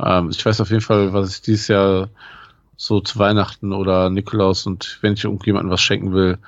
Ähm, 0.00 0.30
ich 0.30 0.44
weiß 0.44 0.60
auf 0.60 0.70
jeden 0.70 0.82
Fall, 0.82 1.12
was 1.12 1.34
ich 1.36 1.42
dieses 1.42 1.68
Jahr 1.68 2.08
so 2.76 3.00
zu 3.00 3.18
Weihnachten 3.18 3.72
oder 3.72 4.10
Nikolaus 4.10 4.66
und 4.66 4.98
wenn 5.02 5.12
ich 5.14 5.24
irgendjemandem 5.24 5.70
was 5.70 5.80
schenken 5.82 6.12
will, 6.12 6.38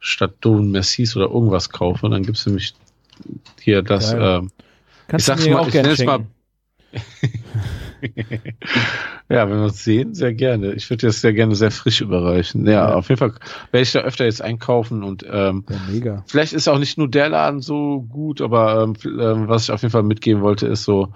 statt 0.00 0.34
Don 0.40 0.70
Messis 0.70 1.16
oder 1.16 1.26
irgendwas 1.26 1.70
kaufe, 1.70 2.08
dann 2.08 2.22
gibt's 2.24 2.44
nämlich 2.46 2.74
hier 3.60 3.82
das. 3.82 4.12
Ähm, 4.12 4.50
Kannst 5.06 5.22
Ich 5.22 5.26
sag's 5.26 5.44
mir 5.46 5.54
mal, 5.54 5.60
auch 5.60 5.66
ich 5.68 5.72
gerne 5.72 5.88
nenn's 5.88 6.04
mal- 6.04 6.24
ja, 9.28 9.48
wenn 9.48 9.56
wir 9.58 9.64
uns 9.64 9.82
sehen, 9.84 10.14
sehr 10.14 10.34
gerne. 10.34 10.72
Ich 10.74 10.88
würde 10.90 11.06
das 11.06 11.20
sehr 11.20 11.32
gerne 11.32 11.54
sehr 11.54 11.70
frisch 11.70 12.00
überreichen. 12.00 12.66
Ja, 12.66 12.72
Ja. 12.90 12.94
auf 12.94 13.08
jeden 13.08 13.18
Fall 13.18 13.34
werde 13.72 13.82
ich 13.82 13.92
da 13.92 14.00
öfter 14.00 14.24
jetzt 14.26 14.42
einkaufen 14.42 15.02
und 15.02 15.24
ähm, 15.28 15.64
Ja, 15.68 15.76
mega. 15.90 16.24
vielleicht 16.26 16.52
ist 16.52 16.68
auch 16.68 16.78
nicht 16.78 16.98
nur 16.98 17.08
der 17.08 17.28
Laden 17.30 17.60
so 17.60 18.02
gut, 18.02 18.40
aber 18.40 18.82
ähm, 18.82 18.94
ähm, 19.04 19.48
was 19.48 19.64
ich 19.64 19.70
auf 19.72 19.82
jeden 19.82 19.92
Fall 19.92 20.02
mitgeben 20.02 20.42
wollte, 20.42 20.66
ist 20.66 20.84
so, 20.84 21.12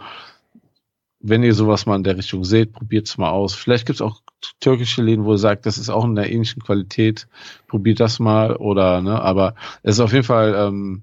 wenn 1.20 1.42
ihr 1.42 1.54
sowas 1.54 1.86
mal 1.86 1.96
in 1.96 2.04
der 2.04 2.16
Richtung 2.16 2.44
seht, 2.44 2.72
probiert's 2.72 3.18
mal 3.18 3.30
aus. 3.30 3.54
Vielleicht 3.54 3.86
gibt's 3.86 4.02
auch 4.02 4.22
türkische 4.60 5.02
Läden, 5.02 5.24
wo 5.24 5.32
ihr 5.32 5.38
sagt, 5.38 5.66
das 5.66 5.78
ist 5.78 5.88
auch 5.88 6.04
in 6.04 6.14
der 6.14 6.30
ähnlichen 6.30 6.62
Qualität, 6.62 7.26
probiert 7.66 8.00
das 8.00 8.20
mal 8.20 8.54
oder, 8.56 9.02
ne, 9.02 9.20
aber 9.20 9.54
es 9.82 9.96
ist 9.96 10.00
auf 10.00 10.12
jeden 10.12 10.24
Fall 10.24 10.54
ähm, 10.56 11.02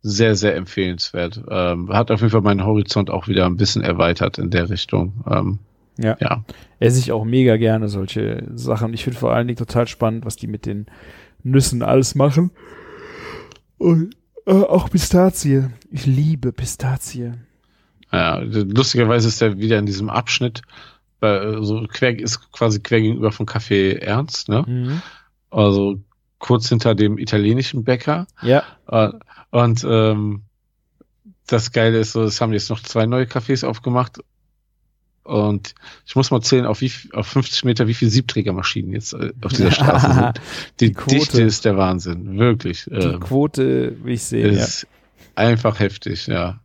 sehr, 0.00 0.34
sehr 0.34 0.56
empfehlenswert. 0.56 1.42
Ähm, 1.48 1.90
hat 1.92 2.10
auf 2.10 2.20
jeden 2.20 2.32
Fall 2.32 2.40
meinen 2.40 2.64
Horizont 2.64 3.10
auch 3.10 3.28
wieder 3.28 3.46
ein 3.46 3.56
bisschen 3.56 3.82
erweitert 3.82 4.38
in 4.38 4.50
der 4.50 4.70
Richtung. 4.70 5.22
Ähm, 5.30 5.58
Ja. 5.98 6.16
ja. 6.20 6.44
Esse 6.80 6.98
ich 6.98 7.12
auch 7.12 7.24
mega 7.24 7.56
gerne 7.58 7.88
solche 7.88 8.48
Sachen. 8.54 8.94
Ich 8.94 9.04
finde 9.04 9.18
vor 9.18 9.32
allen 9.32 9.46
Dingen 9.46 9.58
total 9.58 9.86
spannend, 9.86 10.24
was 10.24 10.36
die 10.36 10.48
mit 10.48 10.66
den 10.66 10.86
Nüssen 11.42 11.82
alles 11.82 12.14
machen. 12.14 12.50
Und 13.78 14.16
äh, 14.46 14.52
auch 14.52 14.90
Pistazie. 14.90 15.68
Ich 15.90 16.06
liebe 16.06 16.52
Pistazie. 16.52 17.34
Ja, 18.12 18.38
lustigerweise 18.40 19.28
ist 19.28 19.40
er 19.40 19.58
wieder 19.58 19.78
in 19.78 19.86
diesem 19.86 20.10
Abschnitt, 20.10 20.62
äh, 21.22 21.56
so 21.62 21.86
quer, 21.88 22.18
ist 22.18 22.52
quasi 22.52 22.80
quer 22.80 23.00
gegenüber 23.00 23.32
von 23.32 23.46
Café 23.46 23.94
Ernst, 23.98 24.48
ne? 24.48 24.64
Mhm. 24.66 25.02
Also 25.50 25.96
kurz 26.38 26.68
hinter 26.68 26.94
dem 26.94 27.18
italienischen 27.18 27.84
Bäcker. 27.84 28.26
Ja. 28.42 28.64
Äh, 28.88 29.12
Und 29.50 29.84
ähm, 29.88 30.42
das 31.46 31.72
Geile 31.72 31.98
ist 32.00 32.12
so, 32.12 32.22
es 32.22 32.40
haben 32.40 32.52
jetzt 32.52 32.70
noch 32.70 32.80
zwei 32.80 33.06
neue 33.06 33.24
Cafés 33.24 33.64
aufgemacht. 33.66 34.18
Und 35.24 35.74
ich 36.04 36.16
muss 36.16 36.30
mal 36.32 36.40
zählen, 36.40 36.66
auf, 36.66 36.80
wie, 36.80 36.90
auf 37.12 37.28
50 37.28 37.64
Meter, 37.64 37.86
wie 37.86 37.94
viele 37.94 38.10
Siebträgermaschinen 38.10 38.92
jetzt 38.92 39.12
äh, 39.14 39.32
auf 39.42 39.52
dieser 39.52 39.70
Straße 39.70 40.12
sind. 40.12 40.40
Die, 40.80 40.86
Die 40.88 40.92
Quote. 40.92 41.14
Dichte 41.16 41.42
ist 41.42 41.64
der 41.64 41.76
Wahnsinn, 41.76 42.38
wirklich. 42.38 42.84
Die 42.86 42.90
Ähm, 42.94 43.20
Quote 43.20 43.96
will 44.04 44.14
ich 44.14 44.24
sehen. 44.24 44.54
Ja. 44.56 44.64
ist 44.64 44.86
einfach 45.36 45.78
heftig, 45.78 46.26
ja. 46.26 46.58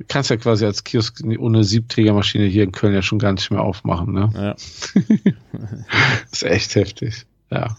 Du 0.00 0.06
kannst 0.08 0.30
ja 0.30 0.38
quasi 0.38 0.64
als 0.64 0.82
Kiosk 0.82 1.22
ohne 1.38 1.62
Siebträgermaschine 1.62 2.46
hier 2.46 2.64
in 2.64 2.72
Köln 2.72 2.94
ja 2.94 3.02
schon 3.02 3.18
gar 3.18 3.32
nicht 3.34 3.50
mehr 3.50 3.60
aufmachen, 3.60 4.14
ne? 4.14 4.30
Ja. 4.34 5.02
ist 6.32 6.42
echt 6.42 6.74
heftig, 6.74 7.26
ja. 7.50 7.76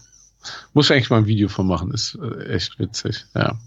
Muss 0.72 0.86
ich 0.86 0.92
eigentlich 0.92 1.10
mal 1.10 1.16
ein 1.16 1.26
Video 1.26 1.48
von 1.48 1.66
machen, 1.66 1.90
ist 1.90 2.16
äh, 2.22 2.44
echt 2.54 2.78
witzig, 2.78 3.26
ja. 3.34 3.58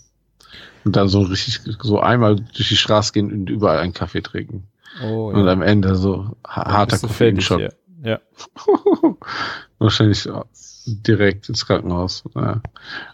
Und 0.86 0.96
dann 0.96 1.10
so 1.10 1.24
richtig, 1.24 1.60
so 1.82 2.00
einmal 2.00 2.38
durch 2.38 2.70
die 2.70 2.78
Straße 2.78 3.12
gehen 3.12 3.30
und 3.30 3.50
überall 3.50 3.80
einen 3.80 3.94
Kaffee 3.94 4.22
trinken. 4.22 4.68
Oh, 5.04 5.32
Und 5.34 5.46
ja. 5.46 5.52
am 5.52 5.62
Ende 5.62 5.96
so 5.98 6.38
ha- 6.48 6.72
harter 6.72 6.98
Koffeinschock. 7.00 7.60
Ja. 7.60 7.70
ja. 8.04 8.20
Wahrscheinlich 9.80 10.26
äh, 10.28 10.32
direkt 10.86 11.50
ins 11.50 11.66
Krankenhaus. 11.66 12.24
Ja. 12.36 12.62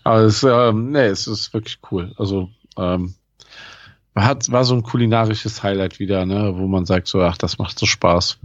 Aber 0.03 0.19
es, 0.19 0.43
ähm, 0.43 0.91
nee, 0.91 1.07
es 1.07 1.25
ist 1.25 1.51
wirklich 1.51 1.79
cool. 1.91 2.13
Also 2.17 2.49
ähm, 2.77 3.15
hat, 4.15 4.51
war 4.51 4.63
so 4.65 4.75
ein 4.75 4.83
kulinarisches 4.83 5.63
Highlight 5.63 5.99
wieder, 5.99 6.25
ne, 6.25 6.53
wo 6.55 6.67
man 6.67 6.85
sagt 6.85 7.07
so, 7.07 7.21
ach, 7.21 7.37
das 7.37 7.57
macht 7.57 7.79
so 7.79 7.85
Spaß. 7.85 8.39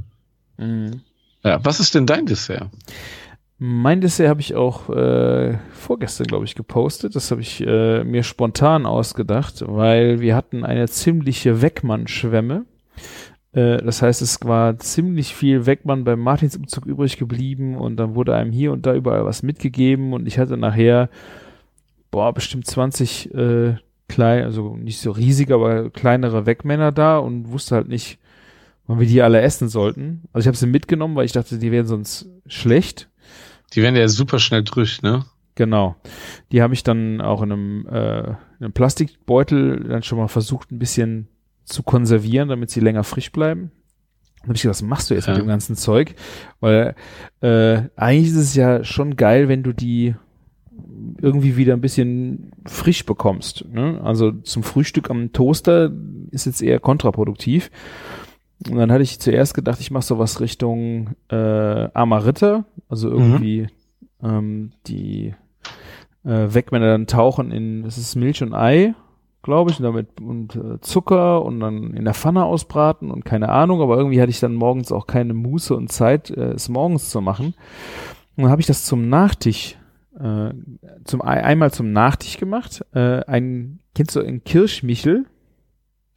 Mhm. 0.59 1.01
Ja, 1.43 1.65
was 1.65 1.81
ist 1.81 1.95
denn 1.95 2.07
dein 2.07 2.27
Dessert? 2.27 2.71
Mein 3.59 4.01
Dessert 4.01 4.29
habe 4.29 4.41
ich 4.41 4.55
auch 4.55 4.91
äh, 4.91 5.57
vorgestern, 5.73 6.27
glaube 6.27 6.45
ich, 6.45 6.55
gepostet. 6.55 7.17
Das 7.17 7.31
habe 7.31 7.41
ich 7.41 7.67
äh, 7.67 8.05
mir 8.05 8.23
spontan 8.23 8.85
ausgedacht, 8.85 9.65
weil 9.67 10.21
wir 10.21 10.37
hatten 10.37 10.65
eine 10.65 10.89
ziemliche 10.89 11.63
Weckmann-Schwemme. 11.63 12.67
Äh, 13.53 13.79
das 13.79 14.03
heißt, 14.03 14.21
es 14.21 14.39
war 14.45 14.79
ziemlich 14.79 15.35
viel 15.35 15.65
Weckmann 15.65 16.05
beim 16.05 16.21
Martinsumzug 16.21 16.85
übrig 16.85 17.17
geblieben 17.17 17.77
und 17.77 17.97
dann 17.97 18.15
wurde 18.15 18.35
einem 18.35 18.53
hier 18.53 18.73
und 18.73 18.85
da 18.85 18.95
überall 18.95 19.25
was 19.25 19.43
mitgegeben 19.43 20.13
und 20.13 20.27
ich 20.27 20.39
hatte 20.39 20.59
nachher, 20.59 21.09
boah, 22.11 22.35
bestimmt 22.35 22.67
20 22.67 23.35
äh, 23.35 23.77
klein, 24.09 24.45
also 24.45 24.77
nicht 24.77 24.99
so 25.01 25.11
riesige, 25.11 25.55
aber 25.55 25.91
kleinere 25.91 26.47
Weckmänner 26.47 26.93
da 26.93 27.19
und 27.19 27.51
wusste 27.51 27.75
halt 27.77 27.89
nicht, 27.89 28.19
wann 28.87 29.01
wir 29.01 29.07
die 29.07 29.23
alle 29.23 29.41
essen 29.41 29.69
sollten. 29.69 30.23
Also 30.33 30.45
ich 30.45 30.49
habe 30.49 30.57
sie 30.57 30.67
mitgenommen, 30.67 31.17
weil 31.17 31.25
ich 31.27 31.33
dachte, 31.33 31.59
die 31.59 31.73
wären 31.73 31.87
sonst 31.87 32.29
schlecht. 32.47 33.09
Die 33.75 33.83
werden 33.83 33.97
ja 33.97 34.07
super 34.09 34.39
schnell 34.39 34.63
durch, 34.63 35.03
ne? 35.03 35.25
Genau. 35.57 35.97
Die 36.53 36.63
habe 36.63 36.75
ich 36.75 36.85
dann 36.85 37.21
auch 37.21 37.43
in 37.43 37.51
einem, 37.51 37.87
äh, 37.89 38.21
in 38.29 38.37
einem 38.61 38.73
Plastikbeutel 38.73 39.81
dann 39.89 40.03
schon 40.03 40.19
mal 40.19 40.29
versucht, 40.29 40.71
ein 40.71 40.79
bisschen 40.79 41.29
zu 41.65 41.83
konservieren, 41.83 42.49
damit 42.49 42.71
sie 42.71 42.81
länger 42.81 43.03
frisch 43.05 43.33
bleiben. 43.33 43.73
Dann 44.41 44.51
habe 44.51 44.55
ich 44.57 44.63
gedacht, 44.63 44.77
was 44.77 44.83
machst 44.83 45.11
du 45.11 45.15
jetzt 45.15 45.27
Ja. 45.27 45.33
mit 45.33 45.43
dem 45.43 45.49
ganzen 45.49 45.75
Zeug? 45.75 46.15
Weil 46.61 46.95
äh, 47.41 47.83
eigentlich 47.97 48.29
ist 48.29 48.37
es 48.37 48.55
ja 48.55 48.85
schon 48.85 49.17
geil, 49.17 49.49
wenn 49.49 49.65
du 49.65 49.73
die 49.73 50.15
irgendwie 51.21 51.57
wieder 51.57 51.75
ein 51.75 51.81
bisschen 51.81 52.53
frisch 52.67 53.07
bekommst. 53.07 53.65
Ne? 53.73 54.01
Also 54.03 54.33
zum 54.33 54.63
Frühstück 54.63 55.11
am 55.11 55.33
Toaster 55.33 55.91
ist 56.31 56.47
jetzt 56.47 56.63
eher 56.63 56.81
kontraproduktiv. 56.81 57.71
Und 58.69 58.77
dann 58.77 58.91
hatte 58.91 59.03
ich 59.03 59.21
zuerst 59.21 59.55
gedacht, 59.55 59.81
ich 59.81 59.91
mache 59.91 60.05
sowas 60.05 60.41
Richtung 60.41 61.11
äh, 61.29 61.89
Amaritta, 61.93 62.65
also 62.89 63.11
irgendwie 63.11 63.69
ähm, 64.23 64.73
die 64.87 65.35
äh, 66.25 66.55
Wegmänner 66.55 66.89
dann 66.89 67.07
tauchen 67.07 67.53
in, 67.53 67.85
es 67.85 67.99
ist 67.99 68.17
Milch 68.17 68.43
und 68.43 68.55
Ei, 68.55 68.95
glaube 69.43 69.71
ich, 69.71 69.79
und 69.79 69.85
damit 69.85 70.21
und 70.21 70.57
äh, 70.57 70.81
Zucker 70.81 71.45
und 71.45 71.61
dann 71.61 71.93
in 71.95 72.05
der 72.05 72.15
Pfanne 72.15 72.45
ausbraten 72.45 73.11
und 73.11 73.25
keine 73.25 73.51
Ahnung, 73.51 73.81
aber 73.81 73.97
irgendwie 73.97 74.21
hatte 74.21 74.31
ich 74.31 74.41
dann 74.41 74.55
morgens 74.55 74.91
auch 74.91 75.07
keine 75.07 75.35
Muße 75.35 75.75
und 75.75 75.93
Zeit, 75.93 76.31
äh, 76.31 76.53
es 76.53 76.69
morgens 76.69 77.11
zu 77.11 77.21
machen. 77.21 77.55
Und 78.37 78.43
dann 78.43 78.51
habe 78.51 78.61
ich 78.61 78.67
das 78.67 78.85
zum 78.85 79.09
Nachtisch, 79.09 79.77
äh, 80.19 80.53
zum 81.05 81.23
einmal 81.23 81.73
zum 81.73 81.93
Nachtisch 81.93 82.39
gemacht. 82.39 82.85
Äh, 82.93 83.25
ein, 83.27 83.81
kennst 83.95 84.17
du 84.17 84.21
ein 84.21 84.45
Kirschmichel? 84.45 85.27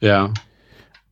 Ja. 0.00 0.32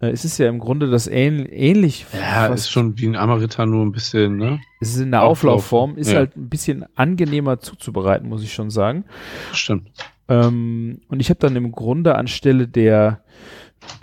Äh, 0.00 0.10
es 0.10 0.24
ist 0.24 0.38
ja 0.38 0.48
im 0.48 0.58
Grunde 0.58 0.88
das 0.88 1.06
ähn 1.06 1.46
ähnlich. 1.46 2.06
Ja, 2.12 2.46
ist 2.46 2.70
schon 2.70 2.98
wie 2.98 3.06
ein 3.06 3.16
Amarita, 3.16 3.66
nur 3.66 3.84
ein 3.84 3.92
bisschen, 3.92 4.36
ne? 4.36 4.60
Es 4.80 4.90
ist 4.90 5.00
in 5.00 5.10
der 5.10 5.22
Auflauf, 5.22 5.56
Auflaufform, 5.56 5.96
ist 5.96 6.10
ja. 6.10 6.18
halt 6.18 6.36
ein 6.36 6.48
bisschen 6.48 6.84
angenehmer 6.94 7.58
zuzubereiten, 7.58 8.28
muss 8.28 8.42
ich 8.42 8.52
schon 8.52 8.70
sagen. 8.70 9.04
Stimmt. 9.52 9.90
Ähm, 10.28 11.00
und 11.08 11.20
ich 11.20 11.30
habe 11.30 11.40
dann 11.40 11.56
im 11.56 11.72
Grunde 11.72 12.14
anstelle 12.14 12.68
der, 12.68 13.22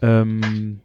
ähm, 0.01 0.81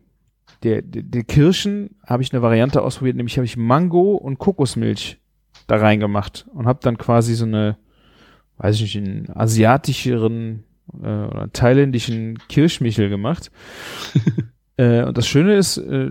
der, 0.63 0.83
der, 0.83 1.03
der 1.03 1.25
Kirschen 1.25 1.97
habe 2.07 2.23
ich 2.23 2.33
eine 2.33 2.43
Variante 2.43 2.83
ausprobiert, 2.83 3.17
nämlich 3.17 3.37
habe 3.37 3.47
ich 3.47 3.57
Mango 3.57 4.13
und 4.13 4.39
Kokosmilch 4.39 5.19
da 5.67 5.77
reingemacht 5.77 6.47
und 6.53 6.67
habe 6.67 6.81
dann 6.83 6.99
quasi 6.99 7.35
so 7.35 7.47
eine, 7.47 7.79
weiß 8.61 8.77
ich 8.77 8.83
nicht, 8.83 8.97
einen 8.97 9.31
asiatischeren 9.35 10.65
äh, 11.03 11.07
oder 11.07 11.51
thailändischen 11.53 12.39
Kirschmichel 12.49 13.09
gemacht. 13.09 13.51
äh, 14.77 15.05
und 15.05 15.17
das 15.17 15.27
Schöne 15.27 15.57
ist, 15.57 15.79
äh, 15.79 16.11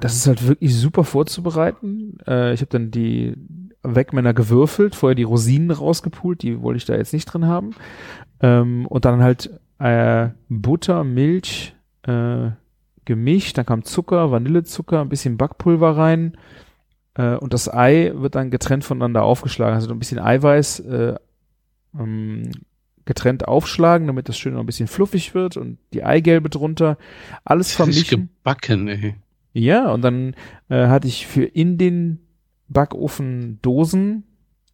das 0.00 0.14
ist 0.14 0.26
halt 0.26 0.46
wirklich 0.46 0.74
super 0.74 1.04
vorzubereiten. 1.04 2.18
Äh, 2.26 2.54
ich 2.54 2.60
habe 2.60 2.70
dann 2.70 2.90
die 2.90 3.34
Wegmänner 3.82 4.34
gewürfelt, 4.34 4.94
vorher 4.94 5.14
die 5.14 5.24
Rosinen 5.24 5.70
rausgepult, 5.70 6.42
die 6.42 6.62
wollte 6.62 6.78
ich 6.78 6.84
da 6.84 6.94
jetzt 6.94 7.12
nicht 7.12 7.26
drin 7.26 7.46
haben. 7.46 7.70
Ähm, 8.40 8.86
und 8.86 9.04
dann 9.04 9.22
halt 9.22 9.50
äh, 9.78 10.28
Butter, 10.48 11.04
Milch, 11.04 11.74
äh, 12.02 12.50
gemischt, 13.04 13.56
dann 13.58 13.66
kam 13.66 13.84
Zucker, 13.84 14.30
Vanillezucker, 14.30 15.00
ein 15.00 15.08
bisschen 15.08 15.38
Backpulver 15.38 15.96
rein 15.96 16.36
äh, 17.14 17.36
und 17.36 17.52
das 17.54 17.72
Ei 17.72 18.12
wird 18.14 18.34
dann 18.34 18.50
getrennt 18.50 18.84
voneinander 18.84 19.24
aufgeschlagen. 19.24 19.74
Also 19.74 19.90
ein 19.90 19.98
bisschen 19.98 20.18
Eiweiß 20.18 20.80
äh, 20.80 21.14
ähm, 21.98 22.50
getrennt 23.04 23.48
aufschlagen, 23.48 24.06
damit 24.06 24.28
das 24.28 24.38
schön 24.38 24.54
noch 24.54 24.60
ein 24.60 24.66
bisschen 24.66 24.88
fluffig 24.88 25.34
wird 25.34 25.56
und 25.56 25.78
die 25.92 26.04
Eigelbe 26.04 26.50
drunter. 26.50 26.98
Alles 27.44 27.72
Frisch 27.72 27.76
vermischen. 27.76 28.30
gebacken, 28.44 28.88
ey. 28.88 29.14
Ja, 29.54 29.90
und 29.90 30.02
dann 30.02 30.34
äh, 30.68 30.88
hatte 30.88 31.08
ich 31.08 31.26
für 31.26 31.44
in 31.44 31.78
den 31.78 32.20
Backofen 32.68 33.60
Dosen 33.62 34.24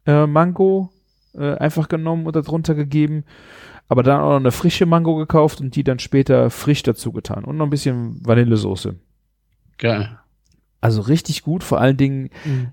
äh, 0.05 0.27
Mango 0.27 0.91
äh, 1.33 1.55
einfach 1.55 1.87
genommen 1.87 2.27
und 2.27 2.35
darunter 2.35 2.75
gegeben, 2.75 3.23
aber 3.87 4.03
dann 4.03 4.19
auch 4.19 4.31
noch 4.31 4.35
eine 4.35 4.51
frische 4.51 4.85
Mango 4.85 5.15
gekauft 5.15 5.61
und 5.61 5.75
die 5.75 5.83
dann 5.83 5.99
später 5.99 6.49
frisch 6.49 6.83
dazu 6.83 7.11
getan 7.13 7.45
und 7.45 7.57
noch 7.57 7.65
ein 7.65 7.71
bisschen 7.71 8.19
Vanillesoße. 8.25 8.95
Geil. 9.77 10.19
Also 10.85 11.01
richtig 11.01 11.41
gut, 11.43 11.63
vor 11.63 11.79
allen 11.81 11.97
Dingen, 11.97 12.29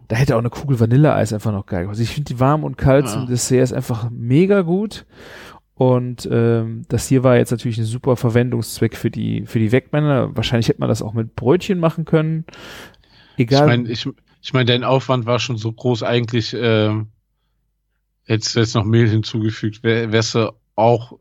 da 0.08 0.16
hätte 0.16 0.34
auch 0.36 0.40
eine 0.40 0.50
Kugel 0.50 0.78
Vanilleeis 0.78 1.32
einfach 1.32 1.50
noch 1.52 1.64
geil. 1.66 1.88
Also 1.88 2.02
ich 2.02 2.10
finde 2.10 2.34
die 2.34 2.40
warm 2.40 2.62
und 2.62 2.76
kalt 2.76 3.06
Ja. 3.06 3.12
zum 3.12 3.26
Dessert 3.26 3.62
ist 3.62 3.72
einfach 3.72 4.10
mega 4.10 4.60
gut. 4.60 5.06
Und 5.74 6.28
ähm, 6.30 6.82
das 6.88 7.08
hier 7.08 7.24
war 7.24 7.36
jetzt 7.38 7.50
natürlich 7.50 7.78
ein 7.78 7.84
super 7.86 8.16
Verwendungszweck 8.16 8.96
für 8.96 9.10
die 9.10 9.46
für 9.46 9.58
die 9.58 9.72
Wegmänner. 9.72 10.36
Wahrscheinlich 10.36 10.68
hätte 10.68 10.80
man 10.80 10.90
das 10.90 11.00
auch 11.02 11.14
mit 11.14 11.34
Brötchen 11.34 11.80
machen 11.80 12.04
können. 12.04 12.44
Egal. 13.38 13.62
Ich 13.62 13.66
meine, 13.66 13.88
ich, 13.90 14.08
ich 14.42 14.52
mein, 14.52 14.66
dein 14.66 14.84
Aufwand 14.84 15.24
war 15.24 15.38
schon 15.38 15.56
so 15.56 15.72
groß, 15.72 16.02
eigentlich 16.02 16.54
ähm, 16.56 17.08
hättest 18.24 18.54
du 18.54 18.60
jetzt 18.60 18.74
noch 18.74 18.84
Mehl 18.84 19.08
hinzugefügt, 19.08 19.82
wär, 19.82 20.12
wärst 20.12 20.34
du 20.34 20.52
auch 20.76 21.18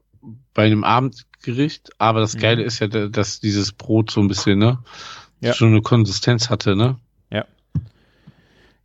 bei 0.54 0.66
einem 0.66 0.84
Abendgericht, 0.84 1.92
aber 1.98 2.20
das 2.20 2.36
Mhm. 2.36 2.40
Geile 2.40 2.64
ist 2.64 2.80
ja, 2.80 2.88
da- 2.88 3.08
dass 3.08 3.40
dieses 3.40 3.72
Brot 3.72 4.12
so 4.12 4.20
ein 4.22 4.28
bisschen, 4.28 4.60
ne, 4.60 4.80
Ja. 5.42 5.54
schon 5.54 5.70
eine 5.70 5.82
Konsistenz 5.82 6.50
hatte, 6.50 6.76
ne? 6.76 6.98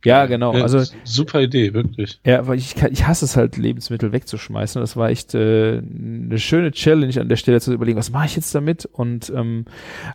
ja, 0.07 0.25
genau. 0.25 0.55
Ja, 0.55 0.63
Also 0.63 0.83
super 1.03 1.41
Idee, 1.41 1.73
wirklich. 1.73 2.19
Ja, 2.25 2.47
weil 2.47 2.57
ich, 2.57 2.75
ich 2.91 3.07
hasse 3.07 3.25
es 3.25 3.35
halt, 3.35 3.57
Lebensmittel 3.57 4.11
wegzuschmeißen. 4.11 4.79
Das 4.79 4.95
war 4.95 5.09
echt 5.09 5.33
äh, 5.33 5.79
eine 5.79 6.37
schöne 6.37 6.71
Challenge 6.71 7.19
an 7.19 7.29
der 7.29 7.35
Stelle 7.35 7.59
zu 7.59 7.73
überlegen, 7.73 7.97
was 7.97 8.11
mache 8.11 8.27
ich 8.27 8.35
jetzt 8.35 8.53
damit? 8.53 8.85
Und 8.85 9.31
ähm, 9.35 9.65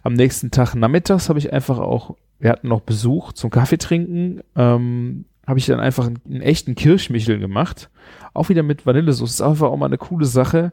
am 0.03 0.15
nächsten 0.15 0.51
Tag 0.51 0.75
nachmittags 0.75 1.29
habe 1.29 1.39
ich 1.39 1.53
einfach 1.53 1.79
auch, 1.79 2.17
wir 2.39 2.51
hatten 2.51 2.69
noch 2.69 2.81
Besuch 2.81 3.33
zum 3.33 3.51
Kaffee 3.51 3.79
trinken, 3.79 4.41
ähm, 4.57 5.25
habe 5.47 5.59
ich 5.59 5.67
dann 5.67 5.81
einfach 5.81 6.07
einen, 6.07 6.21
einen 6.27 6.43
echten 6.43 6.75
Kirschmichel 6.75 7.39
gemacht. 7.39 7.91
Auch 8.35 8.49
wieder 8.49 8.63
mit 8.63 8.87
Vanillesoße. 8.87 9.25
Das 9.25 9.35
ist 9.35 9.43
einfach 9.43 9.69
auch 9.69 9.77
mal 9.77 9.87
eine 9.87 9.99
coole 9.99 10.27
Sache, 10.27 10.73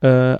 äh, 0.00 0.36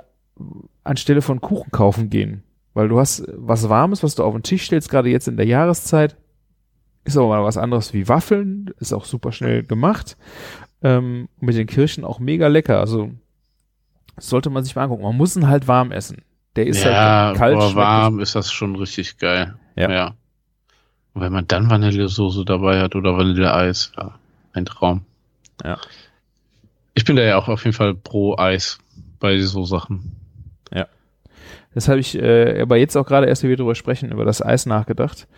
anstelle 0.85 1.23
von 1.23 1.41
Kuchen 1.41 1.71
kaufen 1.71 2.11
gehen. 2.11 2.43
Weil 2.75 2.89
du 2.89 2.99
hast 3.01 3.25
was 3.35 3.69
Warmes, 3.69 4.03
was 4.03 4.15
du 4.15 4.25
auf 4.25 4.35
den 4.35 4.43
Tisch 4.43 4.65
stellst, 4.65 4.91
gerade 4.91 5.09
jetzt 5.09 5.29
in 5.29 5.37
der 5.37 5.47
Jahreszeit. 5.47 6.17
Ist 7.05 7.17
aber 7.17 7.29
mal 7.29 7.45
was 7.45 7.57
anderes 7.57 7.93
wie 7.95 8.09
Waffeln, 8.09 8.73
ist 8.79 8.93
auch 8.93 9.05
super 9.05 9.33
schnell 9.33 9.63
gemacht. 9.63 10.17
Ähm, 10.83 11.29
mit 11.41 11.57
den 11.57 11.67
Kirschen 11.67 12.05
auch 12.05 12.19
mega 12.19 12.47
lecker. 12.47 12.79
Also 12.79 13.11
sollte 14.19 14.51
man 14.51 14.65
sich 14.65 14.77
mal 14.77 14.85
angucken. 14.85 15.03
Man 15.03 15.17
muss 15.17 15.37
ihn 15.37 15.49
halt 15.49 15.67
warm 15.67 15.93
essen. 15.93 16.23
Der 16.57 16.67
ist 16.67 16.85
ja, 16.85 16.93
halt 17.29 17.37
kalt. 17.37 17.57
aber 17.57 17.75
warm 17.75 18.21
ist 18.21 18.35
das 18.35 18.53
schon 18.53 18.77
richtig 18.77 19.19
geil. 19.19 19.55
Ja. 19.77 19.91
ja. 19.91 20.15
Und 21.15 21.23
wenn 21.23 21.33
man 21.33 21.47
dann 21.47 21.71
Vanillesoße 21.71 22.45
dabei 22.45 22.81
hat 22.81 22.95
oder 22.95 23.17
Vanilleeis, 23.17 23.93
ja, 23.97 24.19
ein 24.53 24.65
Traum. 24.65 25.03
Ja. 25.65 25.79
Ich 26.95 27.05
bin 27.05 27.17
da 27.17 27.23
ja 27.23 27.37
auch 27.37 27.49
auf 27.49 27.65
jeden 27.65 27.77
Fall 27.77 27.95
pro 27.95 28.37
Eis 28.37 28.79
bei 29.19 29.41
so 29.41 29.65
Sachen. 29.65 30.17
Das 31.75 31.89
habe 31.89 32.01
ich 32.01 32.19
äh, 32.19 32.61
aber 32.61 32.77
jetzt 32.77 32.97
auch 32.97 33.07
gerade 33.07 33.27
erst 33.27 33.43
wieder 33.43 33.57
drüber 33.57 33.75
sprechen, 33.75 34.11
über 34.11 34.25
das 34.25 34.43
Eis 34.43 34.67
nachgedacht. 34.67 35.29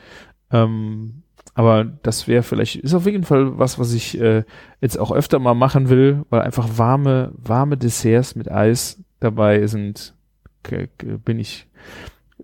Ähm, 0.51 1.23
aber 1.55 1.85
das 1.85 2.29
wäre 2.29 2.43
vielleicht, 2.43 2.77
ist 2.77 2.95
auf 2.95 3.05
jeden 3.05 3.25
Fall 3.25 3.59
was, 3.59 3.79
was 3.79 3.93
ich 3.93 4.19
äh, 4.19 4.45
jetzt 4.81 4.99
auch 4.99 5.13
öfter 5.13 5.39
mal 5.39 5.55
machen 5.55 5.91
will, 5.91 6.25
weil 6.31 6.41
einfach 6.41 6.79
warme, 6.79 7.33
warme 7.37 7.77
Desserts 7.77 8.35
mit 8.35 8.51
Eis 8.51 9.03
dabei 9.21 9.67
sind, 9.67 10.15
bin 10.63 11.39
ich, 11.39 11.69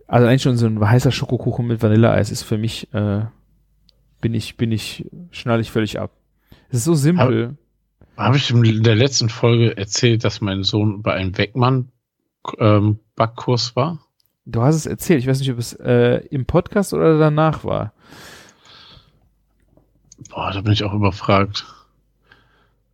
also 0.06 0.26
eigentlich 0.26 0.42
schon 0.42 0.56
so 0.56 0.66
ein 0.66 0.80
heißer 0.80 1.10
Schokokuchen 1.10 1.66
mit 1.66 1.82
Vanilleeis 1.82 2.30
ist 2.30 2.42
für 2.42 2.58
mich, 2.58 2.92
äh, 2.92 3.22
bin 4.20 4.34
ich, 4.34 4.56
bin 4.56 4.72
ich, 4.72 5.06
schnalle 5.30 5.62
ich 5.62 5.70
völlig 5.70 5.98
ab. 5.98 6.10
Es 6.68 6.78
ist 6.78 6.84
so 6.84 6.94
simpel. 6.94 7.56
Habe 8.16 8.36
ich 8.36 8.50
in 8.50 8.82
der 8.82 8.96
letzten 8.96 9.28
Folge 9.28 9.76
erzählt, 9.76 10.24
dass 10.24 10.40
mein 10.40 10.64
Sohn 10.64 11.02
bei 11.02 11.14
einem 11.14 11.38
Weckmann 11.38 11.92
ähm, 12.58 12.98
Backkurs 13.16 13.76
war? 13.76 13.98
Du 14.46 14.62
hast 14.62 14.76
es 14.76 14.86
erzählt. 14.86 15.20
Ich 15.20 15.26
weiß 15.26 15.40
nicht, 15.40 15.52
ob 15.52 15.58
es 15.58 15.74
äh, 15.74 16.26
im 16.30 16.46
Podcast 16.46 16.94
oder 16.94 17.18
danach 17.18 17.64
war. 17.64 17.92
Boah, 20.30 20.50
da 20.52 20.60
bin 20.60 20.72
ich 20.72 20.84
auch 20.84 20.94
überfragt. 20.94 21.66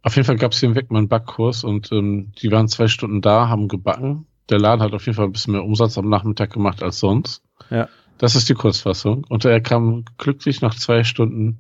Auf 0.03 0.17
jeden 0.17 0.27
Fall 0.27 0.37
gab 0.37 0.53
es 0.53 0.61
hier 0.61 0.69
einen 0.69 0.77
Weckmann-Backkurs 0.77 1.65
und 1.65 1.91
ähm, 1.93 2.33
die 2.41 2.51
waren 2.51 2.69
zwei 2.69 2.89
Stunden 2.89 3.23
da, 3.23 3.49
haben 3.49 3.69
gebacken. 3.69 4.27
Der 4.51 4.59
Laden 4.59 4.83
hat 4.83 4.93
auf 4.93 5.07
jeden 5.07 5.17
Fall 5.17 5.25
ein 5.25 5.33
bisschen 5.33 5.53
mehr 5.53 5.65
Umsatz 5.65 5.97
am 5.97 6.11
Nachmittag 6.11 6.53
gemacht 6.53 6.83
als 6.83 6.99
sonst. 6.99 7.43
Ja. 7.71 7.89
Das 8.19 8.37
ist 8.37 8.49
die 8.49 8.55
Kurzfassung. 8.55 9.25
Und 9.29 9.45
er 9.45 9.61
kam 9.61 10.05
glücklich 10.19 10.61
nach 10.61 10.75
zwei 10.75 11.05
Stunden 11.05 11.59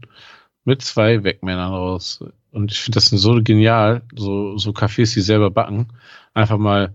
mit 0.65 0.83
zwei 0.83 1.25
Weckmännern 1.25 1.73
raus. 1.73 2.23
Und 2.53 2.71
ich 2.71 2.81
finde 2.81 2.97
das 2.97 3.07
so 3.07 3.41
genial, 3.43 4.03
so, 4.15 4.59
so 4.59 4.71
Cafés, 4.71 5.15
die 5.15 5.23
selber 5.23 5.51
backen. 5.51 5.89
Einfach 6.35 6.59
mal, 6.59 6.95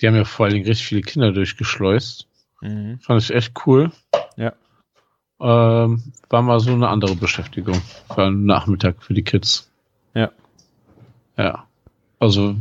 die 0.00 0.06
haben 0.06 0.16
ja 0.16 0.24
vor 0.24 0.46
allen 0.46 0.54
Dingen 0.54 0.66
richtig 0.66 0.86
viele 0.86 1.02
Kinder 1.02 1.32
durchgeschleust. 1.32 2.26
Fand 2.60 3.22
ich 3.22 3.30
echt 3.30 3.54
cool. 3.66 3.90
Ja. 4.36 4.52
Ähm, 5.40 6.12
war 6.28 6.42
mal 6.42 6.60
so 6.60 6.72
eine 6.72 6.88
andere 6.88 7.16
Beschäftigung 7.16 7.80
für 8.12 8.24
einen 8.24 8.44
Nachmittag 8.44 9.02
für 9.02 9.14
die 9.14 9.24
Kids. 9.24 9.70
Ja. 10.14 10.30
Ja. 11.38 11.66
Also, 12.18 12.56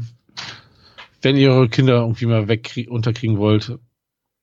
wenn 1.21 1.35
ihr 1.35 1.51
eure 1.51 1.67
Kinder 1.67 1.97
irgendwie 1.97 2.27
mal 2.27 2.47
weg 2.47 2.87
unterkriegen 2.89 3.37
wollt, 3.37 3.77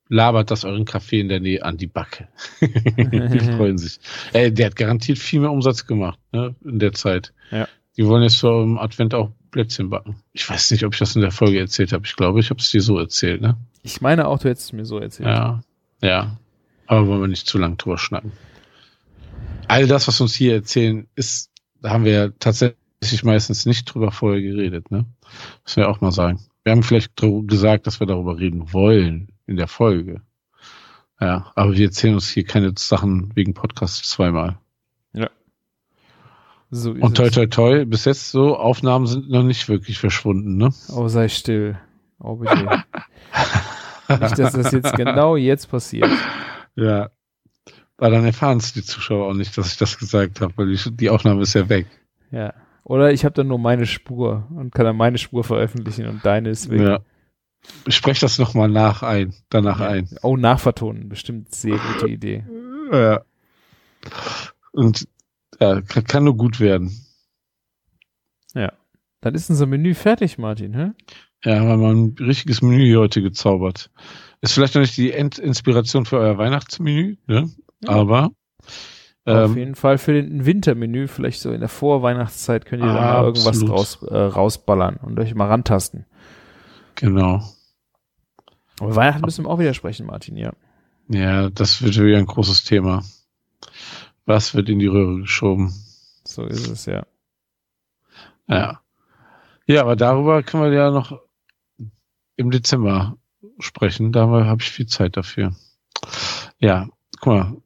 labert 0.08 0.50
das 0.50 0.64
euren 0.66 0.84
Kaffee 0.84 1.20
in 1.20 1.28
der 1.28 1.40
Nähe 1.40 1.64
an 1.64 1.78
die 1.78 1.86
Backe. 1.86 2.28
die 2.60 3.40
freuen 3.40 3.78
sich. 3.78 3.98
Ey, 4.34 4.52
der 4.52 4.66
hat 4.66 4.76
garantiert 4.76 5.18
viel 5.18 5.40
mehr 5.40 5.50
Umsatz 5.50 5.86
gemacht, 5.86 6.18
ne, 6.32 6.54
in 6.62 6.78
der 6.78 6.92
Zeit. 6.92 7.32
Ja. 7.50 7.66
Die 7.96 8.06
wollen 8.06 8.22
jetzt 8.22 8.38
so 8.38 8.62
im 8.62 8.78
Advent 8.78 9.14
auch 9.14 9.32
Plätzchen 9.56 9.88
backen. 9.88 10.16
Ich 10.34 10.50
weiß 10.50 10.70
nicht, 10.70 10.84
ob 10.84 10.92
ich 10.92 10.98
das 10.98 11.16
in 11.16 11.22
der 11.22 11.30
Folge 11.30 11.58
erzählt 11.58 11.94
habe. 11.94 12.04
Ich 12.04 12.14
glaube, 12.14 12.40
ich 12.40 12.50
habe 12.50 12.60
es 12.60 12.70
dir 12.70 12.82
so 12.82 12.98
erzählt, 12.98 13.40
ne? 13.40 13.56
Ich 13.82 14.02
meine 14.02 14.26
auch, 14.26 14.38
du 14.38 14.50
hättest 14.50 14.66
es 14.66 14.72
mir 14.74 14.84
so 14.84 14.98
erzählt. 14.98 15.30
Ja, 15.30 15.62
ja. 16.02 16.36
Aber 16.86 17.06
wollen 17.06 17.22
wir 17.22 17.28
nicht 17.28 17.46
zu 17.46 17.56
lang 17.56 17.78
drüber 17.78 17.96
schnacken. 17.96 18.32
All 19.66 19.86
das, 19.86 20.08
was 20.08 20.20
uns 20.20 20.34
hier 20.34 20.52
erzählen, 20.52 21.08
ist, 21.14 21.50
da 21.80 21.88
haben 21.88 22.04
wir 22.04 22.12
ja 22.12 22.28
tatsächlich 22.38 23.24
meistens 23.24 23.64
nicht 23.64 23.86
drüber 23.86 24.12
vorher 24.12 24.42
geredet, 24.42 24.90
ne? 24.90 25.06
Müssen 25.64 25.76
wir 25.76 25.88
auch 25.88 26.02
mal 26.02 26.12
sagen. 26.12 26.38
Wir 26.64 26.72
haben 26.72 26.82
vielleicht 26.82 27.12
gesagt, 27.16 27.86
dass 27.86 27.98
wir 27.98 28.06
darüber 28.06 28.38
reden 28.38 28.74
wollen 28.74 29.28
in 29.46 29.56
der 29.56 29.68
Folge. 29.68 30.20
Ja, 31.18 31.50
aber 31.54 31.74
wir 31.74 31.86
erzählen 31.86 32.12
uns 32.12 32.28
hier 32.28 32.44
keine 32.44 32.74
Sachen 32.76 33.34
wegen 33.34 33.54
Podcast 33.54 34.04
zweimal. 34.04 34.58
So 36.70 36.92
ist 36.94 37.02
Und 37.02 37.16
toi 37.16 37.30
toi 37.30 37.46
toi, 37.46 37.84
bis 37.84 38.04
jetzt 38.04 38.30
so, 38.30 38.56
Aufnahmen 38.56 39.06
sind 39.06 39.30
noch 39.30 39.42
nicht 39.44 39.68
wirklich 39.68 39.98
verschwunden, 39.98 40.56
ne? 40.56 40.70
Oh, 40.92 41.08
sei 41.08 41.28
still. 41.28 41.78
Oh, 42.18 42.36
bitte. 42.36 42.56
Nicht, 44.08 44.38
dass 44.38 44.52
das 44.52 44.72
jetzt 44.72 44.94
genau 44.94 45.36
jetzt 45.36 45.68
passiert. 45.70 46.08
Ja. 46.76 47.10
Weil 47.98 48.10
dann 48.12 48.24
erfahren 48.24 48.58
es 48.58 48.72
die 48.72 48.82
Zuschauer 48.84 49.28
auch 49.28 49.34
nicht, 49.34 49.56
dass 49.58 49.72
ich 49.72 49.78
das 49.78 49.98
gesagt 49.98 50.40
habe, 50.40 50.52
weil 50.56 50.72
die, 50.72 50.96
die 50.96 51.10
Aufnahme 51.10 51.42
ist 51.42 51.54
ja 51.54 51.68
weg. 51.68 51.86
Ja. 52.30 52.52
Oder 52.84 53.12
ich 53.12 53.24
habe 53.24 53.34
dann 53.34 53.48
nur 53.48 53.58
meine 53.58 53.84
Spur 53.86 54.46
und 54.54 54.72
kann 54.72 54.84
dann 54.84 54.96
meine 54.96 55.18
Spur 55.18 55.42
veröffentlichen 55.42 56.06
und 56.06 56.24
deine 56.24 56.50
ist 56.50 56.70
weg. 56.70 56.80
Ja. 56.80 57.00
Ich 57.86 57.96
spreche 57.96 58.20
das 58.20 58.38
nochmal 58.38 58.68
nach 58.68 59.02
ein, 59.02 59.34
danach 59.50 59.80
Ja. 59.80 59.88
ein. 59.88 60.08
Oh, 60.22 60.36
nachvertonen. 60.36 61.08
Bestimmt 61.08 61.52
sehr 61.52 61.78
gute 61.78 62.08
Idee. 62.08 62.44
Ja. 62.92 63.22
Und 64.72 65.08
ja, 65.60 65.80
kann, 65.82 66.04
kann 66.04 66.24
nur 66.24 66.36
gut 66.36 66.60
werden. 66.60 67.06
Dann 69.26 69.34
ist 69.34 69.50
unser 69.50 69.66
Menü 69.66 69.94
fertig, 69.94 70.38
Martin, 70.38 70.72
hä? 70.72 70.92
Ja, 71.42 71.56
haben 71.58 71.66
wir 71.66 71.76
mal 71.76 71.94
ein 71.96 72.14
richtiges 72.20 72.62
Menü 72.62 72.94
heute 72.94 73.22
gezaubert. 73.22 73.90
Ist 74.40 74.52
vielleicht 74.52 74.76
noch 74.76 74.82
nicht 74.82 74.96
die 74.96 75.10
Endinspiration 75.10 76.04
für 76.04 76.18
euer 76.18 76.38
Weihnachtsmenü, 76.38 77.16
ne? 77.26 77.50
Ja. 77.80 77.88
Aber 77.88 78.30
Auf 79.24 79.50
ähm, 79.50 79.56
jeden 79.56 79.74
Fall 79.74 79.98
für 79.98 80.12
den 80.12 80.46
Wintermenü, 80.46 81.08
vielleicht 81.08 81.40
so 81.40 81.50
in 81.50 81.58
der 81.58 81.68
Vorweihnachtszeit 81.68 82.66
könnt 82.66 82.84
ihr 82.84 82.86
da 82.86 82.94
mal 82.94 83.24
irgendwas 83.24 83.68
raus, 83.68 84.02
äh, 84.08 84.16
rausballern 84.16 84.94
und 85.02 85.18
euch 85.18 85.34
mal 85.34 85.48
rantasten. 85.48 86.06
genau. 86.94 87.42
Aber 88.78 88.94
Weihnachten 88.94 89.22
müssen 89.22 89.44
wir 89.44 89.50
auch 89.50 89.58
wieder 89.58 89.74
sprechen, 89.74 90.06
Martin, 90.06 90.36
ja. 90.36 90.52
Ja, 91.08 91.50
das 91.50 91.82
wird 91.82 91.98
wieder 91.98 92.18
ein 92.18 92.26
großes 92.26 92.62
Thema. 92.62 93.02
Was 94.26 94.54
wird 94.54 94.68
in 94.68 94.80
die 94.80 94.86
Röhre 94.86 95.20
geschoben? 95.20 95.72
So 96.24 96.44
ist 96.44 96.68
es, 96.68 96.86
ja. 96.86 97.06
Ja. 98.48 98.80
Ja, 99.66 99.80
aber 99.80 99.96
darüber 99.96 100.42
können 100.42 100.64
wir 100.64 100.72
ja 100.72 100.90
noch 100.90 101.20
im 102.36 102.50
Dezember 102.50 103.16
sprechen. 103.58 104.12
Da 104.12 104.28
habe 104.28 104.62
ich 104.62 104.70
viel 104.70 104.86
Zeit 104.86 105.16
dafür. 105.16 105.54
Ja, 106.58 106.88
guck 107.20 107.32
mal. 107.32 107.56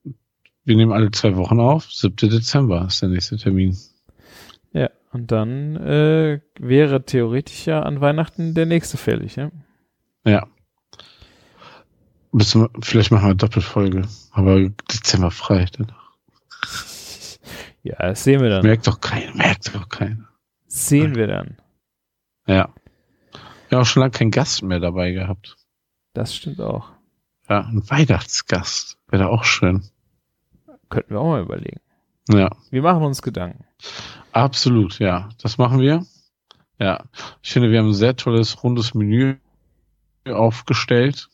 Wir 0.64 0.76
nehmen 0.76 0.92
alle 0.92 1.10
zwei 1.10 1.36
Wochen 1.36 1.58
auf. 1.58 1.90
7. 1.90 2.14
Dezember 2.30 2.86
ist 2.86 3.02
der 3.02 3.08
nächste 3.08 3.38
Termin. 3.38 3.76
Ja, 4.72 4.90
und 5.12 5.32
dann 5.32 5.76
äh, 5.76 6.40
wäre 6.58 7.04
theoretisch 7.04 7.66
ja 7.66 7.82
an 7.82 8.00
Weihnachten 8.00 8.54
der 8.54 8.66
nächste 8.66 8.96
fällig, 8.96 9.36
ja. 9.36 9.50
Ja. 10.24 10.46
Wir, 12.32 12.70
vielleicht 12.80 13.10
machen 13.10 13.22
wir 13.22 13.30
eine 13.30 13.36
Doppelfolge. 13.36 14.02
Aber 14.30 14.60
Dezember 14.60 15.30
frei. 15.30 15.66
Dann. 15.76 15.92
Ja, 17.82 17.96
das 17.98 18.24
sehen 18.24 18.40
wir 18.40 18.50
dann. 18.50 18.62
Merkt 18.62 18.86
doch 18.86 19.00
keiner. 19.00 19.34
Merkt 19.34 19.74
doch 19.74 19.88
keiner. 19.88 20.28
Sehen 20.66 21.14
wir 21.14 21.26
dann. 21.26 21.56
Ja. 22.46 22.72
Wir 23.68 23.76
haben 23.76 23.82
auch 23.82 23.86
schon 23.86 24.00
lange 24.00 24.12
keinen 24.12 24.30
Gast 24.30 24.62
mehr 24.62 24.80
dabei 24.80 25.12
gehabt. 25.12 25.56
Das 26.12 26.34
stimmt 26.34 26.60
auch. 26.60 26.90
Ja, 27.48 27.60
ein 27.60 27.88
Weihnachtsgast. 27.88 28.98
Wäre 29.08 29.28
auch 29.28 29.44
schön. 29.44 29.84
Könnten 30.88 31.14
wir 31.14 31.20
auch 31.20 31.30
mal 31.30 31.42
überlegen. 31.42 31.80
Ja. 32.28 32.50
Wir 32.70 32.82
machen 32.82 33.02
uns 33.02 33.22
Gedanken. 33.22 33.64
Absolut, 34.32 34.98
ja. 34.98 35.28
Das 35.42 35.58
machen 35.58 35.80
wir. 35.80 36.04
Ja. 36.78 37.04
Ich 37.42 37.52
finde, 37.52 37.70
wir 37.70 37.78
haben 37.78 37.88
ein 37.88 37.94
sehr 37.94 38.16
tolles, 38.16 38.62
rundes 38.62 38.94
Menü 38.94 39.36
aufgestellt. 40.26 41.28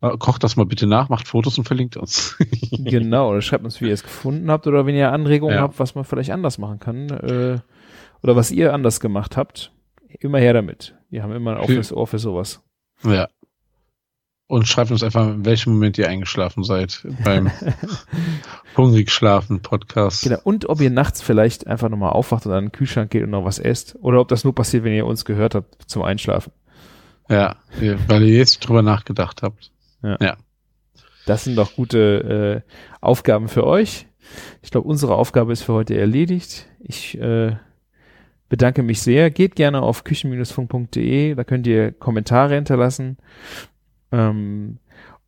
Äh, 0.00 0.16
Kocht 0.18 0.44
das 0.44 0.56
mal 0.56 0.66
bitte 0.66 0.86
nach, 0.86 1.08
macht 1.08 1.26
Fotos 1.28 1.58
und 1.58 1.64
verlinkt 1.64 1.96
uns. 1.96 2.36
genau, 2.70 3.30
oder 3.30 3.42
schreibt 3.42 3.64
uns, 3.64 3.80
wie 3.80 3.86
ihr 3.88 3.94
es 3.94 4.02
gefunden 4.02 4.50
habt 4.50 4.66
oder 4.66 4.86
wenn 4.86 4.94
ihr 4.94 5.10
Anregungen 5.12 5.56
Ja. 5.56 5.62
habt, 5.62 5.78
was 5.78 5.94
man 5.94 6.04
vielleicht 6.04 6.30
anders 6.30 6.58
machen 6.58 6.78
kann 6.78 7.10
äh, 7.10 7.58
oder 8.22 8.36
was 8.36 8.50
ihr 8.50 8.72
anders 8.74 9.00
gemacht 9.00 9.36
habt. 9.36 9.72
Immer 10.20 10.38
her 10.38 10.52
damit. 10.54 10.94
Wir 11.10 11.22
haben 11.22 11.32
immer 11.32 11.52
ein 11.52 11.58
offenes 11.58 11.92
Ohr 11.92 12.06
für 12.06 12.18
sowas. 12.18 12.62
ja. 13.04 13.28
Und 14.50 14.66
schreibt 14.66 14.90
uns 14.90 15.02
einfach, 15.02 15.26
in 15.28 15.44
welchem 15.44 15.74
Moment 15.74 15.98
ihr 15.98 16.08
eingeschlafen 16.08 16.64
seid 16.64 17.06
beim 17.22 17.50
Hungrig 18.78 19.10
Schlafen 19.10 19.60
Podcast. 19.60 20.22
Genau. 20.22 20.38
Und 20.42 20.70
ob 20.70 20.80
ihr 20.80 20.88
nachts 20.88 21.20
vielleicht 21.20 21.66
einfach 21.66 21.90
nochmal 21.90 22.12
aufwacht 22.12 22.46
und 22.46 22.52
an 22.52 22.64
den 22.66 22.72
Kühlschrank 22.72 23.10
geht 23.10 23.24
und 23.24 23.30
noch 23.30 23.44
was 23.44 23.58
esst. 23.58 23.96
Oder 24.00 24.20
ob 24.20 24.28
das 24.28 24.44
nur 24.44 24.54
passiert, 24.54 24.84
wenn 24.84 24.94
ihr 24.94 25.04
uns 25.04 25.26
gehört 25.26 25.54
habt 25.54 25.76
zum 25.90 26.02
Einschlafen. 26.02 26.50
Ja, 27.28 27.56
weil 28.06 28.22
ihr 28.22 28.38
jetzt 28.38 28.60
drüber 28.66 28.80
nachgedacht 28.80 29.42
habt. 29.42 29.70
Das 31.26 31.44
sind 31.44 31.56
doch 31.56 31.74
gute 31.74 32.64
äh, 32.66 32.72
Aufgaben 33.00 33.48
für 33.48 33.66
euch. 33.66 34.06
Ich 34.62 34.70
glaube, 34.70 34.88
unsere 34.88 35.14
Aufgabe 35.14 35.52
ist 35.52 35.62
für 35.62 35.74
heute 35.74 35.98
erledigt. 35.98 36.66
Ich 36.80 37.18
äh, 37.20 37.56
bedanke 38.48 38.82
mich 38.82 39.02
sehr. 39.02 39.30
Geht 39.30 39.56
gerne 39.56 39.82
auf 39.82 40.04
küchen-funk.de, 40.04 41.34
da 41.34 41.44
könnt 41.44 41.66
ihr 41.66 41.92
Kommentare 41.92 42.54
hinterlassen. 42.54 43.18
Ähm, 44.12 44.78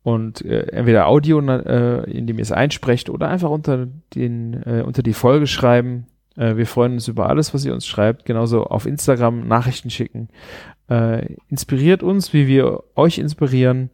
und 0.03 0.43
äh, 0.43 0.67
entweder 0.71 1.07
Audio, 1.07 1.39
äh, 1.39 2.09
indem 2.09 2.39
ihr 2.39 2.43
es 2.43 2.51
einsprecht, 2.51 3.09
oder 3.09 3.29
einfach 3.29 3.49
unter 3.49 3.87
den 4.15 4.63
äh, 4.63 4.81
unter 4.81 5.03
die 5.03 5.13
Folge 5.13 5.45
schreiben. 5.45 6.07
Äh, 6.35 6.55
wir 6.55 6.65
freuen 6.65 6.93
uns 6.93 7.07
über 7.07 7.29
alles, 7.29 7.53
was 7.53 7.65
ihr 7.65 7.73
uns 7.73 7.85
schreibt. 7.85 8.25
Genauso 8.25 8.63
auf 8.63 8.87
Instagram 8.87 9.47
Nachrichten 9.47 9.91
schicken. 9.91 10.29
Äh, 10.89 11.35
inspiriert 11.49 12.01
uns, 12.01 12.33
wie 12.33 12.47
wir 12.47 12.83
euch 12.95 13.19
inspirieren. 13.19 13.91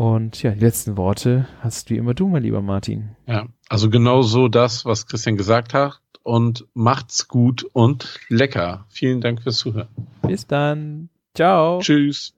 Und 0.00 0.42
ja, 0.42 0.52
die 0.52 0.60
letzten 0.60 0.96
Worte 0.96 1.46
hast 1.60 1.90
wie 1.90 1.98
immer 1.98 2.14
du, 2.14 2.26
mein 2.26 2.42
lieber 2.42 2.62
Martin. 2.62 3.16
Ja, 3.26 3.48
also 3.68 3.90
genau 3.90 4.22
so 4.22 4.48
das, 4.48 4.86
was 4.86 5.06
Christian 5.06 5.36
gesagt 5.36 5.74
hat. 5.74 6.00
Und 6.22 6.66
macht's 6.72 7.28
gut 7.28 7.64
und 7.64 8.18
lecker. 8.30 8.86
Vielen 8.88 9.20
Dank 9.20 9.42
fürs 9.42 9.58
Zuhören. 9.58 9.88
Bis 10.22 10.46
dann. 10.46 11.10
Ciao. 11.34 11.80
Tschüss. 11.80 12.32